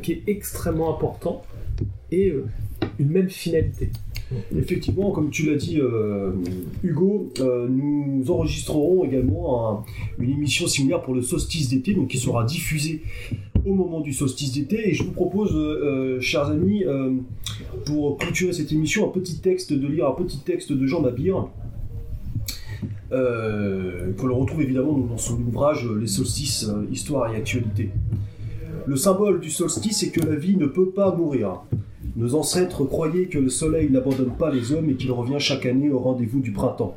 qui 0.03 0.13
est 0.13 0.23
extrêmement 0.27 0.95
important 0.95 1.43
et 2.11 2.31
euh, 2.31 2.47
une 2.99 3.11
même 3.11 3.31
finalité. 3.31 3.91
Effectivement, 4.57 5.11
comme 5.11 5.31
tu 5.31 5.51
l'as 5.51 5.57
dit, 5.57 5.81
euh, 5.81 6.33
Hugo, 6.85 7.33
euh, 7.41 7.67
nous 7.69 8.31
enregistrerons 8.31 9.05
également 9.05 9.85
une 10.19 10.31
émission 10.31 10.69
similaire 10.69 11.03
pour 11.03 11.15
le 11.15 11.23
solstice 11.23 11.69
d'été, 11.69 11.95
donc 11.95 12.09
qui 12.09 12.19
sera 12.19 12.45
diffusée 12.45 13.03
au 13.65 13.75
moment 13.75 14.01
du 14.01 14.13
solstice 14.13 14.53
d'été. 14.53 14.89
Et 14.89 14.95
je 14.95 15.03
vous 15.03 15.13
propose, 15.13 15.53
euh, 15.55 16.21
chers 16.21 16.47
amis, 16.47 16.85
pour 17.85 18.19
clôturer 18.19 18.53
cette 18.53 18.73
émission, 18.73 19.09
un 19.09 19.13
petit 19.13 19.39
texte, 19.41 19.73
de 19.73 19.87
lire 19.87 20.09
un 20.09 20.13
petit 20.15 20.39
texte 20.39 20.73
de 20.73 20.87
Jean 20.87 21.01
Mabir. 21.01 21.49
qu'on 23.11 24.27
le 24.27 24.35
retrouve 24.35 24.63
évidemment 24.63 24.97
dans 24.99 25.19
son 25.19 25.41
ouvrage 25.41 25.89
Les 26.01 26.07
solstices, 26.07 26.71
histoire 26.93 27.33
et 27.33 27.37
actualité. 27.37 27.91
Le 28.87 28.97
symbole 28.97 29.41
du 29.41 29.51
solstice 29.51 30.03
est 30.03 30.11
que 30.11 30.25
la 30.27 30.37
vie 30.37 30.57
ne 30.57 30.67
peut 30.67 30.91
pas 30.91 31.15
mourir. 31.15 31.63
Nos 32.17 32.35
ancêtres 32.35 32.85
croyaient 32.85 33.27
que 33.27 33.39
le 33.39 33.49
soleil 33.49 33.91
n'abandonne 33.91 34.33
pas 34.37 34.51
les 34.51 34.73
hommes 34.73 34.91
et 34.91 34.95
qu'il 34.95 35.13
revient 35.13 35.39
chaque 35.39 35.65
année 35.67 35.91
au 35.91 35.99
rendez-vous 35.99 36.41
du 36.41 36.51
printemps. 36.51 36.97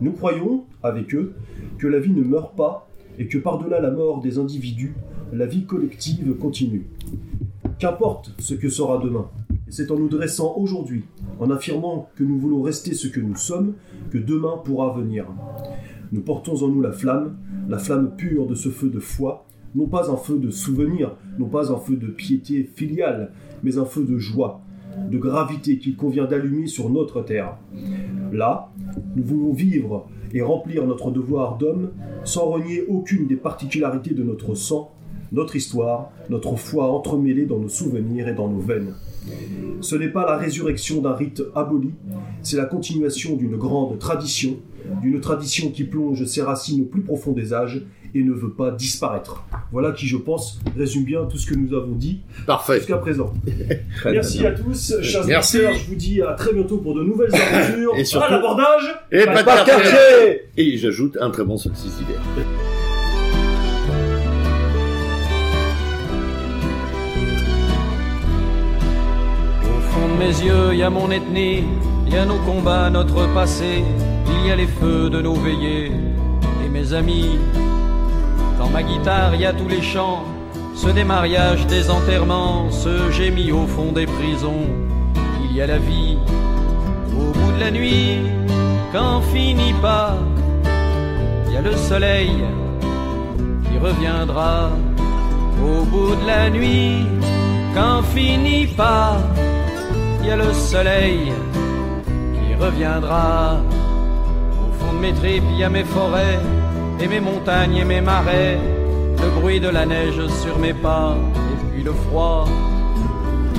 Nous 0.00 0.12
croyons, 0.12 0.64
avec 0.82 1.14
eux, 1.14 1.34
que 1.78 1.86
la 1.86 1.98
vie 1.98 2.12
ne 2.12 2.22
meurt 2.22 2.56
pas 2.56 2.88
et 3.18 3.26
que 3.26 3.38
par-delà 3.38 3.80
la 3.80 3.90
mort 3.90 4.20
des 4.20 4.38
individus, 4.38 4.94
la 5.34 5.46
vie 5.46 5.64
collective 5.64 6.34
continue. 6.34 6.86
Qu'importe 7.80 8.32
ce 8.38 8.54
que 8.54 8.68
sera 8.68 8.98
demain, 8.98 9.28
c'est 9.68 9.90
en 9.90 9.98
nous 9.98 10.08
dressant 10.08 10.54
aujourd'hui, 10.56 11.04
en 11.40 11.50
affirmant 11.50 12.08
que 12.14 12.22
nous 12.22 12.38
voulons 12.38 12.62
rester 12.62 12.94
ce 12.94 13.08
que 13.08 13.18
nous 13.18 13.34
sommes, 13.34 13.74
que 14.12 14.18
demain 14.18 14.58
pourra 14.64 14.96
venir. 14.96 15.26
Nous 16.12 16.20
portons 16.20 16.62
en 16.62 16.68
nous 16.68 16.80
la 16.80 16.92
flamme, 16.92 17.36
la 17.68 17.78
flamme 17.78 18.14
pure 18.16 18.46
de 18.46 18.54
ce 18.54 18.68
feu 18.68 18.88
de 18.88 19.00
foi, 19.00 19.44
non 19.74 19.86
pas 19.86 20.08
un 20.08 20.16
feu 20.16 20.38
de 20.38 20.50
souvenir, 20.50 21.16
non 21.40 21.48
pas 21.48 21.72
un 21.72 21.78
feu 21.78 21.96
de 21.96 22.06
piété 22.06 22.62
filiale, 22.62 23.32
mais 23.64 23.76
un 23.76 23.84
feu 23.84 24.04
de 24.04 24.18
joie, 24.18 24.60
de 25.10 25.18
gravité 25.18 25.78
qu'il 25.78 25.96
convient 25.96 26.26
d'allumer 26.26 26.68
sur 26.68 26.90
notre 26.90 27.22
terre. 27.22 27.56
Là, 28.32 28.70
nous 29.16 29.24
voulons 29.24 29.52
vivre 29.52 30.06
et 30.32 30.42
remplir 30.42 30.86
notre 30.86 31.10
devoir 31.10 31.58
d'homme 31.58 31.90
sans 32.22 32.44
renier 32.44 32.84
aucune 32.86 33.26
des 33.26 33.36
particularités 33.36 34.14
de 34.14 34.22
notre 34.22 34.54
sang, 34.54 34.92
notre 35.34 35.56
histoire, 35.56 36.10
notre 36.30 36.56
foi 36.56 36.90
entremêlée 36.90 37.44
dans 37.44 37.58
nos 37.58 37.68
souvenirs 37.68 38.28
et 38.28 38.34
dans 38.34 38.48
nos 38.48 38.60
veines. 38.60 38.94
Ce 39.80 39.96
n'est 39.96 40.08
pas 40.08 40.24
la 40.26 40.36
résurrection 40.36 41.00
d'un 41.00 41.14
rite 41.14 41.42
aboli, 41.54 41.90
c'est 42.42 42.56
la 42.56 42.66
continuation 42.66 43.36
d'une 43.36 43.56
grande 43.56 43.98
tradition, 43.98 44.56
d'une 45.02 45.20
tradition 45.20 45.70
qui 45.70 45.84
plonge 45.84 46.24
ses 46.24 46.42
racines 46.42 46.82
au 46.82 46.86
plus 46.86 47.02
profond 47.02 47.32
des 47.32 47.52
âges 47.52 47.82
et 48.14 48.22
ne 48.22 48.32
veut 48.32 48.50
pas 48.50 48.70
disparaître. 48.70 49.44
Voilà 49.72 49.90
qui, 49.90 50.06
je 50.06 50.16
pense, 50.16 50.60
résume 50.76 51.04
bien 51.04 51.24
tout 51.24 51.36
ce 51.36 51.46
que 51.46 51.54
nous 51.54 51.74
avons 51.74 51.92
dit 51.92 52.20
jusqu'à 52.76 52.98
présent. 52.98 53.32
Merci 54.04 54.46
à 54.46 54.52
tous, 54.52 54.94
chers 55.02 55.22
auditeurs. 55.22 55.74
Je 55.74 55.88
vous 55.88 55.96
dis 55.96 56.22
à 56.22 56.32
très 56.34 56.52
bientôt 56.52 56.78
pour 56.78 56.94
de 56.94 57.02
nouvelles 57.02 57.34
aventures. 57.34 57.92
et 57.96 58.04
surtout. 58.04 58.34
Et 59.10 59.24
pas, 59.24 59.42
pas 59.42 59.64
de 59.64 60.60
Et 60.60 60.76
j'ajoute 60.76 61.18
un 61.20 61.30
très 61.30 61.44
bon 61.44 61.56
solstice 61.56 61.96
d'hiver. 61.96 62.20
Mes 70.24 70.42
yeux, 70.42 70.70
il 70.72 70.78
y 70.78 70.82
a 70.82 70.88
mon 70.88 71.10
ethnie, 71.10 71.64
il 72.06 72.14
y 72.14 72.16
a 72.16 72.24
nos 72.24 72.38
combats, 72.38 72.88
notre 72.88 73.26
passé, 73.34 73.84
il 74.26 74.48
y 74.48 74.50
a 74.50 74.56
les 74.56 74.66
feux 74.66 75.10
de 75.10 75.20
nos 75.20 75.34
veillées 75.34 75.92
et 76.64 76.68
mes 76.70 76.94
amis 76.94 77.38
dans 78.58 78.70
ma 78.70 78.82
guitare, 78.82 79.34
il 79.34 79.42
y 79.42 79.46
a 79.46 79.52
tous 79.52 79.68
les 79.68 79.82
chants, 79.82 80.24
ceux 80.74 80.94
des 80.94 81.04
mariages, 81.04 81.66
des 81.66 81.90
enterrements, 81.90 82.70
ceux 82.70 83.10
j'ai 83.10 83.30
mis 83.30 83.52
au 83.52 83.66
fond 83.66 83.92
des 83.92 84.06
prisons. 84.06 84.66
Il 85.44 85.56
y 85.56 85.60
a 85.60 85.66
la 85.66 85.78
vie 85.78 86.16
au 87.12 87.30
bout 87.38 87.52
de 87.56 87.60
la 87.60 87.70
nuit, 87.70 88.18
quand 88.92 89.20
finit 89.20 89.74
pas. 89.82 90.16
Il 91.46 91.52
y 91.52 91.56
a 91.58 91.60
le 91.60 91.76
soleil 91.76 92.32
qui 93.64 93.78
reviendra 93.78 94.70
au 95.62 95.84
bout 95.84 96.14
de 96.16 96.26
la 96.26 96.48
nuit, 96.48 97.06
quand 97.74 98.02
finit 98.02 98.66
pas. 98.66 99.18
Il 100.24 100.28
y 100.28 100.30
a 100.30 100.36
le 100.36 100.54
soleil 100.54 101.32
qui 102.32 102.54
reviendra 102.54 103.60
mes 105.04 105.12
tripes, 105.12 105.44
il 105.50 105.58
y 105.58 105.64
a 105.64 105.68
mes 105.68 105.84
forêts, 105.84 106.38
et 106.98 107.06
mes 107.06 107.20
montagnes 107.20 107.76
et 107.76 107.84
mes 107.84 108.00
marais, 108.00 108.58
le 109.22 109.28
bruit 109.38 109.60
de 109.60 109.68
la 109.68 109.84
neige 109.84 110.26
sur 110.42 110.58
mes 110.58 110.72
pas, 110.72 111.14
et 111.52 111.56
puis 111.70 111.82
le 111.82 111.92
froid. 111.92 112.46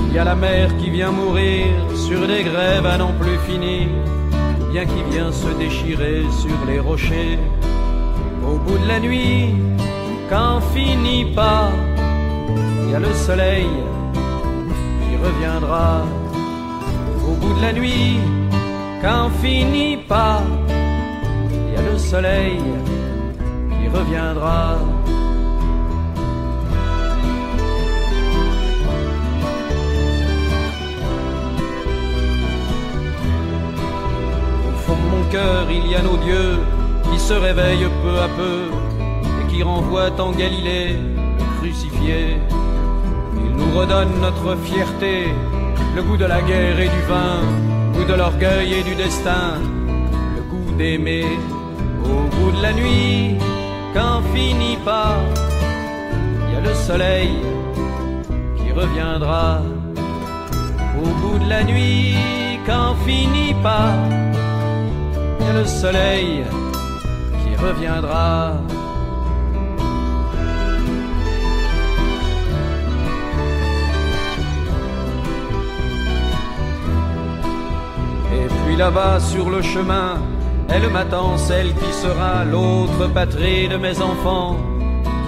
Il 0.08 0.14
y 0.14 0.18
a 0.18 0.24
la 0.24 0.34
mer 0.34 0.76
qui 0.78 0.90
vient 0.90 1.12
mourir 1.12 1.66
sur 1.94 2.26
des 2.26 2.42
grèves 2.42 2.86
à 2.86 2.98
n'en 2.98 3.12
plus 3.12 3.38
finir, 3.48 3.86
bien 4.72 4.86
qui 4.86 5.02
vient 5.12 5.30
se 5.30 5.50
déchirer 5.56 6.24
sur 6.42 6.58
les 6.66 6.80
rochers. 6.80 7.38
Au 8.44 8.56
bout 8.58 8.78
de 8.78 8.88
la 8.88 8.98
nuit, 8.98 9.54
quand 10.28 10.60
finit 10.74 11.26
pas, 11.26 11.70
il 12.82 12.90
y 12.90 12.94
a 12.94 12.98
le 12.98 13.12
soleil 13.14 13.68
qui 15.02 15.16
reviendra. 15.24 16.02
De 17.54 17.62
la 17.62 17.72
nuit, 17.72 18.18
quand 19.00 19.30
finit 19.42 19.96
pas, 19.96 20.42
il 20.68 21.74
y 21.74 21.76
a 21.76 21.90
le 21.90 21.96
soleil 21.96 22.60
qui 23.70 23.88
reviendra. 23.88 24.78
Au 34.68 34.76
fond 34.84 34.94
de 34.94 35.16
mon 35.16 35.24
cœur, 35.30 35.66
il 35.70 35.90
y 35.90 35.94
a 35.94 36.02
nos 36.02 36.18
dieux 36.18 36.58
qui 37.10 37.18
se 37.18 37.32
réveillent 37.32 37.88
peu 38.02 38.18
à 38.20 38.28
peu 38.28 38.58
et 39.40 39.50
qui 39.50 39.62
renvoient 39.62 40.20
en 40.20 40.32
Galilée 40.32 40.96
crucifié. 41.58 42.36
Ils 43.34 43.56
nous 43.56 43.78
redonnent 43.78 44.20
notre 44.20 44.56
fierté, 44.58 45.28
le 45.96 46.02
goût 46.02 46.18
de 46.18 46.26
la 46.26 46.42
guerre 46.42 46.78
et 46.78 46.90
du 46.96 47.02
vin, 47.08 47.40
goût 47.94 48.04
de 48.04 48.12
l'orgueil 48.12 48.74
et 48.74 48.82
du 48.82 48.94
destin, 48.94 49.54
le 50.36 50.42
goût 50.50 50.72
d'aimer. 50.76 51.24
Au 52.04 52.22
bout 52.34 52.52
de 52.56 52.62
la 52.62 52.72
nuit, 52.74 53.36
quand 53.94 54.20
finit 54.34 54.76
pas, 54.84 55.16
il 56.46 56.54
y 56.54 56.56
a 56.58 56.60
le 56.60 56.74
soleil 56.74 57.30
qui 58.58 58.68
reviendra. 58.72 59.62
Au 61.02 61.08
bout 61.20 61.38
de 61.38 61.48
la 61.48 61.64
nuit, 61.64 62.14
quand 62.66 62.94
finit 63.06 63.54
pas, 63.62 63.94
il 65.40 65.46
y 65.46 65.48
a 65.48 65.54
le 65.60 65.64
soleil 65.64 66.44
qui 67.40 67.52
reviendra. 67.56 68.52
Là-bas 78.76 79.20
sur 79.20 79.48
le 79.48 79.62
chemin, 79.62 80.18
elle 80.68 80.88
m'attend, 80.90 81.38
celle 81.38 81.72
qui 81.74 81.92
sera 81.92 82.44
l'autre 82.44 83.06
patrie 83.12 83.68
de 83.68 83.76
mes 83.76 84.00
enfants, 84.00 84.56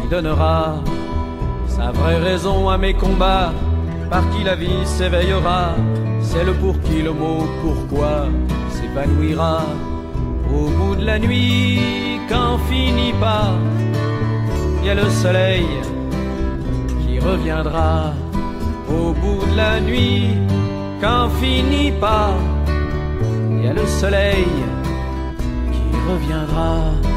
qui 0.00 0.08
donnera 0.08 0.76
sa 1.66 1.90
vraie 1.90 2.18
raison 2.18 2.68
à 2.68 2.76
mes 2.76 2.94
combats, 2.94 3.52
par 4.10 4.28
qui 4.30 4.44
la 4.44 4.54
vie 4.54 4.84
s'éveillera, 4.84 5.74
celle 6.20 6.52
pour 6.54 6.78
qui 6.82 7.02
le 7.02 7.12
mot 7.12 7.46
pourquoi 7.62 8.26
s'épanouira. 8.70 9.62
Au 10.52 10.68
bout 10.68 10.96
de 10.96 11.04
la 11.04 11.18
nuit, 11.18 11.80
quand 12.28 12.58
finit 12.70 13.14
pas, 13.20 13.52
il 14.80 14.86
y 14.86 14.90
a 14.90 14.94
le 14.94 15.08
soleil 15.08 15.66
qui 17.00 17.18
reviendra. 17.18 18.12
Au 18.88 19.12
bout 19.12 19.44
de 19.50 19.56
la 19.56 19.80
nuit, 19.80 20.34
quand 21.00 21.28
finit 21.40 21.92
pas, 21.92 22.32
y 23.68 23.74
le 23.74 23.86
soleil 23.86 24.46
qui 25.72 25.96
reviendra. 26.08 27.07